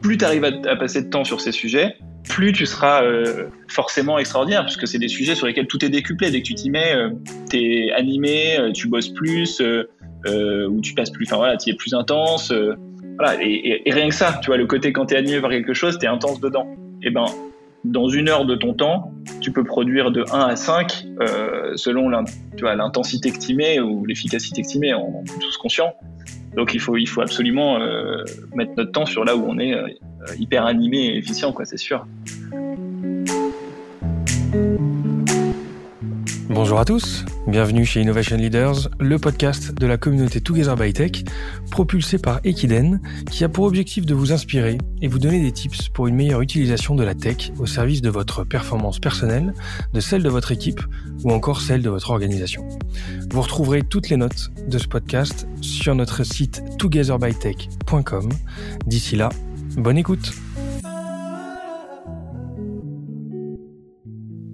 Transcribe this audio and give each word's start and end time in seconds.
Plus 0.00 0.16
tu 0.16 0.24
arrives 0.24 0.44
à, 0.44 0.76
passer 0.76 1.02
de 1.02 1.10
temps 1.10 1.24
sur 1.24 1.40
ces 1.40 1.52
sujets, 1.52 1.96
plus 2.28 2.52
tu 2.52 2.66
seras 2.66 3.02
euh, 3.02 3.48
forcément 3.68 4.18
extraordinaire, 4.18 4.64
puisque 4.64 4.86
c'est 4.86 4.98
des 4.98 5.08
sujets 5.08 5.34
sur 5.34 5.46
lesquels 5.46 5.66
tout 5.66 5.84
est 5.84 5.88
décuplé. 5.88 6.30
Dès 6.30 6.40
que 6.40 6.46
tu 6.46 6.54
t'y 6.54 6.70
mets, 6.70 6.94
euh, 6.94 7.10
tu 7.50 7.56
es 7.58 7.92
animé, 7.92 8.58
euh, 8.58 8.72
tu 8.72 8.88
bosses 8.88 9.08
plus, 9.08 9.60
ou 9.60 10.80
tu 10.80 10.94
passes 10.94 11.10
plus, 11.10 11.26
enfin 11.26 11.36
voilà, 11.36 11.56
tu 11.56 11.70
es 11.70 11.74
plus 11.74 11.94
intense. 11.94 12.52
voilà, 13.18 13.42
et, 13.42 13.82
rien 13.86 14.08
que 14.08 14.14
ça, 14.14 14.38
tu 14.42 14.46
vois, 14.46 14.56
le 14.56 14.66
côté 14.66 14.92
quand 14.92 15.06
tu 15.06 15.14
es 15.14 15.16
animé 15.16 15.40
par 15.40 15.50
quelque 15.50 15.74
chose, 15.74 15.98
tu 15.98 16.06
es 16.06 16.08
intense 16.08 16.40
dedans. 16.40 16.66
Et 17.02 17.10
ben, 17.10 17.26
dans 17.84 18.08
une 18.08 18.28
heure 18.28 18.44
de 18.44 18.54
ton 18.54 18.74
temps, 18.74 19.12
tu 19.40 19.52
peux 19.52 19.64
produire 19.64 20.10
de 20.10 20.24
1 20.32 20.40
à 20.40 20.56
5 20.56 21.06
selon 21.76 22.10
l'intensité 22.60 23.30
que 23.30 23.38
tu 23.38 23.54
mets 23.54 23.80
ou 23.80 24.04
l'efficacité 24.04 24.62
que 24.62 24.68
tu 24.68 24.78
mets, 24.78 24.94
on, 24.94 25.22
est 25.22 25.40
tous 25.40 25.56
conscients. 25.56 25.94
Donc 26.58 26.74
il 26.74 26.80
faut, 26.80 26.96
absolument 27.20 27.78
mettre 28.52 28.72
notre 28.76 28.90
temps 28.90 29.06
sur 29.06 29.24
là 29.24 29.36
où 29.36 29.44
on 29.46 29.60
est 29.60 29.76
hyper 30.40 30.66
animé 30.66 31.06
et 31.06 31.16
efficient, 31.16 31.52
quoi, 31.52 31.64
c'est 31.64 31.76
sûr. 31.76 32.04
Bonjour 36.60 36.80
à 36.80 36.84
tous, 36.84 37.24
bienvenue 37.46 37.86
chez 37.86 38.00
Innovation 38.00 38.36
Leaders, 38.36 38.88
le 38.98 39.16
podcast 39.20 39.72
de 39.72 39.86
la 39.86 39.96
communauté 39.96 40.40
Together 40.40 40.74
by 40.74 40.92
Tech, 40.92 41.22
propulsé 41.70 42.18
par 42.18 42.40
Equiden, 42.42 43.00
qui 43.30 43.44
a 43.44 43.48
pour 43.48 43.64
objectif 43.64 44.04
de 44.04 44.12
vous 44.12 44.32
inspirer 44.32 44.76
et 45.00 45.06
vous 45.06 45.20
donner 45.20 45.40
des 45.40 45.52
tips 45.52 45.88
pour 45.90 46.08
une 46.08 46.16
meilleure 46.16 46.40
utilisation 46.40 46.96
de 46.96 47.04
la 47.04 47.14
tech 47.14 47.52
au 47.60 47.66
service 47.66 48.02
de 48.02 48.10
votre 48.10 48.42
performance 48.42 48.98
personnelle, 48.98 49.54
de 49.94 50.00
celle 50.00 50.24
de 50.24 50.28
votre 50.28 50.50
équipe 50.50 50.80
ou 51.22 51.30
encore 51.30 51.60
celle 51.60 51.80
de 51.80 51.90
votre 51.90 52.10
organisation. 52.10 52.68
Vous 53.30 53.40
retrouverez 53.40 53.82
toutes 53.82 54.08
les 54.08 54.16
notes 54.16 54.50
de 54.66 54.78
ce 54.78 54.88
podcast 54.88 55.46
sur 55.60 55.94
notre 55.94 56.24
site 56.24 56.64
togetherbytech.com. 56.80 58.30
D'ici 58.84 59.14
là, 59.14 59.28
bonne 59.76 59.96
écoute 59.96 60.32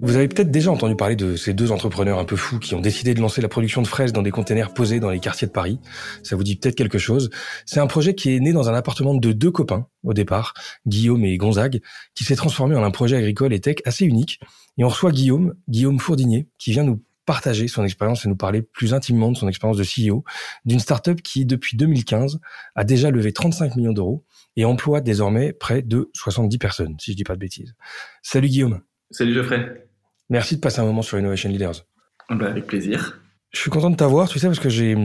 Vous 0.01 0.15
avez 0.15 0.27
peut-être 0.27 0.51
déjà 0.51 0.71
entendu 0.71 0.95
parler 0.95 1.15
de 1.15 1.35
ces 1.35 1.53
deux 1.53 1.71
entrepreneurs 1.71 2.19
un 2.19 2.25
peu 2.25 2.35
fous 2.35 2.59
qui 2.59 2.75
ont 2.75 2.81
décidé 2.81 3.13
de 3.13 3.21
lancer 3.21 3.41
la 3.41 3.47
production 3.47 3.81
de 3.81 3.87
fraises 3.87 4.13
dans 4.13 4.21
des 4.21 4.31
containers 4.31 4.73
posés 4.73 4.99
dans 4.99 5.09
les 5.09 5.19
quartiers 5.19 5.47
de 5.47 5.51
Paris. 5.51 5.79
Ça 6.23 6.35
vous 6.35 6.43
dit 6.43 6.55
peut-être 6.55 6.75
quelque 6.75 6.97
chose. 6.97 7.29
C'est 7.65 7.79
un 7.79 7.87
projet 7.87 8.15
qui 8.15 8.35
est 8.35 8.39
né 8.39 8.53
dans 8.53 8.69
un 8.69 8.73
appartement 8.73 9.13
de 9.13 9.31
deux 9.31 9.51
copains 9.51 9.87
au 10.03 10.13
départ, 10.13 10.53
Guillaume 10.85 11.23
et 11.25 11.37
Gonzague, 11.37 11.81
qui 12.13 12.23
s'est 12.23 12.35
transformé 12.35 12.75
en 12.75 12.83
un 12.83 12.91
projet 12.91 13.15
agricole 13.15 13.53
et 13.53 13.59
tech 13.59 13.77
assez 13.85 14.05
unique. 14.05 14.39
Et 14.77 14.83
on 14.83 14.89
reçoit 14.89 15.11
Guillaume, 15.11 15.55
Guillaume 15.69 15.99
Fourdinier, 15.99 16.47
qui 16.57 16.71
vient 16.71 16.83
nous 16.83 17.01
partager 17.25 17.67
son 17.67 17.83
expérience 17.83 18.25
et 18.25 18.29
nous 18.29 18.35
parler 18.35 18.61
plus 18.61 18.93
intimement 18.93 19.31
de 19.31 19.37
son 19.37 19.47
expérience 19.47 19.77
de 19.77 19.83
CEO 19.83 20.23
d'une 20.65 20.79
startup 20.79 21.21
qui, 21.21 21.45
depuis 21.45 21.75
2015, 21.77 22.39
a 22.75 22.83
déjà 22.83 23.09
levé 23.09 23.33
35 23.33 23.75
millions 23.75 23.93
d'euros 23.93 24.23
et 24.55 24.65
emploie 24.65 25.01
désormais 25.01 25.53
près 25.53 25.81
de 25.81 26.09
70 26.13 26.57
personnes, 26.57 26.95
si 26.99 27.11
je 27.11 27.17
dis 27.17 27.23
pas 27.23 27.33
de 27.33 27.39
bêtises. 27.39 27.73
Salut 28.21 28.47
Guillaume. 28.47 28.81
Salut 29.11 29.33
Geoffrey. 29.33 29.84
Merci 30.29 30.55
de 30.55 30.61
passer 30.61 30.79
un 30.79 30.85
moment 30.85 31.01
sur 31.01 31.17
Innovation 31.19 31.49
Leaders. 31.49 31.85
Bah, 32.29 32.47
avec 32.47 32.65
plaisir. 32.65 33.21
Je 33.51 33.61
suis 33.61 33.69
content 33.69 33.89
de 33.89 33.95
t'avoir, 33.95 34.27
tu 34.27 34.37
sais, 34.37 34.47
parce 34.47 34.59
que 34.59 34.67
j'ai 34.67 34.97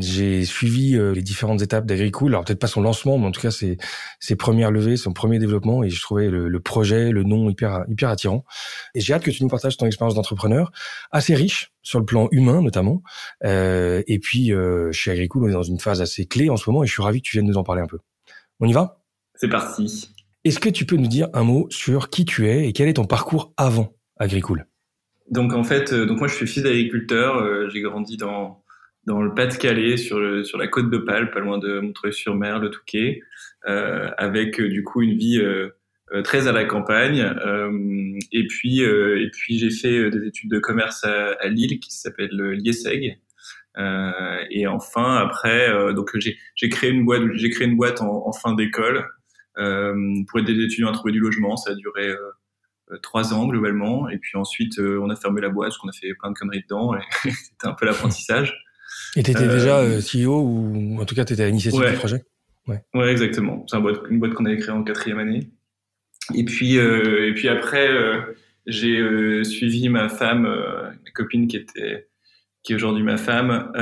j'ai 0.00 0.46
suivi 0.46 0.96
euh, 0.96 1.12
les 1.12 1.20
différentes 1.20 1.60
étapes 1.60 1.84
d'Agricool. 1.84 2.32
Alors 2.32 2.42
peut-être 2.42 2.58
pas 2.58 2.66
son 2.66 2.80
lancement, 2.80 3.18
mais 3.18 3.26
en 3.26 3.32
tout 3.32 3.40
cas 3.42 3.50
ses 3.50 3.76
ses 4.18 4.34
premières 4.34 4.70
levées, 4.70 4.96
son 4.96 5.12
premier 5.12 5.38
développement, 5.38 5.82
et 5.82 5.90
je 5.90 6.00
trouvais 6.00 6.30
le, 6.30 6.48
le 6.48 6.60
projet, 6.60 7.10
le 7.10 7.22
nom 7.22 7.50
hyper 7.50 7.84
hyper 7.88 8.08
attirant. 8.08 8.46
Et 8.94 9.00
j'ai 9.02 9.12
hâte 9.12 9.24
que 9.24 9.30
tu 9.30 9.42
nous 9.42 9.50
partages 9.50 9.76
ton 9.76 9.84
expérience 9.84 10.14
d'entrepreneur, 10.14 10.72
assez 11.10 11.34
riche 11.34 11.72
sur 11.82 11.98
le 11.98 12.06
plan 12.06 12.28
humain 12.30 12.62
notamment. 12.62 13.02
Euh, 13.44 14.02
et 14.06 14.18
puis 14.18 14.54
euh, 14.54 14.90
chez 14.92 15.10
Agricool, 15.10 15.44
on 15.44 15.48
est 15.48 15.52
dans 15.52 15.62
une 15.62 15.80
phase 15.80 16.00
assez 16.00 16.24
clé 16.24 16.48
en 16.48 16.56
ce 16.56 16.70
moment, 16.70 16.84
et 16.84 16.86
je 16.86 16.92
suis 16.92 17.02
ravi 17.02 17.20
que 17.20 17.28
tu 17.28 17.36
viennes 17.36 17.46
nous 17.46 17.58
en 17.58 17.64
parler 17.64 17.82
un 17.82 17.86
peu. 17.86 17.98
On 18.60 18.66
y 18.66 18.72
va? 18.72 19.02
C'est 19.34 19.50
parti. 19.50 20.14
Est-ce 20.44 20.60
que 20.60 20.70
tu 20.70 20.86
peux 20.86 20.96
nous 20.96 21.08
dire 21.08 21.28
un 21.34 21.42
mot 21.42 21.66
sur 21.68 22.08
qui 22.08 22.24
tu 22.24 22.48
es 22.48 22.66
et 22.68 22.72
quel 22.72 22.88
est 22.88 22.94
ton 22.94 23.04
parcours 23.04 23.52
avant? 23.58 23.92
Agricool 24.22 24.66
Donc 25.30 25.52
en 25.52 25.64
fait, 25.64 25.92
euh, 25.92 26.06
donc 26.06 26.18
moi 26.18 26.28
je 26.28 26.34
suis 26.34 26.46
fils 26.46 26.62
d'agriculteur. 26.62 27.36
Euh, 27.36 27.68
j'ai 27.68 27.80
grandi 27.80 28.16
dans 28.16 28.62
dans 29.04 29.20
le 29.20 29.34
Pas-de-Calais, 29.34 29.96
sur 29.96 30.46
sur 30.46 30.58
la 30.58 30.68
côte 30.68 30.88
de 30.88 30.98
Pâle, 30.98 31.32
pas 31.32 31.40
loin 31.40 31.58
de 31.58 31.80
Montreuil-sur-Mer, 31.80 32.60
le 32.60 32.70
Touquet, 32.70 33.20
euh, 33.66 34.08
avec 34.16 34.60
du 34.60 34.84
coup 34.84 35.02
une 35.02 35.18
vie 35.18 35.42
très 36.22 36.46
à 36.46 36.52
la 36.52 36.64
campagne. 36.64 37.34
et 38.30 38.46
puis 38.46 38.80
et 38.80 39.30
puis 39.32 39.58
j'ai 39.58 39.70
fait 39.70 40.08
des 40.10 40.28
études 40.28 40.50
de 40.52 40.60
commerce 40.60 41.02
à, 41.02 41.48
Lille 41.48 41.80
qui 41.80 41.90
s'appelle 41.90 42.30
l'IESEG. 42.30 43.18
et 44.50 44.66
enfin 44.68 45.16
après, 45.16 45.92
donc 45.94 46.16
j'ai 46.54 46.68
créé 46.68 46.90
une 46.90 47.04
boîte 47.04 47.22
j'ai 47.34 47.50
créé 47.50 47.66
une 47.66 47.76
boîte 47.76 48.00
en, 48.02 48.30
fin 48.32 48.54
d'école 48.54 49.04
pour 49.56 50.38
aider 50.38 50.54
les 50.54 50.66
étudiants 50.66 50.90
à 50.90 50.92
trouver 50.92 51.12
du 51.12 51.18
logement. 51.18 51.56
Ça 51.56 51.72
a 51.72 51.74
duré 51.74 52.14
trois 53.02 53.32
ans 53.34 53.46
globalement. 53.46 54.08
Et 54.08 54.18
puis 54.18 54.36
ensuite, 54.36 54.78
euh, 54.78 55.00
on 55.02 55.10
a 55.10 55.16
fermé 55.16 55.40
la 55.40 55.48
boîte 55.48 55.68
parce 55.68 55.78
qu'on 55.78 55.88
a 55.88 55.92
fait 55.92 56.14
plein 56.14 56.30
de 56.30 56.38
conneries 56.38 56.62
dedans. 56.62 56.94
Et 56.94 57.00
c'était 57.30 57.66
un 57.66 57.72
peu 57.72 57.86
l'apprentissage. 57.86 58.54
Et 59.16 59.22
tu 59.22 59.30
étais 59.30 59.48
déjà 59.48 59.78
euh, 59.78 60.00
CEO 60.00 60.40
ou 60.40 61.00
en 61.00 61.04
tout 61.04 61.14
cas 61.14 61.24
tu 61.24 61.34
étais 61.34 61.44
à 61.44 61.46
l'initiative 61.46 61.80
du 61.80 61.96
projet? 61.96 62.24
Ouais. 62.68 62.80
ouais, 62.94 63.10
exactement. 63.10 63.64
C'est 63.68 63.76
une 63.76 64.20
boîte, 64.20 64.34
qu'on 64.34 64.46
avait 64.46 64.58
créée 64.58 64.74
en 64.74 64.84
quatrième 64.84 65.18
année. 65.18 65.50
Et 66.34 66.44
puis, 66.44 66.76
et 66.76 67.34
puis 67.34 67.48
après, 67.48 67.88
j'ai 68.66 69.42
suivi 69.42 69.88
ma 69.88 70.08
femme, 70.08 70.42
ma 70.42 71.10
copine 71.12 71.48
qui 71.48 71.56
était 71.56 72.08
qui 72.62 72.72
est 72.72 72.76
aujourd'hui 72.76 73.02
ma 73.02 73.16
femme, 73.16 73.72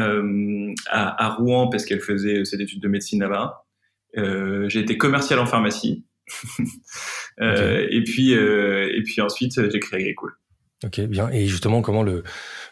à, 0.88 1.26
à, 1.26 1.28
Rouen 1.34 1.68
parce 1.68 1.84
qu'elle 1.84 2.00
faisait 2.00 2.46
ses 2.46 2.62
études 2.62 2.80
de 2.80 2.88
médecine 2.88 3.20
là-bas. 3.20 3.66
j'ai 4.14 4.80
été 4.80 4.96
commercial 4.96 5.38
en 5.38 5.46
pharmacie. 5.46 6.06
Euh, 7.40 7.86
et 7.90 8.02
puis 8.04 8.34
euh, 8.34 8.90
et 8.94 9.02
puis 9.02 9.20
ensuite 9.20 9.70
j'ai 9.70 9.80
créé 9.80 10.00
Agricool. 10.00 10.32
Ok, 10.84 11.00
bien. 11.00 11.28
Et 11.30 11.46
justement, 11.46 11.82
comment 11.82 12.02
le, 12.02 12.22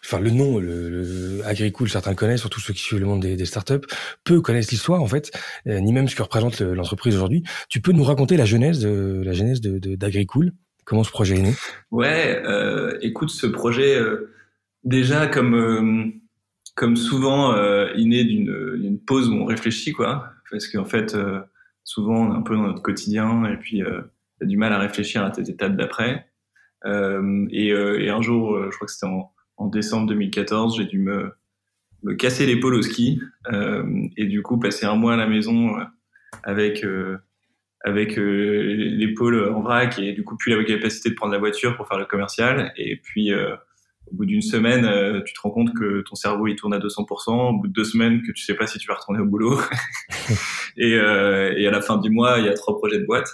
enfin 0.02 0.18
le 0.18 0.30
nom, 0.30 0.58
le, 0.58 0.88
le 0.88 1.46
Agricool, 1.46 1.90
certains 1.90 2.14
connaissent, 2.14 2.40
surtout 2.40 2.60
ceux 2.60 2.72
qui 2.72 2.80
suivent 2.80 3.00
le 3.00 3.06
monde 3.06 3.20
des, 3.20 3.36
des 3.36 3.44
startups, 3.44 3.86
peu 4.24 4.40
connaissent 4.40 4.70
l'histoire 4.70 5.02
en 5.02 5.06
fait, 5.06 5.30
euh, 5.66 5.78
ni 5.80 5.92
même 5.92 6.08
ce 6.08 6.16
que 6.16 6.22
représente 6.22 6.60
l'entreprise 6.60 7.14
aujourd'hui. 7.14 7.42
Tu 7.68 7.80
peux 7.80 7.92
nous 7.92 8.04
raconter 8.04 8.38
la 8.38 8.46
genèse 8.46 8.80
de 8.80 9.22
la 9.24 9.32
genèse 9.32 9.60
de 9.60 9.94
d'Agricool? 9.94 10.52
Comment 10.84 11.04
ce 11.04 11.10
projet 11.10 11.36
est 11.36 11.42
né? 11.42 11.54
Ouais, 11.90 12.42
euh, 12.46 12.96
écoute, 13.02 13.28
ce 13.28 13.46
projet 13.46 13.98
déjà 14.84 15.26
comme 15.26 16.12
comme 16.74 16.96
souvent 16.96 17.54
il 17.94 18.08
naît 18.08 18.24
d'une 18.24 18.98
pause 19.06 19.28
où 19.28 19.34
on 19.34 19.44
réfléchit 19.44 19.92
quoi, 19.92 20.32
parce 20.50 20.66
qu'en 20.68 20.86
fait 20.86 21.14
souvent 21.84 22.26
on 22.26 22.32
est 22.32 22.36
un 22.38 22.42
peu 22.42 22.54
dans 22.54 22.62
notre 22.62 22.82
quotidien 22.82 23.44
et 23.44 23.56
puis 23.58 23.82
euh, 24.38 24.44
t'as 24.44 24.46
du 24.46 24.56
mal 24.56 24.72
à 24.72 24.78
réfléchir 24.78 25.24
à 25.24 25.30
tes 25.30 25.48
étapes 25.50 25.76
d'après. 25.76 26.26
Euh, 26.84 27.46
et, 27.50 27.72
euh, 27.72 28.00
et, 28.00 28.10
un 28.10 28.22
jour, 28.22 28.54
euh, 28.54 28.68
je 28.70 28.76
crois 28.76 28.86
que 28.86 28.92
c'était 28.92 29.06
en, 29.06 29.32
en, 29.56 29.66
décembre 29.66 30.06
2014, 30.08 30.76
j'ai 30.76 30.84
dû 30.84 31.00
me, 31.00 31.32
me 32.04 32.14
casser 32.14 32.46
l'épaule 32.46 32.74
au 32.74 32.82
ski 32.82 33.20
euh, 33.52 33.84
et 34.16 34.26
du 34.26 34.42
coup 34.42 34.58
passer 34.58 34.86
un 34.86 34.94
mois 34.94 35.14
à 35.14 35.16
la 35.16 35.26
maison 35.26 35.74
avec 36.44 36.86
avec 37.84 38.16
l'épaule 38.16 39.50
en 39.52 39.60
vrac 39.60 39.98
et 39.98 40.12
du 40.12 40.22
coup 40.22 40.36
plus 40.36 40.54
la 40.54 40.62
capacité 40.62 41.10
de 41.10 41.14
prendre 41.14 41.32
la 41.32 41.38
voiture 41.38 41.76
pour 41.76 41.88
faire 41.88 41.98
le 41.98 42.04
commercial 42.04 42.72
et 42.76 42.96
puis 42.96 43.32
au 44.10 44.16
bout 44.16 44.24
d'une 44.24 44.42
semaine, 44.42 44.84
euh, 44.84 45.20
tu 45.22 45.34
te 45.34 45.40
rends 45.40 45.50
compte 45.50 45.74
que 45.74 46.02
ton 46.02 46.14
cerveau 46.14 46.46
il 46.46 46.56
tourne 46.56 46.74
à 46.74 46.78
200%. 46.78 47.30
Au 47.30 47.58
bout 47.58 47.68
de 47.68 47.72
deux 47.72 47.84
semaines, 47.84 48.22
que 48.22 48.32
tu 48.32 48.42
sais 48.42 48.54
pas 48.54 48.66
si 48.66 48.78
tu 48.78 48.88
vas 48.88 48.94
retourner 48.94 49.20
au 49.20 49.26
boulot. 49.26 49.58
et, 50.76 50.94
euh, 50.94 51.54
et, 51.56 51.66
à 51.66 51.70
la 51.70 51.80
fin 51.80 51.98
du 51.98 52.10
mois, 52.10 52.38
il 52.38 52.46
y 52.46 52.48
a 52.48 52.54
trois 52.54 52.76
projets 52.76 52.98
de 52.98 53.06
boîte. 53.06 53.28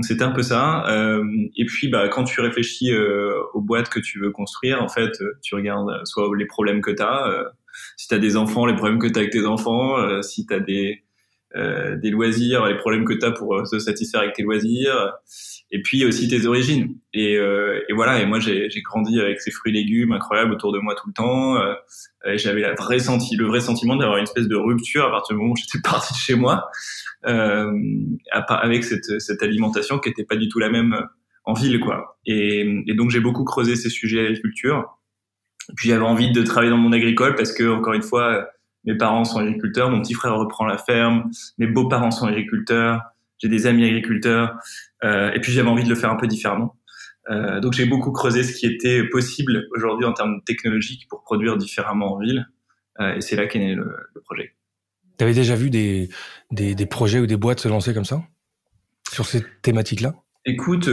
C'était 0.00 0.24
un 0.24 0.32
peu 0.32 0.42
ça. 0.42 0.84
Euh, 0.88 1.24
et 1.56 1.64
puis, 1.64 1.88
bah, 1.88 2.08
quand 2.08 2.24
tu 2.24 2.40
réfléchis 2.40 2.92
euh, 2.92 3.32
aux 3.54 3.60
boîtes 3.60 3.88
que 3.88 4.00
tu 4.00 4.20
veux 4.20 4.30
construire, 4.30 4.82
en 4.82 4.88
fait, 4.88 5.12
tu 5.42 5.54
regardes 5.54 5.90
soit 6.04 6.28
les 6.36 6.46
problèmes 6.46 6.80
que 6.80 6.90
tu 6.90 7.02
as, 7.02 7.44
si 7.96 8.08
tu 8.08 8.14
as 8.14 8.18
des 8.18 8.36
enfants, 8.36 8.66
les 8.66 8.74
problèmes 8.74 8.98
que 8.98 9.06
tu 9.06 9.14
as 9.14 9.20
avec 9.20 9.32
tes 9.32 9.46
enfants, 9.46 10.22
si 10.22 10.46
tu 10.46 10.60
des, 10.60 11.05
des 11.56 12.10
loisirs, 12.10 12.66
les 12.66 12.76
problèmes 12.76 13.04
que 13.04 13.14
tu 13.14 13.24
as 13.24 13.30
pour 13.30 13.66
se 13.66 13.78
satisfaire 13.78 14.20
avec 14.20 14.34
tes 14.34 14.42
loisirs 14.42 15.12
et 15.70 15.82
puis 15.82 16.04
aussi 16.04 16.28
tes 16.28 16.46
origines. 16.46 16.96
Et, 17.12 17.36
euh, 17.36 17.80
et 17.88 17.92
voilà, 17.92 18.20
et 18.20 18.26
moi 18.26 18.38
j'ai 18.38 18.68
grandi 18.82 19.20
avec 19.20 19.40
ces 19.40 19.50
fruits 19.50 19.72
et 19.72 19.74
légumes 19.74 20.12
incroyables 20.12 20.52
autour 20.52 20.72
de 20.72 20.78
moi 20.78 20.94
tout 20.94 21.08
le 21.08 21.12
temps. 21.12 21.56
Euh, 21.56 21.74
J'avais 22.36 22.62
le 22.62 23.46
vrai 23.46 23.60
sentiment 23.60 23.96
d'avoir 23.96 24.18
une 24.18 24.24
espèce 24.24 24.48
de 24.48 24.56
rupture 24.56 25.04
à 25.04 25.10
partir 25.10 25.34
du 25.34 25.40
moment 25.40 25.52
où 25.52 25.56
j'étais 25.56 25.80
parti 25.84 26.12
de 26.12 26.18
chez 26.18 26.34
moi, 26.34 26.68
euh, 27.26 27.72
avec 28.32 28.84
cette, 28.84 29.20
cette 29.20 29.42
alimentation 29.42 29.98
qui 29.98 30.08
était 30.08 30.24
pas 30.24 30.36
du 30.36 30.48
tout 30.48 30.58
la 30.58 30.70
même 30.70 30.96
en 31.44 31.54
ville, 31.54 31.80
quoi. 31.80 32.18
Et, 32.26 32.84
donc 32.94 33.10
j'ai 33.10 33.20
beaucoup 33.20 33.44
creusé 33.44 33.76
ces 33.76 33.90
sujets 33.90 34.22
d'agriculture. 34.22 34.84
Puis 35.76 35.88
j'avais 35.88 36.04
envie 36.04 36.30
de 36.30 36.42
travailler 36.42 36.70
dans 36.70 36.76
le 36.76 36.82
monde 36.82 36.94
agricole 36.94 37.34
parce 37.34 37.52
que 37.52 37.68
encore 37.68 37.94
une 37.94 38.02
fois, 38.02 38.48
mes 38.86 38.96
parents 38.96 39.24
sont 39.24 39.40
agriculteurs, 39.40 39.90
mon 39.90 40.00
petit 40.00 40.14
frère 40.14 40.36
reprend 40.36 40.64
la 40.64 40.78
ferme, 40.78 41.30
mes 41.58 41.66
beaux-parents 41.66 42.10
sont 42.10 42.26
agriculteurs 42.26 43.02
j'ai 43.38 43.48
des 43.48 43.66
amis 43.66 43.84
agriculteurs, 43.84 44.56
euh, 45.04 45.32
et 45.32 45.40
puis 45.40 45.52
j'avais 45.52 45.68
envie 45.68 45.84
de 45.84 45.88
le 45.88 45.94
faire 45.94 46.10
un 46.10 46.16
peu 46.16 46.26
différemment. 46.26 46.76
Euh, 47.28 47.60
donc 47.60 47.72
j'ai 47.72 47.86
beaucoup 47.86 48.12
creusé 48.12 48.44
ce 48.44 48.54
qui 48.54 48.66
était 48.66 49.04
possible 49.08 49.66
aujourd'hui 49.74 50.06
en 50.06 50.12
termes 50.12 50.42
technologiques 50.44 51.08
pour 51.08 51.22
produire 51.22 51.56
différemment 51.56 52.14
en 52.14 52.18
ville, 52.18 52.48
euh, 53.00 53.14
et 53.14 53.20
c'est 53.20 53.36
là 53.36 53.46
qu'est 53.46 53.58
né 53.58 53.74
le, 53.74 53.96
le, 54.14 54.20
projet. 54.22 54.54
T'avais 55.16 55.34
déjà 55.34 55.54
vu 55.54 55.70
des, 55.70 56.08
des, 56.50 56.74
des 56.74 56.86
projets 56.86 57.20
ou 57.20 57.26
des 57.26 57.36
boîtes 57.36 57.60
se 57.60 57.68
lancer 57.68 57.92
comme 57.94 58.04
ça 58.04 58.22
sur 59.10 59.26
ces 59.26 59.42
thématiques-là? 59.62 60.14
Écoute, 60.44 60.88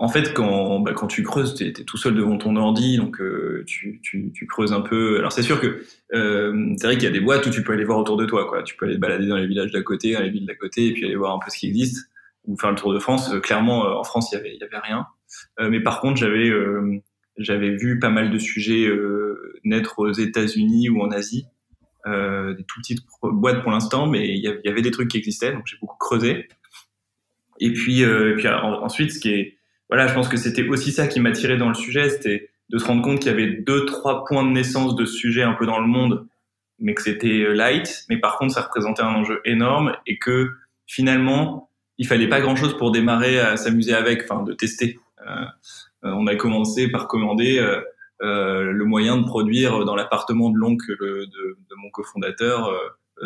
en 0.00 0.08
fait, 0.08 0.32
quand, 0.32 0.80
bah, 0.80 0.94
quand 0.94 1.08
tu 1.08 1.22
creuses, 1.22 1.54
tu 1.54 1.66
es, 1.66 1.72
tout 1.72 1.98
seul 1.98 2.14
devant 2.14 2.38
ton 2.38 2.56
ordi, 2.56 2.96
donc 2.96 3.20
euh, 3.20 3.64
tu, 3.66 4.00
tu, 4.02 4.32
tu, 4.32 4.46
creuses 4.46 4.72
un 4.72 4.80
peu. 4.80 5.18
Alors 5.18 5.30
c'est 5.30 5.42
sûr 5.42 5.60
que 5.60 5.84
euh, 6.14 6.74
c'est 6.78 6.86
vrai 6.86 6.96
qu'il 6.96 7.04
y 7.04 7.06
a 7.06 7.10
des 7.10 7.20
boîtes 7.20 7.46
où 7.46 7.50
tu 7.50 7.62
peux 7.62 7.74
aller 7.74 7.84
voir 7.84 7.98
autour 7.98 8.16
de 8.16 8.24
toi. 8.24 8.48
Quoi. 8.48 8.62
Tu 8.62 8.76
peux 8.76 8.86
aller 8.86 8.94
te 8.94 9.00
balader 9.00 9.26
dans 9.26 9.36
les 9.36 9.46
villages 9.46 9.72
d'à 9.72 9.82
côté, 9.82 10.14
dans 10.14 10.22
les 10.22 10.30
villes 10.30 10.46
d'à 10.46 10.54
côté, 10.54 10.86
et 10.86 10.94
puis 10.94 11.04
aller 11.04 11.16
voir 11.16 11.34
un 11.34 11.38
peu 11.38 11.50
ce 11.50 11.58
qui 11.58 11.68
existe, 11.68 12.08
ou 12.46 12.56
faire 12.56 12.70
le 12.70 12.76
tour 12.76 12.94
de 12.94 12.98
France. 12.98 13.30
Euh, 13.30 13.40
clairement, 13.40 13.84
euh, 13.84 13.92
en 13.92 14.02
France, 14.02 14.32
il 14.32 14.36
y 14.36 14.38
avait, 14.38 14.56
y 14.56 14.64
avait 14.64 14.78
rien. 14.78 15.06
mais 15.68 15.80
par 15.80 16.00
contre, 16.00 16.18
j'avais 16.18 16.50
j'avais 17.36 17.76
vu 17.76 17.98
pas 17.98 18.10
mal 18.10 18.30
de 18.30 18.38
sujets 18.38 18.90
naître 19.64 19.98
aux 19.98 20.12
États-Unis 20.12 20.88
ou 20.88 21.02
en 21.02 21.10
Asie. 21.10 21.44
des 22.06 22.64
tout 22.66 22.80
petites 22.80 23.00
boîtes 23.22 23.62
pour 23.62 23.70
l'instant, 23.70 24.06
mais 24.06 24.26
il 24.28 24.40
y 24.40 24.68
avait 24.68 24.82
des 24.82 24.92
trucs 24.92 25.10
qui 25.10 25.18
existaient, 25.18 25.52
donc 25.52 25.64
j'ai 25.66 25.76
beaucoup 25.78 25.98
creusé. 25.98 26.48
Et 27.58 27.74
puis, 27.74 28.00
et 28.00 28.34
puis 28.36 28.48
ensuite, 28.48 29.12
ce 29.12 29.18
qui 29.18 29.30
est 29.32 29.59
voilà, 29.90 30.06
je 30.06 30.14
pense 30.14 30.28
que 30.28 30.36
c'était 30.36 30.66
aussi 30.68 30.92
ça 30.92 31.06
qui 31.06 31.20
m'attirait 31.20 31.56
dans 31.56 31.68
le 31.68 31.74
sujet, 31.74 32.08
c'était 32.10 32.50
de 32.70 32.78
se 32.78 32.84
rendre 32.84 33.02
compte 33.02 33.18
qu'il 33.20 33.30
y 33.30 33.34
avait 33.34 33.48
deux, 33.48 33.84
trois 33.84 34.24
points 34.24 34.44
de 34.44 34.50
naissance 34.50 34.94
de 34.94 35.04
sujets 35.04 35.42
un 35.42 35.54
peu 35.54 35.66
dans 35.66 35.80
le 35.80 35.86
monde, 35.86 36.26
mais 36.78 36.94
que 36.94 37.02
c'était 37.02 37.42
euh, 37.42 37.52
light. 37.52 38.04
Mais 38.08 38.16
par 38.16 38.38
contre, 38.38 38.54
ça 38.54 38.62
représentait 38.62 39.02
un 39.02 39.14
enjeu 39.14 39.40
énorme 39.44 39.96
et 40.06 40.18
que 40.18 40.50
finalement, 40.86 41.68
il 41.98 42.06
fallait 42.06 42.28
pas 42.28 42.40
grand 42.40 42.56
chose 42.56 42.76
pour 42.78 42.92
démarrer 42.92 43.38
à 43.38 43.56
s'amuser 43.56 43.92
avec, 43.92 44.22
enfin, 44.24 44.42
de 44.42 44.54
tester. 44.54 44.98
Euh, 45.20 45.44
euh 46.04 46.12
on 46.16 46.26
a 46.26 46.34
commencé 46.34 46.88
par 46.90 47.08
commander 47.08 47.58
euh, 47.58 47.82
euh, 48.22 48.72
le 48.72 48.84
moyen 48.86 49.18
de 49.18 49.24
produire 49.24 49.84
dans 49.84 49.94
l'appartement 49.94 50.48
de 50.48 50.56
l'oncle 50.56 50.96
de, 50.98 51.26
de, 51.26 51.74
mon 51.76 51.90
cofondateur 51.90 52.70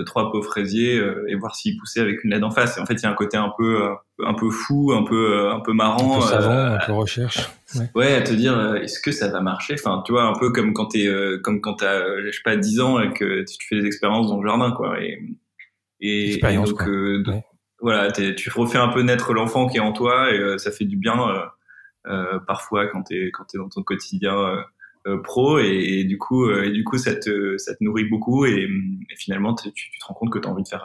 trois 0.02 0.32
pots 0.32 0.43
fraisiers 0.43 0.99
euh, 0.99 1.25
et 1.29 1.35
voir 1.35 1.55
s'ils 1.55 1.79
poussaient 1.79 2.00
avec 2.00 2.25
une 2.25 2.31
LED 2.31 2.43
en 2.43 2.50
face. 2.50 2.76
Et 2.76 2.81
en 2.81 2.87
fait, 2.87 2.94
il 2.94 3.02
y 3.02 3.06
a 3.06 3.11
un 3.11 3.14
côté 3.14 3.37
un 3.37 3.52
peu 3.56 3.82
euh, 3.82 3.94
un 4.25 4.35
peu 4.35 4.50
fou, 4.50 4.93
un 4.93 5.05
peu 5.05 5.50
un 5.50 5.61
peu 5.61 5.73
marrant, 5.73 6.17
un 6.17 6.20
peu 6.20 6.26
savant, 6.26 6.75
un 6.75 6.79
peu 6.79 6.93
recherche. 6.93 7.49
Ouais. 7.76 7.91
ouais. 7.94 8.14
à 8.14 8.23
te 8.23 8.32
dire 8.32 8.76
est-ce 8.76 9.00
que 9.00 9.12
ça 9.12 9.29
va 9.29 9.41
marcher? 9.41 9.75
Enfin, 9.75 10.02
tu 10.05 10.12
vois, 10.12 10.25
un 10.25 10.38
peu 10.38 10.50
comme 10.50 10.73
quand 10.73 10.87
t'es 10.87 11.08
comme 11.43 11.61
quand 11.61 11.75
t'as 11.75 12.00
je 12.25 12.31
sais 12.31 12.43
pas 12.44 12.56
10 12.56 12.81
ans 12.81 13.00
et 13.00 13.12
que 13.12 13.44
tu 13.44 13.67
fais 13.69 13.81
des 13.81 13.87
expériences 13.87 14.29
dans 14.29 14.41
le 14.41 14.49
jardin, 14.49 14.73
quoi. 14.73 15.00
Et 15.00 15.19
et, 16.00 16.38
donc 16.38 16.82
voilà, 17.81 18.12
tu 18.12 18.50
refais 18.50 18.79
un 18.79 18.88
peu 18.88 19.02
naître 19.02 19.32
l'enfant 19.32 19.67
qui 19.67 19.79
est 19.79 19.81
en 19.81 19.93
toi 19.93 20.32
et 20.32 20.58
ça 20.58 20.70
fait 20.70 20.85
du 20.85 20.96
bien 20.96 21.17
euh, 22.06 22.38
parfois 22.46 22.87
quand 22.88 23.02
t'es 23.05 23.31
quand 23.32 23.44
t'es 23.44 23.56
dans 23.56 23.70
ton 23.70 23.82
quotidien 23.82 24.37
euh, 24.38 24.62
pro 25.23 25.59
et, 25.59 26.05
du 26.05 26.19
coup 26.19 26.47
euh, 26.47 26.65
et 26.65 26.71
du 26.71 26.85
coup 26.85 26.99
ça 26.99 27.15
te 27.15 27.59
ça 27.59 27.75
te 27.75 27.83
nourrit 27.85 28.09
beaucoup 28.09 28.47
et, 28.47 28.67
finalement 29.17 29.55
tu, 29.55 29.73
tu, 29.73 29.91
te 29.99 30.05
rends 30.06 30.15
compte 30.15 30.31
que 30.31 30.39
tu 30.39 30.49
as 30.49 30.51
envie 30.51 30.62
de 30.62 30.69
faire 30.69 30.85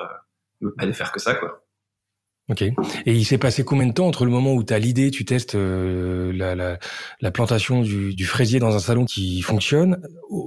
euh, 0.61 0.71
pas 0.77 0.85
de 0.85 0.91
faire 0.91 1.11
que 1.11 1.19
ça 1.19 1.35
quoi. 1.35 1.65
Ok. 2.49 2.63
Et 2.63 2.73
il 3.05 3.25
s'est 3.25 3.37
passé 3.37 3.63
combien 3.63 3.85
de 3.85 3.93
temps 3.93 4.07
entre 4.07 4.25
le 4.25 4.31
moment 4.31 4.55
où 4.55 4.63
tu 4.63 4.73
as 4.73 4.79
l'idée, 4.79 5.11
tu 5.11 5.23
testes 5.23 5.53
la, 5.53 6.55
la, 6.55 6.79
la, 7.21 7.31
plantation 7.31 7.83
du, 7.83 8.15
du, 8.15 8.25
fraisier 8.25 8.57
dans 8.57 8.75
un 8.75 8.79
salon 8.79 9.05
qui 9.05 9.43
fonctionne, 9.43 10.01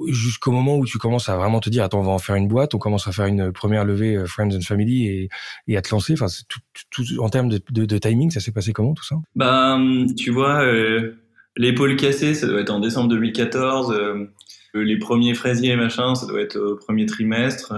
jusqu'au 0.08 0.50
moment 0.50 0.78
où 0.78 0.84
tu 0.84 0.98
commences 0.98 1.28
à 1.28 1.36
vraiment 1.36 1.60
te 1.60 1.70
dire, 1.70 1.84
attends, 1.84 2.00
on 2.00 2.02
va 2.02 2.10
en 2.10 2.18
faire 2.18 2.34
une 2.34 2.48
boîte, 2.48 2.74
on 2.74 2.78
commence 2.78 3.06
à 3.06 3.12
faire 3.12 3.26
une 3.26 3.52
première 3.52 3.84
levée 3.84 4.20
Friends 4.26 4.50
and 4.52 4.62
Family 4.62 5.06
et, 5.06 5.28
et 5.68 5.76
à 5.76 5.80
te 5.80 5.94
lancer. 5.94 6.14
Enfin, 6.14 6.26
tout, 6.48 6.58
tout, 6.90 7.04
en 7.20 7.28
termes 7.28 7.48
de, 7.48 7.60
de, 7.70 7.84
de 7.84 7.98
timing, 7.98 8.32
ça 8.32 8.40
s'est 8.40 8.50
passé 8.50 8.72
comment 8.72 8.94
tout 8.94 9.04
ça? 9.04 9.14
Bah, 9.36 9.78
tu 10.18 10.32
vois, 10.32 10.66
L'épaule 11.56 11.96
cassée, 11.96 12.34
ça 12.34 12.46
doit 12.46 12.60
être 12.60 12.70
en 12.70 12.80
décembre 12.80 13.08
2014. 13.10 13.92
Euh, 13.92 14.26
les 14.74 14.98
premiers 14.98 15.34
fraisiers, 15.34 15.76
machin, 15.76 16.14
ça 16.14 16.26
doit 16.26 16.40
être 16.40 16.56
au 16.56 16.76
premier 16.76 17.04
trimestre 17.04 17.74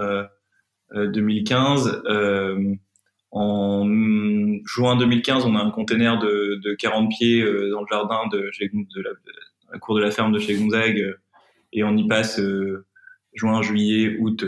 2015. 0.95 2.03
Euh, 2.07 2.11
euh, 2.11 2.75
en 3.33 3.85
juin 4.65 4.97
2015, 4.97 5.45
on 5.45 5.57
a 5.57 5.59
un 5.59 5.71
container 5.73 6.21
de, 6.21 6.61
de 6.63 6.75
40 6.75 7.11
pieds 7.11 7.43
dans 7.43 7.81
le 7.81 7.87
jardin 7.91 8.29
de, 8.31 8.49
chez, 8.53 8.69
de, 8.69 9.03
la, 9.03 9.11
la, 9.73 9.79
cour 9.81 9.97
de 9.97 10.01
la 10.01 10.13
ferme 10.13 10.33
de 10.33 10.39
chez 10.39 10.55
Gonzague, 10.57 11.17
et 11.73 11.83
on 11.83 11.97
y 11.97 12.07
passe 12.07 12.41
juin, 13.35 13.61
juillet, 13.61 14.17
août 14.21 14.45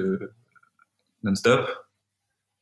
non-stop. 1.24 1.68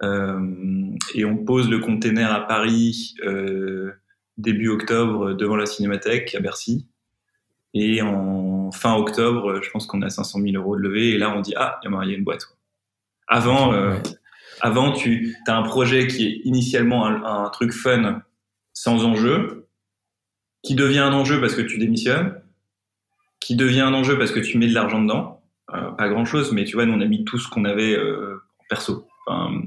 et 0.03 1.25
on 1.27 1.37
pose 1.45 1.69
le 1.69 1.81
container 1.81 2.33
à 2.33 2.41
Paris 2.41 3.15
début 4.37 4.69
octobre 4.69 5.33
devant 5.35 5.57
la 5.57 5.67
Cinémathèque 5.67 6.35
à 6.35 6.41
Bercy. 6.41 6.87
Et 7.75 8.03
en 8.03 8.71
fin 8.71 8.95
octobre, 8.95 9.61
je 9.63 9.71
pense 9.71 9.87
qu'on 9.87 10.03
a 10.03 10.09
500 10.09 10.41
000 10.41 10.57
euros 10.57 10.77
de 10.77 10.81
levée. 10.81 11.11
Et 11.11 11.19
là, 11.19 11.37
on 11.37 11.41
dit 11.41 11.55
ah, 11.57 11.81
il 11.83 11.91
y 11.91 12.15
a 12.15 12.17
une 12.17 12.25
boîte. 12.25 12.47
Avant, 13.27 13.73
euh, 13.73 13.97
avant, 14.61 14.93
tu 14.93 15.37
as 15.49 15.57
un 15.57 15.63
projet 15.63 16.07
qui 16.07 16.27
est 16.27 16.41
initialement 16.45 17.07
un, 17.07 17.49
truc 17.51 17.73
fun, 17.73 18.23
sans 18.73 19.05
enjeu, 19.05 19.67
qui 20.63 20.75
devient 20.75 21.01
un 21.01 21.13
enjeu 21.13 21.41
parce 21.41 21.55
que 21.55 21.63
tu 21.63 21.79
démissionnes, 21.79 22.41
qui 23.41 23.57
devient 23.57 23.81
un 23.81 23.95
enjeu 23.95 24.19
parce 24.19 24.31
que 24.31 24.41
tu 24.41 24.57
mets 24.59 24.69
de 24.69 24.75
l'argent 24.75 25.03
dedans. 25.03 25.43
Euh, 25.75 25.91
pas 25.93 26.09
grand 26.09 26.25
chose, 26.25 26.53
mais 26.53 26.65
tu 26.65 26.77
vois, 26.77 26.87
nous 26.87 26.93
on 26.93 27.01
a 27.01 27.07
mis 27.07 27.25
tout 27.25 27.39
ce 27.39 27.49
qu'on 27.49 27.65
avait 27.65 27.97
euh, 27.97 28.37
perso. 28.69 29.09
Enfin, 29.27 29.63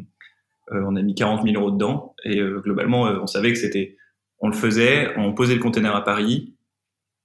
on 0.71 0.95
a 0.95 1.01
mis 1.01 1.15
40 1.15 1.43
000 1.45 1.55
euros 1.59 1.71
dedans 1.71 2.15
et 2.23 2.39
globalement, 2.39 3.03
on 3.03 3.27
savait 3.27 3.53
que 3.53 3.57
c'était 3.57 3.97
on 4.39 4.47
le 4.47 4.53
faisait, 4.53 5.13
on 5.17 5.33
posait 5.33 5.55
le 5.55 5.61
container 5.61 5.95
à 5.95 6.03
Paris, 6.03 6.55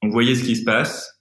on 0.03 0.09
voyait 0.09 0.35
ce 0.35 0.45
qui 0.45 0.57
se 0.57 0.65
passe. 0.65 1.21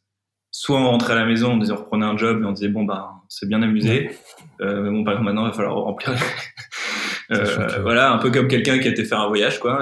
Soit 0.54 0.80
on 0.80 0.90
rentrait 0.90 1.14
à 1.14 1.16
la 1.16 1.26
maison, 1.26 1.54
on 1.54 1.58
disait 1.58 1.72
on 1.72 1.78
reprenait 1.78 2.06
un 2.06 2.18
job 2.18 2.42
et 2.42 2.46
on 2.46 2.52
disait 2.52 2.68
bon 2.68 2.84
bah 2.84 3.12
c'est 3.30 3.48
bien 3.48 3.62
amusé. 3.62 4.12
Euh, 4.60 4.92
bon 4.92 5.04
par 5.04 5.22
maintenant 5.22 5.46
il 5.46 5.52
va 5.52 5.54
falloir 5.54 5.76
remplir. 5.76 6.14
euh, 7.32 7.82
Voilà, 7.82 8.12
un 8.12 8.18
peu 8.18 8.32
comme 8.32 8.48
quelqu'un 8.50 8.80
qui 8.80 8.88
a 8.88 8.92
été 8.92 9.06
faire 9.06 9.22
un 9.22 9.28
voyage 9.28 9.60
quoi. 9.60 9.80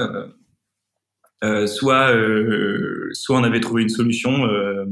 Euh, 1.44 1.68
soit 1.68 2.14
euh, 2.14 3.10
soit 3.14 3.38
on 3.38 3.44
avait 3.44 3.62
trouvé 3.62 3.82
une 3.82 3.90
solution 3.90 4.46
euh, 4.46 4.86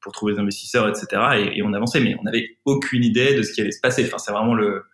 pour 0.00 0.12
trouver 0.12 0.34
des 0.34 0.38
investisseurs 0.38 0.88
etc. 0.88 1.22
Et, 1.36 1.58
et, 1.58 1.62
on 1.64 1.72
avançait, 1.72 1.98
mais 1.98 2.14
on 2.20 2.22
n'avait 2.22 2.58
aucune 2.64 3.02
idée 3.02 3.34
de 3.34 3.42
ce 3.42 3.52
qui 3.52 3.60
allait 3.60 3.72
se 3.72 3.80
passer. 3.80 4.04
Enfin 4.06 4.18
c'est 4.18 4.30
vraiment 4.30 4.54
le 4.54 4.84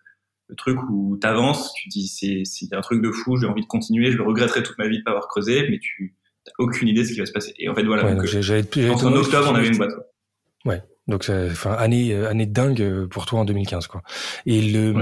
le 0.51 0.55
truc 0.57 0.77
où 0.89 1.17
tu 1.19 1.25
avances, 1.25 1.73
tu 1.73 1.87
dis 1.87 2.07
c'est 2.07 2.43
c'est 2.43 2.73
un 2.75 2.81
truc 2.81 3.01
de 3.01 3.09
fou, 3.09 3.37
j'ai 3.37 3.47
envie 3.47 3.61
de 3.61 3.67
continuer, 3.67 4.11
je 4.11 4.17
le 4.17 4.23
regretterai 4.23 4.61
toute 4.61 4.77
ma 4.77 4.87
vie 4.87 4.99
de 4.99 5.03
pas 5.03 5.11
avoir 5.11 5.27
creusé, 5.29 5.67
mais 5.69 5.79
tu 5.79 6.13
n'as 6.45 6.53
aucune 6.59 6.89
idée 6.89 7.01
de 7.01 7.07
ce 7.07 7.13
qui 7.13 7.19
va 7.19 7.25
se 7.25 7.31
passer. 7.31 7.53
Et 7.57 7.69
en 7.69 7.73
fait 7.73 7.83
voilà. 7.83 8.03
Ouais, 8.05 8.15
donc, 8.15 8.25
euh, 8.77 8.91
en 8.93 9.13
octobre, 9.13 9.49
on 9.49 9.55
avait 9.55 9.67
une 9.67 9.77
boîte. 9.77 9.93
Ouais. 10.65 10.83
Donc, 11.07 11.29
enfin, 11.29 11.71
année, 11.73 12.13
euh, 12.13 12.29
année 12.29 12.45
de 12.45 12.53
dingue 12.53 12.81
euh, 12.81 13.07
pour 13.07 13.25
toi 13.25 13.39
en 13.39 13.45
2015, 13.45 13.87
quoi. 13.87 14.01
Et 14.45 14.61
le, 14.61 14.93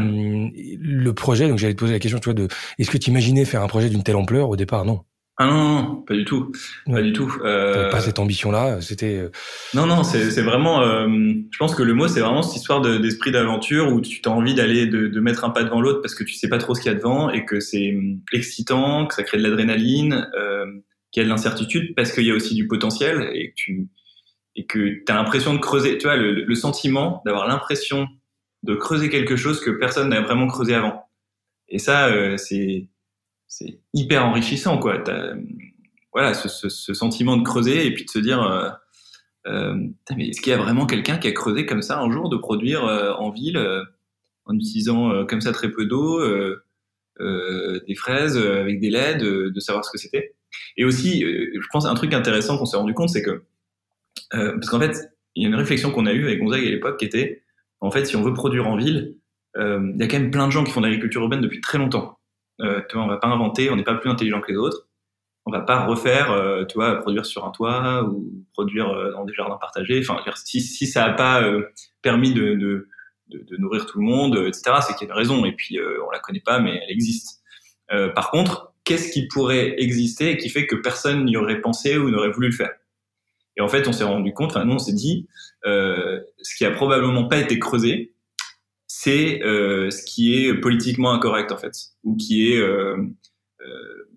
le 0.51 1.13
projet, 1.13 1.48
donc 1.50 1.57
j'allais 1.57 1.74
te 1.74 1.80
poser 1.80 1.94
la 1.94 2.00
question, 2.00 2.19
tu 2.19 2.25
vois, 2.25 2.34
de, 2.34 2.48
est-ce 2.78 2.90
que 2.90 2.98
tu 2.98 3.10
imaginais 3.10 3.44
faire 3.44 3.62
un 3.62 3.68
projet 3.68 3.90
d'une 3.90 4.04
telle 4.04 4.16
ampleur? 4.16 4.50
Au 4.50 4.56
départ 4.56 4.85
Non. 4.85 5.02
Ah 5.42 5.46
non, 5.46 5.54
non, 5.54 5.96
pas 6.02 6.16
du 6.16 6.26
tout, 6.26 6.52
pas 6.86 7.02
du 7.02 7.14
tout. 7.14 7.34
Euh... 7.46 7.90
Pas 7.90 8.02
cette 8.02 8.19
ambition-là, 8.19 8.81
c'était. 8.81 9.16
Euh, 9.16 9.31
non, 9.74 9.86
non, 9.86 10.04
c'est 10.04 10.42
vraiment. 10.42 10.81
Euh, 10.81 11.08
je 11.50 11.58
pense 11.58 11.76
que 11.76 11.81
le 11.81 11.94
mot, 11.94 12.10
c'est 12.10 12.19
vraiment 12.19 12.42
cette 12.42 12.58
histoire 12.58 12.81
d'esprit 12.81 13.31
d'aventure 13.31 13.88
où 13.88 14.02
tu 14.02 14.19
as 14.26 14.31
envie 14.31 14.54
d'aller, 14.54 14.86
de, 14.86 15.08
de, 15.08 15.19
mettre 15.22 15.46
un 15.46 15.50
pas 15.50 15.64
devant 15.64 15.80
l'autre 15.80 16.02
parce 16.02 16.14
que 16.14 16.26
tu 16.26 16.34
sais 16.34 16.50
pas 16.50 16.58
trop 16.58 16.76
ce 16.76 16.81
qu'il 16.81 16.92
y 16.92 16.96
a 16.96 16.98
devant 16.98 17.30
et 17.30 17.46
que 17.46 17.62
c'est 17.62 17.96
hum, 17.96 18.19
excitant, 18.34 19.08
que 19.08 19.16
ça 19.16 19.24
crée 19.24 19.38
de 19.38 19.44
l'adrénaline, 19.44 20.28
euh, 20.38 20.66
qu'il 21.12 21.22
y 21.22 21.24
a 21.24 21.24
de 21.24 21.30
l'incertitude 21.30 21.96
parce 21.96 22.12
qu'il 22.12 22.26
y 22.26 22.31
a 22.31 22.36
aussi 22.36 22.54
du 22.54 22.68
potentiel 22.68 23.30
et 23.34 23.52
que 23.52 23.56
tu 23.56 23.88
et 24.58 24.66
que 24.66 25.02
as 25.08 25.14
l'impression 25.14 25.54
de 25.54 25.60
creuser. 25.60 25.98
Tu 25.98 26.08
vois, 26.08 26.18
le, 26.18 26.44
le 26.44 26.56
sentiment 26.56 27.22
d'avoir 27.26 27.48
l'impression 27.48 28.10
de 28.64 28.76
creuser 28.76 29.10
quelque 29.10 29.38
chose 29.38 29.62
que 29.62 29.72
personne 29.72 30.10
n'a 30.10 30.19
vraiment 30.19 30.48
creusé 30.48 30.76
avant. 30.76 31.06
Et 31.69 31.80
ça, 31.80 32.08
euh, 32.08 32.36
c'est 32.36 32.90
c'est 33.49 33.79
hyper 33.95 34.25
enrichissant, 34.25 34.77
quoi. 34.77 35.03
voilà, 36.13 36.33
ce, 36.33 36.69
ce, 36.69 36.94
sentiment 36.94 37.35
de 37.35 37.44
creuser 37.44 37.87
et 37.87 37.94
puis 37.94 38.06
de 38.06 38.09
se 38.09 38.19
dire, 38.19 38.41
euh, 38.44 38.69
euh, 39.47 39.75
mais 40.15 40.29
est-ce 40.29 40.41
qu'il 40.41 40.51
y 40.51 40.53
a 40.53 40.57
vraiment 40.57 40.85
quelqu'un 40.85 41.18
qui 41.18 41.27
a 41.27 41.31
creusé 41.31 41.65
comme 41.65 41.81
ça 41.81 41.99
un 41.99 42.11
jour 42.11 42.29
de 42.29 42.37
produire 42.37 42.85
euh, 42.85 43.11
en 43.13 43.31
ville 43.31 43.57
en 44.45 44.56
utilisant 44.56 45.25
comme 45.25 45.41
ça 45.41 45.51
très 45.51 45.69
peu 45.69 45.85
d'eau, 45.85 46.23
des 47.19 47.95
fraises 47.95 48.37
avec 48.37 48.79
des 48.79 48.91
laits, 48.91 49.18
de, 49.19 49.49
de 49.49 49.59
savoir 49.59 49.83
ce 49.83 49.91
que 49.91 49.97
c'était? 49.97 50.35
Et 50.77 50.85
aussi, 50.85 51.21
je 51.21 51.68
pense 51.71 51.85
un 51.85 51.94
truc 51.95 52.13
intéressant 52.13 52.57
qu'on 52.57 52.65
s'est 52.65 52.77
rendu 52.77 52.94
compte, 52.94 53.09
c'est 53.09 53.23
que 53.23 53.44
parce 54.31 54.69
qu'en 54.69 54.79
fait, 54.79 55.11
il 55.35 55.44
y 55.44 55.45
a 55.45 55.49
une 55.49 55.56
réflexion 55.56 55.91
qu'on 55.91 56.06
a 56.06 56.13
eue 56.13 56.25
avec 56.25 56.39
Gonzague 56.39 56.65
à 56.65 56.69
l'époque 56.69 56.99
qui 56.99 57.06
était, 57.06 57.44
en 57.81 57.89
fait, 57.89 58.06
si 58.06 58.15
on 58.15 58.21
veut 58.21 58.33
produire 58.33 58.68
en 58.68 58.77
ville, 58.77 59.15
il 59.56 59.95
y 59.97 60.03
a 60.03 60.07
quand 60.07 60.19
même 60.19 60.31
plein 60.31 60.45
de 60.45 60.51
gens 60.51 60.63
qui 60.63 60.71
font 60.71 60.81
de 60.81 60.85
l'agriculture 60.85 61.21
urbaine 61.23 61.41
depuis 61.41 61.61
très 61.61 61.79
longtemps. 61.79 62.19
Euh, 62.61 62.81
tu 62.89 62.95
vois, 62.95 63.06
on 63.06 63.07
va 63.07 63.18
pas 63.18 63.28
inventer, 63.28 63.69
on 63.69 63.75
n'est 63.75 63.83
pas 63.83 63.95
plus 63.95 64.09
intelligent 64.09 64.42
que 64.42 64.51
les 64.51 64.57
autres. 64.57 64.89
On 65.45 65.51
va 65.51 65.61
pas 65.61 65.85
refaire, 65.85 66.31
euh, 66.31 66.66
tu 66.66 66.75
vois, 66.75 66.97
produire 66.97 67.25
sur 67.25 67.45
un 67.45 67.49
toit 67.51 68.04
ou 68.04 68.45
produire 68.54 68.89
euh, 68.89 69.11
dans 69.13 69.25
des 69.25 69.33
jardins 69.33 69.57
partagés. 69.57 69.99
Enfin, 70.07 70.21
si, 70.35 70.61
si 70.61 70.85
ça 70.85 71.06
a 71.06 71.13
pas 71.13 71.42
euh, 71.42 71.69
permis 72.01 72.33
de, 72.33 72.54
de, 72.54 72.87
de, 73.30 73.57
nourrir 73.57 73.85
tout 73.85 73.99
le 73.99 74.06
monde, 74.06 74.37
etc., 74.37 74.78
c'est 74.81 74.95
qu'il 74.95 75.07
y 75.07 75.11
a 75.11 75.13
une 75.13 75.18
raison. 75.18 75.45
Et 75.45 75.54
puis, 75.54 75.80
on 76.06 76.11
la 76.11 76.19
connaît 76.19 76.42
pas, 76.42 76.59
mais 76.59 76.80
elle 76.83 76.92
existe. 76.92 77.42
par 78.13 78.31
contre, 78.31 78.73
qu'est-ce 78.83 79.11
qui 79.11 79.28
pourrait 79.28 79.75
exister 79.81 80.31
et 80.31 80.37
qui 80.37 80.49
fait 80.49 80.68
que 80.68 80.75
personne 80.75 81.25
n'y 81.25 81.37
aurait 81.37 81.61
pensé 81.61 81.97
ou 81.97 82.09
n'aurait 82.09 82.31
voulu 82.31 82.47
le 82.47 82.56
faire? 82.56 82.71
Et 83.57 83.61
en 83.61 83.68
fait, 83.68 83.87
on 83.87 83.92
s'est 83.92 84.04
rendu 84.04 84.33
compte, 84.33 84.51
enfin, 84.51 84.66
nous, 84.66 84.75
on 84.75 84.80
s'est 84.80 84.94
dit, 84.94 85.28
ce 85.63 86.56
qui 86.57 86.66
a 86.66 86.71
probablement 86.71 87.28
pas 87.28 87.37
été 87.37 87.57
creusé, 87.59 88.13
c'est 89.01 89.39
ce 89.41 90.03
qui 90.03 90.35
est 90.35 90.53
politiquement 90.56 91.13
incorrect 91.13 91.53
en 91.53 91.57
fait, 91.57 91.73
ou 92.03 92.18
qui 92.18 92.51
est 92.51 92.61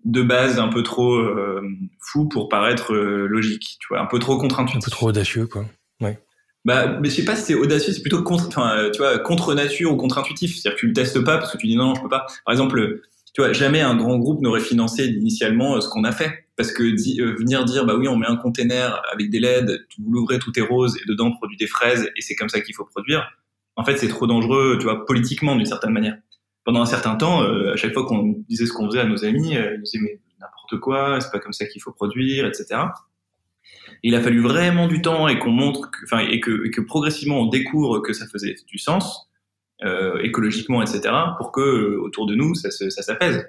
de 0.05 0.23
base 0.23 0.59
un 0.59 0.69
peu 0.69 0.83
trop 0.83 1.23
fou 2.01 2.29
pour 2.29 2.49
paraître 2.49 2.93
logique, 2.95 3.77
tu 3.79 3.87
vois, 3.89 4.01
un 4.01 4.07
peu 4.07 4.19
trop 4.19 4.39
contre-intuitif. 4.39 4.85
Un 4.85 4.91
peu 4.91 4.91
trop 4.91 5.09
audacieux, 5.11 5.47
quoi. 5.47 5.67
Ouais. 6.01 6.19
Bah, 6.65 6.99
mais 7.01 7.11
je 7.11 7.15
sais 7.15 7.25
pas 7.25 7.37
si 7.37 7.43
c'est 7.45 7.55
audacieux, 7.55 7.93
c'est 7.93 8.03
plutôt 8.03 8.23
contre, 8.25 8.49
enfin, 8.49 8.91
tu 8.93 8.99
vois, 8.99 9.19
contre 9.21 9.55
nature 9.55 9.93
ou 9.93 9.97
contre 9.97 10.19
intuitif. 10.19 10.57
C'est-à-dire 10.57 10.75
que 10.75 10.81
tu 10.81 10.87
le 10.89 10.93
testes 10.93 11.21
pas 11.23 11.39
parce 11.39 11.53
que 11.53 11.59
tu 11.59 11.69
dis 11.69 11.77
non, 11.77 11.87
non, 11.87 11.95
je 11.95 12.03
peux 12.03 12.09
pas. 12.09 12.27
Par 12.45 12.53
exemple, 12.53 13.03
tu 13.35 13.41
vois, 13.41 13.53
jamais 13.53 13.81
un 13.81 13.95
grand 13.95 14.19
groupe 14.19 14.43
n'aurait 14.43 14.61
financé 14.61 15.07
initialement 15.07 15.81
ce 15.81 15.89
qu'on 15.89 16.03
a 16.03 16.13
fait. 16.13 16.47
Parce 16.57 16.73
que 16.73 16.83
venir 17.39 17.65
dire, 17.65 17.87
bah 17.87 17.95
oui, 17.97 18.09
on 18.09 18.17
met 18.17 18.27
un 18.27 18.37
container 18.37 19.01
avec 19.13 19.31
des 19.31 19.39
LED, 19.39 19.87
vous 19.99 20.13
l'ouvrez, 20.13 20.39
tout 20.39 20.53
est 20.59 20.63
rose, 20.63 20.97
et 20.97 21.09
dedans 21.09 21.29
on 21.29 21.37
produit 21.37 21.57
des 21.57 21.69
fraises, 21.69 22.11
et 22.17 22.21
c'est 22.21 22.35
comme 22.35 22.49
ça 22.49 22.61
qu'il 22.61 22.75
faut 22.75 22.85
produire. 22.85 23.29
En 23.77 23.85
fait, 23.85 23.97
c'est 23.97 24.09
trop 24.09 24.27
dangereux, 24.27 24.77
tu 24.79 24.85
vois, 24.85 25.07
politiquement 25.07 25.57
d'une 25.57 25.67
certaine 25.67 25.93
manière. 25.93 26.17
Pendant 26.65 26.83
un 26.83 26.87
certain 26.87 27.17
temps, 27.17 27.43
à 27.43 27.77
chaque 27.77 27.93
fois 27.93 28.07
qu'on 28.07 28.45
disait 28.49 28.67
ce 28.67 28.73
qu'on 28.73 28.87
faisait 28.87 29.01
à 29.01 29.05
nos 29.05 29.25
amis, 29.25 29.55
ils 29.55 29.77
nous 29.79 29.83
disaient 29.83 29.99
mais 30.01 30.21
n'importe 30.41 30.79
quoi, 30.79 31.21
c'est 31.21 31.33
pas 31.33 31.41
comme 31.41 31.53
ça 31.53 31.67
qu'il 31.67 31.83
faut 31.83 31.93
produire, 31.93 32.47
etc 32.47 32.85
il 34.03 34.15
a 34.15 34.21
fallu 34.21 34.41
vraiment 34.41 34.89
du 34.89 35.01
temps 35.01 35.29
et 35.29 35.39
qu'on 35.39 35.51
montre, 35.51 35.91
enfin, 36.05 36.19
et 36.19 36.41
que, 36.41 36.67
et 36.67 36.71
que 36.71 36.81
progressivement 36.81 37.41
on 37.41 37.47
découvre 37.47 38.01
que 38.01 38.13
ça 38.13 38.27
faisait 38.27 38.55
du 38.67 38.79
sens 38.79 39.31
euh, 39.85 40.19
écologiquement, 40.21 40.83
etc., 40.83 41.15
pour 41.39 41.53
que 41.53 41.61
euh, 41.61 42.01
autour 42.01 42.27
de 42.27 42.35
nous 42.35 42.55
ça, 42.55 42.71
ça 42.71 43.03
s'apaise. 43.03 43.49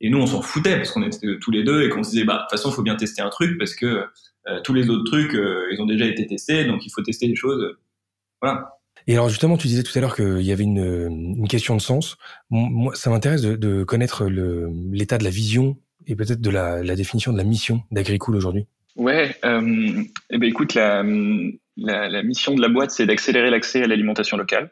Et 0.00 0.10
nous 0.10 0.18
on 0.18 0.26
s'en 0.26 0.42
foutait 0.42 0.76
parce 0.76 0.92
qu'on 0.92 1.02
était 1.02 1.38
tous 1.40 1.50
les 1.50 1.64
deux 1.64 1.82
et 1.82 1.88
qu'on 1.88 2.04
se 2.04 2.10
disait 2.10 2.24
bah 2.24 2.34
de 2.34 2.38
toute 2.42 2.50
façon 2.50 2.70
il 2.70 2.74
faut 2.74 2.82
bien 2.82 2.94
tester 2.94 3.20
un 3.20 3.30
truc 3.30 3.58
parce 3.58 3.74
que 3.74 4.04
euh, 4.46 4.60
tous 4.62 4.72
les 4.72 4.88
autres 4.90 5.04
trucs 5.04 5.34
euh, 5.34 5.66
ils 5.72 5.80
ont 5.80 5.86
déjà 5.86 6.06
été 6.06 6.24
testés 6.26 6.64
donc 6.64 6.86
il 6.86 6.90
faut 6.90 7.02
tester 7.02 7.26
les 7.26 7.34
choses. 7.34 7.76
Voilà. 8.40 8.77
Et 9.08 9.14
alors 9.14 9.30
justement, 9.30 9.56
tu 9.56 9.68
disais 9.68 9.82
tout 9.82 9.96
à 9.96 10.02
l'heure 10.02 10.14
qu'il 10.14 10.42
y 10.42 10.52
avait 10.52 10.64
une, 10.64 11.34
une, 11.38 11.48
question 11.48 11.74
de 11.74 11.80
sens. 11.80 12.18
Moi, 12.50 12.94
ça 12.94 13.08
m'intéresse 13.08 13.40
de, 13.40 13.56
de, 13.56 13.82
connaître 13.82 14.26
l'état 14.26 15.16
de 15.16 15.24
la 15.24 15.30
vision 15.30 15.78
et 16.06 16.14
peut-être 16.14 16.42
de 16.42 16.50
la, 16.50 16.82
la, 16.82 16.94
définition 16.94 17.32
de 17.32 17.38
la 17.38 17.44
mission 17.44 17.82
d'Agricool 17.90 18.36
aujourd'hui. 18.36 18.66
Ouais, 18.96 19.34
euh, 19.46 20.02
eh 20.28 20.38
ben 20.38 20.46
écoute, 20.46 20.74
la, 20.74 21.02
la, 21.76 22.22
mission 22.22 22.54
de 22.54 22.60
la 22.60 22.68
boîte, 22.68 22.90
c'est 22.90 23.06
d'accélérer 23.06 23.48
l'accès 23.48 23.82
à 23.82 23.86
l'alimentation 23.86 24.36
locale. 24.36 24.70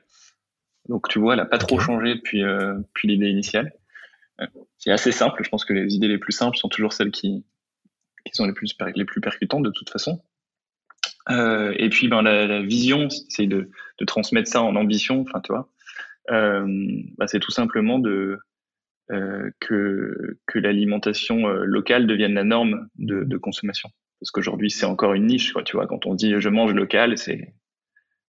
Donc 0.91 1.09
tu 1.09 1.19
vois, 1.19 1.33
elle 1.33 1.41
n'a 1.41 1.47
pas 1.47 1.59
trop 1.59 1.81
changé 1.81 2.15
depuis, 2.15 2.43
euh, 2.43 2.75
depuis 2.75 3.09
l'idée 3.09 3.31
initiale. 3.31 3.73
Euh, 4.43 4.47
c'est 4.77 4.91
assez 4.91 5.13
simple. 5.13 5.43
Je 5.45 5.49
pense 5.49 5.65
que 5.65 5.73
les 5.73 5.95
idées 5.95 6.09
les 6.09 6.19
plus 6.19 6.33
simples 6.33 6.59
sont 6.59 6.69
toujours 6.69 6.93
celles 6.93 7.11
qui, 7.11 7.43
qui 8.27 8.35
sont 8.35 8.45
les 8.45 8.53
plus, 8.53 8.77
les 8.95 9.05
plus 9.07 9.23
percutantes 9.23 9.63
de 9.63 9.71
toute 9.71 9.89
façon. 9.89 10.21
Et 11.29 11.89
puis 11.91 12.07
ben, 12.07 12.23
la 12.23 12.63
vision, 12.63 13.09
c'est 13.29 13.47
de, 13.49 13.71
de, 13.99 14.05
transmettre 14.05 14.49
ça 14.49 14.63
en 14.63 14.77
ambition. 14.77 15.23
Enfin, 15.23 15.41
tu 15.41 15.53
vois, 15.53 15.69
euh, 16.31 16.67
bah, 17.19 17.27
c'est 17.27 17.41
tout 17.41 17.51
simplement 17.51 17.99
de 17.99 18.39
euh, 19.11 19.51
que, 19.61 20.39
que 20.47 20.59
l'alimentation 20.59 21.47
locale 21.49 22.07
devienne 22.07 22.35
la 22.35 22.45
norme 22.45 22.89
de, 22.97 23.25
de 23.25 23.37
consommation. 23.37 23.91
Parce 24.21 24.31
qu'aujourd'hui 24.31 24.71
c'est 24.71 24.87
encore 24.87 25.15
une 25.15 25.27
niche 25.27 25.53
quoi 25.53 25.63
tu 25.63 25.77
vois. 25.77 25.87
Quand 25.87 26.07
on 26.07 26.15
dit 26.15 26.35
je 26.39 26.49
mange 26.49 26.73
local 26.73 27.19
c'est 27.19 27.55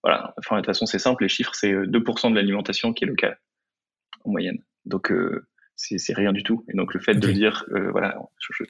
voilà. 0.04 0.34
Enfin 0.38 0.58
de 0.58 0.62
toute 0.62 0.68
façon 0.68 0.86
c'est 0.86 1.00
simple 1.00 1.24
les 1.24 1.30
chiffres 1.30 1.56
c'est 1.56 1.72
2% 1.72 2.28
euh, 2.28 2.30
de 2.30 2.36
l'alimentation 2.36 2.94
qui 2.94 3.06
est 3.06 3.08
locale 3.08 3.40
en 4.26 4.32
moyenne. 4.32 4.60
Donc 4.86 5.12
euh, 5.12 5.48
c'est 5.76 6.14
rien 6.14 6.34
du 6.34 6.44
tout. 6.44 6.66
Et 6.70 6.76
donc 6.76 6.94
le 6.94 7.00
fait 7.00 7.16
de 7.16 7.32
dire 7.32 7.66
euh, 7.72 7.90
voilà 7.92 8.18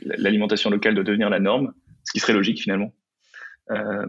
l'alimentation 0.02 0.70
locale 0.70 0.94
doit 0.94 1.04
devenir 1.04 1.30
la 1.30 1.40
norme 1.40 1.74
ce 2.04 2.12
qui 2.14 2.20
serait 2.20 2.34
logique 2.34 2.62
finalement. 2.62 2.94
Euh, 3.72 4.06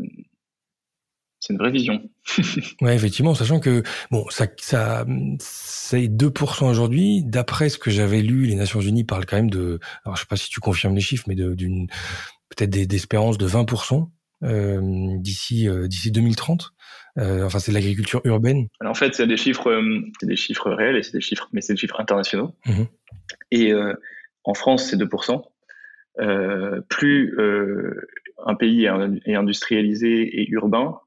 c'est 1.48 1.54
une 1.54 1.58
vraie 1.58 1.70
vision. 1.70 2.02
ouais, 2.82 2.94
effectivement, 2.94 3.34
sachant 3.34 3.58
que 3.58 3.82
bon, 4.10 4.26
ça, 4.28 4.46
ça, 4.58 5.06
c'est 5.38 6.08
2% 6.08 6.70
aujourd'hui. 6.70 7.22
D'après 7.24 7.70
ce 7.70 7.78
que 7.78 7.90
j'avais 7.90 8.20
lu, 8.20 8.44
les 8.44 8.54
Nations 8.54 8.82
Unies 8.82 9.04
parlent 9.04 9.24
quand 9.24 9.36
même 9.36 9.48
de, 9.48 9.80
alors 10.04 10.16
je 10.16 10.22
sais 10.22 10.26
pas 10.28 10.36
si 10.36 10.50
tu 10.50 10.60
confirmes 10.60 10.94
les 10.94 11.00
chiffres, 11.00 11.24
mais 11.26 11.34
d'une 11.34 11.86
peut-être 12.50 12.68
des, 12.68 12.94
espérances 12.94 13.38
de 13.38 13.48
20% 13.48 14.10
euh, 14.44 14.80
d'ici 15.16 15.68
euh, 15.68 15.88
d'ici 15.88 16.12
2030. 16.12 16.70
Euh, 17.16 17.46
enfin, 17.46 17.60
c'est 17.60 17.72
de 17.72 17.76
l'agriculture 17.76 18.20
urbaine. 18.24 18.68
Alors, 18.80 18.90
en 18.90 18.94
fait, 18.94 19.14
c'est 19.14 19.26
des 19.26 19.38
chiffres, 19.38 19.82
c'est 20.20 20.26
des 20.26 20.36
chiffres 20.36 20.70
réels 20.70 20.96
et 20.96 21.02
c'est 21.02 21.14
des 21.14 21.22
chiffres, 21.22 21.48
mais 21.54 21.62
c'est 21.62 21.72
des 21.72 21.80
chiffres 21.80 21.98
internationaux. 21.98 22.54
Mmh. 22.66 22.82
Et 23.52 23.72
en 24.44 24.54
France, 24.54 24.90
c'est 24.90 24.98
2%. 24.98 25.42
plus 26.88 27.38
un 28.46 28.54
pays 28.54 28.84
est 28.84 29.34
industrialisé 29.34 30.40
et 30.40 30.48
urbain, 30.50 31.00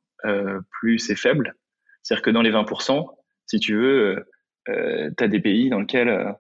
plus 0.70 1.00
c'est 1.00 1.16
faible. 1.16 1.56
C'est-à-dire 2.04 2.24
que 2.24 2.32
dans 2.32 2.42
les 2.42 2.52
20%, 2.52 3.06
si 3.48 3.60
tu 3.60 3.76
veux, 3.76 4.26
tu 4.66 5.24
as 5.24 5.28
des 5.28 5.40
pays 5.40 5.70
dans 5.70 5.80
lesquels 5.80 6.36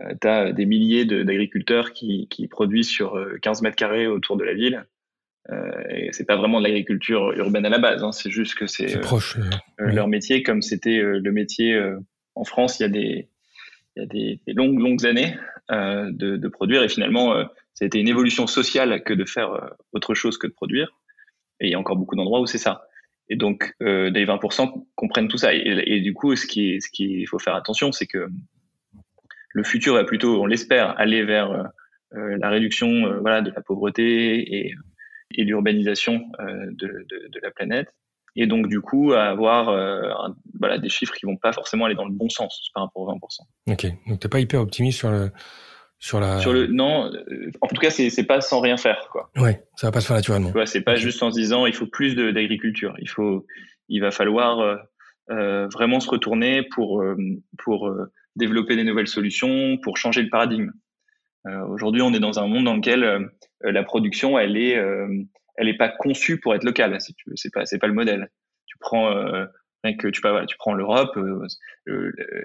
euh, 0.00 0.14
tu 0.20 0.28
as 0.28 0.52
des 0.52 0.66
milliers 0.66 1.04
d'agriculteurs 1.04 1.92
qui, 1.92 2.28
qui, 2.28 2.48
produisent 2.48 2.88
sur 2.88 3.18
15 3.42 3.58
euh, 3.58 3.62
mètres 3.62 3.76
carrés 3.76 4.06
autour 4.06 4.36
de 4.36 4.44
la 4.44 4.54
ville. 4.54 4.86
Euh, 5.50 5.82
et 5.90 6.08
c'est 6.12 6.24
pas 6.24 6.36
vraiment 6.36 6.60
de 6.60 6.64
l'agriculture 6.64 7.32
urbaine 7.32 7.66
à 7.66 7.68
la 7.68 7.78
base, 7.78 8.04
hein, 8.04 8.12
c'est 8.12 8.30
juste 8.30 8.54
que 8.54 8.66
c'est 8.68 8.94
leur 9.78 10.06
métier, 10.06 10.44
comme 10.44 10.62
c'était 10.62 11.00
le 11.02 11.32
métier 11.32 11.80
en 12.36 12.44
France 12.44 12.78
il 12.78 12.84
y 12.84 12.86
a 12.86 12.88
des, 12.88 13.28
il 13.96 14.00
y 14.00 14.02
a 14.04 14.06
des, 14.06 14.40
des 14.46 14.52
longues 14.52 14.78
longues 14.78 15.04
années 15.04 15.36
de, 15.68 16.36
de, 16.36 16.48
produire 16.48 16.84
et 16.84 16.88
finalement 16.88 17.34
ça 17.74 17.84
a 17.84 17.86
été 17.86 17.98
une 17.98 18.06
évolution 18.06 18.46
sociale 18.46 19.02
que 19.02 19.12
de 19.12 19.24
faire 19.24 19.74
autre 19.92 20.14
chose 20.14 20.38
que 20.38 20.46
de 20.46 20.52
produire. 20.52 20.92
Et 21.58 21.66
il 21.66 21.70
y 21.72 21.74
a 21.74 21.78
encore 21.78 21.96
beaucoup 21.96 22.14
d'endroits 22.14 22.40
où 22.40 22.46
c'est 22.46 22.58
ça. 22.58 22.84
Et 23.32 23.36
donc, 23.36 23.74
euh, 23.80 24.10
des 24.10 24.26
20% 24.26 24.84
comprennent 24.94 25.28
tout 25.28 25.38
ça. 25.38 25.54
Et, 25.54 26.00
du 26.00 26.12
coup, 26.12 26.36
ce 26.36 26.46
qui, 26.46 26.82
ce 26.82 26.90
qui, 26.90 27.24
faut 27.24 27.38
faire 27.38 27.54
attention, 27.54 27.90
c'est 27.90 28.06
que 28.06 28.28
le 29.54 29.64
futur 29.64 29.94
va 29.94 30.04
plutôt, 30.04 30.42
on 30.42 30.44
l'espère, 30.44 31.00
aller 31.00 31.24
vers 31.24 31.50
euh, 31.50 31.62
euh, 32.12 32.36
la 32.38 32.50
réduction 32.50 32.88
euh, 32.88 33.40
de 33.40 33.50
la 33.50 33.62
pauvreté 33.62 34.66
et, 34.66 34.74
et 35.30 35.44
l'urbanisation 35.44 36.22
de, 36.72 37.06
la 37.42 37.50
planète. 37.50 37.88
Et 38.36 38.46
donc, 38.46 38.68
du 38.68 38.82
coup, 38.82 39.14
avoir 39.14 39.74
des 40.78 40.88
chiffres 40.90 41.14
qui 41.14 41.24
vont 41.24 41.38
pas 41.38 41.54
forcément 41.54 41.86
aller 41.86 41.94
dans 41.94 42.04
le 42.04 42.12
bon 42.12 42.28
sens 42.28 42.70
par 42.74 42.82
rapport 42.82 43.04
aux 43.04 43.12
20%. 43.14 43.72
Ok, 43.72 43.86
donc 44.08 44.20
t'es 44.20 44.28
pas 44.28 44.40
hyper 44.40 44.60
optimiste 44.60 44.98
sur 44.98 45.10
le, 45.10 45.30
sur 46.02 46.18
la. 46.20 46.40
Sur 46.40 46.52
le, 46.52 46.66
non, 46.66 47.10
en 47.60 47.66
tout 47.68 47.80
cas, 47.80 47.90
c'est, 47.90 48.10
c'est 48.10 48.24
pas 48.24 48.40
sans 48.40 48.60
rien 48.60 48.76
faire, 48.76 49.08
quoi. 49.12 49.30
Ouais, 49.36 49.62
ça 49.76 49.86
va 49.86 49.92
pas 49.92 50.00
se 50.00 50.08
faire 50.08 50.16
naturellement. 50.16 50.48
Tu 50.48 50.54
vois, 50.54 50.66
c'est 50.66 50.82
pas 50.82 50.96
juste 50.96 51.22
en 51.22 51.30
se 51.30 51.38
disant, 51.38 51.64
il 51.66 51.74
faut 51.74 51.86
plus 51.86 52.16
de, 52.16 52.32
d'agriculture. 52.32 52.94
Il 52.98 53.08
faut, 53.08 53.46
il 53.88 54.00
va 54.00 54.10
falloir 54.10 54.80
euh, 55.30 55.68
vraiment 55.68 56.00
se 56.00 56.10
retourner 56.10 56.64
pour, 56.64 57.04
pour 57.58 57.94
développer 58.36 58.76
des 58.76 58.84
nouvelles 58.84 59.06
solutions, 59.08 59.78
pour 59.78 59.96
changer 59.96 60.22
le 60.22 60.28
paradigme. 60.28 60.72
Euh, 61.46 61.66
Aujourd'hui, 61.68 62.02
on 62.02 62.12
est 62.12 62.20
dans 62.20 62.38
un 62.38 62.46
monde 62.46 62.64
dans 62.64 62.76
lequel 62.76 63.04
euh, 63.04 63.28
la 63.62 63.82
production, 63.82 64.38
elle 64.38 64.56
est, 64.56 64.76
euh, 64.76 65.08
elle 65.56 65.68
est 65.68 65.76
pas 65.76 65.88
conçue 65.88 66.40
pour 66.40 66.54
être 66.54 66.64
locale. 66.64 67.00
Si 67.00 67.14
tu 67.14 67.30
c'est 67.36 67.52
pas, 67.52 67.64
c'est 67.64 67.78
pas 67.78 67.86
le 67.86 67.94
modèle. 67.94 68.30
Tu 68.66 68.76
prends, 68.78 69.10
euh, 69.10 69.46
que 69.98 70.08
tu, 70.08 70.20
voilà, 70.20 70.46
tu 70.46 70.56
prends 70.56 70.74
l'Europe, 70.74 71.18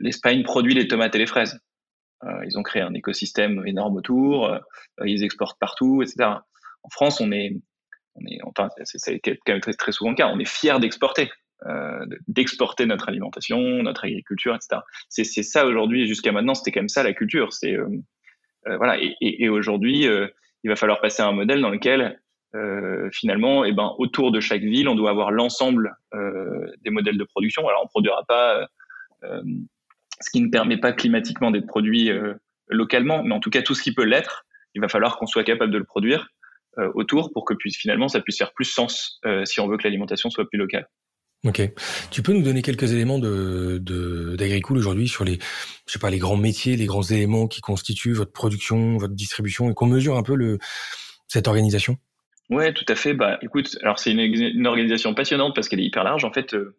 l'Espagne 0.01 0.43
produit 0.43 0.73
les 0.73 0.87
tomates 0.87 1.15
et 1.15 1.19
les 1.19 1.27
fraises. 1.27 1.59
Ils 2.45 2.57
ont 2.57 2.63
créé 2.63 2.81
un 2.81 2.93
écosystème 2.93 3.63
énorme 3.65 3.97
autour, 3.97 4.57
ils 5.05 5.23
exportent 5.23 5.59
partout, 5.59 6.01
etc. 6.01 6.29
En 6.83 6.89
France, 6.89 7.21
on 7.21 7.31
est, 7.31 7.55
on 8.15 8.25
est, 8.25 8.39
enfin, 8.43 8.69
c'est 8.83 9.19
quand 9.19 9.33
même 9.47 9.61
très, 9.61 9.91
souvent 9.91 10.11
le 10.11 10.15
cas. 10.15 10.29
On 10.29 10.39
est 10.39 10.49
fier 10.49 10.79
d'exporter. 10.79 11.29
Euh, 11.65 12.05
d'exporter 12.27 12.85
notre 12.85 13.09
alimentation, 13.09 13.59
notre 13.81 14.05
agriculture, 14.05 14.55
etc. 14.55 14.81
C'est 15.09 15.23
ça 15.41 15.65
aujourd'hui. 15.65 16.07
Jusqu'à 16.07 16.31
maintenant, 16.31 16.53
c'était 16.53 16.71
quand 16.71 16.81
même 16.81 16.89
ça 16.89 17.01
la 17.01 17.13
culture. 17.13 17.51
C'est 17.51 17.73
euh, 17.73 17.87
euh, 18.67 18.77
voilà. 18.77 18.97
Et, 19.21 19.49
aujourd'hui, 19.49 20.05
il 20.63 20.69
va 20.69 20.75
falloir 20.75 21.01
passer 21.01 21.23
à 21.23 21.27
un 21.27 21.31
modèle 21.31 21.61
dans 21.61 21.69
lequel 21.69 22.19
finalement, 23.11 23.65
eh 23.65 23.71
ben, 23.71 23.93
autour 23.99 24.31
de 24.31 24.39
chaque 24.39 24.63
ville, 24.63 24.87
on 24.87 24.95
doit 24.95 25.11
avoir 25.11 25.31
l'ensemble 25.31 25.95
des 26.13 26.89
modèles 26.89 27.17
de 27.17 27.23
production. 27.23 27.67
Alors, 27.67 27.81
on 27.83 27.87
produira 27.87 28.23
pas 28.27 28.67
ce 30.21 30.29
qui 30.31 30.41
ne 30.41 30.49
permet 30.49 30.77
pas 30.77 30.93
climatiquement 30.93 31.51
d'être 31.51 31.67
produit 31.67 32.09
localement, 32.69 33.23
mais 33.23 33.33
en 33.33 33.39
tout 33.39 33.49
cas 33.49 33.61
tout 33.61 33.75
ce 33.75 33.83
qui 33.83 33.93
peut 33.93 34.03
l'être, 34.03 34.45
il 34.73 34.81
va 34.81 34.87
falloir 34.87 35.17
qu'on 35.17 35.27
soit 35.27 35.43
capable 35.43 35.71
de 35.71 35.77
le 35.77 35.83
produire 35.83 36.27
autour 36.95 37.31
pour 37.31 37.45
que 37.45 37.53
puisse 37.53 37.77
finalement 37.77 38.07
ça 38.07 38.19
puisse 38.19 38.37
faire 38.37 38.53
plus 38.53 38.65
sens 38.65 39.19
si 39.45 39.59
on 39.59 39.67
veut 39.67 39.77
que 39.77 39.83
l'alimentation 39.83 40.29
soit 40.29 40.47
plus 40.49 40.57
locale. 40.57 40.87
Ok. 41.45 41.61
Tu 42.09 42.23
peux 42.23 42.33
nous 42.33 42.41
donner 42.41 42.61
quelques 42.61 42.91
éléments 42.93 43.19
de 43.19 43.77
d'Agricool 44.35 44.77
aujourd'hui 44.77 45.07
sur 45.07 45.23
les, 45.23 45.37
je 45.85 45.93
sais 45.93 45.99
pas, 45.99 46.09
les 46.09 46.17
grands 46.17 46.37
métiers, 46.37 46.75
les 46.75 46.85
grands 46.85 47.03
éléments 47.03 47.47
qui 47.47 47.61
constituent 47.61 48.13
votre 48.13 48.31
production, 48.31 48.97
votre 48.97 49.13
distribution, 49.13 49.69
et 49.69 49.73
qu'on 49.73 49.85
mesure 49.85 50.17
un 50.17 50.23
peu 50.23 50.35
le 50.35 50.57
cette 51.27 51.47
organisation? 51.47 51.97
Ouais, 52.49 52.73
tout 52.73 52.85
à 52.87 52.95
fait. 52.95 53.13
Bah, 53.13 53.37
écoute, 53.41 53.77
alors 53.81 53.99
c'est 53.99 54.11
une, 54.11 54.19
une, 54.19 54.67
organisation 54.67 55.13
passionnante 55.13 55.53
parce 55.53 55.67
qu'elle 55.67 55.79
est 55.79 55.85
hyper 55.85 56.03
large. 56.03 56.23
En 56.23 56.31
fait, 56.31 56.53
euh, 56.53 56.75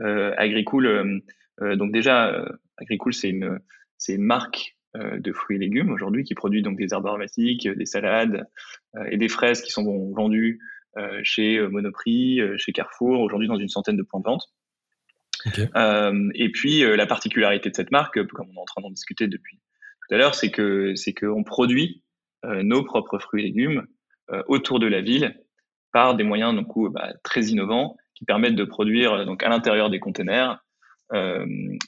euh 0.00 0.32
Agricool, 0.36 0.86
euh, 0.86 1.20
euh, 1.62 1.76
donc 1.76 1.92
déjà, 1.92 2.28
euh, 2.28 2.46
Agricool, 2.80 3.14
c'est 3.14 3.30
une 3.30 3.60
c'est 3.98 4.14
une 4.14 4.24
marque 4.24 4.76
de 4.94 5.32
fruits 5.32 5.56
et 5.56 5.60
légumes 5.60 5.90
aujourd'hui 5.90 6.24
qui 6.24 6.34
produit 6.34 6.62
donc 6.62 6.76
des 6.76 6.92
herbes 6.92 7.06
aromatiques, 7.06 7.68
des 7.68 7.86
salades 7.86 8.48
et 9.08 9.18
des 9.18 9.28
fraises 9.28 9.62
qui 9.62 9.70
sont 9.70 9.84
vendues 10.12 10.58
euh, 10.96 11.20
chez 11.22 11.56
euh, 11.56 11.68
Monoprix, 11.68 12.40
euh, 12.40 12.56
chez 12.58 12.72
Carrefour, 12.72 13.20
aujourd'hui 13.20 13.46
dans 13.46 13.58
une 13.58 13.68
centaine 13.68 13.96
de 13.96 14.02
points 14.02 14.18
de 14.18 14.24
vente. 14.24 14.48
et 16.34 16.52
puis 16.52 16.80
la 16.80 17.06
particularité 17.06 17.70
de 17.70 17.76
cette 17.76 17.92
marque, 17.92 18.22
comme 18.26 18.48
on 18.50 18.56
est 18.56 18.60
en 18.60 18.64
train 18.64 18.82
d'en 18.82 18.90
discuter 18.90 19.28
depuis 19.28 19.56
tout 19.56 20.14
à 20.14 20.18
l'heure, 20.18 20.34
c'est 20.34 20.50
que 20.50 20.94
c'est 20.96 21.14
qu'on 21.14 21.44
produit 21.44 22.02
nos 22.44 22.82
propres 22.84 23.18
fruits 23.18 23.42
et 23.42 23.46
légumes 23.46 23.86
autour 24.48 24.80
de 24.80 24.86
la 24.86 25.00
ville 25.00 25.40
par 25.92 26.14
des 26.14 26.24
moyens 26.24 26.54
donc, 26.54 26.92
bah, 26.92 27.14
très 27.22 27.44
innovants 27.44 27.96
qui 28.14 28.26
permettent 28.26 28.56
de 28.56 28.64
produire 28.64 29.24
donc 29.24 29.42
à 29.42 29.48
l'intérieur 29.48 29.88
des 29.88 29.98
containers 29.98 30.62
euh, 31.12 31.46
euh, 31.46 31.78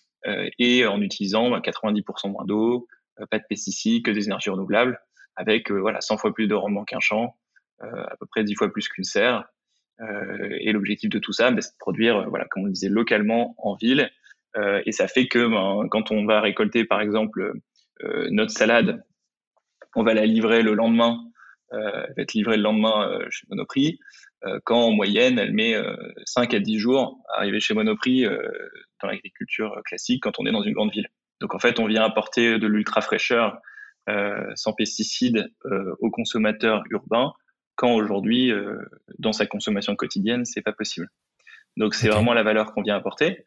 et 0.59 0.87
en 0.87 1.01
utilisant 1.01 1.51
90% 1.59 2.05
bah, 2.05 2.29
moins 2.29 2.45
d'eau, 2.45 2.87
euh, 3.21 3.27
pas 3.31 3.39
de 3.39 3.45
pesticides, 3.49 4.05
que 4.05 4.11
des 4.11 4.27
énergies 4.27 4.51
renouvelables, 4.51 5.01
avec 5.37 5.71
voilà 5.71 6.01
100 6.01 6.19
fois 6.19 6.35
plus 6.35 6.47
de 6.47 6.55
rendement 6.55 6.85
qu'un 6.85 7.01
champ, 7.01 7.37
à 7.81 8.17
peu 8.21 8.27
près 8.27 8.45
10 8.45 8.55
fois 8.55 8.73
plus 8.73 8.89
qu'une 8.89 9.05
serre. 9.05 9.45
et 10.61 10.73
l'objectif 10.73 11.11
de 11.11 11.19
tout 11.19 11.33
ça, 11.33 11.51
bah, 11.51 11.61
c'est 11.61 11.73
de 11.73 11.79
produire, 11.79 12.29
voilà, 12.29 12.47
comme 12.51 12.65
on 12.65 12.69
disait, 12.69 12.89
localement 12.89 13.55
en 13.59 13.75
ville. 13.75 14.11
et 14.85 14.93
ça 14.93 15.09
fait 15.09 15.27
que 15.27 15.47
ben, 15.49 15.89
quand 15.91 16.11
on 16.11 16.27
va 16.27 16.41
récolter, 16.41 16.85
par 16.85 17.01
exemple, 17.01 17.55
notre 18.31 18.53
salade, 18.53 19.03
on 19.97 20.03
va 20.03 20.15
la 20.15 20.27
livrer 20.27 20.63
le 20.63 20.75
lendemain, 20.75 21.25
elle 21.73 22.13
va 22.17 22.23
être 22.23 22.35
livrée 22.35 22.57
le 22.57 22.63
lendemain 22.63 23.19
chez 23.31 23.47
Monoprix. 23.49 23.99
Euh, 24.47 24.59
quand 24.65 24.81
en 24.81 24.91
moyenne, 24.91 25.39
elle 25.39 25.53
met 25.53 25.75
5 26.25 26.53
euh, 26.53 26.57
à 26.57 26.61
10 26.61 26.79
jours 26.79 27.21
à 27.33 27.39
arriver 27.39 27.61
chez 27.61 27.75
Monoprix 27.75 28.27
euh, 28.27 28.39
dans 29.01 29.09
l'agriculture 29.09 29.81
classique 29.85 30.23
quand 30.23 30.39
on 30.39 30.47
est 30.47 30.53
dans 30.53 30.63
une 30.63 30.75
grande 30.75 30.93
ville. 30.93 31.09
Donc 31.41 31.55
en 31.55 31.59
fait, 31.59 31.79
on 31.79 31.87
vient 31.87 32.05
apporter 32.05 32.59
de 32.59 32.67
l'ultra 32.67 33.01
fraîcheur 33.01 33.59
sans 34.57 34.73
pesticides 34.73 35.49
aux 36.01 36.11
consommateurs 36.11 36.83
urbains 36.91 37.33
quand 37.77 37.93
aujourd'hui, 37.95 38.53
dans 39.19 39.33
sa 39.33 39.47
consommation 39.47 39.95
quotidienne, 39.97 40.45
c'est 40.45 40.61
pas 40.61 40.73
possible. 40.73 41.09
Donc 41.77 41.95
c'est 41.95 42.09
vraiment 42.09 42.33
la 42.33 42.43
valeur 42.43 42.75
qu'on 42.75 42.83
vient 42.83 42.97
apporter. 42.97 43.45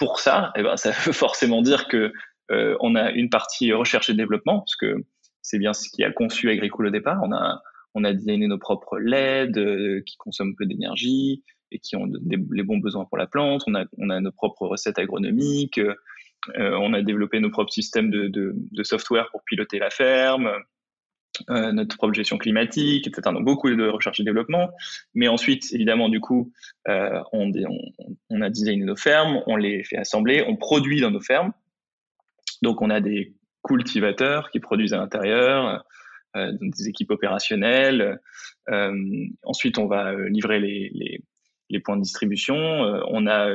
pour 0.00 0.18
ça, 0.18 0.52
eh 0.56 0.62
ben, 0.62 0.76
ça 0.76 0.90
veut 1.06 1.12
forcément 1.12 1.62
dire 1.62 1.86
que 1.86 2.12
on 2.48 2.96
a 2.96 3.10
une 3.12 3.30
partie 3.30 3.72
recherche 3.72 4.10
et 4.10 4.14
développement, 4.14 4.60
parce 4.60 4.76
que 4.76 5.04
c'est 5.42 5.58
bien 5.58 5.72
ce 5.72 5.88
qui 5.90 6.02
a 6.02 6.10
conçu 6.10 6.50
Agricool 6.50 6.86
au 6.86 6.90
départ. 6.90 7.20
On 7.22 7.32
a 7.32 7.62
on 7.94 8.04
a 8.04 8.12
designé 8.12 8.46
nos 8.46 8.58
propres 8.58 8.98
LED 8.98 9.58
euh, 9.58 10.02
qui 10.06 10.16
consomment 10.16 10.54
peu 10.56 10.66
d'énergie 10.66 11.42
et 11.70 11.78
qui 11.78 11.96
ont 11.96 12.06
les 12.06 12.62
bons 12.62 12.78
besoins 12.78 13.04
pour 13.06 13.18
la 13.18 13.26
plante. 13.26 13.62
On 13.66 13.74
a, 13.74 14.20
nos 14.20 14.32
propres 14.32 14.66
recettes 14.66 14.98
agronomiques. 14.98 15.78
Euh, 15.78 16.76
on 16.76 16.92
a 16.92 17.02
développé 17.02 17.40
nos 17.40 17.50
propres 17.50 17.72
systèmes 17.72 18.10
de, 18.10 18.82
software 18.82 19.30
pour 19.30 19.42
piloter 19.44 19.78
la 19.78 19.90
ferme. 19.90 20.50
Euh, 21.48 21.72
notre 21.72 21.96
propre 21.96 22.12
gestion 22.12 22.36
climatique, 22.36 23.06
etc. 23.06 23.22
Donc 23.32 23.44
beaucoup 23.44 23.70
de 23.70 23.88
recherche 23.88 24.20
et 24.20 24.22
développement. 24.22 24.70
Mais 25.14 25.28
ensuite, 25.28 25.72
évidemment, 25.72 26.10
du 26.10 26.20
coup, 26.20 26.52
euh, 26.88 27.22
on, 27.32 27.50
a 28.42 28.50
designé 28.50 28.84
nos 28.84 28.96
fermes, 28.96 29.42
on 29.46 29.56
les 29.56 29.82
fait 29.82 29.96
assembler, 29.96 30.44
on 30.46 30.56
produit 30.56 31.00
dans 31.00 31.10
nos 31.10 31.22
fermes. 31.22 31.52
Donc 32.60 32.82
on 32.82 32.90
a 32.90 33.00
des 33.00 33.34
cultivateurs 33.64 34.50
qui 34.50 34.60
produisent 34.60 34.92
à 34.92 34.98
l'intérieur, 34.98 35.84
euh, 36.36 36.52
des 36.60 36.88
équipes 36.88 37.10
opérationnelles. 37.10 38.20
Euh, 38.68 39.26
ensuite, 39.42 39.78
on 39.78 39.86
va 39.86 40.12
euh, 40.12 40.28
livrer 40.28 40.60
les, 40.60 40.90
les, 40.94 41.20
les 41.70 41.80
points 41.80 41.96
de 41.96 42.02
distribution. 42.02 42.56
on 42.56 43.26
a 43.26 43.48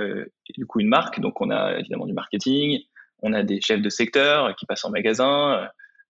du 0.55 0.65
coup 0.65 0.79
une 0.79 0.87
marque, 0.87 1.19
donc 1.19 1.41
on 1.41 1.49
a 1.49 1.79
évidemment 1.79 2.05
du 2.05 2.13
marketing. 2.13 2.79
On 3.21 3.33
a 3.33 3.43
des 3.43 3.61
chefs 3.61 3.81
de 3.81 3.89
secteur 3.89 4.55
qui 4.55 4.65
passent 4.65 4.85
en 4.85 4.91
magasin. 4.91 5.67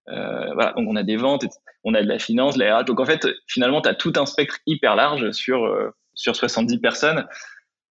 Euh, 0.10 0.54
voilà, 0.54 0.74
donc 0.74 0.88
on 0.88 0.96
a 0.96 1.04
des 1.04 1.18
ventes, 1.18 1.46
on 1.84 1.94
a 1.94 2.02
de 2.02 2.08
la 2.08 2.20
finance, 2.20 2.56
de 2.56 2.64
la. 2.64 2.84
Donc 2.84 3.00
en 3.00 3.06
fait, 3.06 3.28
finalement, 3.48 3.82
tu 3.82 3.90
as 3.90 3.96
tout 3.96 4.14
un 4.16 4.26
spectre 4.26 4.58
hyper 4.66 4.96
large 4.96 5.32
sur, 5.32 5.66
euh, 5.66 5.92
sur 6.14 6.36
70 6.36 6.80
personnes, 6.80 7.28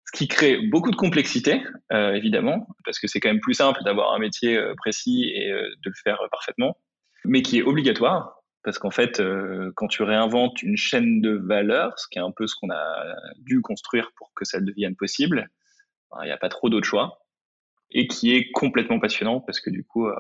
ce 0.05 0.17
qui 0.17 0.27
crée 0.27 0.59
beaucoup 0.67 0.91
de 0.91 0.95
complexité, 0.95 1.63
euh, 1.91 2.13
évidemment, 2.13 2.67
parce 2.85 2.99
que 2.99 3.07
c'est 3.07 3.19
quand 3.19 3.29
même 3.29 3.39
plus 3.39 3.55
simple 3.55 3.83
d'avoir 3.83 4.13
un 4.13 4.19
métier 4.19 4.59
précis 4.77 5.31
et 5.33 5.49
de 5.49 5.89
le 5.89 5.93
faire 6.03 6.19
parfaitement, 6.31 6.77
mais 7.25 7.41
qui 7.41 7.59
est 7.59 7.63
obligatoire 7.63 8.42
parce 8.63 8.79
qu'en 8.79 8.91
fait, 8.91 9.20
euh, 9.20 9.71
quand 9.76 9.88
tu 9.88 10.04
réinventes 10.04 10.63
une 10.63 10.78
chaîne 10.78 11.21
de 11.21 11.32
valeur, 11.32 11.99
ce 11.99 12.08
qui 12.08 12.17
est 12.17 12.21
un 12.21 12.32
peu 12.32 12.47
ce 12.47 12.56
qu'on 12.56 12.69
a 12.69 13.15
dû 13.38 13.62
construire 13.62 14.12
pour 14.15 14.34
que 14.34 14.45
ça 14.45 14.62
devienne 14.62 14.95
possible, 14.95 15.49
ben, 16.12 16.19
il 16.23 16.26
n'y 16.26 16.32
a 16.32 16.38
pas 16.38 16.49
trop 16.49 16.69
d'autres 16.69 16.88
choix. 16.88 17.19
Et 17.91 18.08
qui 18.08 18.34
est 18.34 18.52
complètement 18.52 18.99
passionnant 18.99 19.41
parce 19.41 19.60
que 19.60 19.69
du 19.69 19.84
coup, 19.84 20.08
euh, 20.08 20.15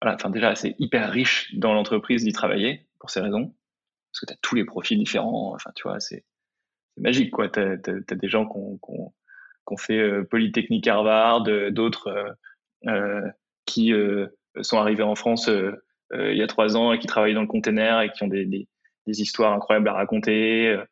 voilà, 0.00 0.14
enfin 0.14 0.30
déjà, 0.30 0.54
c'est 0.54 0.76
hyper 0.78 1.10
riche 1.10 1.54
dans 1.56 1.74
l'entreprise 1.74 2.24
d'y 2.24 2.32
travailler 2.32 2.86
pour 3.00 3.10
ces 3.10 3.20
raisons. 3.20 3.54
Parce 4.12 4.20
que 4.20 4.26
tu 4.26 4.32
as 4.32 4.38
tous 4.40 4.54
les 4.54 4.64
profils 4.64 4.98
différents. 4.98 5.52
Enfin, 5.54 5.72
tu 5.74 5.82
vois, 5.82 5.98
c'est 6.00 6.24
magique, 6.96 7.32
quoi. 7.32 7.48
Tu 7.48 7.60
as, 7.60 7.76
des 7.76 8.28
gens 8.28 8.46
qui 8.46 8.56
ont, 8.56 9.76
fait 9.76 9.98
euh, 9.98 10.24
Polytechnique 10.24 10.86
Harvard, 10.86 11.42
d'autres 11.72 12.36
qui 13.66 13.92
sont 14.62 14.78
arrivés 14.78 15.02
en 15.02 15.16
France 15.16 15.50
il 16.14 16.36
y 16.36 16.42
a 16.42 16.46
trois 16.46 16.76
ans 16.76 16.92
et 16.92 16.98
qui 16.98 17.06
travaillent 17.06 17.34
dans 17.34 17.40
le 17.40 17.46
container 17.46 18.00
et 18.00 18.10
qui 18.10 18.22
ont 18.22 18.28
des, 18.28 18.44
des, 18.44 18.66
histoires 19.06 19.52
incroyables 19.52 19.88
à 19.88 19.92
raconter. 19.92 20.68
Euh, 20.68 20.84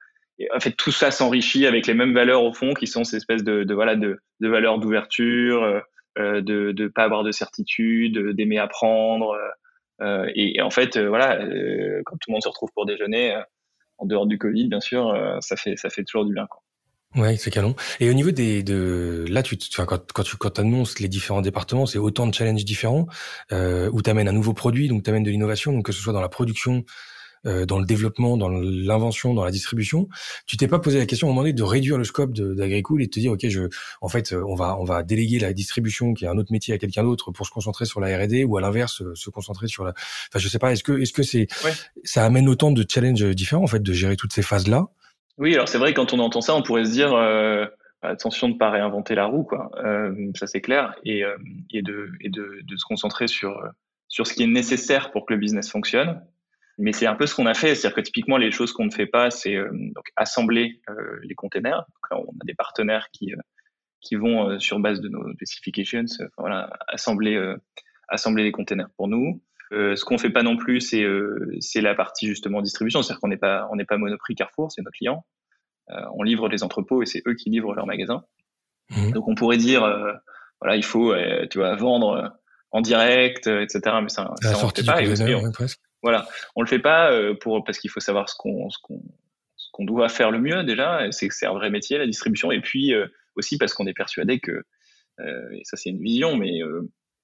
en 0.54 0.60
fait, 0.60 0.72
tout 0.72 0.90
ça 0.90 1.10
s'enrichit 1.10 1.66
avec 1.66 1.86
les 1.86 1.94
mêmes 1.94 2.14
valeurs 2.14 2.42
au 2.42 2.52
fond, 2.52 2.74
qui 2.74 2.86
sont 2.86 3.04
ces 3.04 3.16
espèces 3.16 3.44
de, 3.44 3.72
voilà 3.72 3.96
de, 3.96 4.20
de 4.40 4.48
valeurs 4.48 4.78
d'ouverture, 4.78 5.82
euh, 6.18 6.40
de 6.40 6.74
ne 6.76 6.88
pas 6.88 7.04
avoir 7.04 7.22
de 7.22 7.32
certitude, 7.32 8.18
d'aimer 8.30 8.58
apprendre. 8.58 9.36
Euh, 10.00 10.30
et, 10.34 10.60
en 10.60 10.70
fait, 10.70 10.98
voilà, 10.98 11.36
quand 12.04 12.16
tout 12.16 12.28
le 12.30 12.32
monde 12.32 12.42
se 12.42 12.48
retrouve 12.48 12.70
pour 12.74 12.86
déjeuner, 12.86 13.40
en 13.98 14.06
dehors 14.06 14.26
du 14.26 14.38
Covid, 14.38 14.68
bien 14.68 14.80
sûr, 14.80 15.16
ça 15.40 15.56
fait 15.56 15.76
ça 15.76 15.88
fait 15.88 16.02
toujours 16.02 16.24
du 16.24 16.34
bien. 16.34 16.48
Ouais, 17.14 17.36
c'est 17.36 17.50
canon. 17.50 17.76
Et 18.00 18.10
au 18.10 18.12
niveau 18.12 18.32
des 18.32 18.64
de 18.64 19.24
là, 19.28 19.42
tu, 19.44 19.56
enfin, 19.72 19.84
quand, 19.84 20.12
quand 20.12 20.24
tu 20.24 20.36
quand 20.36 20.58
annonces 20.58 20.98
les 20.98 21.08
différents 21.08 21.42
départements, 21.42 21.86
c'est 21.86 21.98
autant 21.98 22.26
de 22.26 22.34
challenges 22.34 22.64
différents 22.64 23.06
euh, 23.52 23.88
où 23.92 24.02
tu 24.02 24.10
amènes 24.10 24.26
un 24.26 24.32
nouveau 24.32 24.52
produit, 24.52 24.88
donc 24.88 25.04
tu 25.04 25.10
amènes 25.10 25.22
de 25.22 25.30
l'innovation, 25.30 25.72
donc 25.72 25.84
que 25.86 25.92
ce 25.92 26.00
soit 26.00 26.12
dans 26.12 26.20
la 26.20 26.28
production, 26.28 26.84
euh, 27.46 27.66
dans 27.66 27.78
le 27.78 27.84
développement, 27.84 28.38
dans 28.38 28.48
l'invention, 28.48 29.34
dans 29.34 29.44
la 29.44 29.50
distribution. 29.50 30.08
Tu 30.46 30.56
t'es 30.56 30.66
pas 30.66 30.78
posé 30.78 30.98
la 30.98 31.04
question 31.04 31.28
au 31.28 31.30
moment 31.30 31.42
donné 31.42 31.52
de 31.52 31.62
réduire 31.62 31.98
le 31.98 32.04
scope 32.04 32.32
d'Agricool 32.32 33.02
et 33.02 33.06
de 33.06 33.10
te 33.10 33.20
dire 33.20 33.32
ok, 33.32 33.46
je, 33.48 33.68
en 34.00 34.08
fait, 34.08 34.32
euh, 34.32 34.42
on 34.48 34.54
va 34.54 34.78
on 34.80 34.84
va 34.84 35.02
déléguer 35.02 35.38
la 35.38 35.52
distribution 35.52 36.14
qui 36.14 36.24
est 36.24 36.28
un 36.28 36.38
autre 36.38 36.52
métier 36.52 36.72
à 36.72 36.78
quelqu'un 36.78 37.04
d'autre 37.04 37.32
pour 37.32 37.44
se 37.46 37.50
concentrer 37.50 37.84
sur 37.84 38.00
la 38.00 38.16
R&D 38.18 38.44
ou 38.44 38.56
à 38.56 38.62
l'inverse 38.62 39.02
euh, 39.02 39.14
se 39.14 39.28
concentrer 39.28 39.68
sur 39.68 39.84
la. 39.84 39.90
Enfin, 39.90 40.38
je 40.38 40.48
sais 40.48 40.58
pas. 40.58 40.72
Est-ce 40.72 40.82
que 40.82 40.98
est-ce 41.00 41.12
que 41.12 41.22
c'est 41.22 41.46
ça 42.02 42.24
amène 42.24 42.48
autant 42.48 42.72
de 42.72 42.84
challenges 42.88 43.24
différents 43.34 43.64
en 43.64 43.68
fait 43.68 43.82
de 43.82 43.92
gérer 43.92 44.16
toutes 44.16 44.32
ces 44.32 44.42
phases 44.42 44.66
là 44.66 44.88
oui, 45.38 45.54
alors 45.54 45.68
c'est 45.68 45.78
vrai, 45.78 45.94
quand 45.94 46.12
on 46.12 46.18
entend 46.20 46.40
ça, 46.40 46.54
on 46.54 46.62
pourrait 46.62 46.84
se 46.84 46.92
dire 46.92 47.12
euh, 47.12 47.66
attention 48.02 48.48
de 48.48 48.54
ne 48.54 48.58
pas 48.58 48.70
réinventer 48.70 49.14
la 49.14 49.26
roue, 49.26 49.44
quoi. 49.44 49.70
Euh, 49.76 50.30
ça 50.34 50.46
c'est 50.46 50.60
clair, 50.60 50.94
et, 51.04 51.24
euh, 51.24 51.36
et, 51.70 51.82
de, 51.82 52.12
et 52.20 52.28
de, 52.28 52.60
de, 52.62 52.76
se 52.76 52.84
concentrer 52.84 53.26
sur, 53.26 53.60
sur 54.08 54.26
ce 54.26 54.34
qui 54.34 54.44
est 54.44 54.48
nécessaire 54.48 55.10
pour 55.10 55.26
que 55.26 55.34
le 55.34 55.40
business 55.40 55.70
fonctionne. 55.70 56.22
Mais 56.78 56.92
c'est 56.92 57.06
un 57.06 57.14
peu 57.14 57.26
ce 57.26 57.34
qu'on 57.34 57.46
a 57.46 57.54
fait, 57.54 57.74
c'est-à-dire 57.74 57.96
que 57.96 58.00
typiquement 58.00 58.36
les 58.36 58.50
choses 58.50 58.72
qu'on 58.72 58.86
ne 58.86 58.90
fait 58.90 59.06
pas, 59.06 59.30
c'est 59.30 59.54
donc 59.54 60.04
assembler 60.16 60.80
les 61.22 61.36
containers. 61.36 61.84
on 62.10 62.16
a 62.16 62.44
des 62.44 62.54
partenaires 62.54 63.10
qui 63.12 63.32
qui 64.00 64.16
vont 64.16 64.58
sur 64.58 64.80
base 64.80 65.00
de 65.00 65.08
nos 65.08 65.32
specifications, 65.34 66.04
voilà, 66.36 66.70
assembler 66.88 67.54
assembler 68.08 68.42
les 68.42 68.50
containers 68.50 68.90
pour 68.96 69.06
nous. 69.06 69.40
Euh, 69.72 69.96
ce 69.96 70.04
qu'on 70.04 70.18
fait 70.18 70.30
pas 70.30 70.42
non 70.42 70.56
plus, 70.56 70.80
c'est 70.80 71.02
euh, 71.02 71.50
c'est 71.60 71.80
la 71.80 71.94
partie 71.94 72.26
justement 72.26 72.60
distribution, 72.60 73.02
c'est-à-dire 73.02 73.20
qu'on 73.20 73.28
n'est 73.28 73.36
pas 73.36 73.68
on 73.72 73.76
n'est 73.76 73.84
pas 73.84 73.96
Monoprix 73.96 74.34
Carrefour, 74.34 74.70
c'est 74.70 74.82
nos 74.82 74.90
clients. 74.90 75.24
Euh, 75.90 76.00
on 76.14 76.22
livre 76.22 76.48
les 76.48 76.62
entrepôts 76.62 77.02
et 77.02 77.06
c'est 77.06 77.22
eux 77.26 77.34
qui 77.34 77.50
livrent 77.50 77.74
leurs 77.74 77.86
magasins. 77.86 78.24
Mmh. 78.90 79.12
Donc 79.12 79.28
on 79.28 79.34
pourrait 79.34 79.56
dire 79.56 79.80
voilà 80.60 80.76
il 80.76 80.84
faut 80.84 81.14
tu 81.50 81.58
vois 81.58 81.74
vendre 81.76 82.32
en 82.70 82.80
direct, 82.80 83.46
etc. 83.46 83.80
Mais 84.02 84.08
ça, 84.08 84.34
ça 84.42 84.58
on 84.62 84.66
le 84.66 84.72
fait 84.74 84.84
pas. 84.84 85.36
on, 85.36 85.50
presque. 85.50 85.80
Voilà, 86.02 86.28
on 86.54 86.60
le 86.60 86.68
fait 86.68 86.78
pas 86.78 87.10
pour 87.40 87.64
parce 87.64 87.78
qu'il 87.78 87.90
faut 87.90 88.00
savoir 88.00 88.28
ce 88.28 88.34
qu'on 88.36 88.68
ce 88.68 88.78
qu'on 88.82 89.02
ce 89.56 89.68
qu'on 89.72 89.84
doit 89.84 90.10
faire 90.10 90.30
le 90.30 90.38
mieux 90.38 90.62
déjà. 90.64 91.10
C'est 91.10 91.28
c'est 91.30 91.46
un 91.46 91.54
vrai 91.54 91.70
métier 91.70 91.96
la 91.96 92.06
distribution 92.06 92.52
et 92.52 92.60
puis 92.60 92.92
aussi 93.36 93.56
parce 93.56 93.72
qu'on 93.72 93.86
est 93.86 93.94
persuadé 93.94 94.40
que 94.40 94.62
et 95.20 95.62
ça 95.64 95.78
c'est 95.78 95.88
une 95.88 96.02
vision, 96.02 96.36
mais 96.36 96.60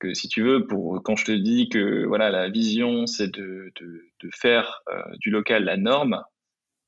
que 0.00 0.14
si 0.14 0.28
tu 0.28 0.42
veux, 0.42 0.66
pour 0.66 1.00
quand 1.04 1.16
je 1.16 1.26
te 1.26 1.32
dis 1.32 1.68
que 1.68 2.04
voilà 2.06 2.30
la 2.30 2.48
vision 2.48 3.06
c'est 3.06 3.28
de, 3.28 3.72
de, 3.80 4.04
de, 4.20 4.30
faire 4.32 4.82
euh, 4.88 5.02
du 5.20 5.30
local 5.30 5.64
la 5.64 5.76
norme, 5.76 6.22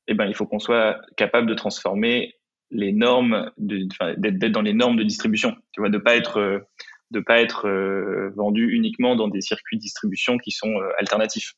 eh 0.07 0.13
ben 0.13 0.25
il 0.25 0.35
faut 0.35 0.45
qu'on 0.45 0.59
soit 0.59 0.99
capable 1.15 1.47
de 1.47 1.53
transformer 1.53 2.33
les 2.71 2.91
normes, 2.91 3.51
d'être 3.57 4.51
dans 4.51 4.61
les 4.61 4.73
normes 4.73 4.97
de 4.97 5.03
distribution. 5.03 5.55
Tu 5.73 5.79
vois, 5.81 5.89
de 5.89 5.99
pas 5.99 6.15
être 6.15 6.65
de 7.13 7.19
pas 7.19 7.39
être 7.39 7.67
euh, 7.67 8.31
vendu 8.35 8.71
uniquement 8.71 9.15
dans 9.15 9.27
des 9.27 9.41
circuits 9.41 9.77
de 9.77 9.81
distribution 9.81 10.37
qui 10.37 10.51
sont 10.51 10.75
euh, 10.79 10.89
alternatifs. 10.97 11.53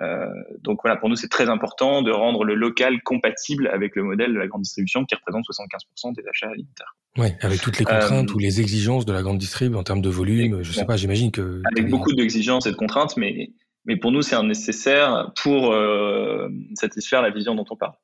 Euh, 0.00 0.26
donc 0.60 0.80
voilà, 0.82 0.96
pour 0.96 1.08
nous, 1.08 1.16
c'est 1.16 1.28
très 1.28 1.48
important 1.48 2.02
de 2.02 2.10
rendre 2.10 2.44
le 2.44 2.54
local 2.54 3.02
compatible 3.02 3.68
avec 3.68 3.96
le 3.96 4.02
modèle 4.02 4.34
de 4.34 4.38
la 4.38 4.46
grande 4.46 4.62
distribution 4.62 5.04
qui 5.04 5.14
représente 5.14 5.44
75% 5.44 6.14
des 6.14 6.22
achats 6.28 6.48
alimentaires. 6.48 6.96
Oui, 7.16 7.28
avec 7.40 7.60
toutes 7.62 7.78
les 7.78 7.86
contraintes 7.86 8.30
euh, 8.30 8.34
ou 8.34 8.38
les 8.38 8.60
exigences 8.60 9.06
de 9.06 9.12
la 9.12 9.22
grande 9.22 9.38
distribution 9.38 9.78
en 9.78 9.84
termes 9.84 10.02
de 10.02 10.10
volume. 10.10 10.62
Je 10.62 10.72
sais 10.72 10.84
pas, 10.84 10.96
j'imagine 10.96 11.30
que 11.30 11.62
avec 11.72 11.88
beaucoup 11.88 12.12
d'exigences 12.12 12.66
et 12.66 12.70
de 12.70 12.76
contraintes, 12.76 13.16
mais 13.16 13.50
mais 13.86 13.96
pour 13.96 14.10
nous, 14.10 14.20
c'est 14.20 14.34
un 14.34 14.42
nécessaire 14.42 15.32
pour 15.40 15.72
euh, 15.72 16.48
satisfaire 16.74 17.22
la 17.22 17.30
vision 17.30 17.54
dont 17.54 17.64
on 17.70 17.76
parle. 17.76 17.94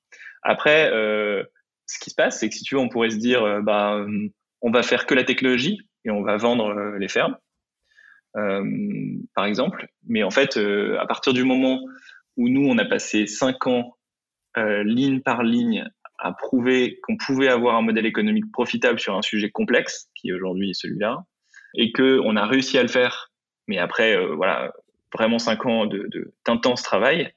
Après, 0.42 0.90
ce 0.90 1.98
qui 2.00 2.08
se 2.08 2.14
passe, 2.14 2.40
c'est 2.40 2.48
que 2.48 2.54
si 2.54 2.64
tu 2.64 2.76
veux, 2.76 2.80
on 2.80 2.88
pourrait 2.88 3.10
se 3.10 3.16
dire, 3.16 3.60
bah 3.62 4.02
on 4.62 4.70
va 4.70 4.82
faire 4.82 5.06
que 5.06 5.14
la 5.14 5.24
technologie 5.24 5.78
et 6.04 6.10
on 6.10 6.22
va 6.22 6.36
vendre 6.36 6.96
les 6.98 7.08
fermes, 7.08 7.36
par 8.34 9.44
exemple. 9.44 9.88
Mais 10.06 10.22
en 10.22 10.30
fait, 10.30 10.56
à 10.56 11.06
partir 11.06 11.32
du 11.32 11.44
moment 11.44 11.80
où 12.36 12.48
nous, 12.48 12.66
on 12.66 12.78
a 12.78 12.84
passé 12.84 13.26
cinq 13.26 13.66
ans 13.66 13.96
ligne 14.56 15.20
par 15.20 15.42
ligne 15.42 15.86
à 16.22 16.32
prouver 16.32 17.00
qu'on 17.02 17.16
pouvait 17.16 17.48
avoir 17.48 17.76
un 17.76 17.82
modèle 17.82 18.06
économique 18.06 18.50
profitable 18.52 19.00
sur 19.00 19.16
un 19.16 19.22
sujet 19.22 19.50
complexe, 19.50 20.08
qui 20.14 20.28
est 20.28 20.32
aujourd'hui 20.32 20.74
celui-là, 20.74 21.24
et 21.74 21.92
que 21.92 22.20
on 22.24 22.36
a 22.36 22.46
réussi 22.46 22.78
à 22.78 22.82
le 22.82 22.88
faire, 22.88 23.32
mais 23.66 23.78
après, 23.78 24.16
euh, 24.16 24.34
voilà, 24.36 24.72
vraiment 25.12 25.38
cinq 25.38 25.66
ans 25.66 25.86
de, 25.86 26.32
d'intense 26.46 26.82
travail, 26.82 27.32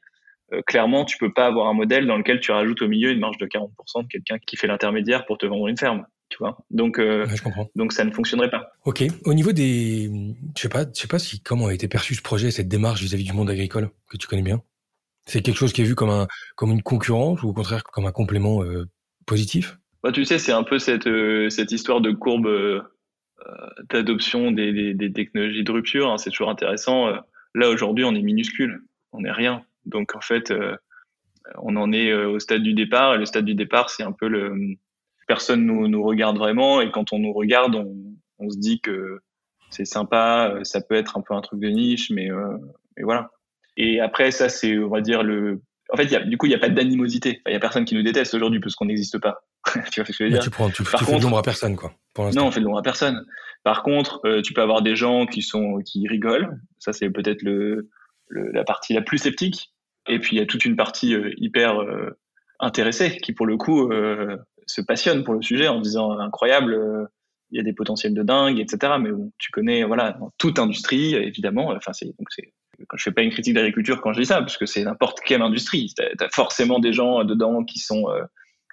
euh, 0.54 0.62
clairement, 0.62 1.04
tu 1.04 1.18
peux 1.18 1.34
pas 1.34 1.48
avoir 1.48 1.68
un 1.68 1.74
modèle 1.74 2.06
dans 2.06 2.18
lequel 2.18 2.40
tu 2.40 2.52
rajoutes 2.52 2.82
au 2.84 2.88
milieu 2.88 3.10
une 3.10 3.20
marge 3.20 3.38
de 3.38 3.48
40% 3.48 4.04
de 4.04 4.08
quelqu'un 4.08 4.38
qui 4.38 4.56
fait 4.56 4.68
l'intermédiaire 4.68 5.26
pour 5.26 5.40
te 5.40 5.48
vendre 5.48 5.68
une 5.68 5.78
ferme. 5.78 6.06
Tu 6.30 6.38
vois 6.40 6.58
donc, 6.72 7.00
euh, 7.00 7.28
donc 7.76 7.94
ça 7.94 8.04
ne 8.04 8.12
fonctionnerait 8.12 8.50
pas. 8.50 8.74
Ok. 8.86 9.04
Au 9.26 9.34
niveau 9.34 9.52
des, 9.52 10.10
je 10.56 10.62
sais 10.62 10.70
pas, 10.70 10.84
je 10.84 11.00
sais 11.00 11.08
pas 11.08 11.20
si 11.20 11.40
comment 11.40 11.68
a 11.68 11.74
été 11.74 11.88
perçu 11.88 12.16
ce 12.16 12.22
projet, 12.22 12.52
cette 12.52 12.68
démarche 12.68 13.02
vis-à-vis 13.02 13.24
du 13.24 13.34
monde 13.34 13.50
agricole 13.50 13.90
que 14.10 14.18
tu 14.18 14.28
connais 14.28 14.42
bien? 14.42 14.62
C'est 15.28 15.42
quelque 15.42 15.58
chose 15.58 15.74
qui 15.74 15.82
est 15.82 15.86
vu 15.86 15.96
comme 15.96 16.10
un 16.10 16.28
comme 16.56 16.72
une 16.72 16.82
concurrence 16.82 17.42
ou 17.44 17.50
au 17.50 17.54
contraire 17.54 17.84
comme 17.84 18.06
un 18.06 18.12
complément 18.12 18.64
euh, 18.64 18.86
positif? 19.26 19.78
Bah, 20.04 20.12
Tu 20.12 20.26
sais, 20.26 20.40
c'est 20.40 20.52
un 20.52 20.64
peu 20.64 20.80
cette, 20.80 21.08
euh, 21.08 21.50
cette 21.50 21.72
histoire 21.72 22.02
de 22.02 22.12
courbe 22.12 22.50
d'adoption 23.92 24.52
des, 24.52 24.74
des, 24.74 24.96
des, 24.96 25.14
technologies 25.14 25.64
de 25.64 25.72
rupture. 25.72 26.10
Hein. 26.10 26.18
c'est 26.18 26.32
toujours 26.32 26.50
intéressant. 26.50 27.10
Là, 27.54 27.70
aujourd'hui, 27.70 28.04
on 28.04 28.16
est 28.16 28.22
minuscule. 28.24 28.82
On 29.12 29.22
n'est 29.22 29.32
rien. 29.32 29.64
Donc, 29.86 30.16
en 30.16 30.22
fait, 30.22 30.52
on 31.58 31.76
en 31.76 31.92
est 31.92 32.12
au 32.12 32.40
stade 32.40 32.64
du 32.64 32.74
départ. 32.74 33.14
Et 33.14 33.18
le 33.20 33.26
stade 33.28 33.46
du 33.46 33.54
départ, 33.54 33.92
c'est 33.92 34.02
un 34.02 34.14
peu 34.14 34.28
le... 34.28 34.78
Personne 35.28 35.66
nous, 35.66 35.88
nous 35.88 36.04
regarde 36.04 36.38
vraiment. 36.38 36.82
Et 36.82 36.92
quand 36.92 37.14
on 37.14 37.20
nous 37.20 37.34
regarde, 37.34 37.76
on, 37.76 37.96
on 38.40 38.50
se 38.50 38.58
dit 38.58 38.80
que 38.80 39.20
c'est 39.70 39.86
sympa, 39.86 40.60
ça 40.64 40.82
peut 40.82 40.96
être 40.96 41.18
un 41.18 41.22
peu 41.22 41.34
un 41.34 41.42
truc 41.42 41.60
de 41.60 41.68
niche, 41.68 42.12
mais, 42.12 42.30
mais 42.96 43.04
voilà. 43.04 43.32
Et 43.78 44.00
après, 44.00 44.32
ça, 44.32 44.50
c'est, 44.50 44.78
on 44.78 44.90
va 44.90 45.02
dire, 45.02 45.24
le. 45.24 45.62
En 45.94 45.98
fait, 45.98 46.06
y 46.06 46.16
a, 46.16 46.22
du 46.22 46.38
coup, 46.38 46.48
il 46.48 46.50
n'y 46.50 46.56
a 46.56 46.60
pas 46.60 46.70
d'animosité. 46.70 47.42
Il 47.46 47.52
n'y 47.52 47.56
a 47.56 47.60
personne 47.60 47.86
qui 47.86 47.94
nous 47.94 48.02
déteste 48.02 48.34
aujourd'hui 48.34 48.60
parce 48.60 48.76
qu'on 48.76 48.86
n'existe 48.86 49.20
pas. 49.20 49.42
tu 49.92 50.00
vois 50.00 50.06
ce 50.06 50.12
que 50.12 50.14
je 50.14 50.24
veux 50.24 50.30
dire 50.30 50.42
Tu, 50.42 50.50
prends, 50.50 50.70
tu, 50.70 50.84
Par 50.84 51.00
tu 51.00 51.06
contre, 51.06 51.12
fais 51.12 51.20
de 51.20 51.24
l'ombre 51.24 51.38
à 51.38 51.44
personne, 51.44 51.76
quoi. 51.76 51.94
Pour 52.14 52.34
non, 52.34 52.48
on 52.48 52.52
fait 52.52 52.60
de 52.60 52.66
l'ombre 52.66 52.80
à 52.80 52.84
personne. 52.84 53.24
Par 53.64 53.84
contre, 53.84 54.22
euh, 54.26 54.42
tu 54.42 54.54
peux 54.54 54.62
avoir 54.62 54.82
des 54.82 54.96
gens 54.96 55.26
qui 55.26 55.42
sont 55.42 55.80
qui 55.86 56.08
rigolent. 56.08 56.60
Ça, 56.80 56.94
c'est 56.94 57.10
peut-être 57.10 57.42
le, 57.42 57.90
le, 58.28 58.52
la 58.52 58.64
partie 58.64 58.94
la 58.94 59.02
plus 59.02 59.18
sceptique. 59.18 59.72
Et 60.08 60.20
puis, 60.20 60.36
il 60.36 60.40
y 60.40 60.42
a 60.42 60.46
toute 60.46 60.66
une 60.66 60.76
partie 60.76 61.14
euh, 61.14 61.32
hyper 61.38 61.82
euh, 61.82 62.18
intéressée 62.60 63.18
qui, 63.18 63.34
pour 63.34 63.46
le 63.46 63.58
coup, 63.58 63.92
euh, 63.92 64.38
se 64.66 64.82
passionne 64.82 65.24
pour 65.24 65.34
le 65.34 65.42
sujet 65.42 65.68
en 65.68 65.80
disant 65.80 66.12
incroyable 66.20 67.10
il 67.52 67.58
y 67.58 67.60
a 67.60 67.64
des 67.64 67.74
potentiels 67.74 68.14
de 68.14 68.24
dingue, 68.24 68.60
etc. 68.60 68.94
Mais 69.00 69.12
tu 69.38 69.52
connais, 69.52 69.84
voilà, 69.84 70.14
dans 70.14 70.32
toute 70.38 70.60
industrie, 70.60 71.16
évidemment. 71.16 71.70
Enfin, 71.70 71.94
c'est 71.94 72.06
donc 72.06 72.28
je 72.96 73.04
fais 73.04 73.12
pas 73.12 73.22
une 73.22 73.32
critique 73.32 73.54
d'agriculture 73.54 74.02
quand 74.02 74.14
je 74.14 74.22
dis 74.22 74.26
ça, 74.26 74.40
parce 74.40 74.58
que 74.58 74.66
c'est 74.66 74.84
n'importe 74.84 75.20
quelle 75.22 75.42
industrie. 75.42 75.94
Tu 75.96 76.04
as, 76.04 76.30
forcément 76.30 76.80
des 76.80 76.94
gens 76.94 77.24
dedans 77.24 77.64
qui 77.64 77.80
sont 77.80 78.10
euh, 78.10 78.24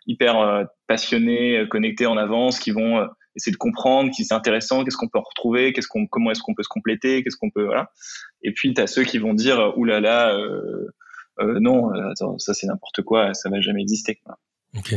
hyper 0.07 0.39
euh, 0.41 0.65
passionnés, 0.87 1.59
euh, 1.59 1.67
connectés 1.67 2.07
en 2.07 2.17
avance, 2.17 2.59
qui 2.59 2.71
vont 2.71 3.07
essayer 3.37 3.53
de 3.53 3.59
comprendre, 3.59 4.11
qui 4.11 4.25
c'est 4.25 4.35
intéressant, 4.35 4.85
qu'est-ce 4.85 4.97
qu'on 4.97 5.09
peut 5.09 5.19
retrouver, 5.19 5.73
qu'est-ce 5.73 5.89
qu'on, 5.89 6.07
comment 6.07 6.31
est-ce 6.31 6.43
qu'on 6.43 6.55
peut 6.55 6.63
se 6.63 6.69
compléter, 6.69 7.23
qu'est-ce 7.23 7.37
qu'on 7.37 7.51
peut, 7.51 7.65
voilà. 7.65 7.91
Et 8.43 8.53
puis 8.53 8.75
tu 8.75 8.81
as 8.81 8.87
ceux 8.87 9.05
qui 9.05 9.19
vont 9.19 9.35
dire, 9.35 9.73
oulala, 9.77 10.37
euh, 10.37 11.59
non, 11.61 11.91
attends, 12.11 12.39
ça 12.39 12.53
c'est 12.53 12.67
n'importe 12.67 13.03
quoi, 13.03 13.33
ça 13.33 13.49
va 13.49 13.61
jamais 13.61 13.81
exister. 13.81 14.21
Ok. 14.75 14.95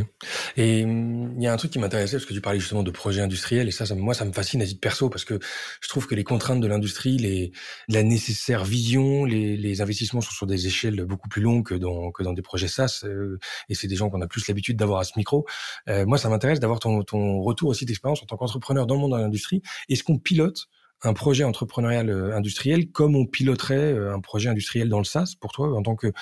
Et 0.56 0.86
hum, 0.86 1.34
il 1.36 1.44
y 1.44 1.48
a 1.48 1.54
un 1.54 1.58
truc 1.58 1.70
qui 1.72 1.80
m'intéressait 1.80 2.16
parce 2.16 2.26
que 2.26 2.34
tu 2.34 2.40
parlais 2.40 2.62
justement 2.62 2.82
de 2.82 2.92
projets 2.92 3.22
industriels 3.22 3.68
et 3.68 3.72
ça, 3.72 3.86
ça 3.86 3.94
moi, 3.94 4.14
ça 4.14 4.24
me 4.24 4.32
fascine 4.32 4.62
à 4.62 4.66
titre 4.66 4.80
perso 4.80 5.10
parce 5.10 5.26
que 5.26 5.38
je 5.82 5.90
trouve 5.90 6.08
que 6.08 6.16
les 6.16 6.24
contraintes 6.24 6.62
de 6.62 6.68
l'industrie, 6.68 7.18
les 7.18 7.52
la 7.90 8.02
nécessaire 8.02 8.64
vision, 8.64 9.26
les, 9.26 9.58
les 9.58 9.82
investissements 9.82 10.22
sont 10.22 10.32
sur 10.32 10.48
des 10.48 10.68
échelles 10.68 11.04
beaucoup 11.04 11.28
plus 11.28 11.42
longues 11.42 11.66
que 11.66 11.74
dans 11.76 12.12
que 12.12 12.24
dans 12.24 12.32
des 12.32 12.42
projets 12.42 12.70
SaaS 12.70 13.02
euh, 13.04 13.38
et 13.68 13.76
c'est 13.76 13.88
des 13.88 13.98
gens 13.98 14.10
qu'on 14.10 14.22
a 14.22 14.28
plus 14.28 14.48
l'habitude 14.48 14.78
d'avoir 14.78 15.00
à 15.02 15.04
ce 15.04 15.12
micro. 15.18 15.46
Euh, 15.90 16.06
moi, 16.06 16.18
ça 16.18 16.30
m'intéresse 16.30 16.62
d'avoir 16.62 16.80
ton 16.80 17.04
ton 17.04 17.42
retour 17.42 17.68
aussi 17.70 17.86
d'expérience 17.86 18.24
en 18.24 18.28
tant 18.28 18.38
qu'entrepreneur 18.38 18.88
dans 18.88 18.96
le 18.96 19.02
monde 19.02 19.12
de 19.12 19.18
l'industrie. 19.18 19.62
Est-ce 19.90 20.06
qu'on 20.06 20.18
pilote 20.20 20.68
un 21.04 21.14
projet 21.14 21.44
entrepreneurial 21.44 22.10
euh, 22.10 22.34
industriel 22.34 22.92
comme 22.92 23.16
on 23.18 23.26
piloterait 23.26 23.92
un 23.92 24.22
projet 24.22 24.48
industriel 24.50 24.88
dans 24.88 25.00
le 25.00 25.04
SaaS 25.04 25.34
pour 25.42 25.52
toi 25.52 25.76
en 25.78 25.84
tant 25.84 25.98
que 25.98 26.14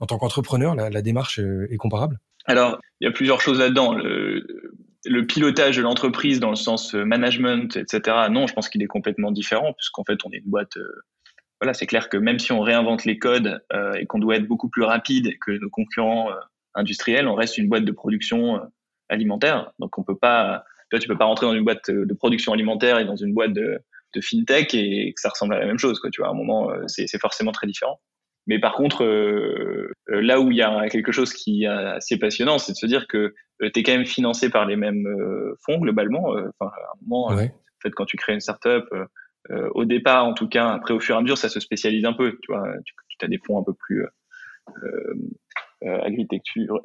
en 0.00 0.06
tant 0.06 0.18
qu'entrepreneur 0.18 0.74
la, 0.74 0.90
la 0.90 1.02
démarche 1.02 1.38
est 1.38 1.76
comparable? 1.76 2.18
Alors, 2.46 2.80
il 3.00 3.04
y 3.04 3.08
a 3.08 3.12
plusieurs 3.12 3.40
choses 3.40 3.58
là-dedans. 3.58 3.94
Le, 3.94 5.26
pilotage 5.26 5.76
de 5.76 5.82
l'entreprise 5.82 6.40
dans 6.40 6.50
le 6.50 6.56
sens 6.56 6.94
euh, 6.94 7.04
management, 7.04 7.76
etc. 7.76 8.28
Non, 8.30 8.46
je 8.46 8.54
pense 8.54 8.68
qu'il 8.68 8.82
est 8.82 8.88
complètement 8.88 9.30
différent 9.30 9.72
puisqu'en 9.72 10.04
fait, 10.04 10.18
on 10.24 10.30
est 10.30 10.38
une 10.38 10.50
boîte. 10.50 10.76
Euh, 10.76 10.88
voilà, 11.60 11.74
c'est 11.74 11.86
clair 11.86 12.08
que 12.08 12.16
même 12.16 12.38
si 12.38 12.52
on 12.52 12.60
réinvente 12.60 13.04
les 13.04 13.18
codes 13.18 13.62
euh, 13.72 13.94
et 13.94 14.06
qu'on 14.06 14.18
doit 14.18 14.36
être 14.36 14.46
beaucoup 14.46 14.68
plus 14.68 14.82
rapide 14.82 15.38
que 15.40 15.52
nos 15.52 15.70
concurrents 15.70 16.28
industriels, 16.74 17.28
on 17.28 17.34
reste 17.34 17.56
une 17.56 17.68
boîte 17.68 17.84
de 17.84 17.92
production 17.92 18.60
alimentaire. 19.08 19.72
Donc, 19.78 19.96
on 19.98 20.02
peut 20.02 20.18
pas. 20.18 20.64
Toi, 20.90 20.98
tu 20.98 21.08
peux 21.08 21.16
pas 21.16 21.24
rentrer 21.24 21.46
dans 21.46 21.54
une 21.54 21.64
boîte 21.64 21.90
de 21.90 22.14
production 22.14 22.52
alimentaire 22.52 22.98
et 22.98 23.04
dans 23.04 23.16
une 23.16 23.32
boîte 23.32 23.52
de, 23.52 23.78
de 24.14 24.20
fintech 24.20 24.74
et 24.74 25.12
que 25.14 25.20
ça 25.20 25.30
ressemble 25.30 25.54
à 25.54 25.58
la 25.58 25.66
même 25.66 25.78
chose. 25.78 25.98
Quoi, 25.98 26.10
tu 26.10 26.20
vois, 26.20 26.28
à 26.28 26.32
un 26.32 26.36
moment, 26.36 26.70
c'est 26.86 27.20
forcément 27.20 27.52
très 27.52 27.66
différent. 27.66 28.00
Mais 28.46 28.60
par 28.60 28.74
contre, 28.74 29.04
euh, 29.04 29.92
euh, 30.08 30.20
là 30.20 30.40
où 30.40 30.50
il 30.50 30.56
y 30.56 30.62
a 30.62 30.88
quelque 30.88 31.12
chose 31.12 31.32
qui 31.32 31.64
est 31.64 31.66
assez 31.66 32.18
passionnant, 32.18 32.58
c'est 32.58 32.72
de 32.72 32.76
se 32.76 32.86
dire 32.86 33.08
que 33.08 33.34
euh, 33.62 33.70
tu 33.72 33.80
es 33.80 33.82
quand 33.82 33.92
même 33.92 34.06
financé 34.06 34.50
par 34.50 34.66
les 34.66 34.76
mêmes 34.76 35.06
fonds 35.64 35.78
globalement. 35.78 36.28
Enfin, 36.28 36.70
à 36.72 36.92
un 36.92 36.98
moment, 37.02 37.26
en 37.28 37.36
fait, 37.82 37.90
quand 37.90 38.04
tu 38.04 38.16
crées 38.16 38.34
une 38.34 38.40
startup, 38.40 38.84
au 39.50 39.84
départ, 39.84 40.26
en 40.26 40.34
tout 40.34 40.48
cas, 40.48 40.70
après 40.70 40.94
au 40.94 41.00
fur 41.00 41.14
et 41.14 41.18
à 41.18 41.22
mesure, 41.22 41.38
ça 41.38 41.48
se 41.48 41.60
spécialise 41.60 42.04
un 42.04 42.12
peu. 42.12 42.38
Tu 42.42 42.52
vois, 42.52 42.66
tu, 42.84 43.24
as 43.24 43.28
des 43.28 43.38
fonds 43.38 43.58
un 43.58 43.64
peu 43.64 43.74
plus 43.74 44.06
agriculture, 45.82 46.80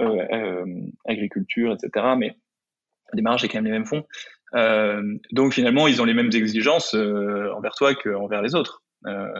agriculture, 1.05 1.73
etc. 1.73 2.13
Mais 2.17 2.35
des 3.13 3.21
marges, 3.21 3.41
c'est 3.41 3.47
quand 3.49 3.61
même 3.61 3.65
les 3.65 3.71
mêmes 3.71 3.85
fonds. 3.85 4.05
donc 5.31 5.53
finalement, 5.53 5.87
ils 5.87 6.01
ont 6.01 6.05
les 6.05 6.13
mêmes 6.15 6.31
exigences 6.33 6.95
envers 6.95 7.75
toi 7.75 7.93
qu'envers 7.93 8.41
les 8.41 8.55
autres. 8.55 8.83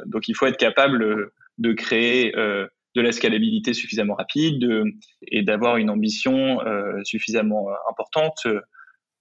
donc 0.05 0.27
il 0.27 0.35
faut 0.35 0.45
être 0.45 0.57
capable 0.57 1.31
de 1.61 1.73
créer 1.73 2.35
euh, 2.35 2.67
de 2.95 3.01
la 3.01 3.11
scalabilité 3.11 3.73
suffisamment 3.73 4.15
rapide 4.15 4.67
et 5.27 5.43
d'avoir 5.43 5.77
une 5.77 5.89
ambition 5.89 6.61
euh, 6.65 6.99
suffisamment 7.03 7.69
euh, 7.69 7.73
importante 7.89 8.47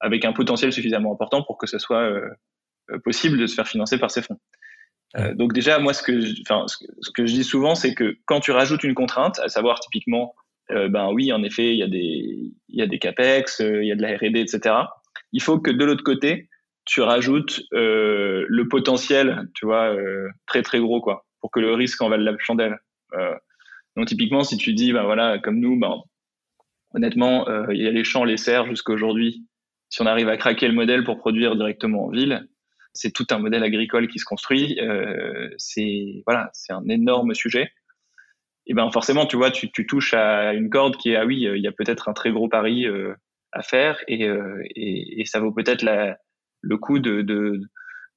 avec 0.00 0.24
un 0.24 0.32
potentiel 0.32 0.72
suffisamment 0.72 1.12
important 1.12 1.42
pour 1.44 1.58
que 1.58 1.66
ce 1.66 1.78
soit 1.78 2.10
possible 3.04 3.38
de 3.38 3.46
se 3.46 3.54
faire 3.54 3.68
financer 3.68 3.98
par 3.98 4.10
ces 4.10 4.22
fonds. 4.22 4.40
donc 5.34 5.52
déjà, 5.52 5.78
moi, 5.78 5.92
ce 5.92 6.02
que, 6.02 6.18
je, 6.20 6.40
enfin, 6.40 6.64
ce 6.66 7.10
que 7.10 7.26
je 7.26 7.34
dis 7.34 7.44
souvent, 7.44 7.74
c'est 7.74 7.94
que 7.94 8.16
quand 8.24 8.40
tu 8.40 8.50
rajoutes 8.50 8.82
une 8.82 8.94
contrainte, 8.94 9.38
à 9.40 9.48
savoir 9.48 9.78
typiquement, 9.78 10.34
ben 10.70 11.10
oui, 11.12 11.32
en 11.32 11.42
effet, 11.42 11.74
il 11.74 11.78
y 11.78 11.82
a 11.82 11.86
des, 11.86 12.50
il 12.68 12.78
y 12.78 12.80
a 12.80 12.86
des 12.86 12.98
capex, 12.98 13.60
il 13.60 13.84
y 13.84 13.92
a 13.92 13.94
de 13.94 14.00
la 14.00 14.16
R&D, 14.16 14.40
etc. 14.40 14.74
Il 15.32 15.42
faut 15.42 15.60
que 15.60 15.70
de 15.70 15.84
l'autre 15.84 16.02
côté, 16.02 16.48
tu 16.86 17.02
rajoutes 17.02 17.60
le 17.72 18.62
potentiel, 18.68 19.50
tu 19.54 19.66
vois, 19.66 19.94
très 20.46 20.62
très 20.62 20.80
gros 20.80 21.02
quoi 21.02 21.26
pour 21.40 21.50
que 21.50 21.60
le 21.60 21.72
risque 21.74 22.00
en 22.02 22.08
la 22.08 22.32
chandelle. 22.38 22.78
Euh, 23.14 23.34
donc 23.96 24.06
typiquement, 24.06 24.44
si 24.44 24.56
tu 24.56 24.72
dis, 24.72 24.92
bah 24.92 25.04
voilà, 25.04 25.38
comme 25.38 25.58
nous, 25.58 25.78
ben, 25.78 25.96
honnêtement, 26.94 27.48
euh, 27.48 27.66
il 27.70 27.82
y 27.82 27.86
a 27.86 27.90
les 27.90 28.04
champs, 28.04 28.24
les 28.24 28.36
serres 28.36 28.66
jusqu'à 28.66 28.92
aujourd'hui. 28.92 29.46
Si 29.88 30.00
on 30.02 30.06
arrive 30.06 30.28
à 30.28 30.36
craquer 30.36 30.68
le 30.68 30.74
modèle 30.74 31.04
pour 31.04 31.18
produire 31.18 31.56
directement 31.56 32.04
en 32.04 32.10
ville, 32.10 32.48
c'est 32.92 33.12
tout 33.12 33.26
un 33.30 33.38
modèle 33.38 33.64
agricole 33.64 34.08
qui 34.08 34.18
se 34.18 34.24
construit. 34.24 34.78
Euh, 34.80 35.48
c'est 35.58 36.22
voilà, 36.26 36.50
c'est 36.52 36.72
un 36.72 36.88
énorme 36.88 37.34
sujet. 37.34 37.72
Et 38.66 38.74
ben 38.74 38.90
forcément, 38.92 39.26
tu 39.26 39.36
vois, 39.36 39.50
tu, 39.50 39.70
touches 39.86 40.14
à 40.14 40.54
une 40.54 40.70
corde 40.70 40.96
qui 40.96 41.10
est 41.10 41.16
ah 41.16 41.26
oui, 41.26 41.40
il 41.40 41.62
y 41.62 41.66
a 41.66 41.72
peut-être 41.72 42.08
un 42.08 42.12
très 42.12 42.30
gros 42.30 42.48
pari 42.48 42.86
à 43.52 43.62
faire 43.62 43.98
et, 44.06 45.24
ça 45.24 45.40
vaut 45.40 45.50
peut-être 45.50 45.84
le 46.60 46.76
coup 46.76 47.00
de, 47.00 47.60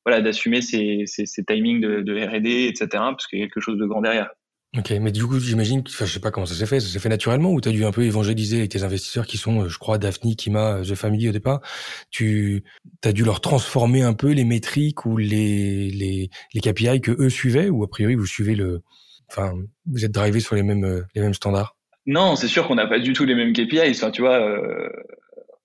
voilà, 0.06 0.22
d'assumer 0.22 0.62
ces, 0.62 1.04
ces, 1.06 1.26
ces, 1.26 1.44
timings 1.44 1.82
de, 1.82 2.02
de 2.02 2.14
R&D, 2.14 2.68
etc., 2.68 2.88
parce 2.92 3.28
qu'il 3.28 3.40
y 3.40 3.42
a 3.42 3.46
quelque 3.46 3.62
chose 3.62 3.78
de 3.78 3.86
grand 3.86 4.02
derrière. 4.02 4.30
Ok, 4.76 4.90
mais 5.00 5.12
du 5.12 5.24
coup, 5.26 5.40
j'imagine, 5.40 5.84
enfin, 5.88 6.06
je 6.06 6.14
sais 6.14 6.20
pas 6.20 6.32
comment 6.32 6.48
ça 6.48 6.56
s'est 6.56 6.66
fait, 6.66 6.80
ça 6.80 6.88
s'est 6.88 6.98
fait 6.98 7.10
naturellement 7.10 7.52
ou 7.52 7.62
tu 7.62 7.70
as 7.70 7.72
dû 7.72 7.86
un 7.86 7.92
peu 7.92 8.04
évangéliser 8.04 8.58
avec 8.58 8.72
tes 8.72 8.82
investisseurs 8.82 9.28
qui 9.28 9.38
sont, 9.38 9.68
je 9.70 9.78
crois, 9.78 10.00
Daphne, 10.00 10.36
Kima, 10.36 10.82
The 10.82 10.96
Family 10.96 11.30
au 11.30 11.32
départ? 11.32 11.62
Tu 12.10 12.64
as 13.04 13.14
dû 13.14 13.24
leur 13.24 13.40
transformer 13.40 14.02
un 14.02 14.14
peu 14.14 14.32
les 14.32 14.46
métriques 14.46 15.06
ou 15.06 15.18
les, 15.18 15.92
les, 15.92 16.32
les 16.56 16.62
KPI 16.62 17.02
que 17.02 17.12
eux 17.12 17.30
suivaient 17.30 17.70
ou 17.70 17.84
a 17.84 17.88
priori 17.88 18.16
vous 18.16 18.26
suivez 18.26 18.56
le, 18.56 18.82
enfin, 19.30 19.54
vous 19.86 20.06
êtes 20.06 20.12
drivé 20.12 20.40
sur 20.40 20.56
les 20.56 20.64
mêmes, 20.64 21.06
les 21.14 21.22
mêmes 21.22 21.36
standards? 21.36 21.76
Non, 22.08 22.36
c'est 22.36 22.48
sûr 22.48 22.68
qu'on 22.68 22.76
n'a 22.76 22.88
pas 22.88 23.00
du 23.00 23.14
tout 23.14 23.26
les 23.26 23.36
mêmes 23.36 23.54
KPI. 23.54 23.92
Enfin, 23.92 24.10
tu 24.10 24.22
vois, 24.22 24.42
euh, 24.42 24.90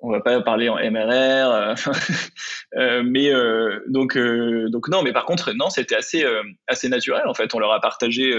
on 0.00 0.10
va 0.10 0.20
pas 0.20 0.40
parler 0.42 0.68
en 0.68 0.76
MRR, 0.76 1.10
euh, 1.10 1.74
euh, 2.76 3.02
mais 3.04 3.32
euh, 3.32 3.80
donc 3.88 4.16
donc 4.16 4.88
non, 4.88 5.02
mais 5.02 5.12
par 5.12 5.24
contre 5.24 5.52
non, 5.52 5.70
c'était 5.70 5.96
assez 5.96 6.24
assez 6.66 6.88
naturel 6.88 7.26
en 7.26 7.34
fait. 7.34 7.54
On 7.54 7.58
leur 7.58 7.72
a 7.72 7.80
partagé 7.80 8.32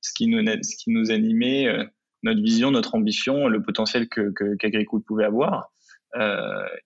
ce 0.00 0.12
qui 0.14 0.26
nous 0.26 0.44
ce 0.44 0.76
qui 0.76 0.90
nous 0.90 1.10
animait, 1.10 1.66
notre 2.22 2.40
vision, 2.40 2.70
notre 2.70 2.94
ambition, 2.94 3.48
le 3.48 3.62
potentiel 3.62 4.08
que 4.08 4.32
qu'Agricool 4.56 5.02
pouvait 5.02 5.24
avoir. 5.24 5.70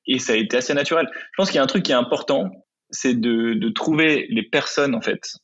et 0.07 0.19
ça 0.19 0.33
a 0.33 0.37
été 0.37 0.57
assez 0.57 0.75
naturel. 0.75 1.09
Je 1.13 1.37
pense 1.37 1.49
qu'il 1.49 1.57
y 1.57 1.61
a 1.61 1.65
un 1.65 1.69
truc 1.69 1.85
qui 1.85 1.93
est 1.93 1.97
important, 1.97 2.51
c'est 2.91 3.15
de, 3.15 3.55
de, 3.55 3.69
trouver 3.69 4.27
les 4.31 4.45
personnes 4.45 4.95
en 4.95 5.01
fait, 5.01 5.35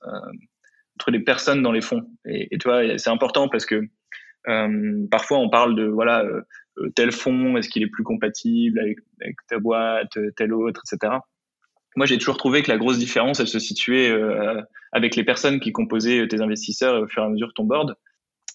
entre 0.97 1.11
les 1.11 1.21
personnes 1.21 1.63
dans 1.63 1.73
les 1.73 1.81
fonds. 1.81 2.03
Et, 2.25 2.55
et 2.55 2.59
tu 2.59 2.69
vois, 2.69 2.99
c'est 2.99 3.11
important 3.11 3.49
parce 3.49 3.67
que 3.67 3.89
parfois 5.11 5.39
on 5.39 5.49
parle 5.49 5.77
de 5.77 5.85
voilà 5.85 6.25
tel 6.95 7.13
fonds, 7.13 7.57
est-ce 7.57 7.69
qu'il 7.69 7.83
est 7.83 7.91
plus 7.91 8.03
compatible 8.03 8.81
avec, 8.81 8.99
ta 9.49 9.59
boîte, 9.59 10.19
tel 10.37 10.53
autre, 10.53 10.83
etc 10.87 11.19
moi, 11.97 12.07
j'ai 12.07 12.19
toujours 12.19 12.37
trouvé 12.37 12.63
que 12.63 12.71
la 12.71 12.79
grosse 12.79 12.99
différence, 12.99 13.41
elle 13.41 13.49
se 13.49 13.59
situait 13.59 14.11
euh, 14.11 14.61
avec 14.93 15.17
les 15.17 15.25
personnes 15.25 15.61
qui 15.61 15.73
composaient 15.73 16.27
tes 16.29 16.41
investisseurs 16.41 17.03
au 17.03 17.07
fur 17.07 17.23
et 17.23 17.27
à 17.27 17.29
mesure 17.29 17.53
ton 17.55 17.65
board. 17.65 17.97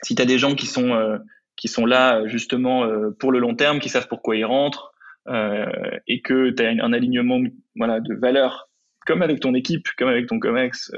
Si 0.04 0.16
tu 0.16 0.22
as 0.22 0.26
des 0.26 0.38
gens 0.38 0.56
qui 0.56 0.66
sont, 0.66 0.94
euh, 0.94 1.18
qui 1.56 1.68
sont 1.68 1.86
là 1.86 2.28
justement 2.28 2.86
euh, 2.86 3.12
pour 3.20 3.32
le 3.32 3.40
long 3.40 3.56
terme, 3.56 3.80
qui 3.80 3.90
savent 3.90 4.08
pourquoi 4.08 4.36
ils 4.36 4.46
rentrent, 4.46 4.94
et 6.08 6.22
que 6.22 6.52
tu 6.52 6.64
as 6.64 6.70
un 6.70 6.94
alignement 6.94 7.42
voilà, 7.76 8.00
de 8.00 8.16
valeurs, 8.16 8.70
comme 9.06 9.22
avec 9.22 9.42
ton 9.42 9.54
équipe, 9.56 9.86
comme 9.98 10.08
avec 10.08 10.26
ton 10.26 10.40
COMEX, 10.40 10.90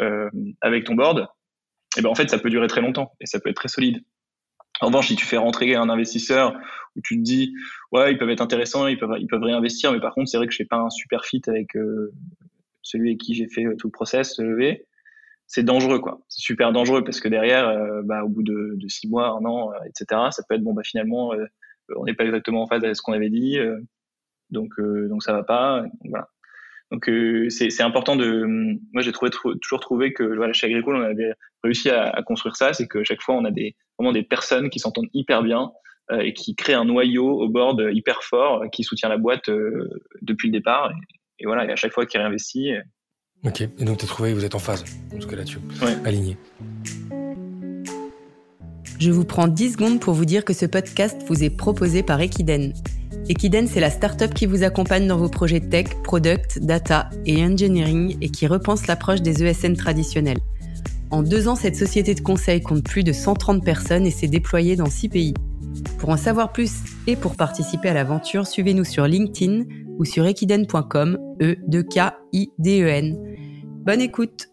avec 0.62 0.84
ton 0.84 0.94
board, 0.94 1.28
et 1.98 2.02
ben 2.04 2.10
en 2.10 2.14
fait, 2.14 2.30
ça 2.30 2.38
peut 2.38 2.52
durer 2.52 2.68
très 2.68 2.82
longtemps 2.82 3.12
et 3.20 3.26
ça 3.26 3.40
peut 3.40 3.50
être 3.50 3.56
très 3.56 3.70
solide. 3.70 4.04
En 4.82 4.88
revanche, 4.88 5.08
si 5.08 5.16
tu 5.16 5.26
fais 5.26 5.38
rentrer 5.38 5.76
un 5.76 5.90
investisseur 5.90 6.58
où 6.96 7.02
tu 7.02 7.18
te 7.18 7.22
dis, 7.22 7.54
ouais, 7.92 8.12
ils 8.12 8.18
peuvent 8.18 8.30
être 8.30 8.42
intéressants, 8.42 8.88
ils 8.88 8.98
peuvent, 8.98 9.16
ils 9.20 9.28
peuvent 9.28 9.44
réinvestir, 9.44 9.92
mais 9.92 10.00
par 10.00 10.14
contre, 10.14 10.30
c'est 10.30 10.38
vrai 10.38 10.48
que 10.48 10.54
je 10.54 10.58
fais 10.58 10.66
pas 10.66 10.78
un 10.78 10.90
super 10.90 11.26
fit 11.26 11.42
avec 11.48 11.76
euh, 11.76 12.14
celui 12.82 13.10
avec 13.10 13.20
qui 13.20 13.34
j'ai 13.34 13.48
fait 13.48 13.66
euh, 13.66 13.76
tout 13.76 13.88
le 13.88 13.92
process, 13.92 14.36
se 14.36 14.42
lever. 14.42 14.86
C'est 15.48 15.64
dangereux, 15.64 16.00
quoi. 16.00 16.22
C'est 16.30 16.42
super 16.42 16.72
dangereux 16.72 17.04
parce 17.04 17.20
que 17.20 17.28
derrière, 17.28 17.68
euh, 17.68 18.02
bah, 18.04 18.24
au 18.24 18.30
bout 18.30 18.44
de, 18.44 18.76
de, 18.76 18.88
six 18.88 19.08
mois, 19.08 19.30
un 19.32 19.46
an, 19.46 19.72
etc., 19.86 20.22
ça 20.32 20.44
peut 20.48 20.56
être 20.56 20.64
bon, 20.64 20.74
bah 20.74 20.84
finalement, 20.84 21.34
on 21.96 22.06
n'est 22.06 22.14
pas 22.14 22.26
exactement 22.26 22.64
en 22.64 22.68
phase 22.68 22.84
avec 22.84 22.96
ce 22.96 23.02
qu'on 23.02 23.14
avait 23.14 23.32
dit, 23.32 23.58
donc 24.52 24.80
donc 24.80 25.24
ça 25.24 25.34
va 25.34 25.44
pas. 25.44 25.84
Voilà. 26.06 26.30
Donc 26.92 27.10
c'est 27.50 27.82
important 27.82 28.16
de. 28.16 28.46
Moi 28.94 29.02
j'ai 29.02 29.12
trouvé 29.12 29.32
toujours 29.62 29.80
trouvé 29.80 30.12
que 30.12 30.24
voilà 30.24 30.54
chez 30.54 30.68
Agricole 30.68 30.96
on 30.96 31.02
avait 31.02 31.34
réussi 31.64 31.90
à, 31.90 32.10
à 32.10 32.24
construire 32.24 32.56
ça, 32.56 32.74
c'est 32.74 32.88
que 32.88 33.04
chaque 33.04 33.22
fois 33.22 33.36
on 33.36 33.46
a 33.46 33.52
des 33.52 33.76
vraiment 33.98 34.14
des 34.14 34.24
personnes 34.24 34.70
qui 34.70 34.80
s'entendent 34.80 35.10
hyper 35.14 35.44
bien 35.44 35.72
euh, 36.12 36.22
et 36.22 36.34
qui 36.34 36.56
créent 36.56 36.74
un 36.74 36.86
noyau 36.86 37.40
au 37.40 37.50
board 37.50 37.90
hyper 37.92 38.24
fort 38.24 38.64
qui 38.72 38.84
soutient 38.84 39.10
la 39.10 39.18
boîte 39.18 39.50
euh, 39.50 39.88
depuis 40.22 40.48
le 40.48 40.54
départ. 40.54 40.92
Et, 41.38 41.46
voilà, 41.46 41.66
et 41.66 41.72
à 41.72 41.76
chaque 41.76 41.94
fois 41.94 42.06
qu'il 42.06 42.20
réinvestit. 42.20 42.72
Ok, 43.46 43.62
et 43.62 43.86
donc 43.86 44.00
tu 44.00 44.06
as 44.06 44.08
trouvé, 44.08 44.34
vous 44.34 44.44
êtes 44.44 44.56
en 44.56 44.60
phase, 44.60 44.84
en 45.14 45.20
tout 45.20 45.28
cas 45.28 45.36
là-dessus, 45.36 45.60
aligné. 46.04 46.36
Je 49.00 49.12
vous 49.12 49.24
prends 49.24 49.48
10 49.48 49.74
secondes 49.74 50.00
pour 50.02 50.14
vous 50.14 50.26
dire 50.26 50.44
que 50.44 50.52
ce 50.52 50.66
podcast 50.66 51.22
vous 51.28 51.44
est 51.44 51.56
proposé 51.56 52.04
par 52.04 52.20
Equiden. 52.20 52.74
Equiden, 53.30 53.68
c'est 53.68 53.80
la 53.80 53.92
startup 53.92 54.34
qui 54.34 54.48
vous 54.48 54.64
accompagne 54.64 55.06
dans 55.06 55.18
vos 55.18 55.30
projets 55.30 55.60
tech, 55.60 55.86
product, 56.04 56.58
data 56.64 57.12
et 57.28 57.46
engineering 57.46 58.18
et 58.22 58.30
qui 58.30 58.48
repense 58.48 58.88
l'approche 58.88 59.22
des 59.22 59.44
ESN 59.44 59.76
traditionnels. 59.76 60.40
En 61.12 61.22
deux 61.22 61.48
ans, 61.48 61.56
cette 61.56 61.76
société 61.76 62.16
de 62.16 62.22
conseil 62.22 62.60
compte 62.60 62.84
plus 62.84 63.04
de 63.04 63.14
130 63.14 63.64
personnes 63.64 64.08
et 64.08 64.12
s'est 64.12 64.28
déployée 64.28 64.76
dans 64.76 64.90
six 64.90 65.10
pays. 65.10 65.36
Pour 66.00 66.10
en 66.10 66.18
savoir 66.18 66.52
plus 66.52 66.72
et 67.06 67.16
pour 67.16 67.36
participer 67.36 67.90
à 67.90 67.94
l'aventure, 67.94 68.48
suivez-nous 68.48 68.84
sur 68.84 69.06
LinkedIn 69.06 69.66
ou 70.00 70.06
sur 70.06 70.26
equiden.com, 70.26 71.20
e 71.40 71.56
2 71.68 71.84
k 71.84 72.00
i 72.34 72.50
d 72.58 72.82
e 72.82 72.88
n. 72.88 73.16
Bonne 73.86 74.02
écoute. 74.02 74.50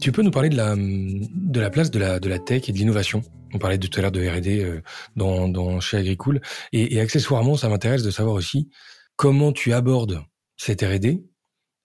Tu 0.00 0.12
peux 0.12 0.22
nous 0.22 0.30
parler 0.30 0.48
de 0.48 0.56
la, 0.56 0.74
de 0.76 1.60
la 1.60 1.70
place 1.70 1.90
de 1.90 1.98
la, 1.98 2.20
de 2.20 2.28
la 2.28 2.38
tech 2.38 2.68
et 2.68 2.72
de 2.72 2.78
l'innovation? 2.78 3.22
On 3.54 3.58
parlait 3.58 3.78
tout 3.78 3.90
à 3.98 4.02
l'heure 4.02 4.12
de 4.12 4.26
R&D 4.26 4.62
euh, 4.62 4.82
dans, 5.16 5.48
dans, 5.48 5.80
chez 5.80 5.96
Agricool. 5.96 6.40
Et, 6.72 6.94
et 6.94 7.00
accessoirement, 7.00 7.56
ça 7.56 7.68
m'intéresse 7.68 8.02
de 8.02 8.10
savoir 8.10 8.34
aussi 8.34 8.68
comment 9.16 9.52
tu 9.52 9.72
abordes 9.72 10.22
cette 10.56 10.82
R&D 10.82 11.22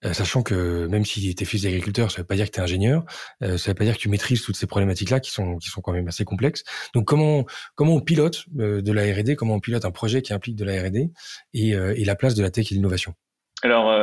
euh, 0.04 0.14
sachant 0.14 0.42
que 0.42 0.88
même 0.88 1.06
si 1.06 1.36
tu 1.36 1.44
es 1.44 1.46
fils 1.46 1.62
d'agriculteur, 1.62 2.12
ça 2.12 2.22
veut 2.22 2.28
pas 2.28 2.36
dire 2.36 2.48
que 2.48 2.52
tu 2.52 2.60
es 2.60 2.64
ingénieur, 2.64 3.06
euh, 3.44 3.58
ça 3.58 3.70
veut 3.70 3.76
pas 3.76 3.84
dire 3.84 3.96
que 3.96 4.00
tu 4.00 4.10
maîtrises 4.10 4.42
toutes 4.42 4.56
ces 4.56 4.66
problématiques-là 4.66 5.20
qui 5.20 5.30
sont 5.30 5.58
qui 5.58 5.70
sont 5.70 5.82
quand 5.82 5.92
même 5.92 6.08
assez 6.08 6.26
complexes. 6.26 6.64
Donc 6.96 7.06
comment 7.06 7.46
comment 7.76 7.94
on 7.94 8.02
pilote 8.02 8.46
euh, 8.60 8.82
de 8.82 8.92
la 8.92 9.04
R&D, 9.04 9.36
comment 9.36 9.56
on 9.56 9.60
pilote 9.60 9.86
un 9.86 9.92
projet 9.92 10.24
qui 10.24 10.34
implique 10.34 10.56
de 10.56 10.66
la 10.66 10.82
R&D 10.82 11.12
et, 11.54 11.70
et 11.70 12.06
la 12.06 12.16
place 12.16 12.34
de 12.34 12.42
la 12.42 12.50
tech 12.50 12.72
et 12.72 12.76
l'innovation? 12.76 13.14
Alors 13.62 13.94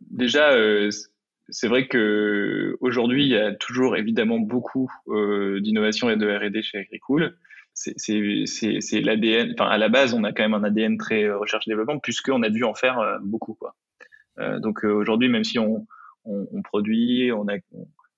déjà 0.00 0.52
c'est 1.48 1.68
vrai 1.68 1.86
que 1.88 2.76
aujourd'hui 2.80 3.24
il 3.24 3.30
y 3.30 3.36
a 3.36 3.54
toujours 3.54 3.96
évidemment 3.96 4.38
beaucoup 4.38 4.90
d'innovation 5.06 6.10
et 6.10 6.16
de 6.16 6.26
R&D 6.26 6.62
chez 6.62 6.78
Agricool. 6.78 7.36
C'est 7.74 9.00
l'ADN. 9.00 9.52
Enfin 9.52 9.70
à 9.70 9.78
la 9.78 9.88
base 9.88 10.14
on 10.14 10.24
a 10.24 10.32
quand 10.32 10.42
même 10.42 10.54
un 10.54 10.64
ADN 10.64 10.96
très 10.98 11.30
recherche 11.30 11.66
et 11.66 11.70
développement 11.70 11.98
puisqu'on 11.98 12.42
a 12.42 12.50
dû 12.50 12.64
en 12.64 12.74
faire 12.74 13.18
beaucoup 13.22 13.54
quoi. 13.54 13.76
Euh, 14.38 14.58
donc 14.58 14.84
euh, 14.84 14.92
aujourd'hui, 14.92 15.28
même 15.28 15.44
si 15.44 15.58
on, 15.58 15.86
on, 16.24 16.46
on, 16.52 16.62
produit, 16.62 17.32
on, 17.32 17.48
a, 17.48 17.56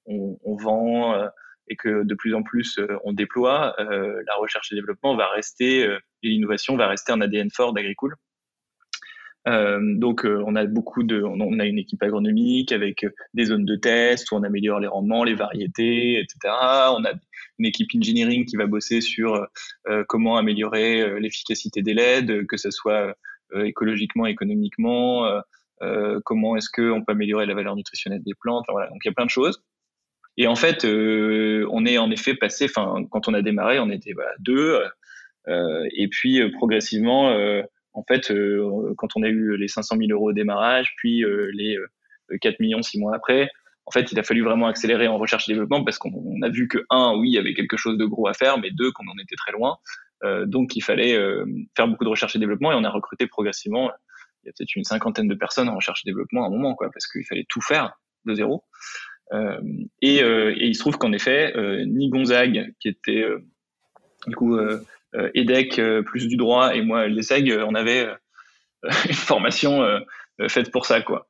on, 0.06 0.56
vend 0.56 1.14
euh, 1.14 1.28
et 1.68 1.76
que 1.76 2.02
de 2.02 2.14
plus 2.14 2.34
en 2.34 2.42
plus 2.42 2.80
on 3.04 3.12
déploie, 3.12 3.74
la 3.78 4.34
recherche 4.38 4.72
et 4.72 4.74
développement 4.74 5.14
va 5.16 5.28
rester 5.28 5.82
et 5.82 6.28
l'innovation 6.28 6.76
va 6.76 6.86
rester 6.86 7.12
un 7.12 7.20
ADN 7.20 7.50
fort 7.50 7.74
d'Agricool. 7.74 8.14
Euh, 9.48 9.80
donc, 9.96 10.24
on 10.24 10.54
a 10.56 10.66
beaucoup 10.66 11.02
de, 11.02 11.22
on 11.22 11.58
a 11.58 11.64
une 11.64 11.78
équipe 11.78 12.02
agronomique 12.02 12.72
avec 12.72 13.06
des 13.34 13.46
zones 13.46 13.64
de 13.64 13.76
test 13.76 14.30
où 14.30 14.36
on 14.36 14.42
améliore 14.42 14.80
les 14.80 14.88
rendements, 14.88 15.24
les 15.24 15.34
variétés, 15.34 16.20
etc. 16.20 16.36
On 16.44 17.04
a 17.04 17.12
une 17.58 17.66
équipe 17.66 17.88
engineering 17.96 18.44
qui 18.44 18.56
va 18.56 18.66
bosser 18.66 19.00
sur 19.00 19.46
euh, 19.88 20.04
comment 20.08 20.36
améliorer 20.36 21.18
l'efficacité 21.20 21.82
des 21.82 21.94
LED, 21.94 22.46
que 22.46 22.56
ce 22.56 22.70
soit 22.70 23.16
écologiquement, 23.54 24.26
économiquement, 24.26 25.24
euh, 25.82 26.20
comment 26.24 26.56
est-ce 26.56 26.68
qu'on 26.70 27.04
peut 27.04 27.12
améliorer 27.12 27.46
la 27.46 27.54
valeur 27.54 27.76
nutritionnelle 27.76 28.22
des 28.22 28.34
plantes. 28.34 28.64
voilà. 28.68 28.88
Donc 28.88 28.98
il 29.04 29.08
y 29.08 29.10
a 29.10 29.14
plein 29.14 29.26
de 29.26 29.30
choses. 29.30 29.62
Et 30.36 30.46
en 30.46 30.54
fait, 30.54 30.84
euh, 30.84 31.66
on 31.70 31.84
est 31.84 31.98
en 31.98 32.10
effet 32.10 32.34
passé, 32.34 32.66
enfin, 32.66 33.04
quand 33.10 33.28
on 33.28 33.34
a 33.34 33.42
démarré, 33.42 33.78
on 33.80 33.90
était 33.90 34.12
voilà, 34.12 34.30
deux. 34.38 34.80
Euh, 35.48 35.88
et 35.92 36.08
puis 36.08 36.48
progressivement, 36.52 37.32
en 37.98 38.04
fait, 38.04 38.32
quand 38.96 39.08
on 39.16 39.22
a 39.22 39.28
eu 39.28 39.56
les 39.56 39.68
500 39.68 39.96
000 39.96 40.10
euros 40.10 40.30
au 40.30 40.32
démarrage, 40.32 40.94
puis 40.96 41.24
les 41.52 41.76
4 42.40 42.60
millions 42.60 42.82
six 42.82 42.98
mois 42.98 43.14
après, 43.14 43.50
en 43.86 43.90
fait, 43.90 44.12
il 44.12 44.18
a 44.18 44.22
fallu 44.22 44.42
vraiment 44.42 44.66
accélérer 44.66 45.08
en 45.08 45.18
recherche 45.18 45.48
et 45.48 45.52
développement 45.52 45.82
parce 45.82 45.98
qu'on 45.98 46.42
a 46.42 46.48
vu 46.48 46.68
que 46.68 46.84
un, 46.90 47.14
oui, 47.16 47.30
il 47.30 47.34
y 47.34 47.38
avait 47.38 47.54
quelque 47.54 47.76
chose 47.76 47.96
de 47.98 48.04
gros 48.04 48.28
à 48.28 48.34
faire, 48.34 48.58
mais 48.58 48.70
deux, 48.70 48.92
qu'on 48.92 49.08
en 49.08 49.18
était 49.22 49.36
très 49.36 49.52
loin. 49.52 49.78
donc, 50.46 50.76
il 50.76 50.82
fallait 50.82 51.16
faire 51.76 51.88
beaucoup 51.88 52.04
de 52.04 52.10
recherche 52.10 52.36
et 52.36 52.38
développement 52.38 52.72
et 52.72 52.74
on 52.74 52.84
a 52.84 52.90
recruté 52.90 53.26
progressivement 53.26 53.90
il 54.42 54.46
y 54.46 54.50
a 54.50 54.52
peut-être 54.56 54.76
une 54.76 54.84
cinquantaine 54.84 55.28
de 55.28 55.34
personnes 55.34 55.68
en 55.68 55.74
recherche 55.74 56.02
et 56.04 56.10
développement 56.10 56.44
à 56.44 56.46
un 56.46 56.50
moment, 56.50 56.76
parce 56.78 57.06
qu'il 57.06 57.24
fallait 57.24 57.46
tout 57.48 57.60
faire 57.60 57.98
de 58.24 58.34
zéro. 58.34 58.64
Euh, 59.32 59.60
et, 60.00 60.22
euh, 60.22 60.54
et, 60.56 60.68
il 60.68 60.74
se 60.74 60.80
trouve 60.80 60.96
qu'en 60.96 61.12
effet, 61.12 61.54
euh, 61.56 61.84
ni 61.84 62.08
Gonzague, 62.08 62.72
qui 62.80 62.88
était 62.88 63.22
euh, 63.22 63.44
du 64.26 64.34
coup 64.34 64.56
euh, 64.56 64.80
EDEC 65.34 65.80
plus 66.04 66.26
du 66.28 66.36
droit, 66.36 66.74
et 66.74 66.82
moi 66.82 67.08
l'ESSEG, 67.08 67.58
on 67.66 67.74
avait 67.74 68.08
une 69.06 69.14
formation 69.14 69.82
faite 70.48 70.70
pour 70.70 70.86
ça, 70.86 71.00
quoi. 71.00 71.28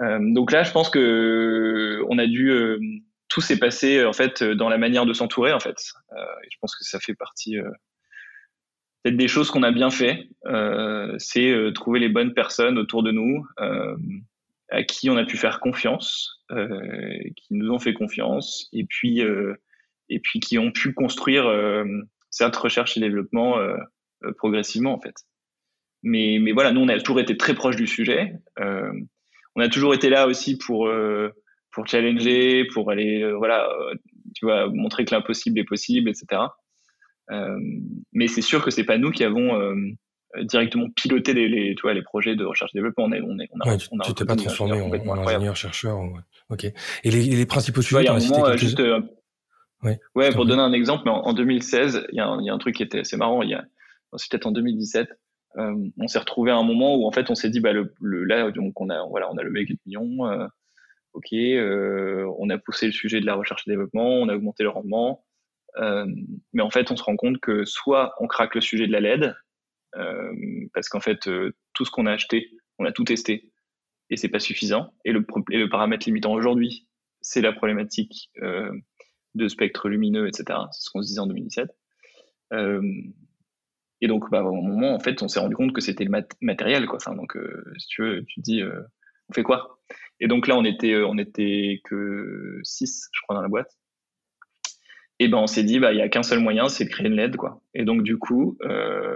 donc 0.00 0.52
là, 0.52 0.62
je 0.62 0.70
pense 0.70 0.90
que 0.90 2.02
on 2.08 2.18
a 2.18 2.26
dû 2.26 2.52
tout 3.28 3.40
s'est 3.40 3.58
passé 3.58 4.04
en 4.04 4.12
fait 4.12 4.42
dans 4.42 4.68
la 4.68 4.78
manière 4.78 5.06
de 5.06 5.12
s'entourer, 5.12 5.52
en 5.52 5.60
fait. 5.60 5.76
je 6.50 6.56
pense 6.60 6.76
que 6.76 6.84
ça 6.84 7.00
fait 7.00 7.14
partie 7.14 7.56
des 9.04 9.28
choses 9.28 9.50
qu'on 9.50 9.62
a 9.62 9.72
bien 9.72 9.90
fait, 9.90 10.28
euh, 10.46 11.14
c'est 11.18 11.50
euh, 11.50 11.72
trouver 11.72 12.00
les 12.00 12.08
bonnes 12.08 12.34
personnes 12.34 12.78
autour 12.78 13.02
de 13.02 13.12
nous 13.12 13.46
euh, 13.60 13.96
à 14.70 14.82
qui 14.82 15.08
on 15.10 15.16
a 15.16 15.24
pu 15.24 15.36
faire 15.36 15.60
confiance, 15.60 16.42
euh, 16.50 17.18
qui 17.36 17.54
nous 17.54 17.70
ont 17.70 17.78
fait 17.78 17.94
confiance, 17.94 18.68
et 18.72 18.84
puis 18.84 19.22
euh, 19.22 19.54
et 20.08 20.20
puis 20.20 20.40
qui 20.40 20.58
ont 20.58 20.70
pu 20.70 20.92
construire 20.92 21.44
cette 22.30 22.56
recherche 22.56 22.96
et 22.96 23.00
développement 23.00 23.56
progressivement 24.38 24.94
en 24.94 25.00
fait. 25.00 25.14
Mais 26.02 26.38
mais 26.40 26.52
voilà, 26.52 26.72
nous 26.72 26.80
on 26.80 26.88
a 26.88 26.98
toujours 26.98 27.20
été 27.20 27.36
très 27.36 27.54
proche 27.54 27.76
du 27.76 27.86
sujet. 27.86 28.34
on 28.58 29.60
a 29.60 29.68
toujours 29.68 29.94
été 29.94 30.08
là 30.08 30.26
aussi 30.26 30.56
pour 30.56 30.90
pour 31.72 31.86
challenger, 31.86 32.64
pour 32.72 32.90
aller 32.90 33.30
voilà, 33.32 33.68
tu 34.34 34.46
vois, 34.46 34.68
montrer 34.68 35.04
que 35.04 35.14
l'impossible 35.14 35.58
est 35.58 35.64
possible, 35.64 36.08
etc. 36.08 36.42
Euh, 37.30 37.56
mais 38.12 38.28
c'est 38.28 38.42
sûr 38.42 38.64
que 38.64 38.70
c'est 38.70 38.84
pas 38.84 38.98
nous 38.98 39.10
qui 39.10 39.24
avons 39.24 39.60
euh, 39.60 39.74
directement 40.42 40.88
piloté 40.90 41.32
les, 41.32 41.48
les, 41.48 41.74
tu 41.74 41.82
vois, 41.82 41.94
les 41.94 42.02
projets 42.02 42.34
de 42.34 42.44
recherche 42.44 42.70
et 42.74 42.78
développement. 42.78 43.04
On, 43.04 43.12
est, 43.12 43.20
on, 43.20 43.38
est, 43.38 43.48
on 43.52 43.60
a, 43.60 43.76
on 43.92 43.98
a 44.00 44.04
tu 44.04 44.14
t'es 44.14 44.24
pas 44.24 44.36
transformé 44.36 44.80
en, 44.80 44.90
en 44.90 45.18
ingénieur 45.26 45.56
chercheur. 45.56 46.00
Ouais. 46.00 46.20
Ok. 46.50 46.64
Et 46.64 47.10
les, 47.10 47.22
les 47.22 47.46
principaux 47.46 47.82
sujets. 47.82 48.02
Il 48.02 48.06
y 48.06 48.08
a 48.08 48.14
un 48.14 48.18
moment, 48.18 48.46
euh, 48.46 48.56
juste. 48.56 48.80
Euh, 48.80 49.00
ouais. 49.82 49.98
Ouais, 50.14 50.32
pour 50.32 50.46
donner 50.46 50.62
un 50.62 50.72
exemple, 50.72 51.02
mais 51.04 51.10
en, 51.10 51.22
en 51.22 51.32
2016, 51.32 52.06
il 52.10 52.16
y, 52.16 52.20
a 52.20 52.26
un, 52.26 52.40
il 52.40 52.46
y 52.46 52.50
a 52.50 52.54
un 52.54 52.58
truc 52.58 52.76
qui 52.76 52.82
était 52.82 53.00
assez 53.00 53.16
marrant. 53.16 53.42
Il 53.42 53.50
y 53.50 53.54
a, 53.54 53.64
c'est 54.16 54.30
peut-être 54.30 54.46
en 54.46 54.52
2017. 54.52 55.08
Euh, 55.56 55.74
on 55.98 56.06
s'est 56.06 56.18
retrouvé 56.18 56.50
à 56.50 56.56
un 56.56 56.62
moment 56.62 56.96
où 56.96 57.06
en 57.06 57.10
fait 57.10 57.28
on 57.28 57.34
s'est 57.34 57.50
dit 57.50 57.58
bah 57.58 57.72
le, 57.72 57.92
le 58.00 58.22
là 58.22 58.52
donc 58.52 58.80
on 58.80 58.88
a 58.88 59.04
voilà 59.08 59.28
on 59.32 59.36
a 59.36 59.42
levé 59.42 59.66
4 59.66 59.78
millions 59.84 60.28
euh, 60.28 60.46
ok 61.12 61.32
euh, 61.32 62.24
on 62.38 62.50
a 62.50 62.58
poussé 62.58 62.86
le 62.86 62.92
sujet 62.92 63.20
de 63.20 63.26
la 63.26 63.34
recherche 63.34 63.66
et 63.66 63.70
développement 63.70 64.10
on 64.10 64.28
a 64.28 64.36
augmenté 64.36 64.62
le 64.62 64.68
rendement 64.68 65.24
euh, 65.76 66.06
mais 66.52 66.62
en 66.62 66.70
fait, 66.70 66.90
on 66.90 66.96
se 66.96 67.02
rend 67.04 67.14
compte 67.14 67.38
que 67.38 67.64
soit 67.64 68.12
on 68.18 68.26
craque 68.26 68.56
le 68.56 68.60
sujet 68.60 68.88
de 68.88 68.92
la 68.92 68.98
LED, 68.98 69.36
parce 70.74 70.88
qu'en 70.88 70.98
fait, 70.98 71.30
tout 71.74 71.84
ce 71.84 71.92
qu'on 71.92 72.06
a 72.06 72.12
acheté, 72.12 72.50
on 72.80 72.84
a 72.84 72.90
tout 72.90 73.04
testé 73.04 73.52
et 74.08 74.16
c'est 74.16 74.28
pas 74.28 74.40
suffisant. 74.40 74.92
Et 75.04 75.12
le, 75.12 75.24
et 75.52 75.58
le 75.58 75.68
paramètre 75.68 76.06
limitant 76.06 76.32
aujourd'hui, 76.32 76.88
c'est 77.20 77.40
la 77.40 77.52
problématique 77.52 78.32
de 79.34 79.48
spectre 79.48 79.88
lumineux, 79.88 80.26
etc. 80.26 80.58
C'est 80.72 80.84
ce 80.84 80.90
qu'on 80.90 81.02
se 81.02 81.08
disait 81.08 81.20
en 81.20 81.26
2017. 81.26 81.70
Euh, 82.52 82.82
et 84.00 84.08
donc, 84.08 84.30
bah, 84.30 84.42
au 84.42 84.54
moment, 84.54 84.94
en 84.94 84.98
fait, 84.98 85.22
on 85.22 85.28
s'est 85.28 85.40
rendu 85.40 85.54
compte 85.54 85.72
que 85.72 85.80
c'était 85.80 86.04
le 86.04 86.10
matériel, 86.40 86.86
quoi. 86.86 86.98
Donc, 87.14 87.36
euh, 87.36 87.64
si 87.78 87.86
tu 87.88 88.02
veux, 88.02 88.24
tu 88.24 88.40
te 88.40 88.44
dis, 88.44 88.62
euh, 88.62 88.80
on 89.28 89.34
fait 89.34 89.42
quoi? 89.42 89.78
Et 90.20 90.28
donc 90.28 90.46
là, 90.46 90.56
on 90.56 90.64
était, 90.64 90.96
on 90.96 91.18
était 91.18 91.80
que 91.84 92.60
6, 92.62 93.08
je 93.12 93.20
crois, 93.22 93.36
dans 93.36 93.42
la 93.42 93.48
boîte. 93.48 93.70
Et 95.18 95.28
ben, 95.28 95.38
on 95.38 95.46
s'est 95.46 95.64
dit, 95.64 95.78
bah, 95.78 95.92
il 95.92 95.98
y 95.98 96.02
a 96.02 96.08
qu'un 96.08 96.22
seul 96.22 96.40
moyen, 96.40 96.68
c'est 96.68 96.84
de 96.84 96.90
créer 96.90 97.06
une 97.06 97.14
LED, 97.14 97.36
quoi. 97.36 97.62
Et 97.74 97.84
donc, 97.84 98.02
du 98.02 98.16
coup, 98.16 98.58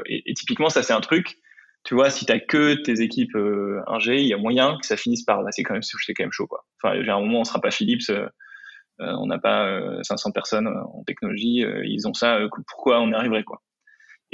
et, 0.06 0.34
typiquement, 0.34 0.68
ça, 0.68 0.82
c'est 0.82 0.92
un 0.92 1.00
truc. 1.00 1.38
Tu 1.82 1.94
vois, 1.94 2.10
si 2.10 2.24
t'as 2.26 2.38
que 2.38 2.74
tes 2.74 3.00
équipes 3.00 3.36
ingé, 3.86 4.20
il 4.20 4.26
y 4.26 4.34
a 4.34 4.38
moyen 4.38 4.78
que 4.78 4.86
ça 4.86 4.96
finisse 4.96 5.22
par, 5.22 5.42
bah, 5.42 5.50
c'est 5.50 5.62
quand 5.62 5.74
même, 5.74 5.82
c'est 5.82 6.14
quand 6.14 6.24
même 6.24 6.32
chaud, 6.32 6.46
quoi. 6.46 6.66
Enfin, 6.82 7.02
j'ai 7.02 7.10
un 7.10 7.20
moment, 7.20 7.40
on 7.40 7.44
sera 7.44 7.60
pas 7.60 7.70
Philips. 7.70 8.10
On 8.98 9.26
n'a 9.26 9.38
pas 9.38 9.80
500 10.02 10.30
personnes 10.32 10.68
en 10.68 11.02
technologie, 11.04 11.64
ils 11.84 12.06
ont 12.06 12.14
ça, 12.14 12.38
pourquoi 12.68 13.00
on 13.00 13.10
y 13.10 13.14
arriverait 13.14 13.44
quoi 13.44 13.62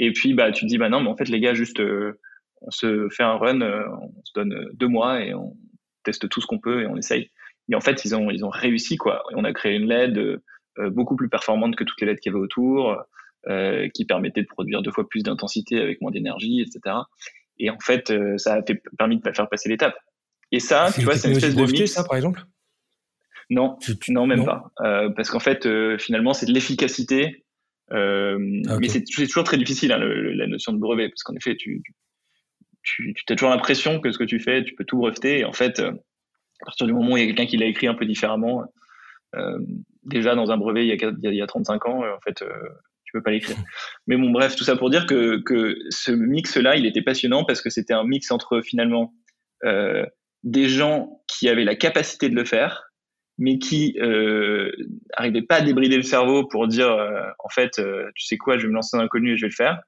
et 0.01 0.11
puis, 0.11 0.33
bah, 0.33 0.51
tu 0.51 0.61
te 0.61 0.65
dis, 0.65 0.79
bah 0.79 0.89
non, 0.89 1.01
mais 1.01 1.09
en 1.09 1.15
fait, 1.15 1.29
les 1.29 1.39
gars, 1.39 1.53
juste, 1.53 1.79
euh, 1.79 2.19
on 2.61 2.71
se 2.71 3.07
fait 3.09 3.23
un 3.23 3.35
run, 3.35 3.61
euh, 3.61 3.83
on 4.01 4.11
se 4.23 4.31
donne 4.33 4.69
deux 4.73 4.87
mois 4.87 5.23
et 5.23 5.35
on 5.35 5.55
teste 6.03 6.27
tout 6.27 6.41
ce 6.41 6.47
qu'on 6.47 6.59
peut 6.59 6.81
et 6.81 6.87
on 6.87 6.97
essaye. 6.97 7.29
Et 7.69 7.75
en 7.75 7.81
fait, 7.81 8.03
ils 8.03 8.15
ont, 8.15 8.31
ils 8.31 8.43
ont 8.43 8.49
réussi, 8.49 8.97
quoi. 8.97 9.23
on 9.35 9.43
a 9.43 9.53
créé 9.53 9.75
une 9.75 9.87
LED 9.87 10.17
euh, 10.17 10.89
beaucoup 10.89 11.15
plus 11.15 11.29
performante 11.29 11.75
que 11.75 11.83
toutes 11.83 12.01
les 12.01 12.07
LED 12.07 12.19
qu'il 12.19 12.31
y 12.31 12.35
avait 12.35 12.43
autour, 12.43 12.97
qui 13.95 14.05
permettait 14.05 14.41
de 14.41 14.47
produire 14.47 14.83
deux 14.83 14.91
fois 14.91 15.09
plus 15.09 15.23
d'intensité 15.23 15.79
avec 15.79 15.99
moins 15.99 16.11
d'énergie, 16.11 16.61
etc. 16.61 16.95
Et 17.57 17.71
en 17.71 17.79
fait, 17.79 18.13
ça 18.37 18.53
a 18.53 18.61
fait, 18.61 18.83
permis 18.99 19.19
de 19.19 19.31
faire 19.31 19.49
passer 19.49 19.67
l'étape. 19.67 19.95
Et 20.51 20.59
ça, 20.59 20.89
tu 20.93 21.01
vois, 21.01 21.15
c'est 21.15 21.27
une 21.27 21.37
espèce 21.37 21.55
de 21.55 21.63
mix. 21.63 21.91
ça, 21.91 22.03
par 22.03 22.17
exemple? 22.17 22.43
Non, 23.51 23.77
non, 24.07 24.25
même 24.25 24.45
pas. 24.45 24.71
parce 25.15 25.29
qu'en 25.29 25.39
fait, 25.39 25.67
finalement, 25.99 26.33
c'est 26.33 26.47
de 26.47 26.53
l'efficacité 26.53 27.43
euh, 27.93 28.61
ah, 28.67 28.77
mais 28.79 28.87
c'est 28.87 29.03
toujours 29.03 29.43
très 29.43 29.57
difficile, 29.57 29.91
hein, 29.91 29.99
la 29.99 30.47
notion 30.47 30.71
de 30.71 30.77
brevet, 30.77 31.09
parce 31.09 31.23
qu'en 31.23 31.35
effet, 31.35 31.55
tu, 31.55 31.83
tu, 32.83 33.13
tu 33.13 33.33
as 33.33 33.35
toujours 33.35 33.49
l'impression 33.49 33.99
que 33.99 34.11
ce 34.11 34.17
que 34.17 34.23
tu 34.23 34.39
fais, 34.39 34.63
tu 34.63 34.75
peux 34.75 34.85
tout 34.85 34.97
breveter. 34.97 35.39
Et 35.39 35.45
en 35.45 35.51
fait, 35.51 35.79
euh, 35.79 35.91
à 36.61 36.65
partir 36.65 36.87
du 36.87 36.93
moment 36.93 37.13
où 37.13 37.17
il 37.17 37.21
y 37.21 37.23
a 37.23 37.27
quelqu'un 37.27 37.45
qui 37.45 37.57
l'a 37.57 37.65
écrit 37.65 37.87
un 37.87 37.93
peu 37.93 38.05
différemment, 38.05 38.63
euh, 39.35 39.59
déjà 40.03 40.35
dans 40.35 40.51
un 40.51 40.57
brevet 40.57 40.85
il 40.85 40.87
y 40.87 41.05
a, 41.05 41.11
il 41.23 41.35
y 41.35 41.41
a 41.41 41.47
35 41.47 41.85
ans, 41.85 41.99
en 41.99 42.19
fait, 42.21 42.43
tu 43.03 43.11
peux 43.13 43.21
pas 43.21 43.31
l'écrire. 43.31 43.57
Mais 44.07 44.15
bon, 44.15 44.29
bref, 44.29 44.55
tout 44.55 44.63
ça 44.63 44.77
pour 44.77 44.89
dire 44.89 45.05
que, 45.05 45.37
que 45.37 45.77
ce 45.89 46.11
mix-là, 46.11 46.77
il 46.77 46.85
était 46.85 47.01
passionnant 47.01 47.43
parce 47.43 47.61
que 47.61 47.69
c'était 47.69 47.93
un 47.93 48.05
mix 48.05 48.31
entre 48.31 48.61
finalement 48.61 49.13
des 50.43 50.69
gens 50.69 51.21
qui 51.27 51.49
avaient 51.49 51.65
la 51.65 51.75
capacité 51.75 52.29
de 52.29 52.35
le 52.35 52.45
faire, 52.45 52.90
mais 53.41 53.57
qui 53.57 53.97
euh, 53.99 54.71
pas 55.49 55.55
à 55.55 55.61
débrider 55.61 55.97
le 55.97 56.03
cerveau 56.03 56.45
pour 56.47 56.67
dire 56.67 56.91
euh, 56.91 57.23
en 57.39 57.49
fait 57.49 57.79
euh, 57.79 58.09
tu 58.15 58.23
sais 58.23 58.37
quoi 58.37 58.57
je 58.57 58.63
vais 58.63 58.69
me 58.69 58.75
lancer 58.75 58.95
dans 58.95 59.01
l'inconnu 59.01 59.33
et 59.33 59.37
je 59.37 59.41
vais 59.41 59.49
le 59.49 59.55
faire. 59.55 59.81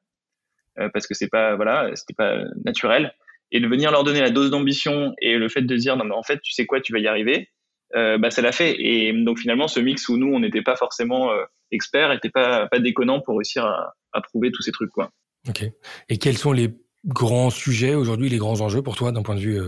Euh, 0.80 0.90
parce 0.92 1.06
que 1.06 1.14
c'est 1.14 1.30
pas 1.30 1.56
voilà 1.56 1.92
c'était 1.96 2.16
pas 2.16 2.40
naturel. 2.66 3.14
Et 3.52 3.60
de 3.60 3.68
venir 3.68 3.92
leur 3.92 4.04
donner 4.04 4.22
la 4.22 4.32
dose 4.32 4.50
d'ambition 4.50 5.14
et 5.22 5.38
le 5.38 5.48
fait 5.50 5.62
de 5.62 5.76
dire 5.76 5.96
non 5.96 6.06
mais 6.06 6.16
en 6.16 6.24
fait 6.24 6.42
tu 6.42 6.52
sais 6.52 6.66
quoi 6.66 6.82
tu 6.82 6.92
vas 6.92 7.00
y 7.00 7.08
arriver 7.08 7.50
bah 7.94 8.32
ça 8.32 8.42
l'a 8.42 8.52
fait. 8.52 8.76
Et 8.80 9.14
donc 9.14 9.38
finalement 9.38 9.68
ce 9.68 9.80
mix 9.80 10.10
où 10.10 10.18
nous 10.18 10.34
on 10.34 10.40
n'était 10.40 10.64
pas 10.64 10.76
forcément 10.76 11.30
experts 11.70 12.12
était 12.12 12.32
pas 12.32 12.68
pas 12.68 12.80
déconnant 12.80 13.22
pour 13.22 13.38
réussir 13.38 13.66
à, 13.66 13.94
à 14.14 14.22
prouver 14.22 14.52
tous 14.52 14.64
ces 14.64 14.72
trucs 14.72 14.90
quoi. 14.90 15.12
Ok. 15.48 15.64
Et 16.10 16.18
quels 16.18 16.40
sont 16.40 16.54
les 16.54 16.70
grands 17.06 17.52
sujets 17.52 17.94
aujourd'hui 17.94 18.30
les 18.30 18.40
grands 18.40 18.62
enjeux 18.62 18.82
pour 18.82 18.96
toi 18.96 19.12
d'un 19.12 19.22
point 19.22 19.36
de 19.36 19.42
vue 19.42 19.60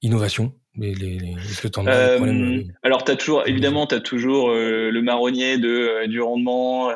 innovation? 0.00 0.54
Mais 0.76 0.94
les, 0.94 1.16
est-ce 1.16 1.62
que 1.62 1.68
tu 1.68 1.80
as 1.80 1.86
euh, 1.86 2.20
euh, 2.20 2.62
Alors, 2.82 3.04
as 3.08 3.16
toujours, 3.16 3.46
évidemment, 3.46 3.86
tu 3.86 3.94
as 3.94 4.00
toujours 4.00 4.50
euh, 4.50 4.90
le 4.90 5.02
marronnier 5.02 5.58
de, 5.58 6.06
du 6.06 6.20
rendement, 6.20 6.92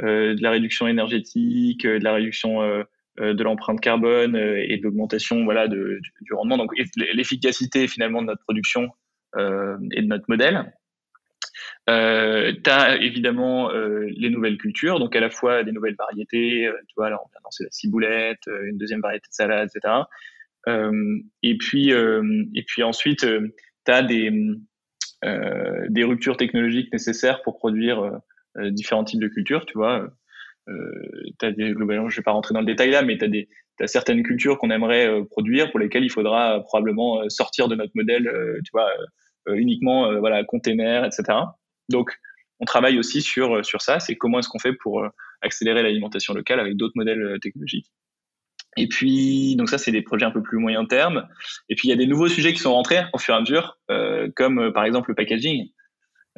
de 0.00 0.42
la 0.42 0.50
réduction 0.50 0.86
énergétique, 0.86 1.86
de 1.86 2.02
la 2.02 2.12
réduction 2.12 2.60
de 3.18 3.42
l'empreinte 3.42 3.80
carbone 3.80 4.36
et 4.36 4.76
de 4.76 4.82
l'augmentation 4.82 5.44
voilà, 5.44 5.68
de, 5.68 6.00
du, 6.20 6.34
rendement. 6.34 6.58
Donc, 6.58 6.70
l'efficacité 7.14 7.88
finalement 7.88 8.22
de 8.22 8.26
notre 8.26 8.42
production 8.42 8.90
et 9.36 10.02
de 10.02 10.06
notre 10.06 10.26
modèle. 10.28 10.72
Euh, 11.88 12.52
tu 12.62 12.70
as 12.70 12.96
évidemment 12.96 13.70
les 13.70 14.30
nouvelles 14.30 14.58
cultures, 14.58 14.98
donc 14.98 15.16
à 15.16 15.20
la 15.20 15.30
fois 15.30 15.64
des 15.64 15.72
nouvelles 15.72 15.96
variétés, 15.96 16.70
tu 16.88 16.94
vois, 16.96 17.10
là 17.10 17.18
on 17.24 17.28
vient 17.30 17.40
lancer 17.42 17.64
la 17.64 17.70
ciboulette, 17.70 18.46
une 18.46 18.76
deuxième 18.76 19.00
variété 19.00 19.26
de 19.28 19.34
salade, 19.34 19.70
etc. 19.74 19.94
Euh, 20.68 21.18
et 21.42 21.56
puis 21.58 21.92
euh, 21.92 22.44
et 22.54 22.62
puis 22.64 22.82
ensuite, 22.82 23.24
euh, 23.24 23.54
tu 23.84 23.92
as 23.92 24.02
des 24.02 24.32
des 25.88 26.04
ruptures 26.04 26.36
technologiques 26.36 26.92
nécessaires 26.92 27.42
pour 27.42 27.56
produire 27.56 28.20
différents 28.56 29.02
types 29.02 29.20
de 29.20 29.26
cultures, 29.26 29.66
tu 29.66 29.76
vois. 29.76 30.08
as 30.68 31.50
des, 31.50 31.72
globalement, 31.72 32.08
je 32.08 32.16
vais 32.16 32.22
pas 32.22 32.30
rentrer 32.30 32.54
dans 32.54 32.60
le 32.60 32.66
détail 32.66 32.90
là, 32.90 33.02
mais 33.02 33.18
tu 33.18 33.46
as 33.80 33.86
certaines 33.88 34.22
cultures 34.22 34.56
qu'on 34.58 34.70
aimerait 34.70 35.24
produire 35.30 35.70
pour 35.70 35.80
lesquelles 35.80 36.04
il 36.04 36.12
faudra 36.12 36.60
probablement 36.60 37.28
sortir 37.28 37.66
de 37.66 37.74
notre 37.74 37.90
modèle, 37.96 38.30
tu 38.64 38.70
vois, 38.72 38.88
uniquement 39.48 40.20
voilà 40.20 40.44
container, 40.44 41.04
etc. 41.04 41.38
Donc 41.88 42.12
on 42.60 42.64
travaille 42.64 42.98
aussi 42.98 43.20
sur 43.20 43.64
sur 43.64 43.82
ça, 43.82 43.98
c'est 43.98 44.14
comment 44.14 44.38
est-ce 44.38 44.48
qu'on 44.48 44.60
fait 44.60 44.74
pour 44.74 45.04
accélérer 45.40 45.82
l'alimentation 45.82 46.34
locale 46.34 46.60
avec 46.60 46.76
d'autres 46.76 46.94
modèles 46.94 47.38
technologiques. 47.42 47.90
Et 48.76 48.88
puis, 48.88 49.56
donc 49.56 49.70
ça, 49.70 49.78
c'est 49.78 49.90
des 49.90 50.02
projets 50.02 50.26
un 50.26 50.30
peu 50.30 50.42
plus 50.42 50.58
moyen 50.58 50.84
terme. 50.84 51.26
Et 51.68 51.74
puis, 51.74 51.88
il 51.88 51.90
y 51.90 51.94
a 51.94 51.96
des 51.96 52.06
nouveaux 52.06 52.28
sujets 52.28 52.52
qui 52.52 52.58
sont 52.58 52.72
rentrés 52.72 53.04
au 53.12 53.18
fur 53.18 53.34
et 53.34 53.36
à 53.36 53.40
mesure, 53.40 53.78
euh, 53.90 54.28
comme 54.36 54.58
euh, 54.58 54.70
par 54.70 54.84
exemple 54.84 55.10
le 55.10 55.14
packaging, 55.14 55.70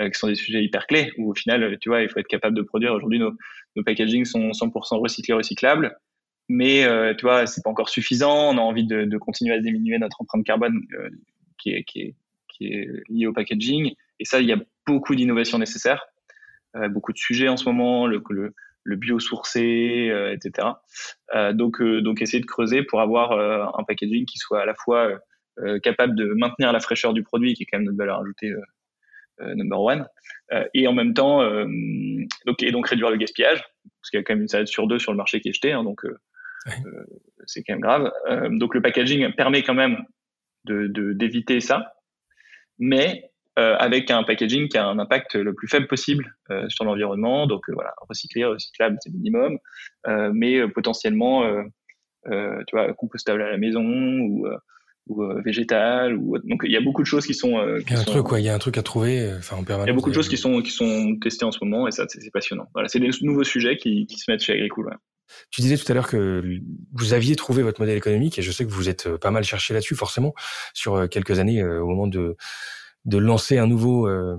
euh, 0.00 0.08
qui 0.08 0.18
sont 0.18 0.28
des 0.28 0.36
sujets 0.36 0.62
hyper 0.62 0.86
clés, 0.86 1.12
où 1.18 1.30
au 1.30 1.34
final, 1.34 1.76
tu 1.80 1.88
vois, 1.88 2.02
il 2.02 2.08
faut 2.08 2.20
être 2.20 2.28
capable 2.28 2.56
de 2.56 2.62
produire. 2.62 2.92
Aujourd'hui, 2.92 3.18
nos, 3.18 3.32
nos 3.74 3.82
packaging 3.82 4.24
sont 4.24 4.50
100% 4.50 5.00
recyclés, 5.00 5.34
recyclables. 5.34 5.96
Mais, 6.48 6.86
tu 7.18 7.26
vois, 7.26 7.46
c'est 7.46 7.62
pas 7.62 7.68
encore 7.68 7.90
suffisant. 7.90 8.54
On 8.54 8.56
a 8.56 8.62
envie 8.62 8.86
de, 8.86 9.18
continuer 9.18 9.54
à 9.54 9.60
diminuer 9.60 9.98
notre 9.98 10.22
empreinte 10.22 10.46
carbone 10.46 10.80
qui, 11.58 11.70
est, 11.70 11.84
qui, 11.84 12.00
est, 12.00 12.14
qui 12.48 12.68
est 12.68 12.88
liée 13.10 13.26
au 13.26 13.34
packaging. 13.34 13.92
Et 14.18 14.24
ça, 14.24 14.40
il 14.40 14.46
y 14.46 14.52
a 14.52 14.58
beaucoup 14.86 15.14
d'innovations 15.14 15.58
nécessaires. 15.58 16.06
beaucoup 16.88 17.12
de 17.12 17.18
sujets 17.18 17.48
en 17.48 17.58
ce 17.58 17.66
moment. 17.66 18.06
Le 18.88 18.96
biosourcé, 18.96 20.08
euh, 20.10 20.32
etc. 20.32 20.68
Euh, 21.34 21.52
donc, 21.52 21.80
euh, 21.80 22.00
donc 22.00 22.22
essayer 22.22 22.40
de 22.40 22.46
creuser 22.46 22.82
pour 22.82 23.00
avoir 23.02 23.32
un 23.78 23.84
packaging 23.84 24.24
qui 24.24 24.38
soit 24.38 24.62
à 24.62 24.66
la 24.66 24.74
fois 24.74 25.10
capable 25.82 26.14
de 26.14 26.34
maintenir 26.34 26.72
la 26.72 26.78
fraîcheur 26.78 27.12
du 27.12 27.24
produit, 27.24 27.54
qui 27.54 27.64
est 27.64 27.66
quand 27.66 27.78
même 27.78 27.86
notre 27.86 27.98
valeur 27.98 28.20
ajoutée 28.20 28.52
number 29.40 29.80
one, 29.80 30.06
et 30.72 30.86
en 30.86 30.92
même 30.92 31.14
temps, 31.14 31.42
donc, 32.46 32.62
et 32.62 32.70
donc 32.70 32.86
réduire 32.86 33.10
le 33.10 33.16
gaspillage, 33.16 33.60
parce 34.00 34.10
qu'il 34.10 34.18
y 34.18 34.20
a 34.20 34.22
quand 34.22 34.34
même 34.34 34.42
une 34.42 34.48
salade 34.48 34.68
sur 34.68 34.86
deux 34.86 35.00
sur 35.00 35.10
le 35.10 35.16
marché 35.16 35.40
qui 35.40 35.48
est 35.48 35.52
jetée, 35.52 35.72
hein, 35.72 35.82
donc 35.82 36.06
c'est 37.46 37.64
quand 37.64 37.72
même 37.72 37.80
grave. 37.80 38.12
donc 38.52 38.72
le 38.76 38.80
packaging 38.80 39.32
permet 39.32 39.64
quand 39.64 39.74
même 39.74 40.04
de 40.64 41.12
d'éviter 41.12 41.60
ça, 41.60 41.92
mais 42.78 43.27
euh, 43.58 43.74
avec 43.76 44.08
un 44.12 44.22
packaging 44.22 44.68
qui 44.68 44.78
a 44.78 44.86
un 44.86 45.00
impact 45.00 45.34
le 45.34 45.52
plus 45.52 45.66
faible 45.66 45.88
possible 45.88 46.36
euh, 46.50 46.68
sur 46.68 46.84
l'environnement. 46.84 47.48
Donc 47.48 47.68
euh, 47.68 47.72
voilà, 47.74 47.92
recycler, 48.08 48.44
recyclable, 48.44 48.96
c'est 49.00 49.12
minimum, 49.12 49.58
mais 50.32 50.66
potentiellement, 50.68 51.42
tu 52.24 52.30
vois, 52.72 52.92
compostable 52.94 53.42
à 53.42 53.50
la 53.50 53.58
maison 53.58 53.82
ou 53.82 54.46
ou 55.10 55.24
végétal 55.42 56.14
ou 56.18 56.36
donc 56.36 56.60
il 56.64 56.70
y 56.70 56.76
a 56.76 56.82
beaucoup 56.82 57.00
de 57.00 57.06
choses 57.06 57.26
qui 57.26 57.32
sont 57.32 57.52
il 57.78 57.90
y 57.90 57.96
a 57.96 58.00
un 58.00 58.04
truc 58.04 58.24
quoi 58.24 58.40
il 58.40 58.44
y 58.44 58.50
a 58.50 58.54
un 58.54 58.58
truc 58.58 58.76
à 58.76 58.82
trouver 58.82 59.32
enfin 59.38 59.56
en 59.56 59.64
permanence. 59.64 59.86
Il 59.86 59.88
y 59.88 59.92
a 59.92 59.94
beaucoup 59.94 60.10
de 60.10 60.14
choses 60.14 60.28
qui 60.28 60.36
sont 60.36 60.60
qui 60.60 60.70
sont 60.70 61.16
testées 61.18 61.46
en 61.46 61.50
ce 61.50 61.64
moment 61.64 61.88
et 61.88 61.92
ça 61.92 62.04
c'est 62.08 62.30
passionnant. 62.30 62.66
Voilà 62.74 62.90
c'est 62.90 63.00
des 63.00 63.08
nouveaux 63.22 63.44
sujets 63.44 63.78
qui, 63.78 64.04
qui 64.04 64.18
se 64.18 64.30
mettent 64.30 64.42
chez 64.42 64.52
Agricool 64.52 64.94
Tu 65.50 65.62
disais 65.62 65.78
tout 65.78 65.90
à 65.90 65.94
l'heure 65.94 66.08
que 66.08 66.60
vous 66.92 67.14
aviez 67.14 67.36
trouvé 67.36 67.62
votre 67.62 67.80
modèle 67.80 67.96
économique 67.96 68.38
et 68.38 68.42
je 68.42 68.52
sais 68.52 68.66
que 68.66 68.70
vous 68.70 68.90
êtes 68.90 69.16
pas 69.16 69.30
mal 69.30 69.44
cherché 69.44 69.72
là-dessus 69.72 69.94
forcément 69.94 70.34
sur 70.74 71.08
quelques 71.08 71.38
années 71.38 71.64
au 71.64 71.86
moment 71.86 72.06
de 72.06 72.36
de 73.04 73.18
lancer 73.18 73.58
un 73.58 73.66
nouveau 73.66 74.06
euh, 74.08 74.36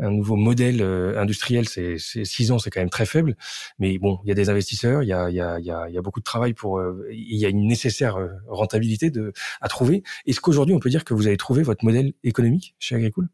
un 0.00 0.10
nouveau 0.10 0.36
modèle 0.36 0.80
euh, 0.80 1.20
industriel, 1.20 1.68
c'est 1.68 1.98
six 1.98 2.50
ans, 2.50 2.58
c'est 2.58 2.70
quand 2.70 2.80
même 2.80 2.88
très 2.88 3.04
faible. 3.04 3.36
Mais 3.78 3.98
bon, 3.98 4.20
il 4.24 4.28
y 4.28 4.32
a 4.32 4.34
des 4.34 4.48
investisseurs, 4.48 5.02
il 5.02 5.08
y 5.08 5.12
a, 5.12 5.28
il 5.28 5.36
y 5.36 5.40
a, 5.40 5.58
il 5.58 5.66
y 5.66 5.70
a, 5.70 6.02
beaucoup 6.02 6.20
de 6.20 6.24
travail 6.24 6.54
pour, 6.54 6.78
euh, 6.78 7.06
il 7.10 7.36
y 7.36 7.44
a 7.44 7.50
une 7.50 7.66
nécessaire 7.66 8.16
rentabilité 8.48 9.10
de, 9.10 9.34
à 9.60 9.68
trouver. 9.68 10.02
Est-ce 10.26 10.40
qu'aujourd'hui, 10.40 10.74
on 10.74 10.80
peut 10.80 10.88
dire 10.88 11.04
que 11.04 11.12
vous 11.12 11.26
avez 11.26 11.36
trouvé 11.36 11.62
votre 11.62 11.84
modèle 11.84 12.14
économique 12.24 12.74
chez 12.78 12.94
Agricool 12.94 13.28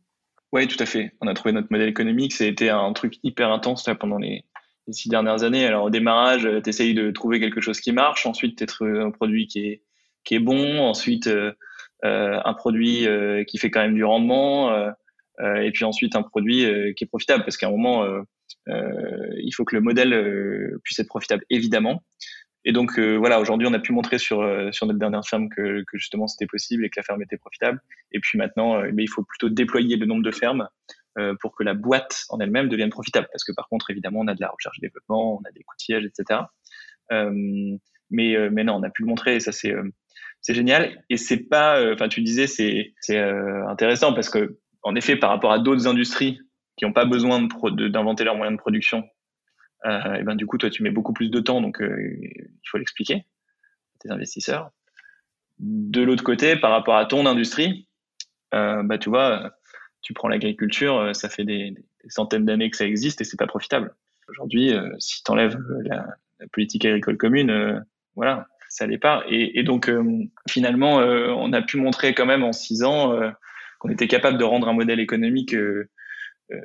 Oui, 0.53 0.67
tout 0.67 0.83
à 0.83 0.87
fait. 0.87 1.13
On 1.21 1.29
a 1.29 1.35
trouvé 1.35 1.53
notre 1.53 1.69
modèle 1.71 1.89
économique. 1.89 2.33
Ça 2.33 2.43
a 2.43 2.49
été 2.49 2.71
un 2.71 2.93
truc 2.93 3.21
hyper 3.23 3.53
intense 3.53 3.87
là, 3.87 3.95
pendant 3.95 4.19
les, 4.19 4.45
six 4.93 5.09
dernières 5.09 5.43
années. 5.43 5.67
Alors 5.67 5.85
au 5.85 5.91
démarrage, 5.91 6.49
tu 6.65 6.71
essayes 6.71 6.95
de 6.95 7.11
trouver 7.11 7.41
quelque 7.41 7.61
chose 7.61 7.81
qui 7.81 7.93
marche. 7.93 8.27
Ensuite, 8.27 8.59
tu 8.59 8.67
trouves 8.67 8.97
un 9.01 9.11
produit 9.11 9.47
qui 9.47 9.61
est, 9.61 9.83
qui 10.25 10.35
est 10.35 10.41
bon. 10.41 10.79
Ensuite, 10.81 11.27
euh, 11.27 11.53
un 12.03 12.55
produit 12.55 13.07
euh, 13.07 13.45
qui 13.45 13.59
fait 13.59 13.71
quand 13.71 13.81
même 13.81 13.95
du 13.95 14.05
rendement, 14.05 14.73
euh, 14.73 14.91
et 15.57 15.71
puis 15.71 15.85
ensuite 15.85 16.17
un 16.17 16.23
produit 16.23 16.67
qui 16.97 17.05
est 17.05 17.07
profitable, 17.07 17.45
parce 17.45 17.57
qu'à 17.57 17.69
un 17.69 17.71
moment, 17.71 18.05
il 18.67 19.53
faut 19.55 19.65
que 19.65 19.77
le 19.77 19.83
modèle 19.83 20.79
puisse 20.83 20.99
être 20.99 21.09
profitable, 21.09 21.45
évidemment. 21.49 22.03
et 22.65 22.73
donc 22.73 22.99
voilà, 22.99 23.41
aujourd'hui, 23.41 23.69
on 23.69 23.73
a 23.73 23.79
pu 23.79 23.93
montrer 23.93 24.19
sur 24.19 24.39
sur 24.75 24.87
notre 24.87 24.99
dernière 24.99 25.25
ferme 25.25 25.49
que, 25.49 25.85
que 25.87 25.97
justement 25.97 26.27
c'était 26.27 26.49
possible 26.49 26.85
et 26.85 26.91
que 26.91 26.99
la 26.99 27.05
ferme 27.05 27.23
était 27.23 27.37
profitable. 27.37 27.81
Et 28.11 28.19
puis 28.19 28.37
maintenant, 28.37 28.83
mais 28.93 29.05
il 29.05 29.09
faut 29.09 29.23
plutôt 29.23 29.49
déployer 29.49 29.97
le 29.97 30.07
nombre 30.07 30.25
de 30.25 30.33
fermes 30.33 30.69
pour 31.41 31.55
que 31.55 31.63
la 31.63 31.75
boîte 31.75 32.25
en 32.31 32.41
elle-même 32.41 32.69
devienne 32.69 32.91
profitable. 32.91 33.29
Parce 33.31 33.45
que 33.45 33.53
par 33.53 33.69
contre, 33.69 33.91
évidemment, 33.91 34.21
on 34.21 34.27
a 34.27 34.35
de 34.35 34.41
la 34.41 34.49
recherche 34.49 34.79
et 34.79 34.87
développement, 34.87 35.39
on 35.39 35.49
a 35.49 35.53
des 35.53 35.63
coutillages, 35.63 36.05
etc. 36.05 36.41
mais 37.11 38.37
mais 38.51 38.65
non, 38.65 38.75
on 38.75 38.83
a 38.83 38.91
pu 38.91 39.03
le 39.03 39.09
montrer 39.09 39.37
et 39.37 39.41
ça 39.41 39.53
c'est 39.53 39.73
c'est 40.49 40.55
génial. 40.55 41.05
Et 41.11 41.19
c'est 41.19 41.37
pas, 41.37 41.93
enfin 41.93 42.09
tu 42.09 42.23
disais 42.23 42.47
c'est 42.47 42.95
c'est 43.03 43.19
intéressant 43.19 44.15
parce 44.15 44.31
que 44.31 44.59
en 44.83 44.95
effet, 44.95 45.17
par 45.17 45.29
rapport 45.29 45.53
à 45.53 45.59
d'autres 45.59 45.87
industries 45.87 46.41
qui 46.79 46.87
n'ont 46.87 46.95
pas 46.95 47.05
besoin 47.05 47.47
d'inventer 47.91 48.25
leurs 48.25 48.35
moyens 48.37 48.57
de 48.57 48.61
production, 48.61 49.05
euh, 49.85 50.15
et 50.15 50.23
ben 50.23 50.37
du 50.37 50.47
coup, 50.47 50.57
toi, 50.57 50.71
tu 50.71 50.83
mets 50.83 50.91
beaucoup 50.91 51.13
plus 51.13 51.29
de 51.29 51.39
temps, 51.41 51.61
donc 51.61 51.83
euh, 51.83 52.17
il 52.23 52.69
faut 52.71 52.79
l'expliquer 52.79 53.17
à 53.17 53.99
tes 53.99 54.11
investisseurs. 54.11 54.71
De 55.59 56.01
l'autre 56.01 56.25
côté, 56.25 56.57
par 56.57 56.71
rapport 56.71 56.97
à 56.97 57.05
ton 57.05 57.27
industrie, 57.27 57.87
euh, 58.55 58.83
bah, 58.83 58.97
tu 58.97 59.11
vois, 59.11 59.53
tu 60.01 60.15
prends 60.15 60.29
l'agriculture, 60.29 61.15
ça 61.15 61.29
fait 61.29 61.45
des, 61.45 61.75
centaines 62.09 62.47
d'années 62.47 62.71
que 62.71 62.77
ça 62.79 62.87
existe 62.87 63.21
et 63.21 63.25
c'est 63.25 63.37
pas 63.37 63.47
profitable. 63.47 63.95
Aujourd'hui, 64.29 64.73
si 64.99 65.23
tu 65.23 65.31
enlèves 65.31 65.59
la, 65.83 66.07
politique 66.53 66.87
agricole 66.87 67.19
commune, 67.19 67.85
voilà, 68.15 68.47
ça 68.69 68.87
l'est 68.87 68.99
pas. 68.99 69.25
Et, 69.29 69.59
et 69.59 69.63
donc, 69.63 69.91
finalement, 70.49 70.97
on 70.97 71.53
a 71.53 71.63
pu 71.63 71.77
montrer 71.77 72.15
quand 72.15 72.27
même 72.27 72.43
en 72.43 72.53
six 72.53 72.83
ans 72.83 73.19
qu'on 73.79 73.91
était 73.91 74.09
capable 74.09 74.39
de 74.39 74.45
rendre 74.45 74.69
un 74.69 74.73
modèle 74.73 74.99
économique 74.99 75.55
euh, 75.55 75.89
euh, 76.51 76.57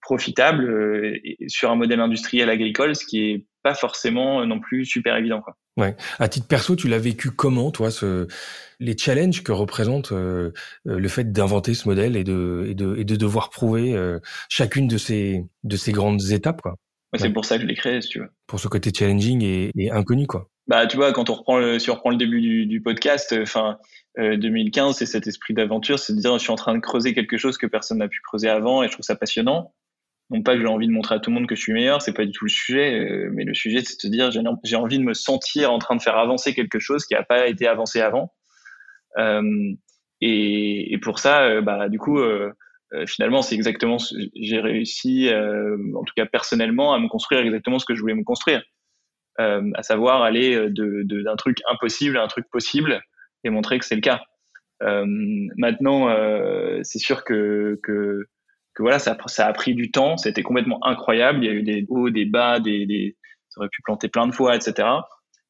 profitable 0.00 0.64
euh, 0.64 1.18
sur 1.48 1.70
un 1.72 1.74
modèle 1.74 2.00
industriel 2.00 2.48
agricole, 2.48 2.94
ce 2.94 3.04
qui 3.04 3.30
est 3.30 3.46
pas 3.62 3.74
forcément 3.74 4.46
non 4.46 4.60
plus 4.60 4.84
super 4.84 5.16
évident. 5.16 5.40
Quoi. 5.40 5.56
Ouais. 5.76 5.96
À 6.18 6.28
titre 6.28 6.46
perso, 6.46 6.76
tu 6.76 6.86
l'as 6.86 6.98
vécu 6.98 7.30
comment, 7.30 7.72
toi, 7.72 7.90
ce, 7.90 8.28
les 8.78 8.96
challenges 8.96 9.42
que 9.42 9.50
représente 9.50 10.12
le 10.12 11.08
fait 11.08 11.32
d'inventer 11.32 11.74
ce 11.74 11.88
modèle 11.88 12.16
et 12.16 12.24
de, 12.24 12.66
et 12.68 12.74
de, 12.74 12.96
et 12.96 13.04
de 13.04 13.16
devoir 13.16 13.50
prouver 13.50 13.94
chacune 14.48 14.86
de 14.86 14.98
ces, 14.98 15.44
de 15.64 15.76
ces 15.76 15.92
grandes 15.92 16.30
étapes, 16.30 16.62
quoi? 16.62 16.76
C'est 17.16 17.32
pour 17.32 17.44
ça 17.44 17.56
que 17.56 17.62
je 17.62 17.66
l'ai 17.66 17.74
créé, 17.74 18.00
si 18.00 18.08
tu 18.08 18.20
veux. 18.20 18.28
Pour 18.46 18.60
ce 18.60 18.68
côté 18.68 18.92
challenging 18.96 19.42
et, 19.42 19.72
et 19.76 19.90
inconnu, 19.90 20.28
quoi. 20.28 20.48
Bah, 20.66 20.86
tu 20.86 20.96
vois, 20.96 21.12
quand 21.12 21.30
on 21.30 21.34
reprend 21.34 21.58
le, 21.58 21.78
si 21.78 21.90
on 21.90 21.94
reprend 21.94 22.10
le 22.10 22.16
début 22.16 22.66
du, 22.66 22.80
podcast, 22.80 23.34
enfin, 23.40 23.78
2015, 24.16 24.88
euh, 24.88 24.92
c'est 24.92 25.06
cet 25.06 25.26
esprit 25.26 25.54
d'aventure, 25.54 25.98
c'est 25.98 26.14
de 26.14 26.20
dire 26.20 26.32
je 26.34 26.38
suis 26.38 26.52
en 26.52 26.56
train 26.56 26.74
de 26.74 26.80
creuser 26.80 27.14
quelque 27.14 27.36
chose 27.36 27.58
que 27.58 27.66
personne 27.66 27.98
n'a 27.98 28.08
pu 28.08 28.20
creuser 28.20 28.48
avant 28.48 28.82
et 28.82 28.86
je 28.86 28.92
trouve 28.92 29.04
ça 29.04 29.16
passionnant. 29.16 29.74
Non 30.30 30.42
pas 30.42 30.54
que 30.54 30.60
j'ai 30.60 30.68
envie 30.68 30.86
de 30.86 30.92
montrer 30.92 31.16
à 31.16 31.18
tout 31.18 31.30
le 31.30 31.34
monde 31.34 31.48
que 31.48 31.56
je 31.56 31.60
suis 31.60 31.72
meilleur, 31.72 32.02
c'est 32.02 32.12
pas 32.12 32.24
du 32.24 32.30
tout 32.30 32.44
le 32.44 32.50
sujet, 32.50 33.00
euh, 33.00 33.30
mais 33.32 33.44
le 33.44 33.54
sujet 33.54 33.82
c'est 33.84 33.96
de 33.96 34.00
se 34.00 34.06
dire 34.06 34.30
j'ai 34.30 34.76
envie 34.76 34.98
de 34.98 35.04
me 35.04 35.14
sentir 35.14 35.72
en 35.72 35.78
train 35.78 35.96
de 35.96 36.02
faire 36.02 36.16
avancer 36.16 36.54
quelque 36.54 36.78
chose 36.78 37.04
qui 37.04 37.14
n'a 37.14 37.24
pas 37.24 37.48
été 37.48 37.66
avancé 37.66 38.00
avant. 38.00 38.32
Euh, 39.18 39.42
et, 40.20 40.92
et, 40.92 40.98
pour 40.98 41.18
ça, 41.18 41.60
bah 41.62 41.88
du 41.88 41.98
coup, 41.98 42.20
finalement 43.06 43.42
c'est 43.42 43.54
exactement 43.54 43.96
j'ai 44.36 44.60
réussi, 44.60 45.30
en 45.32 46.04
tout 46.04 46.14
cas 46.14 46.26
personnellement, 46.26 46.92
à 46.94 47.00
me 47.00 47.08
construire 47.08 47.40
exactement 47.40 47.78
ce 47.78 47.86
que 47.86 47.94
je 47.94 48.00
voulais 48.00 48.14
me 48.14 48.22
construire, 48.22 48.62
à 49.74 49.82
savoir 49.82 50.22
aller 50.22 50.70
de 50.70 51.02
d'un 51.22 51.36
truc 51.36 51.58
impossible 51.68 52.16
à 52.18 52.22
un 52.22 52.28
truc 52.28 52.46
possible 52.50 53.00
et 53.44 53.50
montrer 53.50 53.78
que 53.78 53.84
c'est 53.84 53.94
le 53.94 54.00
cas. 54.00 54.20
Euh, 54.82 55.04
maintenant, 55.56 56.08
euh, 56.08 56.80
c'est 56.82 56.98
sûr 56.98 57.24
que, 57.24 57.78
que, 57.82 58.26
que, 58.74 58.82
voilà, 58.82 58.98
ça, 58.98 59.16
ça 59.26 59.46
a 59.46 59.52
pris 59.52 59.74
du 59.74 59.90
temps. 59.90 60.16
C'était 60.16 60.42
complètement 60.42 60.84
incroyable. 60.84 61.44
Il 61.44 61.46
y 61.46 61.50
a 61.50 61.52
eu 61.52 61.62
des 61.62 61.86
hauts, 61.88 62.10
des 62.10 62.24
bas, 62.24 62.60
des, 62.60 62.86
des, 62.86 63.16
ça 63.48 63.60
aurait 63.60 63.68
pu 63.68 63.82
planter 63.82 64.08
plein 64.08 64.26
de 64.26 64.34
fois, 64.34 64.56
etc. 64.56 64.88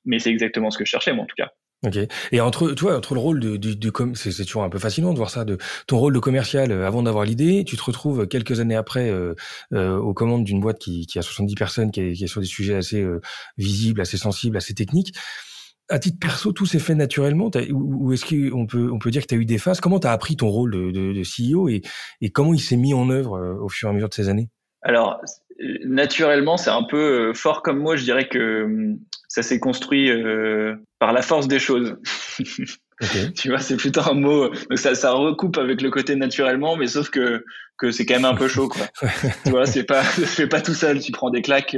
Mais 0.05 0.19
c'est 0.19 0.31
exactement 0.31 0.71
ce 0.71 0.79
que 0.79 0.85
je 0.85 0.91
cherchais, 0.91 1.13
moi, 1.13 1.25
en 1.25 1.27
tout 1.27 1.37
cas. 1.37 1.51
Ok. 1.87 1.97
Et 2.33 2.41
entre 2.43 2.73
toi, 2.73 2.97
entre 2.97 3.15
le 3.15 3.21
rôle 3.21 3.41
de, 3.41 3.57
de, 3.57 3.73
de 3.73 3.93
c'est 4.15 4.45
toujours 4.45 4.65
un 4.65 4.69
peu 4.69 4.79
fascinant 4.79 5.13
de 5.13 5.17
voir 5.17 5.31
ça, 5.31 5.47
de 5.47 5.57
ton 5.87 5.99
rôle 5.99 6.13
de 6.13 6.19
commercial 6.19 6.73
euh, 6.73 6.87
avant 6.87 7.03
d'avoir 7.03 7.25
l'idée, 7.25 7.65
tu 7.65 7.77
te 7.77 7.83
retrouves 7.83 8.27
quelques 8.27 8.61
années 8.61 8.77
après 8.77 9.09
euh, 9.09 9.35
euh, 9.73 9.97
aux 9.97 10.13
commandes 10.13 10.45
d'une 10.45 10.61
boîte 10.61 10.79
qui, 10.79 11.07
qui 11.07 11.19
a 11.19 11.23
70 11.23 11.55
personnes, 11.55 11.91
qui 11.91 12.03
est, 12.03 12.13
qui 12.13 12.25
est 12.25 12.27
sur 12.27 12.43
des 12.43 12.47
sujets 12.47 12.75
assez 12.75 13.01
euh, 13.01 13.23
visibles, 13.57 14.03
assez 14.03 14.19
sensibles, 14.19 14.59
assez 14.59 14.75
techniques 14.75 15.15
à 15.91 15.99
titre 15.99 16.19
perso, 16.21 16.53
tout 16.53 16.67
s'est 16.67 16.79
fait 16.79 16.95
naturellement 16.95 17.51
Ou, 17.73 18.13
est-ce 18.13 18.25
qu'on 18.25 18.67
peut, 18.67 18.91
on 18.93 18.99
peut 18.99 19.11
dire 19.11 19.23
que 19.23 19.27
tu 19.27 19.35
as 19.35 19.39
eu 19.39 19.45
des 19.45 19.59
phases? 19.59 19.81
Comment 19.81 19.99
tu 19.99 20.07
as 20.07 20.13
appris 20.13 20.37
ton 20.37 20.49
rôle 20.49 20.71
de, 20.71 20.91
de, 20.93 21.13
de 21.13 21.23
CEO 21.23 21.69
et, 21.69 21.83
et, 22.21 22.31
comment 22.31 22.55
il 22.55 22.61
s'est 22.61 22.77
mis 22.77 22.95
en 22.95 23.11
œuvre 23.11 23.37
euh, 23.37 23.55
au 23.61 23.69
fur 23.69 23.89
et 23.89 23.91
à 23.91 23.95
mesure 23.95 24.09
de 24.09 24.15
ces 24.15 24.29
années? 24.29 24.49
Alors, 24.83 25.21
naturellement, 25.85 26.57
c'est 26.57 26.71
un 26.71 26.85
peu 26.85 27.35
fort 27.35 27.63
comme 27.63 27.79
moi. 27.79 27.97
Je 27.97 28.05
dirais 28.05 28.29
que 28.29 28.65
hum, 28.65 28.99
ça 29.31 29.45
s'est 29.45 29.61
construit 29.61 30.11
euh, 30.11 30.75
par 30.99 31.13
la 31.13 31.23
force 31.23 31.47
des 31.47 31.61
choses. 31.61 31.97
tu 33.37 33.49
vois, 33.49 33.61
c'est 33.61 33.77
plutôt 33.77 34.01
un 34.01 34.15
mot. 34.15 34.49
Donc 34.49 34.79
ça, 34.79 34.97
ça 34.97 35.13
recoupe 35.13 35.57
avec 35.57 35.81
le 35.81 35.91
côté 35.91 36.17
naturellement, 36.17 36.77
mais 36.77 36.89
sauf 36.89 37.09
que 37.11 37.45
que 37.79 37.93
c'est 37.93 38.05
quand 38.05 38.17
même 38.17 38.25
un 38.27 38.35
peu 38.35 38.49
chaud, 38.49 38.69
quoi. 38.69 38.89
tu 39.45 39.51
vois, 39.51 39.65
c'est 39.67 39.85
pas, 39.85 40.03
c'est 40.27 40.49
pas 40.49 40.61
tout 40.61 40.75
seul. 40.75 41.01
Tu 41.01 41.13
prends 41.13 41.31
des 41.31 41.43
claques 41.43 41.77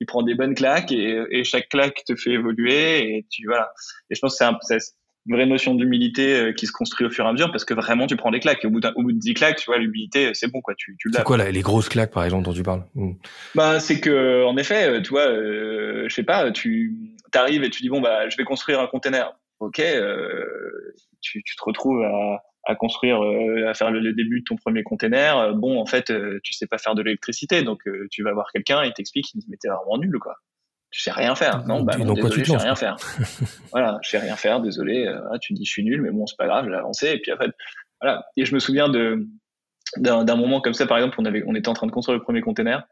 tu 0.00 0.06
prends 0.06 0.24
des 0.24 0.34
bonnes 0.34 0.56
claques 0.56 0.90
et, 0.90 1.22
et, 1.30 1.44
chaque 1.44 1.68
claque 1.68 2.02
te 2.04 2.16
fait 2.16 2.32
évoluer 2.32 2.98
et 2.98 3.26
tu 3.30 3.46
voilà. 3.46 3.70
Et 4.10 4.16
je 4.16 4.20
pense 4.20 4.32
que 4.32 4.38
c'est 4.38 4.80
une 5.26 5.36
vraie 5.36 5.46
notion 5.46 5.74
d'humilité 5.74 6.34
euh, 6.34 6.52
qui 6.52 6.66
se 6.66 6.72
construit 6.72 7.06
au 7.06 7.10
fur 7.10 7.24
et 7.24 7.28
à 7.28 7.32
mesure 7.32 7.50
parce 7.50 7.64
que 7.64 7.74
vraiment 7.74 8.06
tu 8.06 8.16
prends 8.16 8.30
des 8.30 8.40
claques 8.40 8.64
et 8.64 8.66
au 8.66 8.70
bout, 8.70 8.84
au 8.84 9.02
bout 9.02 9.12
de 9.12 9.18
10 9.18 9.34
claques 9.34 9.56
tu 9.56 9.66
vois 9.66 9.78
l'humilité 9.78 10.34
c'est 10.34 10.50
bon 10.50 10.60
quoi 10.60 10.74
tu, 10.76 10.96
tu 10.98 11.10
c'est 11.12 11.22
quoi 11.22 11.36
là, 11.36 11.50
les 11.50 11.62
grosses 11.62 11.88
claques 11.88 12.10
par 12.10 12.24
exemple 12.24 12.44
dont 12.44 12.52
tu 12.52 12.62
parles? 12.62 12.84
Hmm. 12.94 13.12
bah 13.54 13.80
c'est 13.80 14.00
que 14.00 14.44
en 14.44 14.56
effet 14.56 14.88
euh, 14.88 15.00
tu 15.00 15.10
vois 15.10 15.28
euh, 15.28 16.06
je 16.08 16.14
sais 16.14 16.24
pas 16.24 16.50
tu 16.50 17.16
arrives 17.34 17.64
et 17.64 17.70
tu 17.70 17.82
dis 17.82 17.88
bon 17.88 18.00
bah 18.00 18.28
je 18.28 18.36
vais 18.36 18.44
construire 18.44 18.80
un 18.80 18.86
container 18.86 19.32
ok 19.60 19.80
euh, 19.80 20.44
tu, 21.20 21.42
tu 21.44 21.56
te 21.56 21.62
retrouves 21.64 22.02
à 22.02 22.42
à 22.64 22.74
construire, 22.74 23.22
euh, 23.22 23.68
à 23.68 23.74
faire 23.74 23.90
le, 23.90 24.12
début 24.12 24.40
de 24.40 24.44
ton 24.44 24.56
premier 24.56 24.82
container. 24.82 25.38
Euh, 25.38 25.52
bon, 25.52 25.80
en 25.80 25.86
fait, 25.86 26.10
euh, 26.10 26.38
tu 26.44 26.52
sais 26.52 26.66
pas 26.66 26.78
faire 26.78 26.94
de 26.94 27.02
l'électricité, 27.02 27.62
donc 27.62 27.82
tu 28.10 28.22
vas 28.22 28.32
voir 28.32 28.50
quelqu'un, 28.52 28.84
il 28.84 28.92
t'explique, 28.92 29.32
il 29.34 29.38
dit 29.38 29.46
mais 29.48 29.56
t'es 29.56 29.68
vraiment 29.68 29.98
nul 29.98 30.18
quoi. 30.18 30.36
Tu 30.92 31.00
sais 31.00 31.10
rien 31.10 31.34
faire. 31.34 31.66
Non, 31.66 31.82
bah 31.82 31.96
non, 31.96 32.12
désolé, 32.12 32.44
je 32.44 32.50
sais 32.50 32.56
rien 32.56 32.76
faire. 32.76 32.96
voilà, 33.72 33.98
je 34.02 34.10
sais 34.10 34.18
rien 34.18 34.36
faire, 34.36 34.60
désolé. 34.60 35.12
tu 35.40 35.54
dis 35.54 35.64
je 35.64 35.70
suis 35.70 35.84
nul, 35.84 36.02
mais 36.02 36.10
bon 36.10 36.26
c'est 36.26 36.36
pas 36.36 36.46
grave, 36.46 36.66
je 36.66 36.70
vais 36.70 36.76
avancer. 36.76 37.08
Et 37.08 37.18
puis 37.18 37.32
après, 37.32 37.48
voilà. 38.00 38.24
Et 38.36 38.44
je 38.44 38.54
me 38.54 38.60
souviens 38.60 38.88
de 38.88 39.26
d'un 39.98 40.36
moment 40.36 40.62
comme 40.62 40.72
ça, 40.72 40.86
par 40.86 40.96
exemple, 40.96 41.16
on 41.18 41.26
avait, 41.26 41.42
on 41.46 41.54
était 41.54 41.68
en 41.68 41.74
train 41.74 41.86
de 41.86 41.92
construire 41.92 42.18
le 42.18 42.22
premier 42.22 42.40
container. 42.40 42.86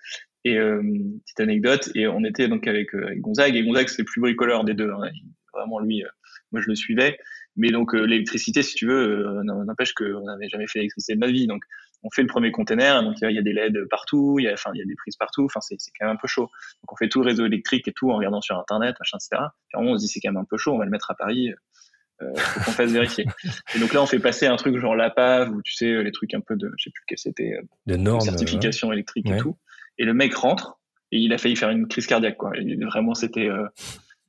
Et 0.45 0.57
petite 0.57 1.41
anecdote, 1.41 1.91
et 1.95 2.07
on 2.09 2.25
était 2.25 2.49
donc 2.49 2.67
avec, 2.67 2.93
avec 2.95 3.21
Gonzague. 3.21 3.55
Et 3.57 3.63
Gonzague 3.63 3.89
c'est 3.89 4.03
le 4.03 4.07
plus 4.07 4.21
bricoleur 4.21 4.65
des 4.65 4.75
deux. 4.75 4.91
Hein. 4.91 5.11
Vraiment 5.53 5.79
lui, 5.79 6.03
moi 6.53 6.61
je 6.63 6.69
le 6.69 6.75
suivais. 6.75 7.19
Mais 7.57 7.71
donc 7.71 7.95
euh, 7.95 8.05
l'électricité, 8.05 8.63
si 8.63 8.75
tu 8.75 8.87
veux, 8.87 9.27
euh, 9.27 9.43
n'empêche 9.43 9.93
qu'on 9.93 10.25
n'avait 10.25 10.49
jamais 10.49 10.67
fait 10.67 10.79
l'électricité 10.81 11.15
de 11.15 11.19
ma 11.21 11.27
vie. 11.27 11.47
Donc 11.47 11.63
on 12.03 12.11
fait 12.11 12.23
le 12.23 12.29
premier 12.29 12.51
container, 12.51 13.03
donc 13.03 13.17
il 13.21 13.31
y 13.31 13.39
a 13.39 13.43
des 13.43 13.53
LED 13.53 13.87
partout, 13.91 14.37
il 14.39 14.45
y 14.45 14.49
a, 14.49 14.53
enfin 14.53 14.71
il 14.75 14.79
y 14.79 14.83
a 14.83 14.87
des 14.87 14.95
prises 14.95 15.17
partout. 15.17 15.45
Enfin 15.45 15.61
c'est 15.61 15.77
quand 15.99 16.07
même 16.07 16.17
un 16.17 16.19
peu 16.19 16.29
chaud. 16.29 16.51
Donc 16.83 16.93
on 16.93 16.97
fait 16.97 17.09
tout 17.09 17.21
le 17.21 17.27
réseau 17.27 17.47
électrique 17.47 17.87
et 17.89 17.93
tout 17.93 18.11
en 18.11 18.17
regardant 18.17 18.41
sur 18.41 18.59
internet, 18.59 18.97
machin, 18.99 19.19
etc. 19.19 19.49
Puis 19.69 19.79
on 19.79 19.97
se 19.97 20.01
dit 20.01 20.09
c'est 20.09 20.21
quand 20.21 20.33
même 20.33 20.43
un 20.43 20.47
peu 20.49 20.57
chaud, 20.57 20.73
on 20.73 20.79
va 20.79 20.85
le 20.85 20.91
mettre 20.91 21.11
à 21.11 21.15
Paris. 21.15 21.53
Euh, 22.23 22.35
faut 22.37 22.61
qu'on 22.61 22.71
fasse 22.73 22.93
vérifier. 22.93 23.25
Et 23.75 23.79
donc 23.79 23.95
là, 23.95 24.03
on 24.03 24.07
fait 24.07 24.19
passer 24.19 24.47
un 24.47 24.57
truc 24.57 24.77
genre 24.77 24.95
l'APAV 24.95 25.53
ou 25.53 25.63
tu 25.63 25.73
sais 25.73 26.03
les 26.03 26.13
trucs 26.13 26.35
un 26.35 26.41
peu 26.41 26.55
de, 26.55 26.71
je 26.77 26.85
sais 26.85 26.91
plus 26.91 27.03
quel 27.07 27.17
c'était, 27.17 27.55
euh, 27.55 27.63
de 27.87 27.97
normes, 27.97 28.21
certification 28.21 28.93
électrique 28.93 29.31
et 29.31 29.39
tout. 29.39 29.57
Et 29.97 30.05
le 30.05 30.13
mec 30.13 30.35
rentre 30.35 30.79
et 31.13 31.19
il 31.19 31.33
a 31.33 31.39
failli 31.39 31.57
faire 31.57 31.71
une 31.71 31.89
crise 31.89 32.07
cardiaque 32.07 32.37
quoi. 32.37 32.53
Et 32.57 32.77
vraiment, 32.85 33.15
c'était 33.15 33.49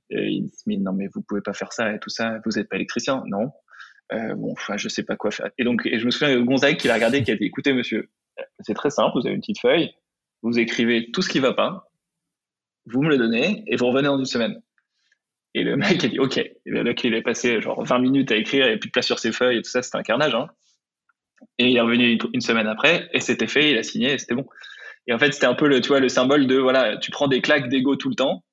il 0.09 0.43
dit 0.43 0.63
mais 0.67 0.78
non 0.78 0.93
mais 0.93 1.07
vous 1.13 1.22
pouvez 1.22 1.41
pas 1.41 1.53
faire 1.53 1.74
ça 1.74 1.93
et 1.93 1.99
tout 1.99 2.09
ça, 2.09 2.39
vous 2.45 2.59
êtes 2.59 2.69
pas 2.69 2.78
électricien, 2.78 3.24
non. 3.28 3.51
Euh, 4.14 4.36
bon, 4.36 4.51
enfin, 4.51 4.78
je 4.78 4.89
sais 4.89 5.03
pas 5.03 5.16
quoi 5.16 5.32
faire. 5.32 5.49
Et 5.57 5.64
donc, 5.64 5.86
et 5.86 5.99
je 5.99 6.05
me 6.05 6.12
souviens 6.12 6.36
de 6.36 6.41
Gonzague 6.41 6.78
qui 6.78 6.88
l'a 6.88 6.95
regardé, 6.95 7.24
qui 7.24 7.32
a 7.32 7.36
dit, 7.36 7.45
écoutez, 7.45 7.74
monsieur, 7.74 8.09
c'est 8.59 8.74
très 8.74 8.89
simple, 8.89 9.12
vous 9.16 9.26
avez 9.26 9.36
une 9.36 9.41
petite 9.41 9.59
feuille, 9.59 9.93
vous 10.41 10.59
écrivez 10.59 11.12
tout 11.12 11.22
ce 11.22 11.30
qui 11.30 11.39
va 11.39 11.53
pas, 11.53 11.91
vous 12.86 13.01
me 13.01 13.09
le 13.09 13.18
donnez, 13.18 13.64
et 13.68 13.76
vous 13.76 13.88
revenez 13.88 14.07
en 14.07 14.20
une 14.20 14.26
semaine. 14.26 14.62
Et 15.53 15.64
le 15.64 15.76
mec 15.78 16.03
a 16.03 16.07
dit, 16.07 16.20
OK. 16.20 16.38
Et 16.38 16.57
le 16.66 16.84
mec, 16.84 17.03
il 17.03 17.14
est 17.14 17.22
passé 17.22 17.62
genre 17.62 17.84
20 17.84 17.99
minutes 17.99 18.32
à 18.32 18.36
écrire, 18.36 18.66
avait 18.66 18.78
plus 18.78 18.89
de 18.89 18.91
place 18.91 19.05
sur 19.05 19.20
ses 19.20 19.32
feuilles 19.32 19.57
et 19.57 19.62
tout 19.62 19.70
ça, 19.70 19.82
c'était 19.82 19.97
un 19.97 20.03
carnage, 20.03 20.36
hein. 20.36 20.47
Et 21.57 21.70
il 21.70 21.78
est 21.78 21.82
revenu 21.82 22.20
une, 22.34 22.41
semaine 22.41 22.68
après, 22.68 23.09
et 23.14 23.20
c'était 23.20 23.47
fait, 23.47 23.72
il 23.72 23.78
a 23.78 23.84
signé, 23.84 24.14
et 24.14 24.18
c'était 24.20 24.36
bon. 24.36 24.45
Et 25.07 25.14
en 25.14 25.18
fait, 25.18 25.34
c'était 25.34 25.47
un 25.47 25.55
peu 25.55 25.68
le, 25.68 25.82
tu 25.82 25.88
vois, 25.88 25.99
le 25.99 26.09
symbole 26.09 26.45
de, 26.45 26.57
voilà, 26.57 26.97
tu 26.97 27.09
prends 27.09 27.28
des 27.28 27.41
claques 27.41 27.68
d'ego 27.68 27.95
tout 27.95 28.09
le 28.09 28.16
temps, 28.16 28.43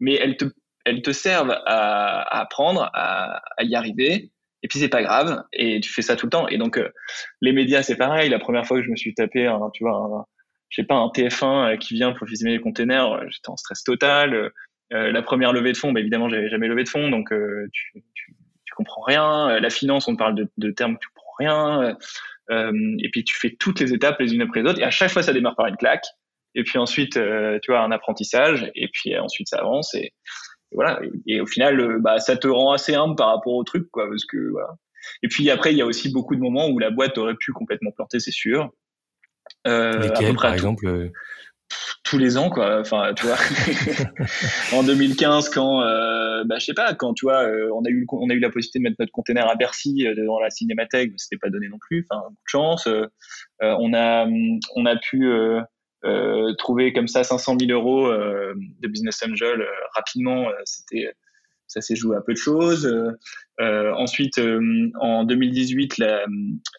mais 0.00 0.14
elles 0.14 0.36
te 0.36 0.46
elles 0.86 1.02
te 1.02 1.10
servent 1.10 1.56
à, 1.66 2.40
apprendre, 2.40 2.88
à, 2.94 3.42
y 3.60 3.74
arriver. 3.74 4.30
Et 4.66 4.68
puis 4.68 4.80
c'est 4.80 4.88
pas 4.88 5.04
grave, 5.04 5.44
et 5.52 5.78
tu 5.78 5.92
fais 5.92 6.02
ça 6.02 6.16
tout 6.16 6.26
le 6.26 6.30
temps. 6.30 6.48
Et 6.48 6.58
donc 6.58 6.76
euh, 6.76 6.88
les 7.40 7.52
médias, 7.52 7.84
c'est 7.84 7.94
pareil. 7.94 8.28
La 8.28 8.40
première 8.40 8.66
fois 8.66 8.76
que 8.78 8.84
je 8.84 8.90
me 8.90 8.96
suis 8.96 9.14
tapé, 9.14 9.48
tu 9.74 9.84
vois, 9.84 10.26
je 10.70 10.82
sais 10.82 10.84
pas, 10.84 10.96
un 10.96 11.06
TF1 11.06 11.74
euh, 11.74 11.76
qui 11.76 11.94
vient 11.94 12.10
pour 12.10 12.26
filmer 12.26 12.50
les 12.50 12.58
containers, 12.58 13.12
euh, 13.12 13.24
j'étais 13.28 13.48
en 13.48 13.56
stress 13.56 13.84
total. 13.84 14.50
la 14.90 15.22
première 15.22 15.52
levée 15.52 15.70
de 15.70 15.76
fonds, 15.76 15.92
bah, 15.92 16.00
évidemment, 16.00 16.28
j'avais 16.28 16.48
jamais 16.48 16.66
levé 16.66 16.82
de 16.82 16.88
fonds, 16.88 17.10
donc 17.10 17.28
tu, 17.72 18.02
tu, 18.12 18.34
comprends 18.74 19.02
rien. 19.02 19.60
La 19.60 19.70
finance, 19.70 20.08
on 20.08 20.16
parle 20.16 20.34
de, 20.56 20.70
termes, 20.72 20.98
tu 20.98 21.06
comprends 21.14 21.34
rien. 21.38 21.96
et 22.50 23.08
puis 23.12 23.22
tu 23.22 23.38
fais 23.38 23.54
toutes 23.56 23.78
les 23.78 23.94
étapes 23.94 24.18
les 24.18 24.34
unes 24.34 24.42
après 24.42 24.62
les 24.62 24.68
autres, 24.68 24.80
et 24.80 24.84
à 24.84 24.90
chaque 24.90 25.12
fois 25.12 25.22
ça 25.22 25.32
démarre 25.32 25.54
par 25.54 25.66
une 25.68 25.76
claque. 25.76 26.06
Et 26.56 26.64
puis 26.64 26.76
ensuite, 26.78 27.12
tu 27.12 27.70
vois, 27.70 27.82
un 27.82 27.92
apprentissage, 27.92 28.68
et 28.74 28.88
puis 28.88 29.16
ensuite 29.16 29.46
ça 29.48 29.58
avance. 29.58 29.94
Voilà. 30.72 31.00
Et, 31.26 31.40
au 31.40 31.46
final, 31.46 31.98
bah, 32.00 32.18
ça 32.18 32.36
te 32.36 32.48
rend 32.48 32.72
assez 32.72 32.94
humble 32.94 33.16
par 33.16 33.28
rapport 33.28 33.54
au 33.54 33.64
truc, 33.64 33.88
quoi, 33.90 34.08
parce 34.08 34.24
que 34.24 34.50
voilà. 34.50 34.74
Et 35.22 35.28
puis 35.28 35.50
après, 35.50 35.72
il 35.72 35.78
y 35.78 35.82
a 35.82 35.86
aussi 35.86 36.10
beaucoup 36.10 36.34
de 36.34 36.40
moments 36.40 36.68
où 36.68 36.78
la 36.78 36.90
boîte 36.90 37.16
aurait 37.18 37.36
pu 37.36 37.52
complètement 37.52 37.92
planter, 37.92 38.18
c'est 38.18 38.32
sûr. 38.32 38.70
Euh, 39.66 39.98
Lesquels, 39.98 40.34
par 40.34 40.52
exemple 40.52 41.10
tous 42.04 42.18
les 42.18 42.36
ans 42.36 42.50
quoi 42.50 42.80
enfin 42.80 43.12
tu 43.14 43.26
vois 43.26 43.36
en 44.72 44.84
2015 44.84 45.48
quand 45.48 45.82
euh, 45.82 46.44
bah 46.44 46.58
je 46.58 46.66
sais 46.66 46.74
pas 46.74 46.94
quand 46.94 47.14
tu 47.14 47.26
vois 47.26 47.42
euh, 47.42 47.68
on 47.74 47.84
a 47.84 47.88
eu 47.88 48.06
on 48.12 48.30
a 48.30 48.34
eu 48.34 48.38
la 48.38 48.50
possibilité 48.50 48.78
de 48.78 48.82
mettre 48.84 48.96
notre 49.00 49.12
container 49.12 49.48
à 49.48 49.56
Bercy 49.56 50.06
euh, 50.06 50.14
dans 50.24 50.38
la 50.38 50.50
cinémathèque 50.50 51.10
mais 51.10 51.18
c'était 51.18 51.38
pas 51.38 51.50
donné 51.50 51.68
non 51.68 51.78
plus 51.80 52.06
enfin 52.08 52.22
de 52.30 52.36
chance 52.44 52.86
euh, 52.86 53.06
on 53.60 53.92
a 53.94 54.26
on 54.76 54.86
a 54.86 54.96
pu 54.96 55.28
trouver 56.58 56.92
comme 56.92 57.08
ça 57.08 57.24
500 57.24 57.56
000 57.60 57.72
euros 57.72 58.12
de 58.12 58.88
business 58.88 59.22
angel 59.26 59.66
rapidement 59.94 60.46
c'était 60.64 61.12
ça 61.66 61.80
s'est 61.80 61.96
joué 61.96 62.16
à 62.16 62.20
peu 62.20 62.32
de 62.32 62.38
choses 62.38 62.88
ensuite 63.58 64.40
en 65.00 65.24
2018 65.24 65.98
la, 65.98 66.24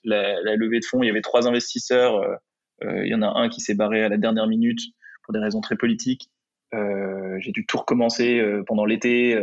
la, 0.05 0.41
la, 0.41 0.55
levée 0.55 0.80
de 0.80 0.86
fonds 0.86 1.03
il 1.03 1.07
y 1.07 1.09
avait 1.09 1.22
trois 1.22 1.47
investisseurs 1.47 2.39
euh, 2.84 3.05
il 3.05 3.09
y 3.09 3.15
en 3.15 3.22
a 3.22 3.28
un 3.28 3.49
qui 3.49 3.61
s'est 3.61 3.76
barré 3.76 4.03
à 4.03 4.09
la 4.09 4.18
dernière 4.18 4.47
minute 4.47 4.80
pour 5.24 5.34
des 5.34 5.39
raisons 5.39 5.61
très 5.61 5.76
politiques. 5.76 6.30
Euh, 6.74 7.38
j'ai 7.39 7.51
dû 7.51 7.65
tout 7.65 7.78
recommencer 7.78 8.39
euh, 8.39 8.63
pendant 8.65 8.86
l'été, 8.86 9.38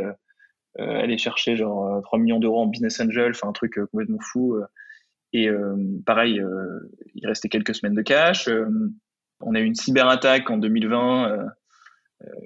aller 0.78 1.18
chercher 1.18 1.56
genre 1.56 2.02
3 2.02 2.18
millions 2.18 2.40
d'euros 2.40 2.62
en 2.62 2.66
business 2.66 3.00
angel, 3.00 3.30
enfin 3.30 3.48
un 3.48 3.52
truc 3.52 3.78
complètement 3.92 4.18
fou. 4.20 4.56
Et 5.32 5.48
pareil, 6.04 6.42
il 7.14 7.26
restait 7.28 7.48
quelques 7.48 7.76
semaines 7.76 7.94
de 7.94 8.02
cash. 8.02 8.48
On 9.40 9.54
a 9.54 9.60
eu 9.60 9.64
une 9.64 9.74
cyberattaque 9.74 10.48
en 10.50 10.58
2020 10.58 11.46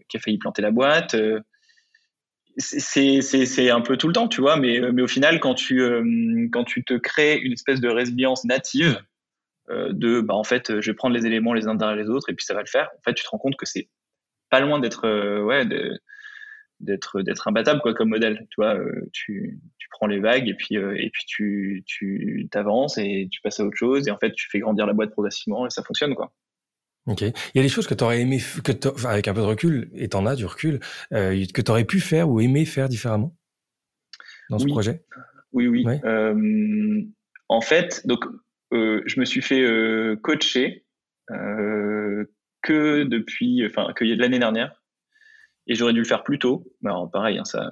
qui 0.09 0.17
a 0.17 0.21
failli 0.21 0.39
planter 0.39 0.63
la 0.63 0.71
boîte. 0.71 1.15
c'est 2.57 3.71
un 3.71 3.81
peu 3.81 3.97
tout 3.97 4.09
le 4.09 4.13
temps, 4.13 4.29
tu 4.29 4.41
vois, 4.41 4.57
mais, 4.57 4.81
mais 4.93 5.03
au 5.03 5.09
final, 5.09 5.41
quand 5.41 5.55
tu, 5.55 5.81
quand 6.53 6.65
tu 6.65 6.85
te 6.85 6.95
crées 6.95 7.39
une 7.39 7.53
espèce 7.53 7.81
de 7.81 7.89
résilience 7.89 8.45
native, 8.45 9.01
euh, 9.71 9.93
de 9.93 10.23
bah 10.23 10.35
en 10.35 10.45
fait 10.45 10.81
je 10.81 10.91
vais 10.91 10.95
prendre 10.95 11.15
les 11.15 11.27
éléments 11.27 11.53
les 11.53 11.67
uns 11.67 11.75
derrière 11.75 11.97
les 11.97 12.09
autres 12.09 12.31
et 12.31 12.35
puis 12.35 12.45
ça 12.45 12.55
va 12.55 12.61
le 12.61 12.67
faire 12.67 12.89
en 12.97 13.03
fait 13.05 13.13
tu 13.13 13.23
te 13.23 13.29
rends 13.29 13.37
compte 13.37 13.57
que 13.57 13.67
c'est 13.67 13.91
pas 14.49 14.61
loin 14.61 14.79
d'être 14.79 15.05
euh, 15.05 15.43
ouais 15.43 15.67
d'être 16.81 17.49
imbattable 17.49 17.83
quoi 17.83 17.93
comme 17.93 18.09
modèle 18.09 18.47
tu 18.51 18.55
vois 18.57 18.77
euh, 18.77 19.11
tu, 19.13 19.61
tu 19.77 19.89
prends 19.91 20.07
les 20.07 20.21
vagues 20.21 20.49
et 20.49 20.55
puis 20.55 20.77
et 20.77 21.11
puis 21.11 21.25
tu 21.27 21.83
tu 21.85 22.49
t'avances 22.51 22.97
et 22.97 23.29
tu 23.31 23.43
passes 23.43 23.61
à 23.61 23.65
autre 23.65 23.77
chose 23.77 24.09
et 24.09 24.11
en 24.11 24.17
fait 24.17 24.33
tu 24.33 24.49
fais 24.49 24.59
grandir 24.59 24.87
la 24.87 24.95
boîte 24.95 25.11
progressivement 25.11 25.67
et 25.67 25.71
ça 25.71 25.83
fonctionne 25.83 26.15
quoi 26.15 26.33
Ok. 27.09 27.23
Il 27.23 27.33
y 27.55 27.59
a 27.59 27.63
des 27.63 27.69
choses 27.69 27.87
que 27.87 27.95
tu 27.95 28.05
aurais 28.05 28.21
aimé, 28.21 28.39
que 28.63 28.73
enfin, 28.89 29.11
avec 29.11 29.27
un 29.29 29.35
peu 29.35 29.41
de 29.41 29.47
recul, 29.47 29.91
et 29.95 30.09
t'en 30.09 30.27
as 30.27 30.37
du 30.37 30.47
recul, 30.47 30.79
que 31.11 31.61
tu 31.61 31.71
aurais 31.71 31.85
pu 31.85 32.01
faire 32.01 32.29
ou 32.29 32.41
aimé 32.41 32.65
faire 32.65 32.89
différemment? 32.89 33.35
Dans 34.51 34.59
ce 34.59 34.67
projet? 34.67 35.03
Oui, 35.53 35.67
oui. 35.67 35.87
en 37.49 37.61
fait, 37.61 38.07
donc 38.07 38.25
euh, 38.73 39.03
je 39.07 39.19
me 39.21 39.25
suis 39.25 39.43
fait 39.43 39.63
euh, 39.63 40.17
coacher 40.17 40.85
euh, 41.31 42.25
que 42.63 43.05
depuis, 43.05 43.65
enfin, 43.67 43.93
que 43.95 44.05
l'année 44.05 44.39
dernière. 44.39 44.83
Et 45.67 45.75
j'aurais 45.75 45.93
dû 45.93 46.01
le 46.01 46.07
faire 46.07 46.25
plus 46.25 46.39
tôt. 46.39 46.65
Mais 46.81 46.91
alors, 46.91 47.11
pareil, 47.11 47.39
hein, 47.39 47.45
ça, 47.45 47.71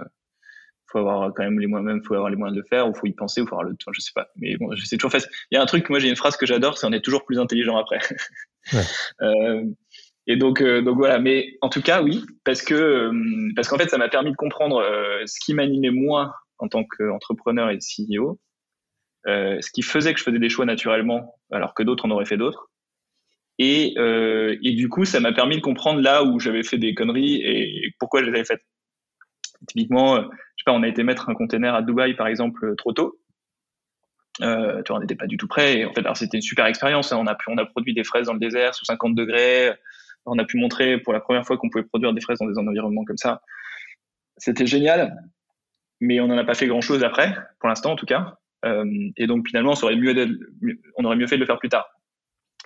faut 0.99 1.09
avoir 1.09 1.33
quand 1.35 1.45
même 1.45 1.59
les 1.59 1.67
moyens, 1.67 2.01
faut 2.07 2.15
avoir 2.15 2.31
les 2.31 2.37
moyens 2.37 2.57
de 2.57 2.63
le 2.63 2.67
faire, 2.67 2.89
ou 2.89 2.95
faut 2.95 3.07
y 3.07 3.13
penser, 3.13 3.41
ou 3.41 3.47
faut 3.47 3.55
avoir 3.55 3.69
le 3.69 3.77
temps, 3.77 3.93
je 3.93 4.01
sais 4.01 4.13
pas. 4.15 4.29
Mais 4.37 4.57
bon, 4.57 4.71
c'est 4.77 4.97
toujours 4.97 5.13
facile. 5.13 5.31
Il 5.51 5.57
y 5.57 5.59
a 5.59 5.63
un 5.63 5.67
truc, 5.67 5.89
moi 5.91 5.99
j'ai 5.99 6.09
une 6.09 6.17
phrase 6.17 6.37
que 6.37 6.47
j'adore, 6.47 6.79
c'est 6.79 6.87
on 6.87 6.93
est 6.93 7.05
toujours 7.05 7.25
plus 7.25 7.39
intelligent 7.39 7.77
après. 7.77 7.99
Ouais. 8.73 8.83
euh, 9.23 9.65
et 10.27 10.35
donc, 10.35 10.61
euh, 10.61 10.83
donc 10.83 10.97
voilà. 10.97 11.21
Mais 11.21 11.57
en 11.61 11.69
tout 11.69 11.83
cas, 11.83 12.03
oui, 12.03 12.25
parce 12.43 12.63
que 12.63 13.13
parce 13.55 13.69
qu'en 13.69 13.79
fait, 13.79 13.89
ça 13.89 13.97
m'a 13.97 14.09
permis 14.09 14.33
de 14.33 14.37
comprendre 14.37 14.83
ce 15.25 15.39
qui 15.39 15.55
m'animait 15.55 15.93
moi 15.93 16.35
en 16.59 16.67
tant 16.67 16.83
qu'entrepreneur 16.85 17.71
et 17.71 17.79
CEO, 17.79 18.41
euh, 19.27 19.61
ce 19.61 19.71
qui 19.73 19.83
faisait 19.83 20.13
que 20.13 20.19
je 20.19 20.25
faisais 20.25 20.39
des 20.39 20.49
choix 20.49 20.65
naturellement, 20.65 21.35
alors 21.51 21.75
que 21.75 21.83
d'autres 21.83 22.07
en 22.07 22.11
auraient 22.11 22.27
fait 22.27 22.37
d'autres. 22.37 22.71
Et, 23.59 23.95
euh, 23.97 24.57
et 24.63 24.73
du 24.73 24.89
coup, 24.89 25.05
ça 25.05 25.19
m'a 25.19 25.33
permis 25.33 25.57
de 25.57 25.63
comprendre 25.63 26.01
là 26.01 26.23
où 26.25 26.39
j'avais 26.39 26.63
fait 26.63 26.79
des 26.79 26.95
conneries 26.95 27.41
et 27.43 27.95
pourquoi 27.99 28.21
je 28.23 28.27
les 28.27 28.37
avais 28.37 28.45
faites. 28.45 28.63
Typiquement, 29.67 30.17
euh, 30.17 30.23
on 30.73 30.83
a 30.83 30.89
été 30.89 31.03
mettre 31.03 31.29
un 31.29 31.35
container 31.35 31.75
à 31.75 31.83
Dubaï, 31.83 32.15
par 32.15 32.27
exemple, 32.27 32.75
trop 32.77 32.93
tôt. 32.93 33.19
Euh, 34.43 34.83
tu 34.83 34.93
on 34.93 35.01
n'était 35.01 35.15
pas 35.15 35.27
du 35.27 35.37
tout 35.37 35.49
prêt. 35.49 35.87
C'était 36.15 36.37
une 36.37 36.43
super 36.43 36.67
expérience. 36.67 37.13
Hein. 37.13 37.25
On 37.49 37.57
a 37.59 37.65
produit 37.67 37.95
des 37.95 38.05
fraises 38.05 38.27
dans 38.27 38.35
le 38.35 38.39
désert 38.39 38.75
sous 38.75 38.85
50 38.85 39.15
degrés. 39.15 39.73
On 40.27 40.39
a 40.39 40.45
pu 40.45 40.59
montrer 40.59 40.99
pour 40.99 41.13
la 41.13 41.21
première 41.21 41.47
fois 41.47 41.57
qu'on 41.57 41.71
pouvait 41.71 41.85
produire 41.85 42.13
des 42.13 42.21
fraises 42.21 42.39
dans 42.39 42.49
des 42.49 42.59
environnements 42.59 43.05
comme 43.05 43.17
ça. 43.17 43.41
C'était 44.37 44.67
génial, 44.67 45.17
mais 46.01 46.21
on 46.21 46.27
n'en 46.27 46.37
a 46.37 46.45
pas 46.45 46.55
fait 46.55 46.67
grand 46.67 46.81
chose 46.81 47.05
après, 47.05 47.35
pour 47.61 47.69
l'instant 47.69 47.93
en 47.93 47.97
tout 47.97 48.07
cas. 48.07 48.37
Euh, 48.65 48.85
et 49.17 49.27
donc 49.27 49.47
finalement, 49.47 49.73
on 49.73 49.85
aurait, 49.85 49.97
mieux 49.97 50.15
on 50.99 51.05
aurait 51.05 51.17
mieux 51.17 51.27
fait 51.27 51.37
de 51.37 51.41
le 51.41 51.47
faire 51.47 51.59
plus 51.59 51.69
tard. 51.69 51.89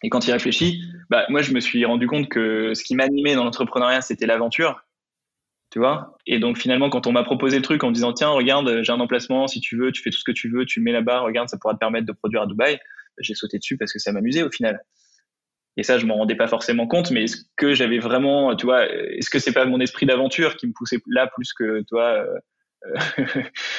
Et 0.02 0.08
quand 0.08 0.26
il 0.26 0.32
réfléchit, 0.32 0.82
bah, 1.10 1.26
moi, 1.28 1.42
je 1.42 1.52
me 1.52 1.60
suis 1.60 1.84
rendu 1.84 2.06
compte 2.06 2.28
que 2.28 2.72
ce 2.74 2.82
qui 2.82 2.94
m'animait 2.94 3.34
dans 3.34 3.44
l'entrepreneuriat, 3.44 4.00
c'était 4.00 4.26
l'aventure. 4.26 4.82
Tu 5.70 5.78
vois 5.78 6.16
Et 6.26 6.40
donc 6.40 6.58
finalement, 6.58 6.90
quand 6.90 7.06
on 7.06 7.12
m'a 7.12 7.22
proposé 7.22 7.56
le 7.56 7.62
truc 7.62 7.84
en 7.84 7.90
me 7.90 7.94
disant, 7.94 8.12
tiens, 8.12 8.30
regarde, 8.30 8.82
j'ai 8.82 8.92
un 8.92 8.98
emplacement, 8.98 9.46
si 9.46 9.60
tu 9.60 9.76
veux, 9.76 9.92
tu 9.92 10.02
fais 10.02 10.10
tout 10.10 10.18
ce 10.18 10.24
que 10.24 10.32
tu 10.32 10.50
veux, 10.50 10.66
tu 10.66 10.80
mets 10.80 10.92
là-bas, 10.92 11.20
regarde, 11.20 11.48
ça 11.48 11.58
pourra 11.58 11.74
te 11.74 11.78
permettre 11.78 12.06
de 12.06 12.12
produire 12.12 12.42
à 12.42 12.46
Dubaï, 12.46 12.78
j'ai 13.18 13.34
sauté 13.34 13.58
dessus 13.58 13.76
parce 13.76 13.92
que 13.92 14.00
ça 14.00 14.12
m'amusait 14.12 14.42
au 14.42 14.50
final. 14.50 14.80
Et 15.76 15.84
ça, 15.84 15.98
je 15.98 16.06
m'en 16.06 16.16
rendais 16.16 16.34
pas 16.34 16.48
forcément 16.48 16.88
compte, 16.88 17.12
mais 17.12 17.24
est-ce 17.24 17.44
que 17.56 17.74
j'avais 17.74 18.00
vraiment, 18.00 18.56
tu 18.56 18.66
vois, 18.66 18.86
est-ce 18.90 19.30
que 19.30 19.38
c'est 19.38 19.52
pas 19.52 19.64
mon 19.64 19.78
esprit 19.78 20.06
d'aventure 20.06 20.56
qui 20.56 20.66
me 20.66 20.72
poussait 20.72 20.98
là 21.06 21.30
plus 21.32 21.52
que, 21.52 21.82
toi, 21.88 22.24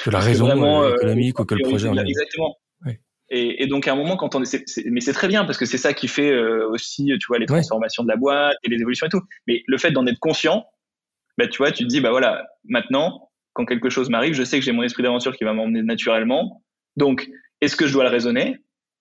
que 0.05 0.09
la 0.09 0.19
raison 0.19 0.45
vraiment, 0.45 0.83
euh, 0.83 0.95
économique 0.95 1.39
ou 1.39 1.45
que 1.45 1.55
le 1.55 1.67
projet 1.67 1.89
en 1.89 1.97
Exactement. 1.97 2.55
Et, 3.33 3.63
et, 3.63 3.67
donc 3.67 3.87
à 3.87 3.93
un 3.93 3.95
moment, 3.95 4.17
quand 4.17 4.35
on 4.35 4.43
est, 4.43 4.81
mais 4.87 4.99
c'est 4.99 5.13
très 5.13 5.29
bien 5.29 5.45
parce 5.45 5.57
que 5.57 5.65
c'est 5.65 5.77
ça 5.77 5.93
qui 5.93 6.09
fait 6.09 6.31
euh, 6.31 6.67
aussi, 6.69 7.05
tu 7.17 7.27
vois, 7.29 7.39
les 7.39 7.45
transformations 7.45 8.03
de 8.03 8.09
la 8.09 8.17
boîte 8.17 8.57
et 8.63 8.69
les 8.69 8.75
évolutions 8.75 9.07
et 9.07 9.09
tout. 9.09 9.21
Mais 9.47 9.63
le 9.67 9.77
fait 9.77 9.91
d'en 9.91 10.05
être 10.05 10.19
conscient, 10.19 10.65
bah, 11.37 11.47
tu 11.47 11.57
vois, 11.57 11.71
tu 11.71 11.83
te 11.83 11.87
dis, 11.87 12.01
bah 12.01 12.11
voilà, 12.11 12.47
maintenant, 12.65 13.29
quand 13.53 13.65
quelque 13.65 13.89
chose 13.89 14.09
m'arrive, 14.09 14.33
je 14.33 14.43
sais 14.43 14.59
que 14.59 14.65
j'ai 14.65 14.71
mon 14.71 14.83
esprit 14.83 15.03
d'aventure 15.03 15.35
qui 15.35 15.43
va 15.43 15.53
m'emmener 15.53 15.83
naturellement. 15.83 16.63
Donc, 16.95 17.29
est-ce 17.61 17.75
que 17.75 17.87
je 17.87 17.93
dois 17.93 18.03
le 18.03 18.09
raisonner 18.09 18.57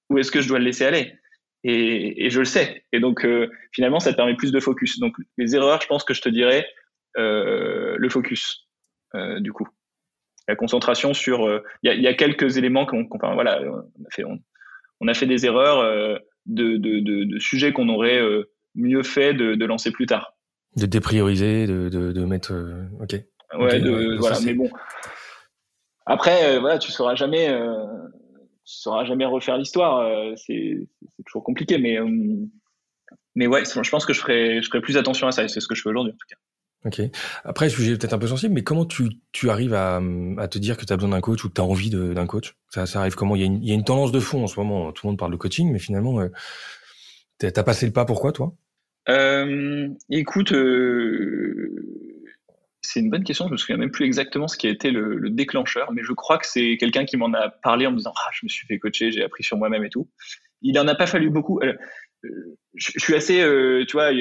ou 0.09 0.19
est-ce 0.19 0.31
que 0.31 0.41
je 0.41 0.49
dois 0.49 0.59
le 0.59 0.65
laisser 0.65 0.85
aller? 0.85 1.15
Et, 1.63 2.31
je 2.31 2.39
le 2.39 2.47
sais. 2.47 2.85
Et 2.93 3.01
donc, 3.01 3.25
euh, 3.25 3.51
finalement, 3.73 4.01
ça 4.01 4.13
te 4.13 4.17
permet 4.17 4.35
plus 4.35 4.51
de 4.51 4.61
focus. 4.61 4.99
Donc, 4.99 5.15
les 5.37 5.55
erreurs, 5.55 5.81
je 5.83 5.87
pense 5.87 6.05
que 6.05 6.15
je 6.15 6.23
te 6.23 6.29
dirais 6.29 6.67
euh, 7.19 7.97
le 7.99 8.09
focus, 8.09 8.69
euh, 9.15 9.41
du 9.41 9.53
coup 9.53 9.67
la 10.49 10.57
concentration 10.57 11.15
sur. 11.15 11.63
Il 11.83 11.93
y, 11.93 12.07
a, 12.09 12.15
quelques 12.15 12.57
éléments 12.57 12.85
qu'on, 12.87 13.07
voilà, 13.35 13.61
on 13.63 14.05
a 14.05 14.11
fait, 14.11 14.25
on, 15.01 15.09
a 15.09 15.15
fait 15.15 15.27
des 15.27 15.47
erreurs 15.47 15.79
euh, 15.79 16.17
de, 16.47 16.77
de, 16.77 17.39
sujets 17.39 17.73
qu'on 17.73 17.89
aurait 17.89 18.21
mieux 18.75 19.03
fait 19.03 19.33
de, 19.33 19.65
lancer 19.65 19.93
plus 19.93 20.07
tard. 20.07 20.37
De 20.77 20.87
déprioriser, 20.87 21.67
de, 21.67 21.89
de, 21.89 22.25
mettre. 22.25 22.53
ok. 23.01 23.15
Ouais, 23.59 23.81
voilà, 24.19 24.39
mais 24.45 24.55
bon. 24.55 24.71
Après, 26.07 26.59
voilà, 26.61 26.79
tu 26.79 26.93
sauras 26.93 27.17
jamais, 27.17 27.49
tu 28.65 28.75
sauras 28.77 29.05
jamais 29.05 29.25
refaire 29.25 29.59
l'histoire. 29.59 30.09
c'est, 30.37 30.87
toujours 31.25 31.43
compliqué, 31.43 31.79
mais 31.79 31.99
mais 33.35 33.47
ouais, 33.47 33.63
je 33.65 33.91
pense 33.91 34.05
que 34.05 34.13
je 34.13 34.21
ferai, 34.21 34.63
je 34.63 34.69
ferai 34.69 34.81
plus 34.81 34.97
attention 34.97 35.27
à 35.27 35.33
ça. 35.33 35.45
Et 35.45 35.49
c'est 35.49 35.61
ce 35.61 35.69
que 35.69 35.75
je 35.75 35.83
fais 35.83 35.89
aujourd'hui, 35.89 36.13
en 36.13 36.17
tout 36.17 36.27
cas. 36.29 36.37
Ok. 36.87 37.11
Après, 37.45 37.69
sujet 37.69 37.97
peut-être 37.97 38.15
un 38.15 38.19
peu 38.19 38.27
sensible, 38.27 38.55
mais 38.55 38.63
comment 38.63 38.87
tu, 38.87 39.11
tu 39.33 39.51
arrives 39.51 39.75
à, 39.75 40.01
à 40.39 40.49
te 40.49 40.59
dire 40.59 40.77
que 40.77 40.85
tu 40.85 40.93
as 40.93 40.97
besoin 40.97 41.11
d'un 41.11 41.21
coach 41.21 41.45
ou 41.45 41.49
que 41.49 41.55
tu 41.55 41.61
as 41.61 41.65
envie 41.65 41.91
d'un 41.91 42.27
coach? 42.27 42.57
Ça, 42.71 42.87
ça 42.87 43.01
arrive 43.01 43.15
comment? 43.15 43.37
Il 43.37 43.41
y, 43.41 43.43
a 43.43 43.47
une, 43.47 43.63
il 43.63 43.69
y, 43.69 43.73
a 43.73 43.75
une, 43.75 43.85
tendance 43.85 44.13
de 44.13 44.21
fond 44.21 44.43
en 44.43 44.47
ce 44.47 44.59
moment. 44.59 44.91
Tout 44.93 45.07
le 45.07 45.11
monde 45.11 45.19
parle 45.19 45.33
de 45.33 45.37
coaching, 45.37 45.71
mais 45.71 45.79
finalement, 45.79 46.21
euh, 46.21 46.29
tu 47.39 47.47
as 47.47 47.63
passé 47.63 47.87
le 47.87 47.93
pas 47.93 48.07
pourquoi, 48.07 48.33
toi? 48.33 48.55
Euh, 49.09 49.89
Écoute, 50.11 50.53
euh, 50.53 52.07
c'est 52.83 53.01
une 53.01 53.11
bonne 53.11 53.25
question. 53.25 53.47
Je 53.47 53.53
me 53.53 53.57
souviens 53.57 53.77
même 53.77 53.91
plus 53.91 54.05
exactement 54.05 54.49
ce 54.49 54.57
qui 54.57 54.67
a 54.67 54.71
été 54.71 54.91
le, 54.91 55.17
le 55.17 55.31
déclencheur, 55.31 55.93
mais 55.93 56.03
je 56.05 56.13
crois 56.13 56.39
que 56.39 56.47
c'est 56.47 56.77
quelqu'un 56.79 57.05
qui 57.05 57.17
m'en 57.17 57.33
a 57.33 57.49
parlé 57.49 57.87
en 57.87 57.93
me 57.93 57.97
disant 57.97 58.13
ah, 58.17 58.31
je 58.33 58.45
me 58.45 58.49
suis 58.49 58.67
fait 58.67 58.79
coacher, 58.79 59.11
j'ai 59.11 59.25
appris 59.25 59.43
sur 59.43 59.57
moi-même 59.57 59.85
et 59.85 59.91
tout. 59.91 60.09
Il 60.63 60.79
en 60.79 60.89
a 60.89 60.95
pas 60.95 61.07
fallu 61.07 61.31
beaucoup. 61.31 61.61
Euh, 61.61 61.75
je, 62.75 62.93
suis 62.99 63.15
assez, 63.15 63.43
tu 63.89 63.93
vois, 63.93 64.13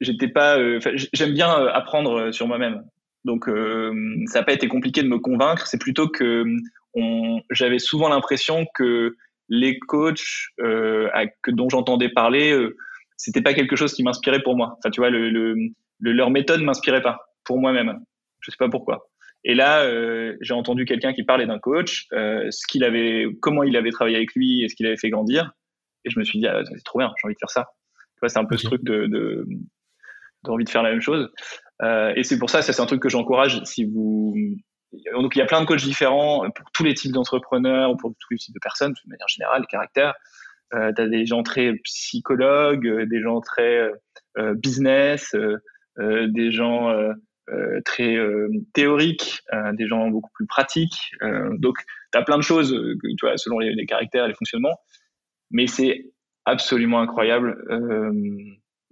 j'étais 0.00 0.28
pas. 0.28 0.56
J'aime 1.12 1.34
bien 1.34 1.50
apprendre 1.50 2.30
sur 2.30 2.46
moi-même. 2.46 2.84
Donc, 3.24 3.46
ça 3.46 4.38
n'a 4.38 4.44
pas 4.44 4.52
été 4.52 4.68
compliqué 4.68 5.02
de 5.02 5.08
me 5.08 5.18
convaincre. 5.18 5.66
C'est 5.66 5.80
plutôt 5.80 6.08
que 6.08 6.44
j'avais 7.50 7.80
souvent 7.80 8.08
l'impression 8.08 8.66
que 8.72 9.16
les 9.48 9.80
coachs 9.80 10.52
que, 10.58 11.50
dont 11.50 11.68
j'entendais 11.68 12.08
parler, 12.08 12.56
c'était 13.18 13.42
pas 13.42 13.52
quelque 13.52 13.76
chose 13.76 13.92
qui 13.92 14.02
m'inspirait 14.02 14.42
pour 14.42 14.56
moi. 14.56 14.76
Enfin, 14.78 14.90
tu 14.90 15.00
vois, 15.00 15.10
le, 15.10 15.28
le, 15.28 15.72
leur 16.00 16.30
méthode 16.30 16.62
m'inspirait 16.62 17.02
pas 17.02 17.18
pour 17.44 17.58
moi-même. 17.58 17.98
Je 18.40 18.50
sais 18.50 18.56
pas 18.58 18.70
pourquoi. 18.70 19.10
Et 19.44 19.54
là, 19.54 19.84
j'ai 20.40 20.54
entendu 20.54 20.84
quelqu'un 20.84 21.12
qui 21.12 21.24
parlait 21.24 21.46
d'un 21.46 21.58
coach, 21.58 22.06
ce 22.10 22.66
qu'il 22.68 22.84
avait, 22.84 23.26
comment 23.42 23.62
il 23.64 23.76
avait 23.76 23.90
travaillé 23.90 24.16
avec 24.16 24.34
lui 24.34 24.64
et 24.64 24.68
ce 24.68 24.74
qu'il 24.74 24.86
avait 24.86 24.96
fait 24.96 25.10
grandir. 25.10 25.52
Et 26.04 26.10
je 26.10 26.18
me 26.18 26.24
suis 26.24 26.38
dit, 26.38 26.46
ah, 26.46 26.62
c'est 26.64 26.84
trop 26.84 27.00
bien, 27.00 27.12
j'ai 27.20 27.26
envie 27.26 27.34
de 27.34 27.38
faire 27.38 27.50
ça. 27.50 27.66
Tu 28.14 28.20
vois, 28.20 28.28
c'est 28.28 28.38
un 28.38 28.44
peu 28.44 28.56
ce 28.56 28.66
truc 28.66 28.84
de, 28.84 29.06
de, 29.06 29.46
envie 30.46 30.64
de 30.64 30.70
faire 30.70 30.82
la 30.82 30.90
même 30.90 31.00
chose. 31.00 31.28
et 31.82 32.22
c'est 32.22 32.38
pour 32.38 32.50
ça, 32.50 32.62
ça 32.62 32.72
c'est 32.72 32.82
un 32.82 32.86
truc 32.86 33.02
que 33.02 33.08
j'encourage 33.08 33.62
si 33.64 33.84
vous 33.84 34.34
donc 35.12 35.36
il 35.36 35.38
y 35.38 35.42
a 35.42 35.46
plein 35.46 35.60
de 35.60 35.66
coachs 35.66 35.82
différents 35.82 36.48
pour 36.50 36.70
tous 36.72 36.84
les 36.84 36.94
types 36.94 37.12
d'entrepreneurs 37.12 37.90
ou 37.90 37.96
pour 37.96 38.12
tous 38.18 38.28
les 38.30 38.38
types 38.38 38.54
de 38.54 38.60
personnes 38.60 38.92
de 38.92 39.10
manière 39.10 39.28
générale, 39.28 39.66
caractère. 39.66 40.14
Euh, 40.74 40.92
tu 40.94 41.02
as 41.02 41.08
des 41.08 41.26
gens 41.26 41.42
très 41.42 41.74
psychologues, 41.84 42.86
euh, 42.86 43.06
des 43.06 43.20
gens 43.20 43.40
très 43.40 43.78
euh, 43.78 43.92
euh 44.38 44.54
business, 44.54 45.34
des 45.98 46.52
gens 46.52 46.94
très 47.84 48.16
théoriques, 48.72 49.40
des 49.72 49.88
gens 49.88 50.08
beaucoup 50.08 50.30
plus 50.32 50.46
pratiques. 50.46 51.10
donc 51.54 51.78
tu 52.12 52.18
as 52.18 52.22
plein 52.22 52.36
de 52.36 52.42
choses 52.42 52.70
tu 53.02 53.16
vois, 53.20 53.36
selon 53.36 53.58
les, 53.58 53.74
les 53.74 53.84
caractères 53.84 54.24
et 54.24 54.28
les 54.28 54.34
fonctionnements. 54.34 54.78
Mais 55.50 55.66
c'est 55.66 56.04
absolument 56.44 57.00
incroyable 57.00 57.56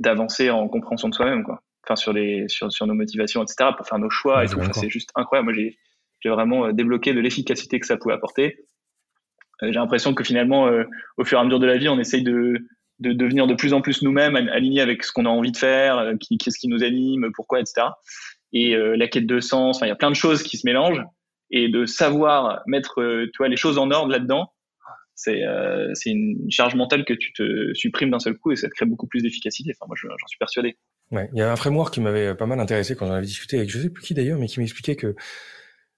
d'avancer 0.01 0.51
en 0.51 0.67
compréhension 0.67 1.09
de 1.09 1.15
soi-même. 1.15 1.45
quoi 1.45 1.63
enfin 1.85 1.95
sur 1.95 2.13
les 2.13 2.49
sur, 2.49 2.73
sur 2.73 2.89
nos 2.89 2.95
motivations 2.95 3.45
etc 3.45 3.71
pour 3.77 3.87
faire 3.87 4.01
nos 4.01 4.11
choix 4.11 4.45
et 4.45 4.49
tout 4.49 4.59
c'est 4.73 4.91
juste 4.91 5.11
incroyable 5.15 5.53
moi 5.53 5.71
j'ai 6.21 6.31
vraiment 6.31 6.73
débloqué 6.73 7.15
de 7.15 7.21
l'efficacité 7.21 7.79
que 7.79 7.87
ça 7.87 7.97
pouvait 7.97 8.15
apporter 8.15 8.67
j'ai 9.63 9.73
l'impression 9.73 10.15
que 10.15 10.25
finalement, 10.25 10.67
euh, 10.69 10.85
au 11.17 11.25
fur 11.25 11.39
et 11.39 11.41
à 11.41 11.45
mesure 11.45 11.61
de 11.61 11.67
la 11.67 11.77
vie, 11.77 11.89
on 11.89 11.99
essaye 11.99 12.23
de, 12.23 12.59
de 13.01 13.13
devenir 13.13 13.47
de 13.47 13.55
plus 13.55 13.73
en 13.73 13.81
plus 13.81 14.03
nous-mêmes, 14.03 14.37
alignés 14.37 14.81
avec 14.81 15.03
ce 15.03 15.13
qu'on 15.13 15.27
a 15.27 15.29
envie 15.29 15.53
de 15.53 15.57
faire, 15.57 15.99
euh, 15.99 16.15
qui, 16.21 16.39
qu'est-ce 16.39 16.59
qui 16.59 16.69
nous 16.69 16.83
anime, 16.83 17.31
pourquoi, 17.35 17.61
etc. 17.61 17.89
Et 18.53 18.75
la 18.75 19.07
quête 19.07 19.27
de 19.27 19.39
sens, 19.41 19.81
il 19.83 19.89
y 19.89 19.91
a 19.91 19.97
plein 19.97 20.11
de 20.11 20.17
choses 20.17 20.43
qui 20.43 20.57
se 20.57 20.67
mélangent. 20.67 21.03
Et 21.51 21.69
de 21.69 21.85
savoir 21.85 22.63
mettre 22.67 23.27
tu 23.27 23.39
vois, 23.39 23.49
les 23.49 23.57
choses 23.57 23.77
en 23.77 23.91
ordre 23.91 24.11
là-dedans, 24.11 24.51
c'est 25.15 25.43
c'est 25.93 26.11
une 26.11 26.51
charge 26.51 26.75
mentale 26.75 27.05
que 27.05 27.13
tu 27.13 27.35
te 27.35 27.75
supprimes 27.75 28.11
d'un 28.11 28.19
seul 28.19 28.39
coup 28.39 28.53
et 28.53 28.57
ça 28.57 28.69
te 28.69 28.73
crée 28.73 28.87
beaucoup 28.87 29.07
plus 29.07 29.23
d'efficacité. 29.23 29.73
Enfin, 29.75 29.87
moi, 29.89 29.97
j'en 30.01 30.27
suis 30.27 30.39
persuadé. 30.39 30.79
Ouais, 31.11 31.29
il 31.35 31.39
y 31.39 31.43
a 31.43 31.53
un 31.53 31.57
framework 31.57 31.93
qui 31.93 32.01
m'avait 32.01 32.35
pas 32.35 32.47
mal 32.47 32.59
intéressé 32.59 32.97
quand 32.97 33.07
on 33.07 33.13
avait 33.13 33.27
discuté 33.27 33.59
avec 33.59 33.69
je 33.69 33.79
sais 33.79 33.91
plus 33.91 34.03
qui 34.03 34.15
d'ailleurs, 34.15 34.39
mais 34.39 34.47
qui 34.47 34.59
m'expliquait 34.59 34.97
que 34.97 35.15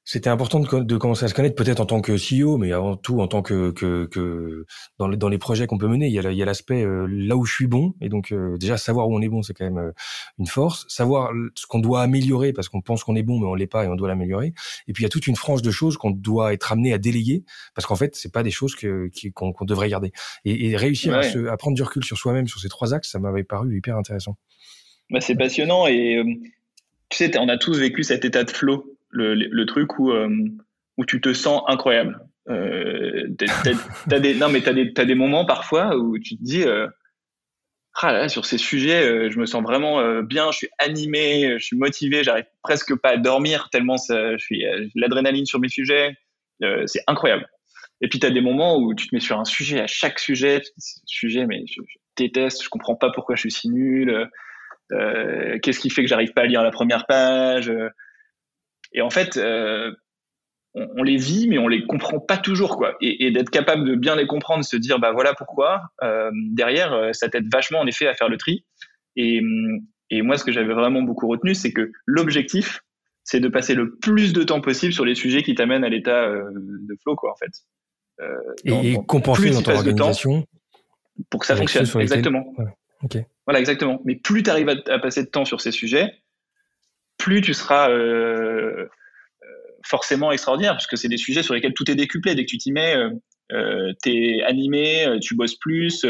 c'était 0.09 0.31
important 0.31 0.61
de, 0.61 0.81
de, 0.85 0.97
commencer 0.97 1.27
à 1.27 1.29
se 1.29 1.35
connaître, 1.35 1.55
peut-être 1.55 1.81
en 1.81 1.85
tant 1.85 2.01
que 2.01 2.13
CEO, 2.13 2.57
mais 2.57 2.73
avant 2.73 2.97
tout 2.97 3.21
en 3.21 3.29
tant 3.29 3.43
que, 3.43 3.73
que, 3.73 4.07
que 4.07 4.65
dans, 4.99 5.07
les, 5.07 5.19
dans 5.19 5.29
les 5.29 5.37
projets 5.37 5.67
qu'on 5.67 5.77
peut 5.77 5.87
mener. 5.87 6.07
Il 6.07 6.15
y 6.15 6.43
a, 6.43 6.45
l'aspect 6.47 6.83
euh, 6.83 7.07
là 7.11 7.37
où 7.37 7.45
je 7.45 7.53
suis 7.53 7.67
bon, 7.67 7.93
et 8.01 8.09
donc 8.09 8.33
euh, 8.33 8.57
déjà 8.57 8.79
savoir 8.79 9.11
où 9.11 9.15
on 9.15 9.21
est 9.21 9.29
bon, 9.29 9.43
c'est 9.43 9.53
quand 9.53 9.67
même 9.67 9.77
euh, 9.77 9.93
une 10.39 10.47
force. 10.47 10.87
Savoir 10.89 11.31
ce 11.55 11.67
qu'on 11.67 11.81
doit 11.81 12.01
améliorer 12.01 12.55
parce 12.55 12.71
qu'on 12.71 12.81
pense 12.81 13.05
qu'on 13.05 13.17
est 13.17 13.23
bon, 13.23 13.39
mais 13.39 13.47
on 13.49 13.55
l'est 13.55 13.67
pas 13.67 13.85
et 13.85 13.89
on 13.89 13.97
doit 13.97 14.09
l'améliorer. 14.09 14.55
Et 14.87 14.95
puis 14.95 15.03
il 15.03 15.05
y 15.05 15.07
a 15.07 15.11
toute 15.11 15.27
une 15.27 15.37
frange 15.37 15.61
de 15.61 15.71
choses 15.71 15.99
qu'on 15.99 16.11
doit 16.11 16.55
être 16.55 16.73
amené 16.73 16.95
à 16.95 16.99
déléguer 16.99 17.45
parce 17.75 17.85
qu'en 17.85 17.97
fait 17.97 18.17
c'est 18.17 18.33
pas 18.33 18.43
des 18.43 18.51
choses 18.51 18.75
qu'on 19.35 19.65
devrait 19.67 19.91
garder. 19.91 20.13
Et, 20.47 20.71
et 20.71 20.77
réussir 20.79 21.15
à, 21.15 21.23
se, 21.23 21.49
à, 21.49 21.59
prendre 21.59 21.77
du 21.77 21.83
recul 21.83 22.03
sur 22.03 22.17
soi-même 22.17 22.49
sur 22.49 22.61
ces 22.61 22.71
trois 22.71 22.95
axes, 22.95 23.11
ça 23.11 23.19
m'avait 23.19 23.45
paru 23.45 23.77
hyper 23.77 23.99
intéressant. 23.99 24.39
Bah, 25.11 25.21
c'est 25.21 25.37
passionnant 25.37 25.87
et 25.87 26.19
tu 27.11 27.19
sais, 27.19 27.39
on 27.39 27.51
a 27.51 27.59
tous 27.59 27.79
vécu 27.79 28.05
cet 28.05 28.25
état 28.25 28.45
de 28.45 28.51
flow 28.51 28.98
le, 29.11 29.35
le 29.35 29.67
truc 29.67 29.99
où, 29.99 30.11
euh, 30.11 30.29
où 30.97 31.05
tu 31.05 31.21
te 31.21 31.33
sens 31.33 31.63
incroyable. 31.69 32.21
Euh, 32.51 33.27
des, 33.29 34.35
non, 34.35 34.49
mais 34.49 34.61
des, 34.61 34.93
t'as 34.93 35.05
des 35.05 35.15
moments 35.15 35.45
parfois 35.45 35.97
où 35.97 36.19
tu 36.19 36.37
te 36.37 36.43
dis, 36.43 36.63
euh, 36.63 36.87
ah 38.01 38.13
là, 38.13 38.29
sur 38.29 38.47
ces 38.47 38.59
sujets, 38.59 39.07
euh, 39.07 39.31
je 39.31 39.39
me 39.39 39.47
sens 39.47 39.63
vraiment 39.63 40.23
bien, 40.23 40.51
je 40.51 40.59
suis 40.59 40.69
animé, 40.79 41.57
je 41.59 41.65
suis 41.65 41.77
motivé, 41.77 42.25
j'arrive 42.25 42.47
presque 42.63 42.95
pas 42.97 43.11
à 43.11 43.17
dormir 43.17 43.69
tellement 43.71 43.97
je 43.99 44.39
suis 44.39 44.65
l'adrénaline 44.95 45.47
sur 45.47 45.61
mes 45.61 45.69
sujets, 45.69 46.17
c'est 46.87 47.03
incroyable. 47.07 47.47
Et 48.01 48.09
puis 48.09 48.21
tu 48.21 48.27
as 48.27 48.31
des 48.31 48.41
moments 48.41 48.79
où 48.79 48.95
tu 48.95 49.09
te 49.09 49.15
mets 49.15 49.21
sur 49.21 49.39
un 49.41 49.45
sujet, 49.45 49.81
à 49.81 49.89
chaque 49.89 50.21
sujet, 50.21 50.63
sujet, 51.05 51.47
mais 51.47 51.65
je, 51.67 51.83
je, 51.87 51.97
déteste, 52.17 52.63
je 52.63 52.69
comprends 52.69 52.95
pas 52.95 53.11
pourquoi 53.11 53.35
je 53.35 53.41
suis 53.41 53.51
si 53.51 53.69
nul, 53.69 54.29
qu'est-ce 54.91 55.81
qui 55.81 55.91
fait 55.91 56.03
que 56.03 56.09
j'arrive 56.09 56.33
pas 56.33 56.43
à 56.43 56.47
lire 56.47 56.63
la 56.63 56.71
première 56.71 57.07
page, 57.07 57.71
et 58.93 59.03
en 59.03 59.11
fait, 59.11 59.37
euh, 59.37 59.93
on, 60.75 61.03
les 61.03 61.17
vit, 61.17 61.49
mais 61.49 61.59
on 61.59 61.69
les 61.69 61.87
comprend 61.87 62.21
pas 62.21 62.37
toujours, 62.37 62.77
quoi. 62.77 62.97
Et, 63.01 63.27
et 63.27 63.31
d'être 63.31 63.51
capable 63.51 63.85
de 63.85 63.95
bien 63.95 64.17
les 64.17 64.27
comprendre, 64.27 64.65
se 64.65 64.77
dire, 64.77 64.99
bah 64.99 65.13
voilà 65.13 65.35
pourquoi. 65.35 65.83
Euh, 66.03 66.31
derrière, 66.53 66.93
euh, 66.93 67.13
ça 67.13 67.29
t'aide 67.29 67.53
vachement 67.53 67.81
en 67.81 67.87
effet 67.87 68.07
à 68.07 68.15
faire 68.15 68.29
le 68.29 68.37
tri. 68.37 68.65
Et, 69.17 69.43
et 70.11 70.23
moi, 70.23 70.39
ce 70.39 70.45
que 70.45 70.53
j'avais 70.53 70.75
vraiment 70.75 71.03
beaucoup 71.03 71.27
retenu, 71.27 71.55
c'est 71.55 71.73
que 71.73 71.91
l'objectif, 72.07 72.81
c'est 73.25 73.41
de 73.41 73.49
passer 73.49 73.75
le 73.75 73.97
plus 73.97 74.33
de 74.33 74.43
temps 74.43 74.61
possible 74.61 74.93
sur 74.93 75.05
les 75.05 75.15
sujets 75.15 75.43
qui 75.43 75.55
t'amènent 75.55 75.85
à 75.85 75.89
l'état 75.89 76.25
euh, 76.25 76.51
de 76.55 76.97
flow, 77.03 77.15
quoi, 77.15 77.33
en 77.33 77.37
fait. 77.37 77.51
Euh, 78.21 78.37
et, 78.65 78.97
compenser 79.07 79.51
dans 79.51 79.63
ton 79.63 79.75
organisation 79.75 80.47
pour 81.31 81.41
que 81.41 81.47
ça 81.47 81.57
fonctionne. 81.57 81.87
Exactement. 82.01 82.55
Voilà, 83.47 83.61
exactement. 83.61 84.01
Mais 84.05 84.17
plus 84.17 84.43
tu 84.43 84.51
arrives 84.51 84.69
à, 84.69 84.77
à, 84.93 84.99
passer 84.99 85.25
de 85.25 85.29
temps 85.29 85.45
sur 85.45 85.61
ces 85.61 85.73
sujets, 85.73 86.11
plus 87.29 87.43
tu 87.43 87.53
seras 87.53 87.91
euh, 87.91 88.87
euh, 89.43 89.47
forcément 89.85 90.33
extraordinaire, 90.33 90.73
parce 90.73 90.87
que 90.87 90.97
c'est 90.97 91.09
des 91.09 91.19
sujets 91.19 91.43
sur 91.43 91.53
lesquels 91.53 91.75
tout 91.75 91.91
est 91.91 91.95
décuplé. 91.95 92.35
Dès 92.35 92.45
que 92.47 92.51
tu 92.51 92.57
t'y 92.57 92.73
mets, 92.73 92.97
euh, 93.53 93.93
tu 94.03 94.11
es 94.11 94.43
animé, 94.45 95.19
tu 95.21 95.37
bosses 95.37 95.57
plus, 95.57 96.07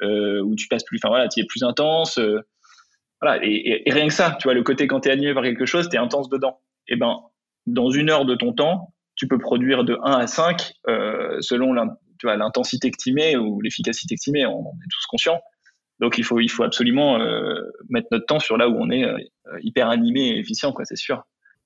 ou 0.00 0.56
tu 0.56 0.68
passes 0.68 0.84
plus, 0.84 0.98
enfin 1.02 1.08
voilà, 1.08 1.28
tu 1.28 1.40
es 1.40 1.44
plus 1.44 1.62
intense. 1.62 2.18
voilà, 3.20 3.44
et, 3.44 3.82
rien 3.86 4.08
que 4.08 4.14
ça, 4.14 4.36
tu 4.40 4.44
vois, 4.44 4.54
le 4.54 4.62
côté 4.62 4.86
quand 4.86 5.00
tu 5.00 5.10
es 5.10 5.12
animé 5.12 5.34
par 5.34 5.42
quelque 5.42 5.66
chose, 5.66 5.88
tu 5.90 5.96
es 5.96 5.98
intense 5.98 6.30
dedans. 6.30 6.60
Et 6.88 6.94
eh 6.94 6.96
ben, 6.96 7.20
dans 7.66 7.90
une 7.90 8.08
heure 8.08 8.24
de 8.24 8.34
ton 8.34 8.54
temps, 8.54 8.94
tu 9.16 9.28
peux 9.28 9.38
produire 9.38 9.84
de 9.84 9.98
1 10.02 10.12
à 10.12 10.26
5 10.26 10.72
selon 11.40 11.74
l'intensité 12.22 12.90
que 12.90 12.96
tu 12.98 13.12
mets 13.12 13.36
ou 13.36 13.60
l'efficacité 13.60 14.14
que 14.16 14.20
tu 14.22 14.30
mets, 14.30 14.46
on 14.46 14.62
est 14.62 14.90
tous 14.90 15.06
conscients. 15.08 15.40
Donc 16.00 16.18
il 16.18 16.24
faut, 16.24 16.38
absolument 16.62 17.20
euh, 17.20 17.54
mettre 17.88 18.08
notre 18.10 18.26
temps 18.26 18.40
sur 18.40 18.56
là 18.56 18.68
où 18.68 18.76
on 18.78 18.90
est 18.90 19.04
euh, 19.04 19.16
hyper 19.62 19.88
animé 19.88 20.30
et 20.30 20.38
efficient, 20.38 20.72
quoi, 20.72 20.84
c'est 20.84 20.96
sûr. 20.96 21.22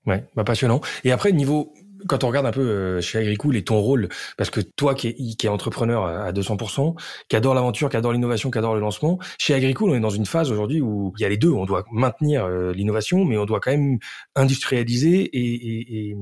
Ouais, 0.07 0.25
bah 0.37 0.45
passionnant. 0.45 0.81
Et 1.05 1.13
après, 1.13 1.33
niveau 1.33 1.73
quand 2.07 2.25
on 2.25 2.29
regarde 2.29 2.47
un 2.47 2.53
peu 2.53 2.61
euh, 2.61 3.01
chez 3.01 3.19
Agricool 3.19 3.57
et 3.57 3.65
ton 3.65 3.81
rôle, 3.81 4.09
parce 4.37 4.51
que 4.51 4.61
toi 4.61 4.95
qui 4.95 5.09
es, 5.09 5.15
qui 5.15 5.47
est 5.47 5.49
entrepreneur 5.49 6.05
à 6.05 6.33
200%, 6.33 6.95
qui 7.29 7.37
adore 7.37 7.55
l'aventure, 7.55 7.89
qui 7.89 7.97
adore 7.97 8.13
l'innovation, 8.13 8.51
qui 8.51 8.59
adore 8.59 8.75
le 8.75 8.81
lancement, 8.81 9.19
chez 9.39 9.55
Agricool, 9.55 9.91
on 9.91 9.95
est 9.95 10.01
dans 10.01 10.11
une 10.11 10.27
phase 10.27 10.51
aujourd'hui 10.53 10.81
où 10.81 11.13
il 11.19 11.23
y 11.23 11.25
a 11.25 11.29
les 11.29 11.37
deux. 11.37 11.51
On 11.51 11.65
doit 11.65 11.85
maintenir 11.91 12.45
euh, 12.45 12.73
l'innovation, 12.73 13.25
mais 13.25 13.37
on 13.39 13.45
doit 13.45 13.61
quand 13.61 13.71
même 13.71 13.99
industrialiser 14.35 15.23
et, 15.23 16.09
et, 16.11 16.17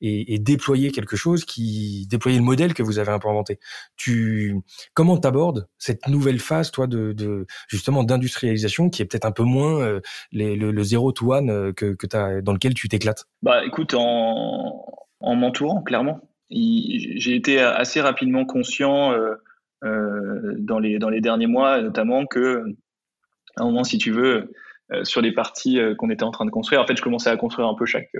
et, 0.00 0.34
et, 0.34 0.38
déployer 0.38 0.90
quelque 0.90 1.16
chose 1.16 1.44
qui 1.44 2.06
déployer 2.10 2.38
le 2.38 2.44
modèle 2.44 2.74
que 2.74 2.82
vous 2.82 2.98
avez 2.98 3.12
un 3.12 3.18
peu 3.18 3.28
inventé. 3.28 3.58
Tu 3.96 4.60
comment 4.94 5.16
t'abordes 5.16 5.68
cette 5.78 6.06
nouvelle 6.08 6.40
phase, 6.40 6.70
toi, 6.70 6.86
de, 6.86 7.12
de 7.12 7.46
justement 7.68 8.04
d'industrialisation, 8.04 8.90
qui 8.90 9.02
est 9.02 9.04
peut-être 9.04 9.24
un 9.24 9.32
peu 9.32 9.44
moins 9.44 9.80
euh, 9.80 10.00
les, 10.32 10.56
le, 10.56 10.70
le 10.70 10.82
zéro 10.82 11.12
to 11.12 11.32
one 11.32 11.72
que, 11.74 11.94
que 11.94 12.16
as, 12.16 12.42
dans 12.42 12.52
lequel 12.52 12.74
tu 12.74 12.88
t'éclates? 12.88 13.26
Bah, 13.42 13.64
écoute, 13.64 13.94
en 13.94 14.84
en 15.22 15.34
m'entourant, 15.36 15.82
clairement. 15.82 16.20
J'ai 16.50 17.34
été 17.34 17.60
assez 17.60 18.00
rapidement 18.00 18.44
conscient 18.44 19.12
euh, 19.12 19.34
euh, 19.84 20.54
dans, 20.58 20.78
les, 20.78 21.20
derniers 21.20 21.46
mois, 21.46 21.80
notamment 21.80 22.26
que, 22.26 22.64
à 23.56 23.62
un 23.62 23.64
moment, 23.64 23.84
si 23.84 23.98
tu 23.98 24.10
veux, 24.10 24.52
euh, 24.92 25.04
sur 25.04 25.22
les 25.22 25.32
parties 25.32 25.78
qu'on 25.96 26.10
était 26.10 26.24
en 26.24 26.30
train 26.30 26.44
de 26.44 26.50
construire, 26.50 26.82
en 26.82 26.86
fait, 26.86 26.96
je 26.96 27.02
commençais 27.02 27.30
à 27.30 27.36
construire 27.36 27.68
un 27.68 27.74
peu 27.74 27.86
chaque, 27.86 28.10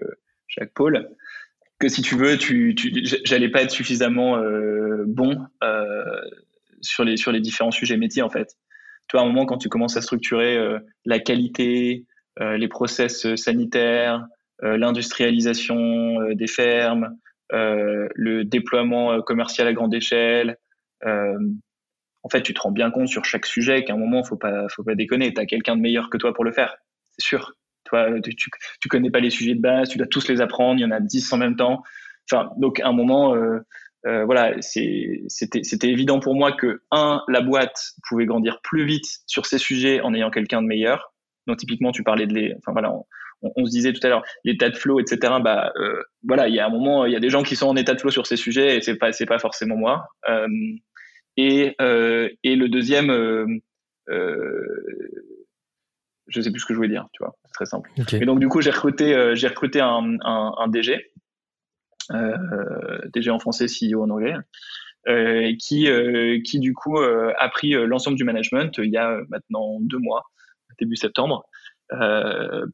pôle. 0.74 1.10
Que 1.78 1.88
si 1.88 2.00
tu 2.00 2.16
veux, 2.16 2.38
tu, 2.38 2.74
tu, 2.74 3.04
j'allais 3.24 3.50
pas 3.50 3.62
être 3.62 3.70
suffisamment 3.70 4.40
bon 5.06 5.46
sur, 6.80 7.04
les, 7.04 7.40
différents 7.40 7.70
sujets 7.70 7.96
métiers, 7.96 8.22
en 8.22 8.30
fait. 8.30 8.56
Tu 9.08 9.16
vois, 9.16 9.22
à 9.22 9.24
un 9.24 9.26
moment, 9.26 9.44
quand 9.44 9.58
tu 9.58 9.68
commences 9.68 9.96
à 9.96 10.02
structurer 10.02 10.58
la 11.04 11.18
qualité, 11.18 12.06
les 12.40 12.68
process 12.68 13.34
sanitaires, 13.34 14.24
l'industrialisation 14.60 16.20
euh, 16.20 16.34
des 16.34 16.46
fermes, 16.46 17.16
euh, 17.52 18.08
le 18.14 18.44
déploiement 18.44 19.20
commercial 19.22 19.66
à 19.68 19.72
grande 19.72 19.94
échelle. 19.94 20.56
en 21.04 22.28
fait, 22.30 22.42
tu 22.42 22.54
te 22.54 22.60
rends 22.60 22.70
bien 22.70 22.90
compte 22.90 23.08
sur 23.08 23.24
chaque 23.24 23.46
sujet 23.46 23.84
qu'à 23.84 23.94
un 23.94 23.98
moment, 23.98 24.22
faut 24.22 24.36
pas, 24.36 24.66
faut 24.68 24.84
pas 24.84 24.94
déconner. 24.94 25.34
Tu 25.34 25.40
as 25.40 25.46
quelqu'un 25.46 25.76
de 25.76 25.80
meilleur 25.80 26.10
que 26.10 26.16
toi 26.16 26.32
pour 26.32 26.44
le 26.44 26.52
faire, 26.52 26.76
c'est 27.18 27.26
sûr. 27.26 27.54
Toi, 27.84 28.20
tu, 28.20 28.36
tu, 28.36 28.88
connais 28.88 29.10
pas 29.10 29.18
les 29.18 29.30
sujets 29.30 29.54
de 29.54 29.60
base, 29.60 29.88
tu 29.88 29.98
dois 29.98 30.06
tous 30.06 30.28
les 30.28 30.40
apprendre. 30.40 30.78
Il 30.78 30.82
y 30.82 30.86
en 30.86 30.92
a 30.92 31.00
10 31.00 31.32
en 31.32 31.38
même 31.38 31.56
temps. 31.56 31.82
Enfin, 32.30 32.50
donc 32.56 32.80
à 32.80 32.88
un 32.88 32.92
moment, 32.92 33.34
euh, 33.34 33.58
euh, 34.06 34.24
voilà, 34.24 34.54
c'était 34.60 35.88
évident 35.88 36.20
pour 36.20 36.34
moi 36.34 36.52
que 36.52 36.82
un, 36.90 37.22
la 37.28 37.40
boîte 37.40 37.92
pouvait 38.08 38.26
grandir 38.26 38.60
plus 38.62 38.84
vite 38.84 39.06
sur 39.26 39.46
ces 39.46 39.58
sujets 39.58 40.00
en 40.00 40.14
ayant 40.14 40.30
quelqu'un 40.30 40.62
de 40.62 40.66
meilleur. 40.66 41.12
Donc 41.46 41.58
typiquement, 41.58 41.92
tu 41.92 42.02
parlais 42.02 42.26
de 42.26 42.34
les, 42.34 42.54
enfin 42.58 42.72
voilà, 42.72 42.92
se 43.42 43.70
disait 43.70 43.92
tout 43.92 44.00
à 44.06 44.08
l'heure, 44.08 44.22
l'état 44.44 44.70
de 44.70 44.76
flow, 44.76 45.00
etc. 45.00 45.34
Bah 45.42 45.72
euh, 45.76 46.02
voilà, 46.22 46.48
il 46.48 46.54
y 46.54 46.60
a 46.60 46.66
un 46.66 46.70
moment, 46.70 47.04
il 47.06 47.12
y 47.12 47.16
a 47.16 47.20
des 47.20 47.30
gens 47.30 47.42
qui 47.42 47.56
sont 47.56 47.66
en 47.66 47.76
état 47.76 47.94
de 47.94 48.00
flow 48.00 48.10
sur 48.10 48.26
ces 48.26 48.36
sujets 48.36 48.76
et 48.76 48.80
c'est 48.80 48.96
pas 48.96 49.12
c'est 49.12 49.26
pas 49.26 49.38
forcément 49.38 49.76
moi. 49.76 50.06
Euh, 50.28 50.48
et 51.36 51.74
euh, 51.80 52.28
et 52.44 52.56
le 52.56 52.68
deuxième, 52.68 53.10
je 56.28 56.40
sais 56.40 56.50
plus 56.50 56.60
ce 56.60 56.66
que 56.66 56.74
je 56.74 56.76
voulais 56.76 56.88
dire, 56.88 57.06
tu 57.12 57.22
vois, 57.22 57.36
c'est 57.44 57.52
très 57.52 57.66
simple. 57.66 57.90
Et 58.12 58.24
donc 58.24 58.40
du 58.40 58.48
coup, 58.48 58.60
j'ai 58.60 58.70
recruté 58.70 59.32
j'ai 59.34 59.48
recruté 59.48 59.80
un, 59.80 60.16
un, 60.22 60.54
un 60.56 60.68
DG, 60.68 61.10
DG 62.10 63.30
en 63.30 63.38
français, 63.38 63.66
CEO 63.66 64.02
en 64.02 64.10
anglais. 64.10 64.34
qui, 65.58 65.88
qui 66.44 66.58
du 66.60 66.74
coup 66.74 66.98
a 66.98 67.48
pris 67.48 67.72
l'ensemble 67.72 68.16
du 68.16 68.24
management 68.24 68.78
il 68.78 68.90
y 68.90 68.98
a 68.98 69.18
maintenant 69.30 69.78
deux 69.80 69.98
mois, 69.98 70.24
début 70.78 70.96
septembre, 70.96 71.44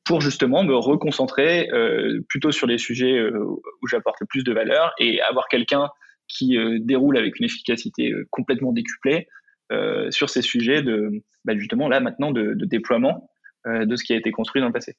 pour 0.04 0.20
justement 0.20 0.64
me 0.64 0.74
reconcentrer 0.74 1.68
plutôt 2.28 2.52
sur 2.52 2.66
les 2.66 2.78
sujets 2.78 3.20
où 3.30 3.86
j'apporte 3.88 4.20
le 4.20 4.26
plus 4.26 4.44
de 4.44 4.52
valeur 4.52 4.92
et 4.98 5.20
avoir 5.22 5.48
quelqu'un 5.48 5.88
qui 6.28 6.56
déroule 6.80 7.16
avec 7.16 7.38
une 7.38 7.46
efficacité 7.46 8.12
complètement 8.30 8.72
décuplée 8.72 9.28
sur 10.10 10.30
ces 10.30 10.42
sujets 10.42 10.82
de 10.82 11.10
bah, 11.44 11.54
justement 11.56 11.88
là 11.88 12.00
maintenant 12.00 12.30
de, 12.30 12.54
déploiement 12.64 13.30
de 13.66 13.96
ce 13.96 14.04
qui 14.04 14.12
a 14.12 14.16
été 14.16 14.30
construit 14.30 14.60
dans 14.60 14.68
le 14.68 14.72
passé. 14.72 14.94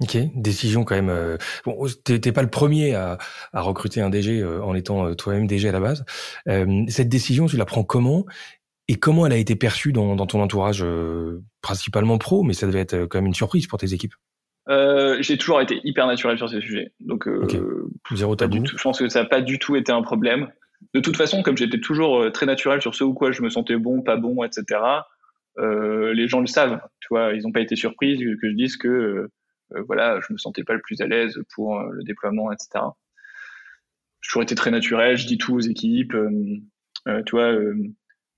Ok, 0.00 0.16
décision 0.34 0.84
quand 0.84 0.94
même. 0.94 1.10
Euh, 1.10 1.36
bon, 1.64 1.86
t'es 2.04 2.32
pas 2.32 2.42
le 2.42 2.50
premier 2.50 2.94
à, 2.94 3.18
à, 3.52 3.60
recruter 3.60 4.00
un 4.00 4.10
DG 4.10 4.40
euh, 4.40 4.62
en 4.62 4.74
étant 4.74 5.06
euh, 5.06 5.14
toi-même 5.14 5.46
DG 5.46 5.68
à 5.68 5.72
la 5.72 5.80
base. 5.80 6.04
Euh, 6.48 6.84
cette 6.88 7.08
décision, 7.08 7.46
tu 7.46 7.56
la 7.56 7.64
prends 7.64 7.84
comment? 7.84 8.24
Et 8.88 8.96
comment 8.96 9.26
elle 9.26 9.32
a 9.32 9.36
été 9.36 9.56
perçue 9.56 9.92
dans, 9.92 10.16
dans 10.16 10.26
ton 10.26 10.40
entourage, 10.40 10.84
principalement 11.60 12.18
pro, 12.18 12.42
mais 12.42 12.52
ça 12.52 12.66
devait 12.66 12.80
être 12.80 13.06
quand 13.06 13.18
même 13.18 13.26
une 13.26 13.34
surprise 13.34 13.66
pour 13.66 13.78
tes 13.78 13.94
équipes? 13.94 14.14
J'ai 14.68 15.38
toujours 15.38 15.60
été 15.60 15.80
hyper 15.84 16.06
naturel 16.06 16.36
sur 16.36 16.48
ces 16.48 16.60
sujets, 16.60 16.92
donc 17.00 17.28
zéro 18.12 18.36
tabou. 18.36 18.64
je 18.64 18.82
pense 18.82 18.98
que 18.98 19.08
ça 19.08 19.22
n'a 19.22 19.28
pas 19.28 19.40
du 19.40 19.58
tout 19.58 19.76
été 19.76 19.92
un 19.92 20.02
problème. 20.02 20.48
De 20.94 21.00
toute 21.00 21.16
façon, 21.16 21.42
comme 21.42 21.56
j'étais 21.56 21.80
toujours 21.80 22.30
très 22.32 22.46
naturel 22.46 22.80
sur 22.80 22.94
ce 22.94 23.04
ou 23.04 23.14
quoi 23.14 23.32
je 23.32 23.42
me 23.42 23.50
sentais 23.50 23.76
bon, 23.76 24.02
pas 24.02 24.16
bon, 24.16 24.42
etc. 24.44 24.80
les 25.58 26.28
gens 26.28 26.40
le 26.40 26.46
savent, 26.46 26.80
tu 27.00 27.08
vois, 27.10 27.32
ils 27.32 27.42
n'ont 27.42 27.52
pas 27.52 27.60
été 27.60 27.76
surpris 27.76 28.18
que 28.18 28.48
je 28.48 28.54
dise 28.54 28.76
que 28.76 29.28
euh, 29.76 29.82
voilà, 29.86 30.20
je 30.26 30.32
me 30.32 30.38
sentais 30.38 30.64
pas 30.64 30.74
le 30.74 30.80
plus 30.80 31.00
à 31.00 31.06
l'aise 31.06 31.40
pour 31.54 31.78
euh, 31.78 31.90
le 31.92 32.04
déploiement, 32.04 32.52
etc. 32.52 32.84
J'ai 34.20 34.28
toujours 34.28 34.42
été 34.42 34.54
très 34.54 34.70
naturel, 34.70 35.16
je 35.16 35.26
dis 35.26 35.38
tout 35.38 35.54
aux 35.54 35.60
équipes. 35.60 36.14
Euh, 36.14 37.22
tu 37.26 37.32
vois, 37.32 37.52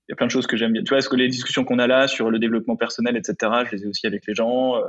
il 0.07 0.11
y 0.11 0.13
a 0.13 0.15
plein 0.15 0.27
de 0.27 0.31
choses 0.31 0.47
que 0.47 0.57
j'aime 0.57 0.73
bien. 0.73 0.83
Tu 0.83 0.89
vois, 0.89 0.99
est-ce 0.99 1.09
que 1.09 1.15
les 1.15 1.27
discussions 1.27 1.63
qu'on 1.63 1.79
a 1.79 1.87
là 1.87 2.07
sur 2.07 2.29
le 2.29 2.39
développement 2.39 2.75
personnel, 2.75 3.17
etc., 3.17 3.51
je 3.65 3.75
les 3.75 3.83
ai 3.83 3.87
aussi 3.87 4.07
avec 4.07 4.25
les 4.27 4.35
gens. 4.35 4.79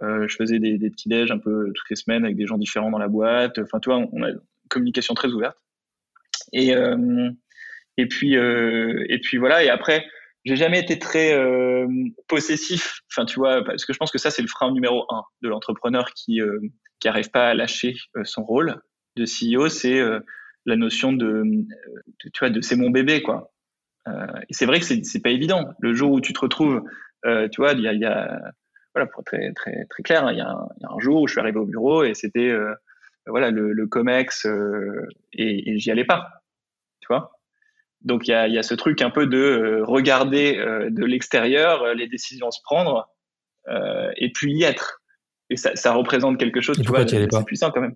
je 0.00 0.34
faisais 0.36 0.58
des, 0.58 0.78
petits 0.90 1.08
déj 1.08 1.30
un 1.30 1.38
peu 1.38 1.70
toutes 1.74 1.90
les 1.90 1.96
semaines 1.96 2.24
avec 2.24 2.36
des 2.36 2.46
gens 2.46 2.56
différents 2.56 2.90
dans 2.90 2.98
la 2.98 3.08
boîte. 3.08 3.58
Enfin, 3.58 3.78
tu 3.80 3.90
vois, 3.90 3.98
on 4.12 4.22
a 4.22 4.30
une 4.30 4.40
communication 4.70 5.14
très 5.14 5.28
ouverte. 5.28 5.58
Et, 6.52 6.72
et 7.98 8.06
puis, 8.06 8.34
et 8.34 9.18
puis 9.22 9.36
voilà. 9.36 9.64
Et 9.64 9.68
après, 9.68 10.06
j'ai 10.44 10.56
jamais 10.56 10.80
été 10.80 10.98
très 10.98 11.32
euh, 11.32 11.86
possessif. 12.28 13.00
Enfin, 13.10 13.24
tu 13.24 13.38
vois, 13.38 13.64
parce 13.64 13.84
que 13.84 13.92
je 13.92 13.98
pense 13.98 14.10
que 14.10 14.18
ça, 14.18 14.30
c'est 14.30 14.42
le 14.42 14.48
frein 14.48 14.70
numéro 14.72 15.06
un 15.10 15.22
de 15.42 15.48
l'entrepreneur 15.48 16.12
qui 16.12 16.40
euh, 16.40 16.60
qui 17.00 17.08
pas 17.32 17.48
à 17.48 17.54
lâcher 17.54 17.96
euh, 18.16 18.24
son 18.24 18.44
rôle 18.44 18.80
de 19.16 19.24
CEO. 19.24 19.68
C'est 19.68 19.98
euh, 19.98 20.20
la 20.66 20.76
notion 20.76 21.12
de, 21.12 21.44
tu 22.20 22.38
vois, 22.38 22.50
de 22.50 22.60
c'est 22.60 22.76
mon 22.76 22.90
bébé, 22.90 23.22
quoi. 23.22 23.53
Et 24.06 24.52
c'est 24.52 24.66
vrai 24.66 24.80
que 24.80 24.86
c'est 24.86 25.04
c'est 25.04 25.22
pas 25.22 25.30
évident. 25.30 25.74
Le 25.80 25.94
jour 25.94 26.12
où 26.12 26.20
tu 26.20 26.32
te 26.32 26.40
retrouves, 26.40 26.82
tu 27.24 27.60
vois, 27.60 27.72
il 27.72 27.80
y 27.80 27.88
a, 27.88 27.92
y 27.92 28.04
a, 28.04 28.40
voilà, 28.94 29.06
pour 29.06 29.20
être 29.20 29.26
très 29.26 29.52
très 29.52 29.86
très 29.86 30.02
clair, 30.02 30.26
hein, 30.26 30.32
il 30.32 30.38
y, 30.38 30.42
a 30.42 30.48
un, 30.48 30.68
y, 30.80 30.84
a 30.84 30.92
un 30.92 30.98
jour 30.98 31.22
où 31.22 31.26
je 31.26 31.32
suis 31.32 31.40
arrivé 31.40 31.58
au 31.58 31.66
bureau 31.66 32.04
et 32.04 32.14
c'était 32.14 32.54
voilà 33.26 33.50
le, 33.50 33.72
le 33.72 33.86
comex 33.86 34.46
et, 35.32 35.70
et 35.70 35.78
j'y 35.78 35.90
allais 35.90 36.04
pas, 36.04 36.42
tu 37.00 37.08
vois. 37.08 37.34
Donc 38.04 38.28
il 38.28 38.30
y 38.30 38.34
a, 38.34 38.46
y 38.48 38.58
a, 38.58 38.62
ce 38.62 38.74
truc 38.74 39.00
un 39.02 39.10
peu 39.10 39.26
de 39.26 39.38
euh, 39.38 39.84
regarder 39.84 40.58
euh, 40.58 40.90
de 40.90 41.04
l'extérieur 41.04 41.82
euh, 41.82 41.94
les 41.94 42.06
décisions 42.06 42.50
se 42.50 42.60
prendre 42.62 43.08
et 44.16 44.30
puis 44.30 44.52
y 44.52 44.62
être. 44.62 45.00
Et 45.48 45.56
ça, 45.56 45.74
ça 45.74 45.94
représente 45.94 46.38
quelque 46.38 46.60
chose, 46.60 46.78
tu 46.78 46.86
vois, 46.86 47.08
c'est 47.08 47.26
puissant 47.46 47.70
quand 47.70 47.80
même. 47.80 47.94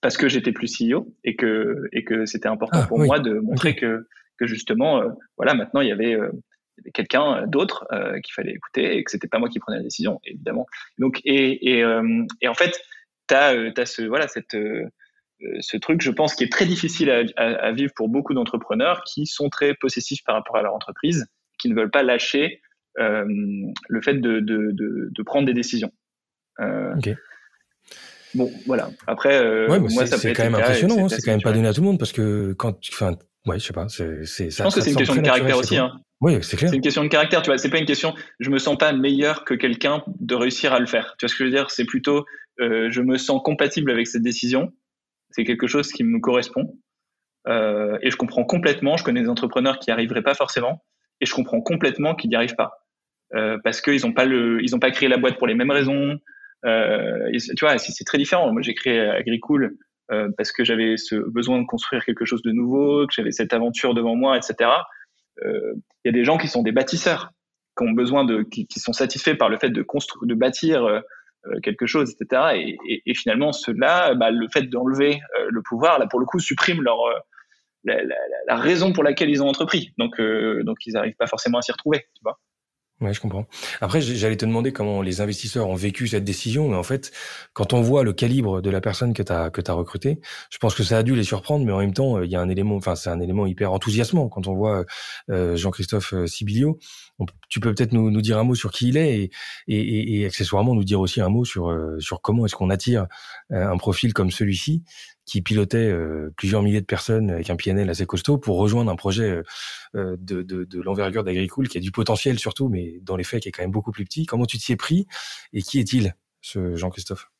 Parce 0.00 0.16
que 0.16 0.28
j'étais 0.28 0.52
plus 0.52 0.78
CEO 0.78 1.12
et 1.24 1.34
que 1.34 1.88
et 1.92 2.04
que 2.04 2.26
c'était 2.26 2.46
important 2.46 2.78
ah, 2.84 2.86
pour 2.86 3.00
moi 3.00 3.18
de 3.18 3.40
montrer 3.40 3.74
que 3.74 4.06
que 4.38 4.46
justement, 4.46 5.02
voilà, 5.36 5.54
maintenant 5.54 5.80
il 5.80 5.88
y 5.88 5.92
avait, 5.92 6.16
quelqu'un 6.92 7.46
d'autre 7.46 7.86
qu'il 8.22 8.34
fallait 8.34 8.52
écouter 8.52 8.96
et 8.96 9.04
que 9.04 9.10
c'était 9.10 9.28
pas 9.28 9.38
moi 9.38 9.48
qui 9.48 9.58
prenais 9.58 9.78
la 9.78 9.82
décision, 9.82 10.20
évidemment. 10.24 10.66
Donc 10.98 11.20
et 11.24 11.78
et, 11.78 11.84
et 12.40 12.48
en 12.48 12.54
fait, 12.54 12.80
tu 13.28 13.34
as, 13.34 13.54
as 13.76 13.86
ce 13.86 14.02
voilà 14.02 14.28
cette 14.28 14.56
euh, 15.42 15.56
ce 15.60 15.76
truc, 15.76 16.00
je 16.00 16.10
pense, 16.10 16.34
qui 16.34 16.44
est 16.44 16.52
très 16.52 16.66
difficile 16.66 17.10
à, 17.36 17.72
vivre 17.72 17.92
pour 17.96 18.08
beaucoup 18.08 18.34
d'entrepreneurs 18.34 19.02
qui 19.04 19.26
sont 19.26 19.48
très 19.48 19.74
possessifs 19.74 20.22
par 20.24 20.36
rapport 20.36 20.56
à 20.56 20.62
leur 20.62 20.74
entreprise, 20.74 21.26
qui 21.58 21.68
ne 21.68 21.74
veulent 21.74 21.90
pas 21.90 22.02
lâcher 22.02 22.60
euh, 22.98 23.24
le 23.88 24.02
fait 24.02 24.14
de, 24.14 25.22
prendre 25.26 25.46
des 25.46 25.54
décisions. 25.54 25.92
Euh, 26.60 26.94
bon, 28.34 28.50
voilà. 28.66 28.90
Après, 29.06 29.66
moi, 29.66 30.06
ça 30.06 30.18
C'est 30.18 30.32
quand 30.32 30.44
même 30.44 30.54
impressionnant. 30.54 31.04
Hein. 31.04 31.08
c'est 31.08 31.22
quand 31.22 31.32
même 31.32 31.42
pas 31.42 31.52
donné 31.52 31.68
à 31.68 31.72
tout 31.72 31.80
le 31.80 31.86
monde 31.86 31.98
parce 31.98 32.12
que 32.12 32.52
quand, 32.52 32.78
enfin, 32.92 33.16
ouais, 33.46 33.58
je 33.58 33.64
sais 33.64 33.72
pas. 33.72 33.88
C'est, 33.88 34.24
je 34.50 34.62
pense 34.62 34.74
que 34.74 34.80
c'est 34.80 34.90
une 34.90 34.96
question 34.96 35.16
de 35.16 35.20
caractère 35.20 35.58
aussi. 35.58 35.76
Hein. 35.76 35.92
Oui, 36.20 36.38
c'est 36.42 36.56
clair. 36.56 36.70
C'est 36.70 36.76
une 36.76 36.82
question 36.82 37.02
de 37.02 37.08
caractère. 37.08 37.42
Tu 37.42 37.50
vois, 37.50 37.58
c'est 37.58 37.70
pas 37.70 37.78
une 37.78 37.86
question. 37.86 38.14
Je 38.40 38.50
me 38.50 38.58
sens 38.58 38.78
pas 38.78 38.92
meilleur 38.92 39.44
que 39.44 39.54
quelqu'un 39.54 40.02
de 40.06 40.34
réussir 40.34 40.72
à 40.72 40.80
le 40.80 40.86
faire. 40.86 41.14
Tu 41.18 41.26
vois 41.26 41.28
ce 41.28 41.34
que 41.34 41.44
je 41.44 41.50
veux 41.50 41.54
dire? 41.54 41.70
C'est 41.70 41.84
plutôt, 41.84 42.24
je 42.58 43.00
me 43.00 43.16
sens 43.18 43.40
compatible 43.44 43.90
avec 43.90 44.06
cette 44.06 44.22
décision 44.22 44.72
c'est 45.34 45.44
quelque 45.44 45.66
chose 45.66 45.90
qui 45.90 46.04
me 46.04 46.20
correspond. 46.20 46.78
Euh, 47.48 47.98
et 48.02 48.10
je 48.10 48.16
comprends 48.16 48.44
complètement, 48.44 48.96
je 48.96 49.04
connais 49.04 49.22
des 49.22 49.28
entrepreneurs 49.28 49.78
qui 49.78 49.90
n'y 49.90 49.92
arriveraient 49.92 50.22
pas 50.22 50.34
forcément, 50.34 50.84
et 51.20 51.26
je 51.26 51.34
comprends 51.34 51.60
complètement 51.60 52.14
qu'ils 52.14 52.30
n'y 52.30 52.36
arrivent 52.36 52.54
pas. 52.54 52.86
Euh, 53.34 53.58
parce 53.64 53.80
qu'ils 53.80 54.02
n'ont 54.02 54.12
pas, 54.12 54.24
le, 54.24 54.62
ils 54.62 54.78
pas 54.78 54.90
créé 54.92 55.08
la 55.08 55.16
boîte 55.16 55.38
pour 55.38 55.46
les 55.46 55.54
mêmes 55.54 55.70
raisons. 55.70 56.18
Euh, 56.64 57.30
tu 57.56 57.64
vois, 57.64 57.76
c'est 57.78 58.04
très 58.04 58.18
différent. 58.18 58.52
Moi, 58.52 58.62
j'ai 58.62 58.74
créé 58.74 59.00
Agricool 59.00 59.76
euh, 60.10 60.28
parce 60.36 60.52
que 60.52 60.64
j'avais 60.64 60.96
ce 60.96 61.16
besoin 61.16 61.60
de 61.60 61.66
construire 61.66 62.04
quelque 62.04 62.24
chose 62.24 62.42
de 62.42 62.52
nouveau, 62.52 63.06
que 63.06 63.12
j'avais 63.14 63.30
cette 63.30 63.52
aventure 63.52 63.94
devant 63.94 64.14
moi, 64.14 64.36
etc. 64.36 64.70
Euh, 65.44 65.74
il 66.04 66.08
y 66.08 66.10
a 66.10 66.12
des 66.12 66.24
gens 66.24 66.38
qui 66.38 66.48
sont 66.48 66.62
des 66.62 66.72
bâtisseurs, 66.72 67.30
qui 67.76 67.84
ont 67.84 67.92
besoin 67.92 68.24
de, 68.24 68.42
qui, 68.42 68.66
sont 68.78 68.92
satisfaits 68.92 69.34
par 69.34 69.48
le 69.48 69.58
fait 69.58 69.70
de 69.70 69.82
construire, 69.82 70.26
de 70.26 70.34
bâtir 70.34 70.84
euh, 70.84 71.00
euh, 71.46 71.60
quelque 71.62 71.86
chose, 71.86 72.12
etc. 72.12 72.42
Et, 72.54 72.76
et, 72.88 73.02
et 73.06 73.14
finalement, 73.14 73.52
ceux-là, 73.52 74.14
bah, 74.14 74.30
le 74.30 74.48
fait 74.48 74.62
d'enlever 74.62 75.20
le 75.48 75.62
pouvoir, 75.62 75.98
là, 75.98 76.06
pour 76.06 76.20
le 76.20 76.26
coup, 76.26 76.38
supprime 76.38 76.82
leur, 76.82 76.98
la, 77.84 78.02
la, 78.02 78.16
la, 78.46 78.56
raison 78.56 78.92
pour 78.92 79.04
laquelle 79.04 79.30
ils 79.30 79.42
ont 79.42 79.48
entrepris. 79.48 79.92
Donc, 79.98 80.20
donc 80.20 80.78
ils 80.86 80.92
n'arrivent 80.92 81.16
pas 81.16 81.26
forcément 81.26 81.58
à 81.58 81.62
s'y 81.62 81.72
retrouver, 81.72 82.06
tu 82.14 82.22
vois. 82.22 82.38
Ouais, 83.00 83.12
je 83.12 83.20
comprends. 83.20 83.44
Après, 83.80 84.00
j'allais 84.00 84.36
te 84.36 84.46
demander 84.46 84.72
comment 84.72 85.02
les 85.02 85.20
investisseurs 85.20 85.68
ont 85.68 85.74
vécu 85.74 86.06
cette 86.06 86.22
décision, 86.22 86.68
mais 86.68 86.76
en 86.76 86.84
fait, 86.84 87.10
quand 87.52 87.72
on 87.72 87.82
voit 87.82 88.04
le 88.04 88.12
calibre 88.12 88.62
de 88.62 88.70
la 88.70 88.80
personne 88.80 89.12
que 89.14 89.22
tu 89.22 89.32
as 89.32 89.50
que 89.50 89.60
as 89.66 89.72
recruté, 89.72 90.20
je 90.48 90.58
pense 90.58 90.76
que 90.76 90.84
ça 90.84 90.98
a 90.98 91.02
dû 91.02 91.16
les 91.16 91.24
surprendre, 91.24 91.66
mais 91.66 91.72
en 91.72 91.78
même 91.78 91.92
temps, 91.92 92.22
il 92.22 92.30
y 92.30 92.36
a 92.36 92.40
un 92.40 92.48
élément, 92.48 92.76
enfin, 92.76 92.94
c'est 92.94 93.10
un 93.10 93.18
élément 93.18 93.46
hyper 93.46 93.72
enthousiasmant 93.72 94.28
quand 94.28 94.46
on 94.46 94.54
voit 94.54 94.84
euh, 95.28 95.56
Jean-Christophe 95.56 96.14
euh, 96.14 96.26
Sibilio. 96.28 96.78
tu 97.48 97.58
peux 97.58 97.74
peut-être 97.74 97.92
nous, 97.92 98.12
nous 98.12 98.22
dire 98.22 98.38
un 98.38 98.44
mot 98.44 98.54
sur 98.54 98.70
qui 98.70 98.88
il 98.88 98.96
est 98.96 99.24
et, 99.24 99.30
et, 99.66 100.20
et 100.20 100.26
accessoirement 100.26 100.74
nous 100.74 100.84
dire 100.84 101.00
aussi 101.00 101.20
un 101.20 101.28
mot 101.28 101.44
sur 101.44 101.70
euh, 101.70 101.98
sur 101.98 102.22
comment 102.22 102.46
est-ce 102.46 102.54
qu'on 102.54 102.70
attire 102.70 103.08
un 103.50 103.76
profil 103.76 104.12
comme 104.14 104.30
celui-ci 104.30 104.84
qui 105.26 105.42
pilotait 105.42 105.90
euh, 105.90 106.30
plusieurs 106.36 106.62
milliers 106.62 106.80
de 106.80 106.86
personnes 106.86 107.30
avec 107.30 107.50
un 107.50 107.56
PNL 107.56 107.88
assez 107.88 108.06
costaud 108.06 108.38
pour 108.38 108.58
rejoindre 108.58 108.90
un 108.90 108.96
projet 108.96 109.30
euh, 109.30 109.42
euh, 109.94 110.16
de, 110.18 110.42
de, 110.42 110.64
de 110.64 110.80
l'envergure 110.80 111.24
d'Agricool 111.24 111.68
qui 111.68 111.78
a 111.78 111.80
du 111.80 111.90
potentiel 111.90 112.38
surtout, 112.38 112.68
mais 112.68 112.98
dans 113.02 113.16
les 113.16 113.24
faits 113.24 113.42
qui 113.42 113.48
est 113.48 113.52
quand 113.52 113.62
même 113.62 113.70
beaucoup 113.70 113.92
plus 113.92 114.04
petit. 114.04 114.26
Comment 114.26 114.46
tu 114.46 114.58
t'y 114.58 114.72
es 114.72 114.76
pris 114.76 115.06
et 115.52 115.62
qui 115.62 115.78
est-il, 115.78 116.14
ce 116.40 116.76
Jean-Christophe? 116.76 117.30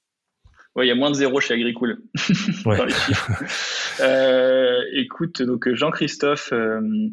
Ouais, 0.77 0.87
il 0.87 0.89
y 0.89 0.93
a 0.93 0.97
moins 0.97 1.11
de 1.11 1.15
zéro 1.15 1.41
chez 1.41 1.55
Agricool 1.55 2.03
ouais. 2.67 2.79
écoute, 4.93 5.43
donc 5.43 5.73
Jean-Christophe, 5.73 6.53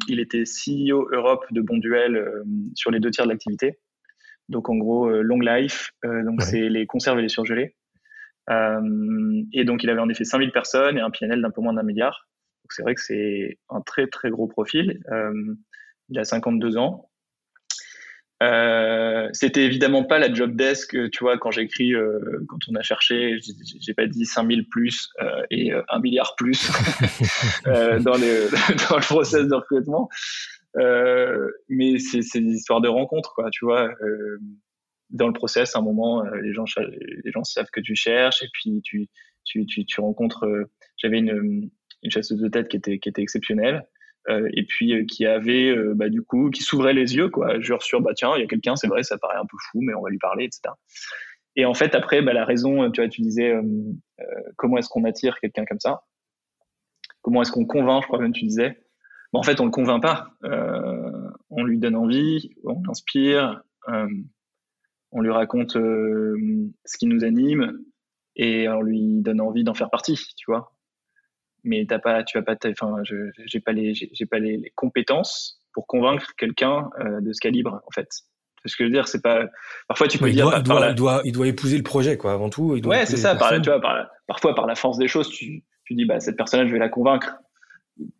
il 0.08 0.18
était 0.18 0.42
CEO 0.42 1.08
Europe 1.12 1.44
de 1.52 1.60
Bonduel 1.60 2.42
sur 2.74 2.90
les 2.90 2.98
deux 2.98 3.10
tiers 3.10 3.24
de 3.24 3.30
l'activité. 3.30 3.78
Donc 4.48 4.68
en 4.68 4.74
gros, 4.74 5.08
Long 5.22 5.38
Life, 5.38 5.92
donc 6.02 6.42
c'est 6.42 6.68
les 6.68 6.86
conserves 6.86 7.20
et 7.20 7.22
les 7.22 7.28
surgelés. 7.28 7.76
Euh, 8.52 9.42
et 9.52 9.64
donc, 9.64 9.82
il 9.82 9.90
avait 9.90 10.00
en 10.00 10.08
effet 10.08 10.24
5000 10.24 10.52
personnes 10.52 10.98
et 10.98 11.00
un 11.00 11.10
PNL 11.10 11.40
d'un 11.40 11.50
peu 11.50 11.60
moins 11.60 11.74
d'un 11.74 11.82
milliard. 11.82 12.28
C'est 12.70 12.82
vrai 12.82 12.94
que 12.94 13.00
c'est 13.00 13.58
un 13.68 13.80
très, 13.80 14.06
très 14.06 14.30
gros 14.30 14.46
profil. 14.46 15.00
Euh, 15.10 15.54
il 16.08 16.18
a 16.18 16.24
52 16.24 16.76
ans. 16.76 17.08
Euh, 18.42 19.28
c'était 19.32 19.62
évidemment 19.62 20.02
pas 20.02 20.18
la 20.18 20.32
job 20.32 20.56
desk, 20.56 20.96
tu 21.10 21.18
vois, 21.20 21.38
quand 21.38 21.52
j'écris, 21.52 21.92
quand 22.48 22.58
on 22.68 22.74
a 22.74 22.82
cherché, 22.82 23.38
j'ai 23.80 23.94
pas 23.94 24.06
dit 24.06 24.26
5000 24.26 24.68
plus 24.68 25.10
et 25.50 25.72
1 25.72 26.00
milliard 26.00 26.34
plus 26.36 26.68
dans, 27.64 28.16
le, 28.16 29.00
process 29.06 29.46
de 29.46 29.54
recrutement. 29.54 30.08
mais 31.68 31.98
c'est 31.98 32.38
une 32.38 32.50
histoire 32.50 32.80
de 32.80 32.88
rencontre, 32.88 33.32
quoi, 33.34 33.48
tu 33.52 33.64
vois 33.64 33.94
dans 35.12 35.26
le 35.26 35.32
process, 35.32 35.76
à 35.76 35.78
un 35.78 35.82
moment, 35.82 36.24
euh, 36.24 36.40
les 36.40 36.52
gens, 36.52 36.64
les 37.24 37.30
gens 37.30 37.44
savent 37.44 37.70
que 37.70 37.80
tu 37.80 37.94
cherches 37.94 38.42
et 38.42 38.48
puis 38.52 38.80
tu, 38.82 39.08
tu, 39.44 39.66
tu, 39.66 39.84
tu 39.84 40.00
rencontres. 40.00 40.46
Euh, 40.46 40.70
j'avais 40.96 41.18
une, 41.18 41.70
une 42.02 42.10
chasseuse 42.10 42.40
de 42.40 42.48
tête 42.48 42.68
qui 42.68 42.76
était, 42.76 42.98
qui 42.98 43.08
était 43.08 43.22
exceptionnelle. 43.22 43.86
Euh, 44.28 44.48
et 44.54 44.64
puis 44.64 45.04
qui 45.06 45.26
avait 45.26 45.74
bah, 45.96 46.08
du 46.08 46.22
coup 46.22 46.50
qui 46.50 46.62
s'ouvrait 46.62 46.92
les 46.92 47.16
yeux 47.16 47.28
quoi 47.28 47.58
genre 47.58 47.82
sur 47.82 48.00
bah 48.00 48.12
tiens 48.14 48.34
il 48.36 48.40
y 48.40 48.44
a 48.44 48.46
quelqu'un 48.46 48.76
c'est 48.76 48.86
vrai 48.86 49.02
ça 49.02 49.18
paraît 49.18 49.36
un 49.36 49.46
peu 49.46 49.56
fou 49.58 49.80
mais 49.80 49.94
on 49.94 50.00
va 50.00 50.10
lui 50.10 50.18
parler 50.18 50.44
etc 50.44 50.72
et 51.56 51.64
en 51.64 51.74
fait 51.74 51.96
après 51.96 52.22
bah, 52.22 52.32
la 52.32 52.44
raison 52.44 52.88
tu 52.92 53.00
vois 53.00 53.08
tu 53.08 53.20
disais 53.20 53.52
comment 54.54 54.78
est-ce 54.78 54.88
qu'on 54.88 55.02
attire 55.02 55.40
quelqu'un 55.40 55.64
comme 55.64 55.80
ça? 55.80 56.04
Comment 57.22 57.42
est-ce 57.42 57.50
qu'on 57.50 57.66
convainc 57.66 58.02
je 58.02 58.06
crois 58.06 58.20
même 58.20 58.32
tu 58.32 58.44
disais? 58.44 58.78
Bah, 59.32 59.40
en 59.40 59.42
fait 59.42 59.58
on 59.58 59.64
le 59.64 59.72
convainc 59.72 60.00
pas 60.00 60.28
on 61.50 61.64
lui 61.64 61.78
donne 61.78 61.96
envie 61.96 62.54
on 62.62 62.80
l'inspire 62.86 63.64
on 65.12 65.20
lui 65.20 65.30
raconte 65.30 65.72
ce 65.72 66.98
qui 66.98 67.06
nous 67.06 67.24
anime 67.24 67.78
et 68.36 68.68
on 68.68 68.80
lui 68.80 69.20
donne 69.20 69.40
envie 69.40 69.64
d'en 69.64 69.74
faire 69.74 69.90
partie, 69.90 70.18
tu 70.36 70.44
vois. 70.48 70.72
Mais 71.64 71.86
t'as 71.88 72.00
pas, 72.00 72.24
tu 72.24 72.38
vas 72.38 72.42
pas, 72.42 72.56
enfin, 72.66 73.02
j'ai 73.46 73.60
pas 73.60 73.72
les, 73.72 73.94
j'ai 73.94 74.26
pas 74.26 74.38
les, 74.38 74.72
compétences 74.74 75.60
pour 75.72 75.86
convaincre 75.86 76.32
quelqu'un 76.36 76.90
de 77.20 77.32
ce 77.32 77.40
calibre, 77.40 77.82
en 77.86 77.90
fait. 77.94 78.08
Ce 78.64 78.76
que 78.76 78.84
je 78.84 78.88
veux 78.88 78.94
dire, 78.94 79.08
c'est 79.08 79.22
pas. 79.22 79.46
Parfois, 79.88 80.08
tu 80.08 80.18
peux 80.18 80.30
dire. 80.30 80.50
il, 80.56 80.62
doit, 80.62 81.22
il, 81.24 81.32
doit, 81.32 81.48
épouser 81.48 81.76
le 81.76 81.82
projet, 81.82 82.16
quoi, 82.16 82.32
avant 82.32 82.48
tout. 82.48 82.76
Il 82.76 82.86
ouais, 82.86 83.06
c'est 83.06 83.16
ça. 83.16 83.34
Par, 83.34 83.60
tu 83.60 83.70
vois, 83.70 83.80
parfois, 84.26 84.54
par 84.54 84.66
la 84.66 84.74
force 84.74 84.98
des 84.98 85.08
choses, 85.08 85.28
tu, 85.28 85.64
tu 85.84 85.94
dis, 85.94 86.04
bah, 86.04 86.20
cette 86.20 86.36
personne 86.36 86.66
je 86.66 86.72
vais 86.72 86.78
la 86.78 86.88
convaincre. 86.88 87.34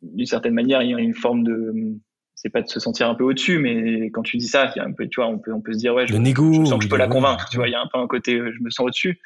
D'une 0.03 0.27
certaine 0.27 0.55
manière, 0.55 0.83
il 0.83 0.91
y 0.91 0.95
a 0.95 0.99
une 0.99 1.15
forme 1.15 1.45
de. 1.45 1.97
C'est 2.35 2.51
pas 2.51 2.63
de 2.63 2.69
se 2.69 2.81
sentir 2.81 3.09
un 3.09 3.15
peu 3.15 3.25
au-dessus, 3.25 3.59
mais 3.59 4.11
quand 4.11 4.23
tu 4.23 4.37
dis 4.37 4.49
ça, 4.49 4.73
il 4.75 4.79
y 4.79 4.83
a 4.83 4.85
un 4.85 4.93
peu, 4.93 5.07
tu 5.09 5.21
vois, 5.21 5.29
on 5.29 5.39
peut, 5.39 5.53
on 5.53 5.61
peut 5.61 5.73
se 5.73 5.79
dire, 5.79 5.95
ouais, 5.95 6.07
je, 6.07 6.17
négo, 6.17 6.53
je 6.53 6.65
sens 6.65 6.79
que 6.79 6.85
je 6.85 6.91
peux 6.91 6.97
la 6.97 7.07
convaincre. 7.07 7.49
Tu 7.51 7.57
vois, 7.57 7.69
il 7.69 7.73
y 7.73 7.77
a 7.77 7.81
un 7.81 7.89
peu 7.93 7.99
un 7.99 8.07
côté, 8.07 8.37
je 8.37 8.63
me 8.63 8.71
sens 8.71 8.87
au-dessus. 8.87 9.21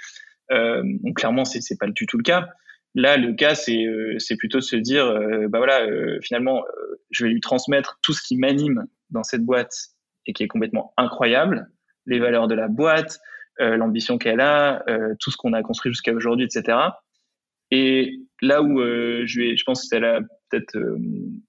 Euh, 0.53 0.83
donc, 1.03 1.17
clairement, 1.17 1.45
c'est, 1.45 1.61
c'est 1.61 1.79
pas 1.79 1.87
du 1.87 2.07
tout 2.07 2.19
le 2.19 2.23
cas. 2.23 2.49
Là, 2.95 3.17
le 3.17 3.33
cas, 3.33 3.55
c'est, 3.55 3.85
euh, 3.85 4.19
c'est 4.19 4.37
plutôt 4.37 4.59
de 4.59 4.65
se 4.65 4.77
dire, 4.77 5.07
euh, 5.07 5.49
bah 5.49 5.59
voilà, 5.59 5.83
euh, 5.87 6.19
finalement, 6.23 6.63
je 7.11 7.25
vais 7.25 7.31
lui 7.31 7.41
transmettre 7.41 7.99
tout 8.03 8.13
ce 8.13 8.23
qui 8.23 8.37
m'anime 8.37 8.87
dans 9.11 9.23
cette 9.23 9.43
boîte 9.43 9.75
et 10.27 10.33
qui 10.33 10.43
est 10.43 10.49
complètement 10.49 10.93
incroyable, 10.97 11.69
les 12.07 12.19
valeurs 12.19 12.49
de 12.49 12.55
la 12.55 12.69
boîte, 12.69 13.21
euh, 13.61 13.77
l'ambition 13.77 14.19
qu'elle 14.19 14.41
a, 14.41 14.83
euh, 14.89 15.15
tout 15.19 15.31
ce 15.31 15.37
qu'on 15.37 15.55
a 15.55 15.63
construit 15.63 15.91
jusqu'à 15.91 16.13
aujourd'hui, 16.13 16.45
etc. 16.45 16.77
Et 17.71 18.21
là 18.43 18.63
où 18.63 18.81
euh, 18.81 19.23
je, 19.27 19.41
vais, 19.41 19.57
je 19.57 19.65
pense 19.65 19.83
que 19.83 19.89
ça 19.89 19.99
l'a 19.99 20.21
peut-être 20.49 20.77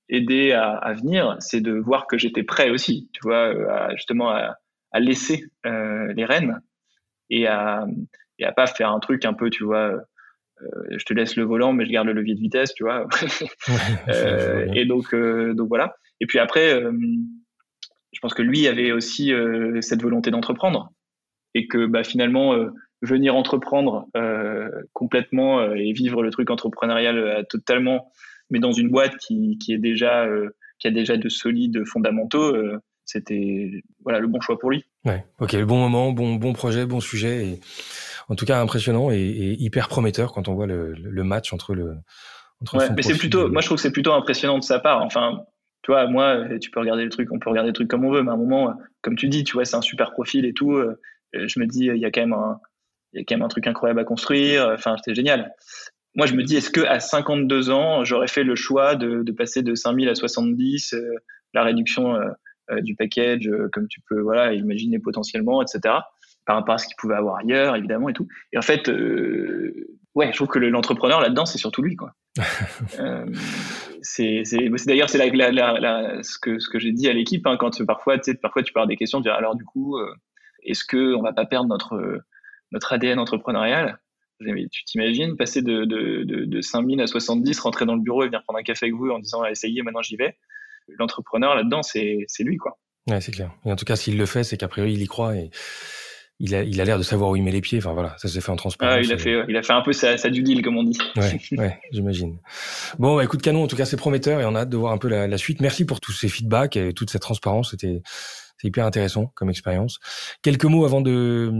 aidé 0.10 0.52
à, 0.52 0.72
à 0.72 0.93
venir, 0.93 1.36
c'est 1.39 1.62
de 1.62 1.74
voir 1.74 2.08
que 2.08 2.18
j'étais 2.18 2.43
prêt 2.43 2.70
aussi, 2.70 3.10
tu 3.14 3.22
vois, 3.24 3.50
à, 3.72 3.95
justement 3.95 4.30
à, 4.32 4.56
à 4.91 5.00
laisser 5.00 5.45
les 5.64 6.26
rênes 6.26 6.62
et 7.30 7.48
à, 7.48 7.86
et 8.39 8.45
à 8.45 8.52
pas 8.52 8.68
faire 8.68 8.91
un 8.91 9.00
truc 9.00 9.26
un 9.26 9.34
peu, 9.34 9.50
tu 9.50 9.64
vois, 9.64 9.93
je 10.89 11.04
te 11.06 11.14
laisse 11.14 11.36
le 11.36 11.43
volant, 11.43 11.74
mais 11.74 11.86
je 11.86 11.91
garde 11.91 12.08
le 12.08 12.14
levier 12.14 12.36
de 12.36 12.39
vitesse, 12.39 12.74
tu 12.74 12.84
vois. 12.84 13.08
et 14.74 14.86
donc, 14.86 15.14
donc 15.14 15.68
voilà. 15.68 15.95
Et 16.20 16.26
puis 16.26 16.39
après, 16.39 16.82
je 18.18 18.20
pense 18.20 18.34
que 18.34 18.41
lui 18.41 18.68
avait 18.68 18.91
aussi 18.91 19.32
euh, 19.32 19.80
cette 19.82 20.02
volonté 20.02 20.32
d'entreprendre 20.32 20.91
et 21.54 21.68
que 21.68 21.86
bah, 21.86 22.04
finalement 22.04 22.54
euh, 22.56 22.72
venir 23.04 23.36
entreprendre 23.36 24.08
euh, 24.18 24.70
complètement 24.93 25.72
et 25.74 25.91
vivre 25.91 26.24
le 26.24 26.32
truc 26.32 26.50
entrepreneurial 26.50 27.45
totalement, 27.48 28.12
mais 28.50 28.60
dans 28.60 28.72
une 28.72 28.89
boîte 28.89 29.18
qui, 29.18 29.58
qui 29.58 29.74
est 29.74 29.78
déjà 29.78 30.28
qui 30.80 30.88
a 30.88 30.91
déjà 30.91 31.18
de 31.18 31.30
solides 31.30 31.84
fondamentaux, 31.86 32.56
c'était 33.06 33.84
voilà 34.04 34.20
le 34.20 34.28
bon 34.28 34.41
choix 34.41 34.60
pour 34.60 34.72
lui. 34.72 34.84
Ouais, 35.06 35.26
ok, 35.39 35.54
le 35.54 35.66
bon 35.66 35.78
moment, 35.78 36.12
bon 36.12 36.36
bon 36.36 36.54
projet, 36.54 36.86
bon 36.86 37.00
sujet, 37.00 37.48
et 37.48 37.60
en 38.30 38.36
tout 38.36 38.45
cas 38.45 38.60
impressionnant 38.62 39.12
et, 39.12 39.18
et 39.18 39.62
hyper 39.62 39.88
prometteur 39.88 40.34
quand 40.34 40.48
on 40.48 40.54
voit 40.54 40.68
le, 40.68 40.93
le 40.93 41.24
match 41.24 41.54
entre 41.54 41.74
le. 41.74 41.95
Entre 42.62 42.78
ouais, 42.78 42.89
mais 42.95 43.04
c'est 43.04 43.18
plutôt, 43.18 43.50
moi 43.50 43.62
je 43.62 43.68
trouve 43.68 43.78
que 43.78 43.82
c'est 43.84 43.91
plutôt 43.91 44.14
impressionnant 44.14 44.58
de 44.58 44.64
sa 44.64 44.80
part. 44.80 45.04
Enfin, 45.04 45.43
tu 45.84 45.91
vois, 45.91 46.08
moi, 46.08 46.43
tu 46.60 46.70
peux 46.72 46.80
regarder 46.80 47.04
le 47.04 47.10
truc, 47.10 47.32
on 47.32 47.39
peut 47.39 47.50
regarder 47.50 47.70
le 47.70 47.74
truc 47.74 47.88
comme 47.88 48.04
on 48.04 48.12
veut, 48.12 48.24
mais 48.24 48.32
à 48.32 48.34
un 48.34 48.38
moment, 48.38 48.74
comme 49.02 49.16
tu 49.16 49.30
dis, 49.30 49.43
tu 49.43 49.54
vois, 49.54 49.64
c'est 49.64 49.78
un 49.78 49.82
super 49.82 50.12
profil 50.12 50.43
et 50.45 50.54
tout. 50.54 50.74
Euh, 50.74 51.00
je 51.34 51.60
me 51.60 51.66
dis, 51.66 51.86
il 51.86 51.98
y 51.98 52.06
a 52.06 52.12
quand 52.12 52.22
même 52.22 52.34
un, 52.34 52.60
il 53.14 53.20
y 53.20 53.22
a 53.22 53.26
quand 53.26 53.36
même 53.36 53.45
un 53.45 53.48
truc 53.48 53.68
incroyable 53.68 54.00
à 54.00 54.04
construire. 54.04 54.70
Enfin, 54.74 54.95
c'était 54.98 55.16
génial. 55.16 55.54
Moi, 56.18 56.26
je 56.26 56.34
me 56.34 56.43
dis, 56.43 56.57
est-ce 56.57 56.70
que 56.70 56.82
à 56.82 56.99
52 56.99 57.70
ans, 57.70 58.03
j'aurais 58.03 58.28
fait 58.28 58.43
le 58.43 58.55
choix 58.55 58.95
de, 58.95 59.24
de 59.24 59.32
passer 59.32 59.61
de 59.61 59.76
5000 59.76 60.09
à 60.09 60.15
70, 60.15 60.93
euh, 60.93 61.01
la 61.53 61.63
réduction 61.63 62.15
euh, 62.15 62.82
du 62.82 62.95
package, 62.95 63.49
comme 63.72 63.88
tu 63.88 64.01
peux, 64.09 64.20
voilà, 64.20 64.53
imaginer 64.53 64.99
potentiellement, 64.99 65.61
etc. 65.61 65.95
Par 66.45 66.57
rapport 66.57 66.76
à 66.76 66.78
ce 66.78 66.88
qu'il 66.88 66.95
pouvait 66.97 67.15
avoir 67.15 67.38
ailleurs, 67.38 67.76
évidemment, 67.78 68.09
et 68.09 68.13
tout. 68.13 68.28
Et 68.51 68.57
en 68.57 68.61
fait, 68.61 68.89
ouais, 70.18 70.32
je 70.32 70.36
trouve 70.36 70.47
que 70.47 70.59
l'entrepreneur 70.59 71.22
là-dedans, 71.22 71.45
c'est 71.45 71.57
surtout 71.57 71.82
lui, 71.82 71.95
quoi. 71.95 72.13
euh, 72.99 73.26
c'est 74.01 74.43
d'ailleurs 74.86 75.09
c'est 75.09 75.18
la, 75.18 75.51
la, 75.51 75.80
la, 75.80 76.24
ce 76.24 76.38
que 76.39 76.59
ce 76.59 76.70
que 76.70 76.80
j'ai 76.80 76.91
dit 76.91 77.07
à 77.07 77.13
l'équipe 77.13 77.45
hein, 77.47 77.57
quand 77.57 77.84
parfois 77.86 78.18
tu 78.18 78.32
sais 78.32 78.38
parfois 78.38 78.63
tu 78.63 78.74
parles 78.74 78.88
des 78.88 78.95
questions 78.95 79.20
tu 79.20 79.24
dis 79.24 79.30
alors 79.30 79.55
du 79.55 79.65
coup 79.65 79.97
euh, 79.97 80.13
est-ce 80.63 80.84
que 80.86 81.15
on 81.15 81.22
va 81.22 81.34
pas 81.34 81.45
perdre 81.45 81.68
notre 81.68 82.22
notre 82.72 82.93
ADN 82.93 83.20
entrepreneurial? 83.20 83.99
Tu 84.40 84.84
t'imagines 84.86 85.36
passer 85.36 85.62
de, 85.62 85.86
de, 85.86 86.24
de, 86.24 86.46
de 86.46 86.62
5000 86.62 87.02
à 87.02 87.08
70 87.08 87.60
rentrer 87.60 87.86
dans 87.86 87.96
le 87.96 88.02
bureau 88.02 88.24
et 88.24 88.28
venir 88.28 88.44
prendre 88.44 88.60
un 88.60 88.64
café 88.64 88.86
avec 88.86 88.96
vous 88.96 89.10
en 89.10 89.20
disant 89.20 89.44
essayez 89.46 89.82
maintenant 89.82 90.02
j'y 90.02 90.16
vais 90.16 90.38
l'entrepreneur 91.00 91.56
là-dedans 91.56 91.84
c'est 91.84 92.28
lui 92.40 92.58
quoi 92.58 92.78
ouais 93.08 93.22
c'est 93.22 93.32
clair 93.32 93.52
et 93.66 93.72
en 93.72 93.76
tout 93.76 93.86
cas 93.86 93.96
s'il 93.96 94.18
le 94.18 94.26
fait 94.26 94.44
c'est 94.44 94.58
qu'a 94.58 94.68
priori 94.68 94.94
il 94.94 95.02
y 95.02 95.08
croit 95.08 95.36
et 95.36 95.50
il 96.40 96.54
a, 96.54 96.62
il 96.64 96.80
a 96.80 96.86
l'air 96.86 96.98
de 96.98 97.04
savoir 97.04 97.32
où 97.32 97.36
il 97.36 97.44
met 97.44 97.52
les 97.52 97.62
pieds. 97.62 97.80
Enfin 97.80 97.94
voilà, 97.94 98.16
ça 98.18 98.28
s'est 98.28 98.42
fait 98.42 98.52
en 98.52 98.56
transparence. 98.56 98.96
Ah, 98.96 99.02
il 99.02 99.12
a 99.12 99.18
fait, 99.18 99.44
il 99.48 99.58
a 99.58 99.64
fait 99.64 99.74
un 99.74 99.82
peu 99.82 99.94
sa, 99.94 100.18
sa 100.18 100.30
du 100.30 100.44
deal, 100.44 100.62
comme 100.62 100.78
on 100.78 100.84
dit. 100.84 100.98
Ouais, 101.16 101.40
ouais 101.58 101.80
j'imagine. 101.92 102.38
Bon, 103.00 103.16
bah, 103.16 103.24
écoute, 103.24 103.42
canon. 103.42 103.64
En 103.64 103.68
tout 103.68 103.76
cas, 103.76 103.86
c'est 103.86 103.98
prometteur 103.98 104.40
et 104.40 104.46
on 104.46 104.54
a 104.54 104.60
hâte 104.60 104.70
de 104.70 104.78
voir 104.78 104.94
un 104.94 104.98
peu 104.98 105.08
la, 105.08 105.28
la 105.28 105.38
suite. 105.38 105.62
Merci 105.62 105.86
pour 105.86 106.00
tous 106.00 106.12
ces 106.12 106.30
feedbacks 106.30 106.78
et 106.78 106.94
toute 106.94 107.10
cette 107.10 107.24
transparence. 107.24 107.72
C'était, 107.72 108.04
c'est 108.58 108.68
hyper 108.68 108.86
intéressant 108.86 109.32
comme 109.36 109.49
expérience. 109.49 109.99
Quelques 110.41 110.66
mots 110.66 110.86
avant 110.86 111.01
de, 111.01 111.51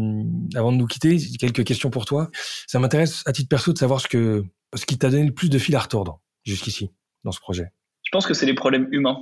avant 0.56 0.72
de 0.72 0.78
nous 0.78 0.88
quitter. 0.88 1.18
Quelques 1.40 1.64
questions 1.64 1.90
pour 1.90 2.06
toi. 2.06 2.30
Ça 2.68 2.80
m'intéresse 2.80 3.24
à 3.26 3.34
titre 3.34 3.50
perso 3.50 3.74
de 3.74 3.78
savoir 3.78 4.02
ce 4.02 4.08
que, 4.08 4.44
ce 4.76 4.86
qui 4.86 4.98
t'a 4.98 5.10
donné 5.10 5.26
le 5.26 5.34
plus 5.34 5.50
de 5.50 5.58
fil 5.58 5.76
à 5.76 5.80
retordre 5.80 6.22
jusqu'ici 6.44 6.92
dans 7.24 7.32
ce 7.32 7.40
projet. 7.40 7.72
Je 8.04 8.10
pense 8.12 8.26
que 8.26 8.34
c'est 8.34 8.46
les 8.46 8.56
problèmes 8.56 8.88
humains. 8.92 9.20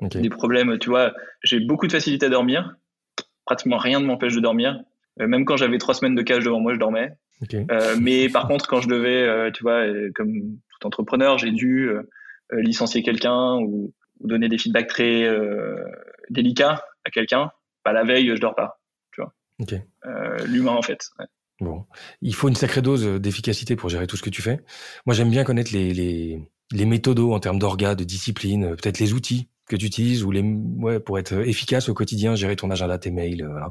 Okay. 0.00 0.20
Les 0.20 0.30
problèmes, 0.30 0.78
tu 0.78 0.88
vois, 0.88 1.12
j'ai 1.44 1.60
beaucoup 1.60 1.86
de 1.86 1.92
facilité 1.92 2.26
à 2.26 2.28
dormir. 2.28 2.74
Pratiquement 3.44 3.78
rien 3.78 4.00
ne 4.00 4.06
m'empêche 4.06 4.34
de 4.34 4.40
dormir 4.40 4.82
euh, 5.20 5.26
même 5.26 5.44
quand 5.44 5.56
j'avais 5.56 5.78
trois 5.78 5.94
semaines 5.94 6.14
de 6.14 6.22
cash 6.22 6.44
devant 6.44 6.60
moi, 6.60 6.74
je 6.74 6.78
dormais. 6.78 7.12
Euh, 7.54 7.96
mais 8.00 8.28
par 8.28 8.46
contre, 8.46 8.66
quand 8.68 8.80
je 8.80 8.88
devais, 8.88 9.22
euh, 9.22 9.50
tu 9.50 9.62
vois, 9.62 9.84
comme 10.14 10.58
tout 10.70 10.86
entrepreneur, 10.86 11.38
j'ai 11.38 11.50
dû 11.50 11.90
licencier 12.52 13.02
quelqu'un 13.02 13.56
ou, 13.58 13.92
donner 14.20 14.48
des 14.48 14.58
feedbacks 14.58 14.86
très 14.86 15.28
délicats 16.30 16.84
à 17.04 17.10
quelqu'un, 17.10 17.50
bah, 17.84 17.92
la 17.92 18.04
veille, 18.04 18.28
je 18.28 18.40
dors 18.40 18.54
pas. 18.54 18.80
Tu 19.12 19.20
vois. 19.20 19.34
L'humain, 20.44 20.72
en 20.72 20.82
fait. 20.82 21.10
Bon, 21.60 21.86
il 22.20 22.34
faut 22.34 22.48
une 22.48 22.56
sacrée 22.56 22.82
dose 22.82 23.04
d'efficacité 23.20 23.76
pour 23.76 23.88
gérer 23.88 24.06
tout 24.06 24.16
ce 24.16 24.22
que 24.22 24.30
tu 24.30 24.42
fais. 24.42 24.60
Moi, 25.06 25.14
j'aime 25.14 25.30
bien 25.30 25.44
connaître 25.44 25.72
les, 25.72 25.94
les, 25.94 26.40
les 26.72 26.84
méthodos 26.86 27.32
en 27.32 27.38
termes 27.38 27.58
d'orga, 27.58 27.94
de 27.94 28.04
discipline, 28.04 28.74
peut-être 28.76 28.98
les 28.98 29.12
outils 29.12 29.48
que 29.68 29.76
tu 29.76 29.86
utilises 29.86 30.24
ou 30.24 30.32
les 30.32 30.42
ouais 30.42 30.98
pour 30.98 31.18
être 31.18 31.34
efficace 31.46 31.88
au 31.88 31.94
quotidien, 31.94 32.34
gérer 32.34 32.56
ton 32.56 32.70
agenda, 32.70 32.98
tes 32.98 33.12
mails. 33.12 33.42
Euh, 33.42 33.48
voilà. 33.48 33.70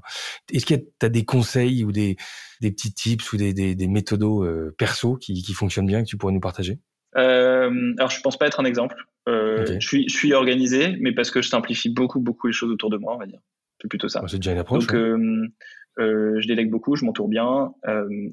Est-ce 0.52 0.66
que 0.66 0.76
tu 0.76 1.06
as 1.06 1.10
des 1.10 1.26
conseils 1.26 1.84
ou 1.84 1.92
des, 1.92 2.16
des 2.62 2.72
petits 2.72 2.94
tips 2.94 3.34
ou 3.34 3.38
des, 3.38 3.54
des, 3.54 3.76
des 3.76 3.88
méthodos 3.88 4.46
euh, 4.46 4.74
perso 4.78 5.18
qui, 5.18 5.42
qui 5.44 5.54
fonctionnent 5.54 5.88
bien 5.88 6.02
que 6.02 6.08
tu 6.08 6.18
pourrais 6.18 6.34
nous 6.34 6.40
partager? 6.40 6.80
Euh, 7.18 7.94
Alors 7.98 8.10
je 8.10 8.22
pense 8.22 8.38
pas 8.38 8.48
être 8.48 8.60
un 8.60 8.66
exemple. 8.66 8.96
Euh, 9.30 9.66
je 9.80 9.88
suis 9.88 10.10
je 10.10 10.16
suis 10.16 10.34
organisé, 10.34 10.98
mais 11.00 11.12
parce 11.12 11.32
que 11.32 11.42
je 11.42 11.50
simplifie 11.50 11.90
beaucoup 11.90 12.20
beaucoup 12.20 12.48
les 12.48 12.54
choses 12.54 12.72
autour 12.72 12.90
de 12.90 12.98
moi, 12.98 13.14
on 13.16 13.18
va 13.20 13.26
dire. 13.26 13.40
C'est 13.82 13.88
plutôt 13.88 14.08
ça. 14.08 14.24
C'est 14.28 14.38
déjà 14.38 14.52
une 14.52 14.60
approche. 14.60 14.88
Donc 14.88 14.96
euh, 14.96 15.48
euh, 16.00 16.40
je 16.40 16.48
délègue 16.48 16.70
beaucoup, 16.70 16.96
je 16.96 17.06
m'entoure 17.06 17.28
bien, 17.28 17.74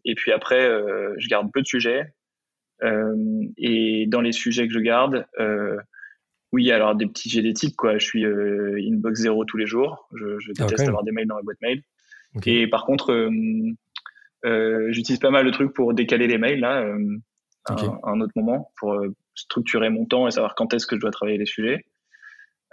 et 0.05 0.15
puis 0.15 0.33
après 0.33 0.69
je 1.19 1.29
garde 1.29 1.51
peu 1.53 1.61
de 1.61 1.67
sujets. 1.67 2.13
et 3.57 4.07
dans 4.09 4.21
les 4.21 4.33
sujets 4.33 4.67
que 4.67 4.75
je 4.75 4.81
garde, 4.81 5.27
oui, 6.53 6.71
alors 6.73 6.95
des 6.95 7.07
petits 7.07 7.29
génétiques, 7.29 7.77
quoi. 7.77 7.99
Je 7.99 8.05
suis 8.05 8.25
euh, 8.25 8.81
inbox 8.81 9.21
zéro 9.21 9.45
tous 9.45 9.59
les 9.59 9.67
jours. 9.67 10.09
Je, 10.15 10.39
je 10.39 10.53
déteste 10.53 10.89
avoir 10.89 11.05
des 11.05 11.13
mails 11.13 11.27
dans 11.27 11.37
ma 11.37 11.43
boîte 11.43 11.61
mail. 11.61 11.83
Et 12.47 12.67
par 12.69 12.85
contre, 12.87 13.13
euh, 13.13 13.31
euh, 14.45 14.89
j'utilise 14.93 15.19
pas 15.19 15.31
mal 15.31 15.45
de 15.45 15.51
trucs 15.51 15.75
pour 15.75 15.93
décaler 15.93 16.27
les 16.27 16.39
mails 16.39 16.61
là, 16.61 16.87
euh, 17.71 17.91
à, 18.03 18.11
un 18.11 18.21
autre 18.21 18.33
moment, 18.37 18.73
pour 18.77 18.95
euh, 18.95 19.15
structurer 19.35 19.91
mon 19.91 20.05
temps 20.05 20.27
et 20.27 20.31
savoir 20.31 20.55
quand 20.55 20.75
est-ce 20.75 20.87
que 20.87 20.97
je 20.97 21.01
dois 21.01 21.11
travailler 21.11 21.39
les 21.39 21.47
sujets. 21.47 21.85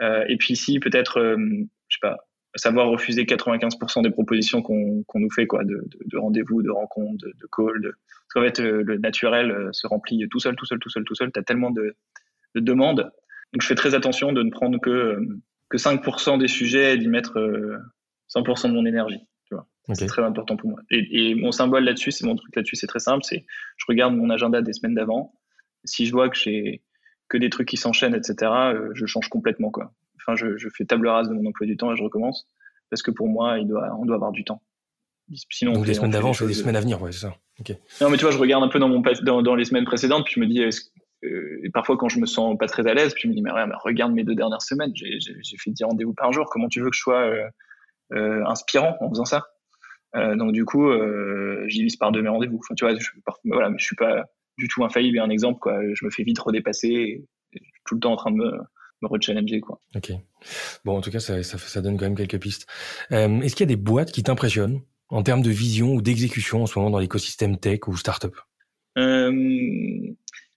et 0.01 0.37
puis 0.37 0.53
ici, 0.53 0.79
peut-être, 0.79 1.19
je 1.19 1.95
sais 1.95 1.99
pas, 2.01 2.17
savoir 2.55 2.87
refuser 2.87 3.23
95% 3.23 4.01
des 4.03 4.09
propositions 4.11 4.61
qu'on 4.61 5.03
nous 5.13 5.31
fait, 5.31 5.45
quoi, 5.47 5.63
de, 5.63 5.75
de, 5.75 5.99
de 6.05 6.17
rendez-vous, 6.17 6.61
de 6.61 6.69
rencontres, 6.69 7.25
de, 7.25 7.33
de 7.39 7.47
calls. 7.51 7.81
De... 7.81 7.89
Parce 7.89 8.33
qu'en 8.33 8.41
fait, 8.41 8.59
le 8.59 8.97
naturel 8.97 9.69
se 9.71 9.87
remplit 9.87 10.27
tout 10.29 10.39
seul, 10.39 10.55
tout 10.55 10.65
seul, 10.65 10.79
tout 10.79 10.89
seul, 10.89 11.03
tout 11.03 11.15
seul. 11.15 11.31
T'as 11.31 11.43
tellement 11.43 11.71
de, 11.71 11.95
de 12.55 12.59
demandes 12.59 13.11
donc 13.55 13.61
je 13.61 13.67
fais 13.67 13.75
très 13.75 13.95
attention 13.95 14.33
de 14.33 14.43
ne 14.43 14.51
prendre 14.51 14.79
que, 14.79 14.89
euh, 14.89 15.39
que 15.69 15.77
5% 15.77 16.37
des 16.37 16.49
sujets 16.49 16.95
et 16.95 16.97
d'y 16.97 17.07
mettre 17.07 17.39
100% 18.29 18.65
euh, 18.65 18.69
de 18.69 18.73
mon 18.73 18.85
énergie. 18.85 19.25
C'est 19.93 20.07
très 20.07 20.23
important 20.23 20.57
pour 20.57 20.69
moi. 20.69 20.79
Et, 20.89 21.29
et 21.29 21.35
mon 21.35 21.51
symbole 21.51 21.83
là-dessus, 21.83 22.11
c'est 22.11 22.25
mon 22.25 22.35
truc 22.35 22.55
là-dessus, 22.55 22.75
c'est 22.75 22.87
très 22.87 22.99
simple. 22.99 23.23
C'est 23.23 23.45
je 23.77 23.85
regarde 23.87 24.15
mon 24.15 24.29
agenda 24.29 24.61
des 24.61 24.73
semaines 24.73 24.95
d'avant. 24.95 25.33
Si 25.83 26.05
je 26.05 26.11
vois 26.11 26.29
que 26.29 26.37
j'ai 26.37 26.81
que 27.27 27.37
des 27.37 27.49
trucs 27.49 27.67
qui 27.67 27.77
s'enchaînent, 27.77 28.15
etc., 28.15 28.51
euh, 28.51 28.89
je 28.93 29.05
change 29.05 29.29
complètement 29.29 29.71
quoi. 29.71 29.93
Enfin, 30.17 30.35
je, 30.35 30.57
je, 30.57 30.69
fais 30.69 30.85
table 30.85 31.07
rase 31.07 31.29
de 31.29 31.33
mon 31.33 31.47
emploi 31.47 31.67
du 31.67 31.77
temps 31.77 31.91
et 31.93 31.95
je 31.95 32.03
recommence 32.03 32.47
parce 32.89 33.03
que 33.03 33.11
pour 33.11 33.27
moi, 33.27 33.59
il 33.59 33.67
doit, 33.67 33.95
on 33.99 34.05
doit 34.05 34.15
avoir 34.15 34.31
du 34.31 34.43
temps. 34.43 34.61
Sinon, 35.51 35.73
Donc 35.73 35.85
des 35.85 35.95
semaines 35.95 36.11
d'avant, 36.11 36.33
je 36.33 36.39
fais 36.39 36.47
des 36.47 36.53
semaines 36.53 36.75
à 36.75 36.81
venir, 36.81 37.01
ouais, 37.01 37.11
c'est 37.11 37.21
ça. 37.21 37.35
Okay. 37.59 37.77
Non, 38.01 38.09
mais 38.09 38.17
tu 38.17 38.23
vois, 38.23 38.31
je 38.31 38.37
regarde 38.37 38.63
un 38.63 38.67
peu 38.67 38.79
dans 38.79 38.89
mon 38.89 39.01
dans, 39.23 39.41
dans 39.41 39.55
les 39.55 39.65
semaines 39.65 39.85
précédentes, 39.85 40.25
puis 40.25 40.35
je 40.35 40.39
me 40.39 40.45
dis, 40.45 40.61
est-ce 40.61 40.89
euh, 41.23 41.59
et 41.63 41.69
parfois 41.69 41.97
quand 41.97 42.09
je 42.09 42.19
me 42.19 42.25
sens 42.25 42.57
pas 42.57 42.67
très 42.67 42.87
à 42.87 42.93
l'aise, 42.93 43.13
puis 43.13 43.23
je 43.23 43.27
me 43.29 43.33
dis 43.33 43.41
mais, 43.41 43.51
regarde 43.83 44.13
mes 44.13 44.23
deux 44.23 44.35
dernières 44.35 44.61
semaines, 44.61 44.91
j'ai 44.93 45.57
fait 45.57 45.71
10 45.71 45.85
rendez-vous 45.85 46.13
par 46.13 46.31
jour, 46.31 46.45
comment 46.49 46.67
tu 46.67 46.81
veux 46.81 46.89
que 46.89 46.95
je 46.95 47.01
sois 47.01 47.21
euh, 47.21 47.47
euh, 48.13 48.45
inspirant 48.45 48.95
en 48.99 49.09
faisant 49.09 49.25
ça? 49.25 49.47
Donc 50.15 50.51
du 50.53 50.65
coup, 50.65 50.89
j'y 51.67 51.83
lise 51.83 51.95
par 51.95 52.11
deux 52.11 52.21
mes 52.21 52.29
rendez-vous. 52.29 52.59
Enfin, 52.59 52.75
tu 52.75 52.85
vois, 52.85 52.95
je, 52.95 53.09
voilà, 53.45 53.69
mais 53.69 53.77
je 53.77 53.85
suis 53.85 53.95
pas 53.95 54.25
du 54.57 54.67
tout 54.67 54.83
infaillible. 54.83 55.19
Un 55.19 55.29
exemple, 55.29 55.59
quoi. 55.59 55.79
Je 55.93 56.05
me 56.05 56.09
fais 56.09 56.23
vite 56.23 56.39
redépasser. 56.39 56.87
Et, 56.87 57.61
tout 57.85 57.95
le 57.95 57.99
temps 57.99 58.13
en 58.13 58.15
train 58.15 58.31
de 58.31 58.37
me, 58.37 58.51
me 59.01 59.07
rechallenger, 59.07 59.61
quoi. 59.61 59.79
Ok. 59.95 60.11
Bon, 60.83 60.97
en 60.97 61.01
tout 61.01 61.11
cas, 61.11 61.19
ça, 61.19 61.43
ça, 61.43 61.57
ça 61.57 61.81
donne 61.81 61.97
quand 61.97 62.05
même 62.05 62.15
quelques 62.15 62.39
pistes. 62.39 62.67
Est-ce 63.11 63.55
qu'il 63.55 63.69
y 63.69 63.71
a 63.71 63.75
des 63.75 63.81
boîtes 63.81 64.11
qui 64.11 64.23
t'impressionnent 64.23 64.81
en 65.09 65.23
termes 65.23 65.41
de 65.41 65.51
vision 65.51 65.93
ou 65.93 66.01
d'exécution 66.01 66.63
en 66.63 66.65
ce 66.65 66.77
moment 66.79 66.89
dans 66.89 66.99
l'écosystème 66.99 67.57
tech 67.57 67.87
ou 67.87 67.95
startup? 67.95 68.35
Euh, 68.97 69.31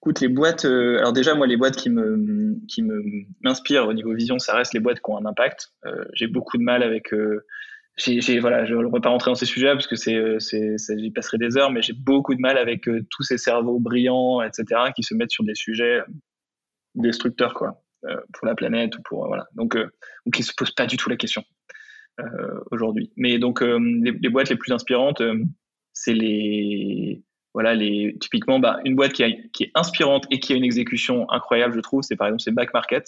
Écoute, 0.01 0.21
les 0.21 0.29
boîtes. 0.29 0.65
Euh, 0.65 0.99
alors 0.99 1.13
déjà, 1.13 1.35
moi, 1.35 1.47
les 1.47 1.57
boîtes 1.57 1.77
qui 1.77 1.91
me 1.91 2.57
qui 2.69 2.83
me 2.83 3.03
m'inspirent 3.43 3.89
au 3.89 3.93
niveau 3.93 4.15
vision, 4.15 4.39
ça 4.39 4.55
reste 4.55 4.73
les 4.73 4.81
boîtes 4.81 5.01
qui 5.01 5.11
ont 5.11 5.19
un 5.19 5.27
impact. 5.27 5.73
Euh, 5.87 6.05
j'ai 6.13 6.29
beaucoup 6.29 6.57
de 6.57 6.63
mal 6.63 6.83
avec. 6.83 7.13
Euh, 8.07 8.21
je 8.21 8.75
ne 8.75 8.93
vais 8.93 9.01
pas 9.01 9.09
rentrer 9.09 9.31
dans 9.31 9.35
ces 9.35 9.47
sujets 9.47 9.73
parce 9.73 9.87
que 9.87 9.97
euh, 10.11 10.39
j'y 10.99 11.11
passerai 11.11 11.39
des 11.39 11.57
heures, 11.57 11.71
mais 11.71 11.83
j'ai 11.83 11.95
beaucoup 11.95 12.35
de 12.35 12.41
mal 12.41 12.57
avec 12.57 12.83
tous 13.11 13.23
ces 13.23 13.39
cerveaux 13.39 13.81
brillants, 13.81 14.43
etc., 14.43 14.93
qui 14.95 15.03
se 15.03 15.15
mettent 15.15 15.33
sur 15.33 15.45
des 15.45 15.55
sujets 15.55 16.01
destructeurs, 16.95 17.55
quoi, 17.55 17.83
pour 18.33 18.47
la 18.47 18.55
planète 18.55 18.97
ou 18.97 19.03
pour 19.03 19.27
voilà. 19.27 19.47
Donc, 19.55 19.77
ou 20.27 20.31
qui 20.31 20.43
se 20.43 20.53
posent 20.57 20.75
pas 20.75 20.87
du 20.87 20.97
tout 20.97 21.11
la 21.11 21.17
question. 21.17 21.45
Euh, 22.21 22.61
aujourd'hui. 22.73 23.13
Mais 23.17 23.39
donc 23.39 23.63
euh, 23.63 23.79
les, 24.03 24.29
boîtes 24.29 24.51
les 24.51 24.57
plus 24.57 24.73
inspirantes, 24.73 25.21
euh, 25.21 25.41
c'est 25.93 26.15
les 26.15 27.23
voilà 27.55 27.77
typiquement 28.21 28.59
bah, 28.59 28.81
une 28.85 28.97
boîte 28.97 29.13
qui, 29.13 29.23
est 29.23 29.71
inspirante 29.77 30.27
et 30.33 30.41
qui 30.41 30.53
a 30.53 30.57
une 30.57 30.65
exécution 30.65 31.31
incroyable, 31.31 31.75
je 31.75 31.81
trouve. 31.81 32.03
C'est 32.03 32.17
par 32.17 32.27
exemple 32.27 32.43
c'est 32.43 32.51
Back 32.51 32.75
Market. 32.75 33.05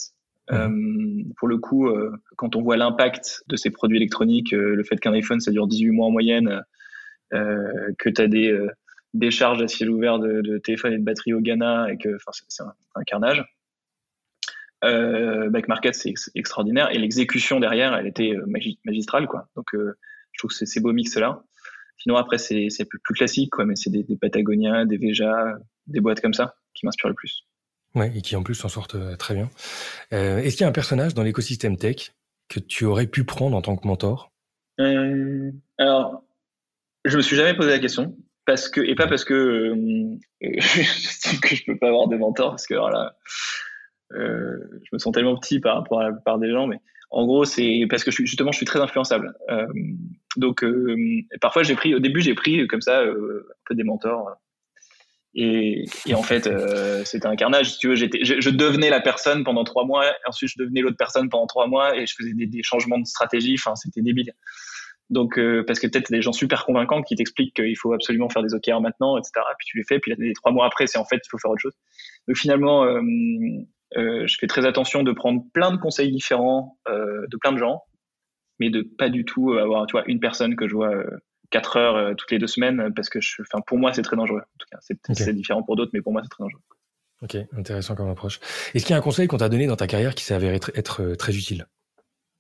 Euh, 0.52 1.22
pour 1.36 1.48
le 1.48 1.58
coup, 1.58 1.88
euh, 1.88 2.12
quand 2.36 2.56
on 2.56 2.62
voit 2.62 2.76
l'impact 2.76 3.44
de 3.48 3.56
ces 3.56 3.70
produits 3.70 3.98
électroniques, 3.98 4.52
euh, 4.52 4.74
le 4.74 4.84
fait 4.84 4.96
qu'un 4.96 5.12
iPhone 5.12 5.40
ça 5.40 5.50
dure 5.50 5.66
18 5.66 5.90
mois 5.90 6.06
en 6.06 6.10
moyenne, 6.10 6.62
que 7.32 8.08
tu 8.08 8.20
as 8.20 8.26
des 8.26 8.58
décharges 9.14 9.62
à 9.62 9.68
ciel 9.68 9.88
ouvert 9.88 10.18
de, 10.18 10.40
de, 10.40 10.58
téléphone 10.58 10.94
et 10.94 10.98
de 10.98 11.04
batterie 11.04 11.32
au 11.32 11.40
Ghana 11.40 11.92
et 11.92 11.96
que 11.96 12.16
c'est 12.32 12.64
un, 12.64 12.74
un, 12.96 13.02
carnage. 13.04 13.44
Back 14.82 15.68
Market, 15.68 15.94
c'est 15.94 16.12
extraordinaire. 16.34 16.90
Et 16.90 16.98
l'exécution 16.98 17.60
derrière, 17.60 17.94
elle 17.94 18.08
était 18.08 18.34
magistrale, 18.84 19.28
quoi. 19.28 19.48
Donc, 19.54 19.66
je 19.72 20.38
trouve 20.38 20.50
que 20.50 20.56
c'est 20.56 20.66
ces 20.66 20.80
beaux 20.80 20.92
mix-là. 20.92 21.44
Sinon, 21.98 22.16
après, 22.16 22.38
c'est 22.38 22.66
plus, 22.88 22.98
plus 22.98 23.14
classique, 23.14 23.50
quoi. 23.50 23.64
Mais 23.64 23.76
c'est 23.76 23.90
des, 23.90 24.02
des, 24.02 24.16
Patagonia, 24.16 24.84
des 24.86 24.96
Veja, 24.96 25.56
des 25.86 26.00
boîtes 26.00 26.20
comme 26.20 26.34
ça 26.34 26.56
qui 26.74 26.84
m'inspirent 26.84 27.10
le 27.10 27.14
plus. 27.14 27.46
Ouais, 27.94 28.12
et 28.14 28.22
qui 28.22 28.36
en 28.36 28.42
plus 28.42 28.54
s'en 28.54 28.68
sortent 28.68 28.94
euh, 28.94 29.16
très 29.16 29.34
bien. 29.34 29.50
Euh, 30.12 30.38
Est-ce 30.38 30.56
qu'il 30.56 30.62
y 30.62 30.66
a 30.66 30.68
un 30.68 30.72
personnage 30.72 31.14
dans 31.14 31.22
l'écosystème 31.22 31.76
tech 31.76 32.12
que 32.48 32.60
tu 32.60 32.84
aurais 32.84 33.06
pu 33.06 33.24
prendre 33.24 33.56
en 33.56 33.62
tant 33.62 33.76
que 33.76 33.86
mentor? 33.86 34.30
Euh, 34.78 35.50
Alors, 35.78 36.22
je 37.04 37.16
me 37.16 37.22
suis 37.22 37.36
jamais 37.36 37.54
posé 37.54 37.70
la 37.70 37.78
question 37.78 38.16
parce 38.46 38.68
que 38.68 38.80
et 38.80 38.94
pas 38.94 39.08
parce 39.08 39.24
que 39.24 39.34
euh, 39.34 40.16
j'estime 40.40 41.40
que 41.40 41.56
je 41.56 41.64
peux 41.64 41.76
pas 41.78 41.88
avoir 41.88 42.08
de 42.08 42.16
mentor 42.16 42.50
parce 42.50 42.66
que 42.66 42.74
voilà, 42.74 43.16
je 44.12 44.88
me 44.92 44.98
sens 44.98 45.12
tellement 45.12 45.36
petit 45.36 45.58
par 45.58 45.76
rapport 45.76 46.00
à 46.00 46.04
la 46.04 46.12
plupart 46.12 46.38
des 46.38 46.50
gens, 46.50 46.66
mais 46.66 46.80
en 47.10 47.26
gros, 47.26 47.44
c'est 47.44 47.86
parce 47.90 48.04
que 48.04 48.12
je 48.12 48.18
justement, 48.18 48.52
je 48.52 48.58
suis 48.58 48.66
très 48.66 48.80
influençable. 48.80 49.34
Donc, 50.36 50.64
parfois, 51.40 51.64
j'ai 51.64 51.74
pris, 51.74 51.92
au 51.92 51.98
début, 51.98 52.20
j'ai 52.20 52.34
pris 52.34 52.66
comme 52.68 52.80
ça 52.80 53.02
un 53.02 53.14
peu 53.64 53.74
des 53.74 53.82
mentors. 53.82 54.36
Et, 55.34 55.84
et 56.06 56.14
en 56.14 56.22
fait, 56.22 56.46
euh, 56.46 57.04
c'était 57.04 57.26
un 57.26 57.36
carnage. 57.36 57.78
Tu 57.78 57.88
veux, 57.88 57.94
j'étais, 57.94 58.24
je, 58.24 58.40
je, 58.40 58.50
devenais 58.50 58.90
la 58.90 59.00
personne 59.00 59.44
pendant 59.44 59.62
trois 59.62 59.84
mois. 59.84 60.04
Ensuite, 60.26 60.50
je 60.50 60.62
devenais 60.62 60.80
l'autre 60.80 60.96
personne 60.96 61.28
pendant 61.28 61.46
trois 61.46 61.68
mois, 61.68 61.96
et 61.96 62.06
je 62.06 62.14
faisais 62.18 62.32
des, 62.32 62.46
des 62.46 62.62
changements 62.62 62.98
de 62.98 63.06
stratégie. 63.06 63.54
Enfin, 63.58 63.76
c'était 63.76 64.02
débile. 64.02 64.32
Donc, 65.10 65.38
euh, 65.38 65.64
parce 65.66 65.80
que 65.80 65.88
peut-être 65.88 66.10
des 66.10 66.22
gens 66.22 66.32
super 66.32 66.64
convaincants 66.64 67.02
qui 67.02 67.16
t'expliquent 67.16 67.54
qu'il 67.54 67.76
faut 67.76 67.92
absolument 67.92 68.28
faire 68.28 68.44
des 68.44 68.54
OKR 68.54 68.80
maintenant, 68.80 69.18
etc. 69.18 69.32
Puis 69.58 69.66
tu 69.66 69.78
les 69.78 69.84
fais, 69.84 69.98
puis 69.98 70.14
les 70.16 70.32
trois 70.34 70.52
mois 70.52 70.66
après, 70.66 70.86
c'est 70.86 70.98
en 70.98 71.04
fait, 71.04 71.16
il 71.16 71.28
faut 71.28 71.38
faire 71.38 71.50
autre 71.50 71.60
chose. 71.60 71.76
Donc 72.28 72.36
finalement, 72.36 72.84
euh, 72.84 73.02
euh, 73.96 74.26
je 74.26 74.36
fais 74.38 74.46
très 74.46 74.66
attention 74.66 75.02
de 75.02 75.10
prendre 75.10 75.42
plein 75.52 75.72
de 75.72 75.78
conseils 75.78 76.12
différents 76.12 76.78
euh, 76.88 77.26
de 77.28 77.36
plein 77.36 77.52
de 77.52 77.58
gens, 77.58 77.82
mais 78.60 78.70
de 78.70 78.82
pas 78.82 79.08
du 79.08 79.24
tout 79.24 79.52
avoir, 79.54 79.86
tu 79.86 79.92
vois, 79.92 80.04
une 80.06 80.20
personne 80.20 80.54
que 80.54 80.68
je 80.68 80.74
vois 80.74 80.94
euh, 81.50 81.58
quatre 81.58 81.76
heures 81.76 81.96
euh, 81.96 82.14
toutes 82.14 82.30
les 82.30 82.38
deux 82.38 82.46
semaines, 82.46 82.92
parce 82.94 83.08
que, 83.08 83.20
je, 83.20 83.42
pour 83.66 83.78
moi, 83.78 83.92
c'est 83.92 84.02
très 84.02 84.16
dangereux. 84.16 84.40
En 84.40 84.58
tout 84.58 84.66
cas, 84.70 84.78
c'est 84.80 84.98
okay. 85.08 85.32
différent 85.32 85.62
pour 85.62 85.76
d'autres, 85.76 85.90
mais 85.94 86.00
pour 86.00 86.12
moi, 86.12 86.22
c'est 86.22 86.28
très 86.28 86.44
dangereux. 86.44 86.62
Ok, 87.22 87.36
intéressant 87.56 87.94
comme 87.94 88.08
approche. 88.08 88.40
Est-ce 88.74 88.84
qu'il 88.84 88.94
y 88.94 88.96
a 88.96 88.98
un 88.98 89.02
conseil 89.02 89.28
qu'on 89.28 89.36
t'a 89.36 89.48
donné 89.48 89.66
dans 89.66 89.76
ta 89.76 89.86
carrière 89.86 90.14
qui 90.14 90.24
s'est 90.24 90.34
avéré 90.34 90.56
être, 90.56 90.70
être, 90.74 91.14
très 91.16 91.36
utile? 91.36 91.66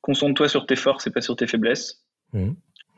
Concentre-toi 0.00 0.48
sur 0.48 0.64
tes 0.64 0.76
forces 0.76 1.06
et 1.06 1.10
pas 1.10 1.20
sur 1.20 1.36
tes 1.36 1.46
faiblesses. 1.46 2.06
Mmh. 2.32 2.52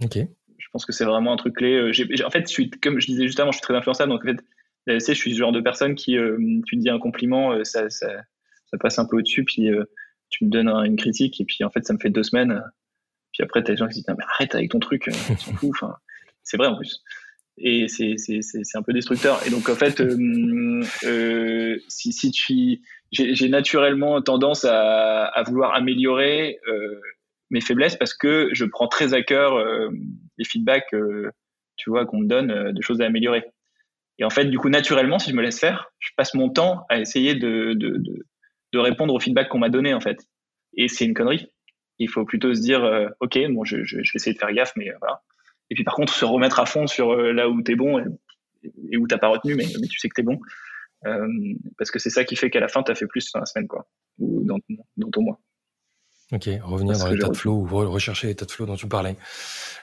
Ok. 0.04 0.18
Je 0.58 0.66
pense 0.72 0.86
que 0.86 0.92
c'est 0.92 1.04
vraiment 1.04 1.32
un 1.32 1.36
truc 1.36 1.56
clé. 1.56 1.90
En 2.24 2.30
fait, 2.30 2.42
je 2.46 2.52
suis, 2.52 2.70
comme 2.70 3.00
je 3.00 3.06
disais 3.06 3.26
juste 3.26 3.40
avant, 3.40 3.50
je 3.50 3.56
suis 3.56 3.62
très 3.62 3.74
influençable, 3.74 4.12
donc 4.12 4.24
en 4.24 4.28
fait, 4.28 4.38
je 4.86 5.12
suis 5.12 5.32
ce 5.32 5.38
genre 5.38 5.50
de 5.50 5.60
personne 5.60 5.96
qui, 5.96 6.16
euh, 6.16 6.38
tu 6.66 6.76
te 6.76 6.80
dis 6.80 6.88
un 6.88 7.00
compliment, 7.00 7.64
ça, 7.64 7.90
ça, 7.90 8.08
ça 8.72 8.78
passe 8.78 8.98
un 8.98 9.04
peu 9.04 9.18
au-dessus, 9.18 9.44
puis 9.44 9.70
euh, 9.70 9.84
tu 10.30 10.44
me 10.44 10.50
donnes 10.50 10.68
un, 10.68 10.82
une 10.82 10.96
critique, 10.96 11.40
et 11.40 11.44
puis 11.44 11.62
en 11.62 11.70
fait, 11.70 11.84
ça 11.86 11.92
me 11.92 11.98
fait 11.98 12.10
deux 12.10 12.22
semaines. 12.22 12.62
Puis 13.32 13.42
après, 13.42 13.62
t'as 13.62 13.72
des 13.72 13.78
gens 13.78 13.86
qui 13.86 13.94
se 13.94 13.98
disent, 14.00 14.14
mais 14.16 14.24
arrête 14.34 14.54
avec 14.54 14.70
ton 14.70 14.78
truc, 14.78 15.08
on 15.08 15.36
s'en 15.36 15.52
fout. 15.54 15.70
Enfin, 15.70 15.94
c'est 16.42 16.56
vrai 16.56 16.66
en 16.66 16.76
plus. 16.76 17.02
Et 17.58 17.86
c'est, 17.88 18.14
c'est, 18.16 18.40
c'est, 18.42 18.78
un 18.78 18.82
peu 18.82 18.92
destructeur. 18.92 19.46
Et 19.46 19.50
donc, 19.50 19.68
en 19.68 19.74
fait, 19.74 20.00
euh, 20.00 20.82
euh, 21.04 21.78
si, 21.88 22.12
si 22.12 22.30
tu. 22.30 22.80
J'ai, 23.10 23.48
naturellement 23.50 24.22
tendance 24.22 24.64
à, 24.64 25.26
à 25.26 25.42
vouloir 25.42 25.74
améliorer 25.74 26.58
euh, 26.66 26.98
mes 27.50 27.60
faiblesses 27.60 27.96
parce 27.96 28.14
que 28.14 28.48
je 28.52 28.64
prends 28.64 28.88
très 28.88 29.12
à 29.12 29.22
cœur 29.22 29.54
euh, 29.54 29.90
les 30.38 30.46
feedbacks, 30.46 30.94
tu 31.76 31.90
vois, 31.90 32.06
qu'on 32.06 32.20
me 32.20 32.26
donne 32.26 32.72
de 32.72 32.82
choses 32.82 33.02
à 33.02 33.04
améliorer. 33.04 33.44
Et 34.18 34.24
en 34.24 34.30
fait, 34.30 34.46
du 34.46 34.58
coup, 34.58 34.70
naturellement, 34.70 35.18
si 35.18 35.30
je 35.30 35.36
me 35.36 35.42
laisse 35.42 35.60
faire, 35.60 35.90
je 35.98 36.10
passe 36.16 36.32
mon 36.32 36.48
temps 36.48 36.86
à 36.88 36.98
essayer 37.00 37.34
de, 37.34 37.74
de, 37.74 37.98
de, 37.98 38.26
de 38.72 38.78
répondre 38.78 39.12
au 39.12 39.20
feedback 39.20 39.48
qu'on 39.48 39.58
m'a 39.58 39.68
donné 39.68 39.92
en 39.92 40.00
fait. 40.00 40.18
Et 40.74 40.88
c'est 40.88 41.04
une 41.04 41.14
connerie. 41.14 41.51
Il 42.02 42.08
faut 42.08 42.24
plutôt 42.24 42.52
se 42.52 42.60
dire, 42.60 42.84
euh, 42.84 43.08
ok, 43.20 43.38
bon, 43.50 43.64
je, 43.64 43.84
je, 43.84 44.02
je, 44.02 44.12
vais 44.12 44.16
essayer 44.16 44.34
de 44.34 44.38
faire 44.38 44.52
gaffe, 44.52 44.72
mais 44.76 44.90
euh, 44.90 44.96
voilà. 45.00 45.22
Et 45.70 45.74
puis 45.74 45.84
par 45.84 45.94
contre, 45.94 46.12
se 46.12 46.24
remettre 46.24 46.58
à 46.58 46.66
fond 46.66 46.86
sur 46.86 47.12
euh, 47.12 47.32
là 47.32 47.48
où 47.48 47.62
t'es 47.62 47.76
bon 47.76 47.98
et, 47.98 48.04
et 48.90 48.96
où 48.96 49.06
t'as 49.06 49.18
pas 49.18 49.28
retenu, 49.28 49.54
mais, 49.54 49.66
mais, 49.80 49.86
tu 49.86 49.98
sais 49.98 50.08
que 50.08 50.14
t'es 50.14 50.22
bon, 50.22 50.38
parce 51.78 51.90
que 51.90 51.98
c'est 51.98 52.10
ça 52.10 52.24
qui 52.24 52.36
fait 52.36 52.50
qu'à 52.50 52.60
la 52.60 52.68
fin 52.68 52.82
t'as 52.82 52.94
fait 52.94 53.06
plus 53.06 53.30
dans 53.32 53.40
la 53.40 53.46
semaine, 53.46 53.68
quoi, 53.68 53.88
ou 54.18 54.42
dans, 54.44 54.58
dans 54.96 55.10
ton 55.10 55.22
mois. 55.22 55.40
Ok, 56.32 56.48
revenir 56.62 56.98
dans 56.98 57.08
l'état 57.08 57.28
de 57.28 57.36
flow 57.36 57.54
ou 57.54 57.66
rechercher 57.66 58.28
l'état 58.28 58.46
de 58.46 58.50
flow 58.50 58.66
dont 58.66 58.76
tu 58.76 58.88
parlais. 58.88 59.16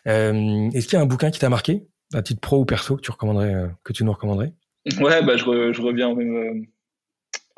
Est-ce 0.06 0.86
qu'il 0.86 0.94
y 0.94 0.96
a 0.98 1.02
un 1.02 1.06
bouquin 1.06 1.32
qui 1.32 1.40
t'a 1.40 1.50
marqué, 1.50 1.88
à 2.14 2.22
titre 2.22 2.42
pro 2.42 2.60
ou 2.60 2.66
perso, 2.66 2.98
que 2.98 3.02
tu 3.02 3.12
recommanderais, 3.12 3.70
que 3.84 3.94
tu 3.94 4.04
nous 4.04 4.12
recommanderais? 4.12 4.54
Ouais, 5.00 5.24
bah 5.24 5.38
je, 5.38 5.46
re, 5.46 5.74
je 5.74 5.82
reviens 5.82 6.10
au 6.10 6.16
même 6.16 6.66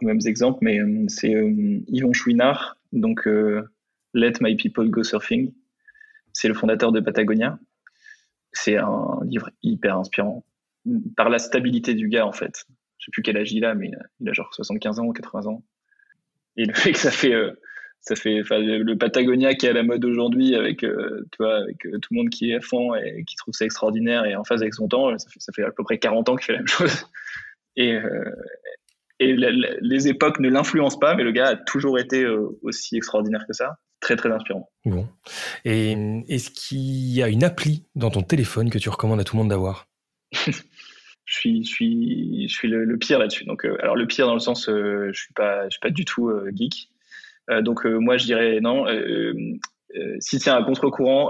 aux 0.01 0.05
mêmes 0.05 0.19
exemples, 0.25 0.59
mais 0.61 0.79
c'est 1.07 1.33
Yvon 1.87 2.13
Chouinard, 2.13 2.77
donc 2.91 3.27
euh, 3.27 3.70
Let 4.13 4.33
My 4.41 4.55
People 4.55 4.89
Go 4.89 5.03
Surfing. 5.03 5.53
C'est 6.33 6.47
le 6.47 6.53
fondateur 6.53 6.91
de 6.91 6.99
Patagonia. 6.99 7.59
C'est 8.53 8.77
un 8.77 9.19
livre 9.23 9.49
hyper 9.63 9.97
inspirant 9.97 10.45
par 11.15 11.29
la 11.29 11.39
stabilité 11.39 11.93
du 11.93 12.09
gars 12.09 12.25
en 12.25 12.31
fait. 12.31 12.65
Je 12.97 13.05
sais 13.05 13.11
plus 13.11 13.21
quel 13.21 13.37
âge 13.37 13.51
il 13.51 13.65
a, 13.65 13.73
mais 13.73 13.91
il 14.19 14.29
a 14.29 14.33
genre 14.33 14.53
75 14.53 14.99
ans 14.99 15.05
ou 15.05 15.13
80 15.13 15.47
ans. 15.47 15.63
Et 16.57 16.65
le 16.65 16.73
fait 16.73 16.91
que 16.91 16.97
ça 16.97 17.11
fait 17.11 17.33
ça 18.01 18.15
fait 18.15 18.41
le 18.49 18.97
Patagonia 18.97 19.53
qui 19.53 19.67
est 19.67 19.69
à 19.69 19.73
la 19.73 19.83
mode 19.83 20.03
aujourd'hui 20.03 20.55
avec 20.55 20.83
euh, 20.83 21.23
avec 21.39 21.85
euh, 21.85 21.99
tout 21.99 22.13
le 22.13 22.17
monde 22.17 22.29
qui 22.29 22.51
est 22.51 22.55
à 22.55 22.61
fond 22.61 22.95
et 22.95 23.23
qui 23.25 23.35
trouve 23.35 23.53
ça 23.53 23.63
extraordinaire 23.63 24.25
et 24.25 24.35
en 24.35 24.43
phase 24.43 24.61
avec 24.61 24.73
son 24.73 24.87
temps 24.87 25.15
ça 25.17 25.53
fait, 25.53 25.63
à 25.63 25.71
peu 25.71 25.83
près 25.83 25.99
40 25.99 26.29
ans 26.29 26.35
qu'il 26.35 26.45
fait 26.45 26.53
la 26.53 26.59
même 26.59 26.67
chose 26.67 27.05
et, 27.75 27.93
euh, 27.93 28.35
et 29.19 29.35
les 29.35 30.07
époques 30.07 30.39
ne 30.39 30.49
l'influencent 30.49 30.99
pas, 30.99 31.15
mais 31.15 31.23
le 31.23 31.31
gars 31.31 31.49
a 31.49 31.55
toujours 31.55 31.99
été 31.99 32.23
euh, 32.23 32.57
aussi 32.63 32.97
extraordinaire 32.97 33.45
que 33.47 33.53
ça. 33.53 33.77
Très, 34.01 34.15
très 34.15 34.31
inspirant. 34.31 34.69
Bon. 34.83 35.07
Et 35.63 35.91
est-ce 36.27 36.49
qu'il 36.49 37.13
y 37.13 37.21
a 37.21 37.29
une 37.29 37.43
appli 37.43 37.85
dans 37.95 38.09
ton 38.09 38.23
téléphone 38.23 38.69
que 38.69 38.79
tu 38.79 38.89
recommandes 38.89 39.19
à 39.19 39.23
tout 39.23 39.35
le 39.35 39.41
monde 39.41 39.49
d'avoir? 39.49 39.87
Je 41.23 41.37
suis, 41.37 41.63
je 41.63 41.69
suis, 41.69 42.49
je 42.49 42.53
suis 42.53 42.67
le, 42.67 42.83
le 42.83 42.97
pire 42.97 43.17
là-dessus. 43.17 43.45
Donc, 43.45 43.63
euh, 43.63 43.77
alors 43.81 43.95
le 43.95 44.05
pire 44.05 44.27
dans 44.27 44.33
le 44.33 44.41
sens, 44.41 44.67
euh, 44.67 45.11
je 45.13 45.21
suis 45.21 45.33
pas, 45.33 45.63
je 45.65 45.69
suis 45.69 45.79
pas 45.79 45.91
du 45.91 46.03
tout 46.03 46.27
euh, 46.27 46.51
geek. 46.53 46.89
Donc 47.63 47.85
moi, 47.85 48.17
je 48.17 48.25
dirais 48.25 48.59
non. 48.59 48.85
si 50.19 50.39
c'est 50.39 50.49
un 50.49 50.61
contre-courant, 50.63 51.29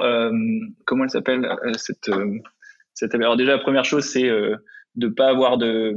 comment 0.86 1.04
elle 1.04 1.10
s'appelle 1.10 1.48
cette, 1.78 2.10
cette 2.94 3.16
Alors 3.16 3.38
déjà, 3.38 3.52
la 3.52 3.60
première 3.60 3.86
chose, 3.86 4.06
c'est 4.06 4.30
de 4.96 5.08
pas 5.08 5.30
avoir 5.30 5.58
de, 5.58 5.96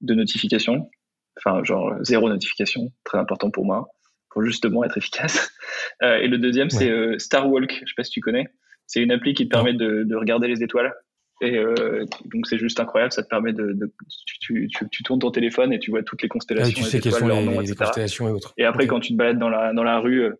de 0.00 0.14
notification 0.14 0.88
enfin 1.36 1.62
genre 1.64 1.94
zéro 2.00 2.28
notification, 2.28 2.92
très 3.04 3.18
important 3.18 3.50
pour 3.50 3.64
moi, 3.64 3.88
pour 4.30 4.44
justement 4.44 4.84
être 4.84 4.98
efficace. 4.98 5.50
Euh, 6.02 6.18
et 6.18 6.28
le 6.28 6.36
deuxième, 6.36 6.68
ouais. 6.68 6.78
c'est 6.78 6.90
euh, 6.90 7.18
Starwalk, 7.18 7.72
je 7.72 7.86
sais 7.86 7.94
pas 7.96 8.04
si 8.04 8.10
tu 8.10 8.20
connais. 8.20 8.48
C'est 8.86 9.02
une 9.02 9.10
appli 9.10 9.32
qui 9.32 9.46
te 9.46 9.50
permet 9.50 9.72
de, 9.72 10.04
de 10.04 10.14
regarder 10.14 10.46
les 10.46 10.62
étoiles. 10.62 10.92
Et 11.40 11.56
euh, 11.56 12.04
donc 12.26 12.46
c'est 12.46 12.58
juste 12.58 12.78
incroyable, 12.78 13.12
ça 13.12 13.22
te 13.22 13.28
permet 13.28 13.54
de, 13.54 13.72
de 13.72 13.92
tu, 14.40 14.68
tu, 14.68 14.88
tu, 14.90 15.02
tournes 15.02 15.18
ton 15.18 15.30
téléphone 15.30 15.72
et 15.72 15.78
tu 15.78 15.90
vois 15.90 16.02
toutes 16.02 16.22
les 16.22 16.28
constellations, 16.28 16.82
ah, 16.82 16.84
tu 16.84 16.90
sais 16.90 16.98
les 16.98 17.08
étoiles, 17.08 17.30
les, 17.30 17.44
noms, 17.44 17.60
les, 17.60 17.74
constellations 17.74 18.28
et 18.28 18.30
autres. 18.30 18.52
Et 18.58 18.64
après 18.64 18.84
okay. 18.84 18.88
quand 18.88 19.00
tu 19.00 19.12
te 19.12 19.16
balades 19.16 19.38
dans 19.38 19.48
la 19.48 19.72
dans 19.72 19.82
la 19.82 19.98
rue, 19.98 20.30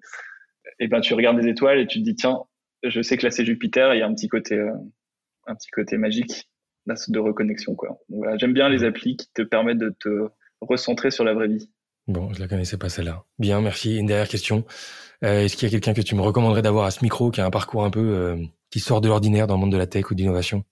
et 0.78 0.88
ben 0.88 1.00
tu 1.00 1.14
regardes 1.14 1.38
les 1.38 1.48
étoiles 1.48 1.78
et 1.80 1.86
tu 1.86 1.98
te 1.98 2.04
dis 2.04 2.14
tiens, 2.14 2.40
je 2.82 3.00
sais 3.00 3.16
que 3.16 3.24
là 3.24 3.30
c'est 3.30 3.44
Jupiter, 3.44 3.94
il 3.94 3.98
y 3.98 4.02
a 4.02 4.06
un 4.06 4.14
petit 4.14 4.28
côté 4.28 4.58
un 5.46 5.54
petit 5.54 5.70
côté 5.70 5.96
magique 5.96 6.48
de 7.08 7.18
reconnexion. 7.18 7.74
Quoi. 7.74 7.98
Voilà, 8.08 8.36
J'aime 8.38 8.52
bien 8.52 8.68
les 8.68 8.84
applis 8.84 9.16
qui 9.16 9.30
te 9.32 9.42
permettent 9.42 9.78
de 9.78 9.94
te 9.98 10.28
recentrer 10.60 11.10
sur 11.10 11.24
la 11.24 11.34
vraie 11.34 11.48
vie. 11.48 11.70
Bon, 12.08 12.32
je 12.32 12.40
la 12.40 12.48
connaissais 12.48 12.76
pas 12.76 12.88
celle-là. 12.88 13.24
Bien, 13.38 13.60
merci. 13.60 13.96
Une 13.96 14.06
dernière 14.06 14.28
question. 14.28 14.64
Euh, 15.24 15.40
est-ce 15.44 15.56
qu'il 15.56 15.68
y 15.68 15.70
a 15.70 15.72
quelqu'un 15.72 15.94
que 15.94 16.02
tu 16.02 16.14
me 16.14 16.20
recommanderais 16.20 16.62
d'avoir 16.62 16.84
à 16.84 16.90
ce 16.90 17.02
micro 17.02 17.30
qui 17.30 17.40
a 17.40 17.46
un 17.46 17.50
parcours 17.50 17.84
un 17.84 17.90
peu 17.90 18.00
euh, 18.00 18.36
qui 18.70 18.80
sort 18.80 19.00
de 19.00 19.08
l'ordinaire 19.08 19.46
dans 19.46 19.54
le 19.54 19.60
monde 19.60 19.72
de 19.72 19.76
la 19.76 19.86
tech 19.86 20.10
ou 20.10 20.14
d'innovation 20.14 20.64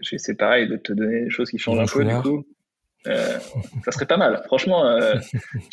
C'est 0.00 0.34
pareil 0.34 0.68
de 0.68 0.76
te 0.76 0.92
donner 0.92 1.24
des 1.24 1.30
choses 1.30 1.50
qui 1.50 1.58
changent 1.58 1.78
un 1.78 1.86
peu 1.86 2.04
du 2.04 2.14
coup. 2.22 2.44
Euh, 3.06 3.38
ça 3.84 3.92
serait 3.92 4.06
pas 4.06 4.16
mal. 4.16 4.42
Franchement, 4.46 4.86
euh, 4.86 5.16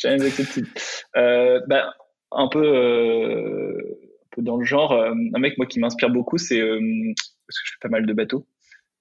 euh, 1.16 1.60
bah, 1.66 1.94
un 2.30 2.48
peu, 2.48 2.68
un 2.68 4.28
peu 4.30 4.42
dans 4.42 4.56
le 4.56 4.64
genre, 4.64 4.92
un 4.92 5.38
mec 5.38 5.56
moi 5.58 5.66
qui 5.66 5.80
m'inspire 5.80 6.10
beaucoup, 6.10 6.38
c'est 6.38 6.60
parce 6.60 7.58
que 7.58 7.66
je 7.66 7.72
fais 7.72 7.78
pas 7.80 7.88
mal 7.88 8.06
de 8.06 8.12
bateaux. 8.12 8.46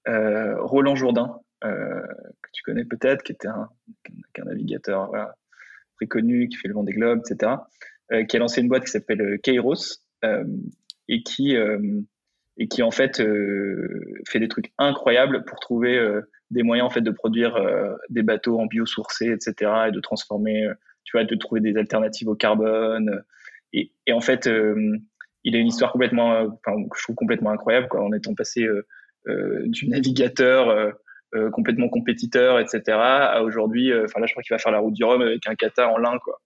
Roland 0.08 0.95
Jourdain, 0.95 1.39
que 1.62 2.49
tu 2.54 2.64
connais 2.64 2.86
peut-être, 2.86 3.24
qui 3.24 3.34
était 3.34 3.47
un, 3.47 3.70
un 4.39 4.45
navigateur 4.45 5.08
voilà, 5.08 5.36
connu, 6.08 6.47
qui 6.49 6.58
fait 6.58 6.68
le 6.68 6.74
vent 6.74 6.84
des 6.84 6.93
globes, 6.93 7.22
etc. 7.26 7.54
qui 8.28 8.36
a 8.36 8.39
lancé 8.39 8.62
une 8.62 8.68
boîte 8.68 8.84
qui 8.84 8.91
s'appelle 8.91 9.39
Kairos 9.41 10.04
et 11.08 11.24
qui 11.24 11.56
et 12.58 12.68
qui 12.68 12.84
en 12.84 12.91
fait 12.91 13.24
fait 14.28 14.39
des 14.39 14.47
trucs 14.47 14.72
incroyables 14.78 15.45
pour 15.45 15.60
trouver 15.60 16.22
des 16.52 16.64
moyens 16.64 16.86
en 16.86 16.89
fait 16.89 17.02
de 17.02 17.12
produire 17.12 17.56
euh, 17.56 17.95
des 18.10 18.22
bateaux 18.22 18.60
en 18.60 18.68
biosourcés, 18.68 19.32
etc., 19.32 19.72
et 19.88 19.91
de 19.91 19.99
transformer, 19.99 20.66
euh, 20.66 20.74
tu 21.04 21.18
vois, 21.18 21.24
de 21.24 21.36
trouver 21.36 21.62
des 21.62 21.76
alternatives 21.78 22.28
au 22.28 22.36
carbone. 22.36 23.24
Et, 23.74 23.91
et 24.06 24.14
en 24.14 24.22
fait, 24.22 24.47
euh, 24.47 24.97
il 25.43 25.56
a 25.56 25.60
une 25.60 25.68
histoire 25.68 25.91
complètement, 25.91 26.41
enfin, 26.66 26.78
je 26.95 27.04
trouve 27.04 27.16
complètement 27.16 27.52
incroyable, 27.52 27.88
quoi, 27.88 28.04
en 28.04 28.14
étant 28.14 28.36
passé 28.36 28.68
du 29.66 29.88
navigateur 29.88 30.93
complètement 31.53 31.89
compétiteur, 31.89 32.59
etc., 32.59 32.82
à 32.97 33.43
aujourd'hui, 33.43 33.91
enfin 33.93 34.19
là, 34.19 34.25
je 34.25 34.34
crois 34.34 34.43
qu'il 34.43 34.53
va 34.53 34.57
faire 34.57 34.71
la 34.71 34.79
route 34.79 34.93
du 34.93 35.03
Rhum 35.03 35.21
avec 35.21 35.47
un 35.47 35.55
kata 35.55 35.88
en 35.88 35.97
lin, 35.97 36.17
quoi. 36.23 36.41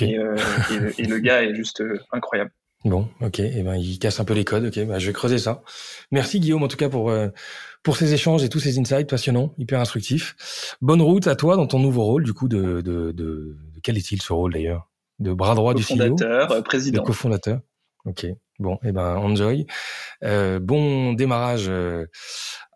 Et, 0.00 0.16
et, 0.98 1.04
le 1.04 1.18
gars 1.18 1.42
est 1.42 1.54
juste 1.54 1.82
incroyable. 2.12 2.52
Bon, 2.84 3.08
ok, 3.20 3.40
et 3.40 3.52
eh 3.56 3.62
ben 3.62 3.74
il 3.74 3.98
casse 3.98 4.20
un 4.20 4.24
peu 4.24 4.32
les 4.32 4.44
codes. 4.44 4.64
Ok, 4.64 4.86
bah, 4.86 4.98
je 4.98 5.06
vais 5.06 5.12
creuser 5.12 5.36
ça. 5.36 5.62
Merci 6.10 6.40
Guillaume 6.40 6.62
en 6.62 6.68
tout 6.68 6.78
cas 6.78 6.88
pour 6.88 7.10
euh, 7.10 7.28
pour 7.82 7.96
ces 7.96 8.14
échanges 8.14 8.42
et 8.42 8.48
tous 8.48 8.60
ces 8.60 8.78
insights 8.78 9.08
passionnants, 9.08 9.52
hyper 9.58 9.80
instructifs. 9.80 10.76
Bonne 10.80 11.02
route 11.02 11.26
à 11.26 11.36
toi 11.36 11.56
dans 11.56 11.66
ton 11.66 11.78
nouveau 11.78 12.04
rôle. 12.04 12.24
Du 12.24 12.32
coup, 12.32 12.48
de 12.48 12.80
de, 12.80 13.12
de, 13.12 13.58
quel 13.82 13.98
est-il 13.98 14.22
ce 14.22 14.32
rôle 14.32 14.54
d'ailleurs? 14.54 14.88
De 15.18 15.34
bras 15.34 15.54
droit 15.54 15.74
du 15.74 15.82
CEO, 15.82 16.16
fondateur, 16.16 16.52
euh, 16.52 16.62
président, 16.62 17.02
de 17.02 17.06
cofondateur. 17.06 17.60
Ok, 18.06 18.26
bon, 18.60 18.74
et 18.76 18.88
eh 18.88 18.92
ben 18.92 19.16
enjoy. 19.16 19.66
Euh, 20.22 20.60
bon 20.60 21.12
démarrage 21.12 21.66
euh, 21.68 22.06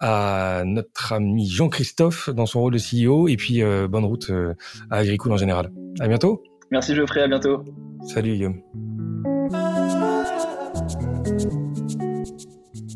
à 0.00 0.62
notre 0.64 1.12
ami 1.12 1.48
Jean-Christophe 1.48 2.30
dans 2.30 2.46
son 2.46 2.60
rôle 2.60 2.74
de 2.74 2.78
CEO 2.78 3.28
et 3.28 3.36
puis 3.36 3.62
bonne 3.88 4.04
route 4.04 4.30
à 4.90 4.96
Agricool 4.96 5.32
en 5.32 5.36
général. 5.36 5.70
À 6.00 6.08
bientôt. 6.08 6.42
Merci 6.70 6.94
Geoffrey, 6.94 7.22
à 7.22 7.28
bientôt. 7.28 7.64
Salut 8.06 8.34
Guillaume. 8.34 8.60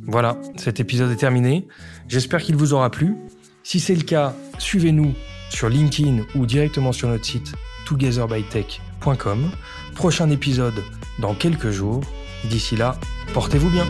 Voilà, 0.07 0.39
cet 0.57 0.81
épisode 0.81 1.11
est 1.11 1.17
terminé. 1.17 1.69
J'espère 2.09 2.41
qu'il 2.41 2.57
vous 2.57 2.73
aura 2.73 2.91
plu. 2.91 3.17
Si 3.63 3.79
c'est 3.79 3.95
le 3.95 4.03
cas, 4.03 4.35
suivez-nous 4.59 5.13
sur 5.51 5.69
LinkedIn 5.69 6.25
ou 6.35 6.47
directement 6.47 6.93
sur 6.93 7.09
notre 7.09 7.25
site 7.25 7.53
togetherbytech.com. 7.87 9.51
Prochain 9.95 10.31
épisode 10.31 10.83
dans 11.19 11.35
quelques 11.35 11.71
jours. 11.71 12.01
D'ici 12.45 12.77
là, 12.77 12.97
portez-vous 13.35 13.71
bien. 13.71 13.87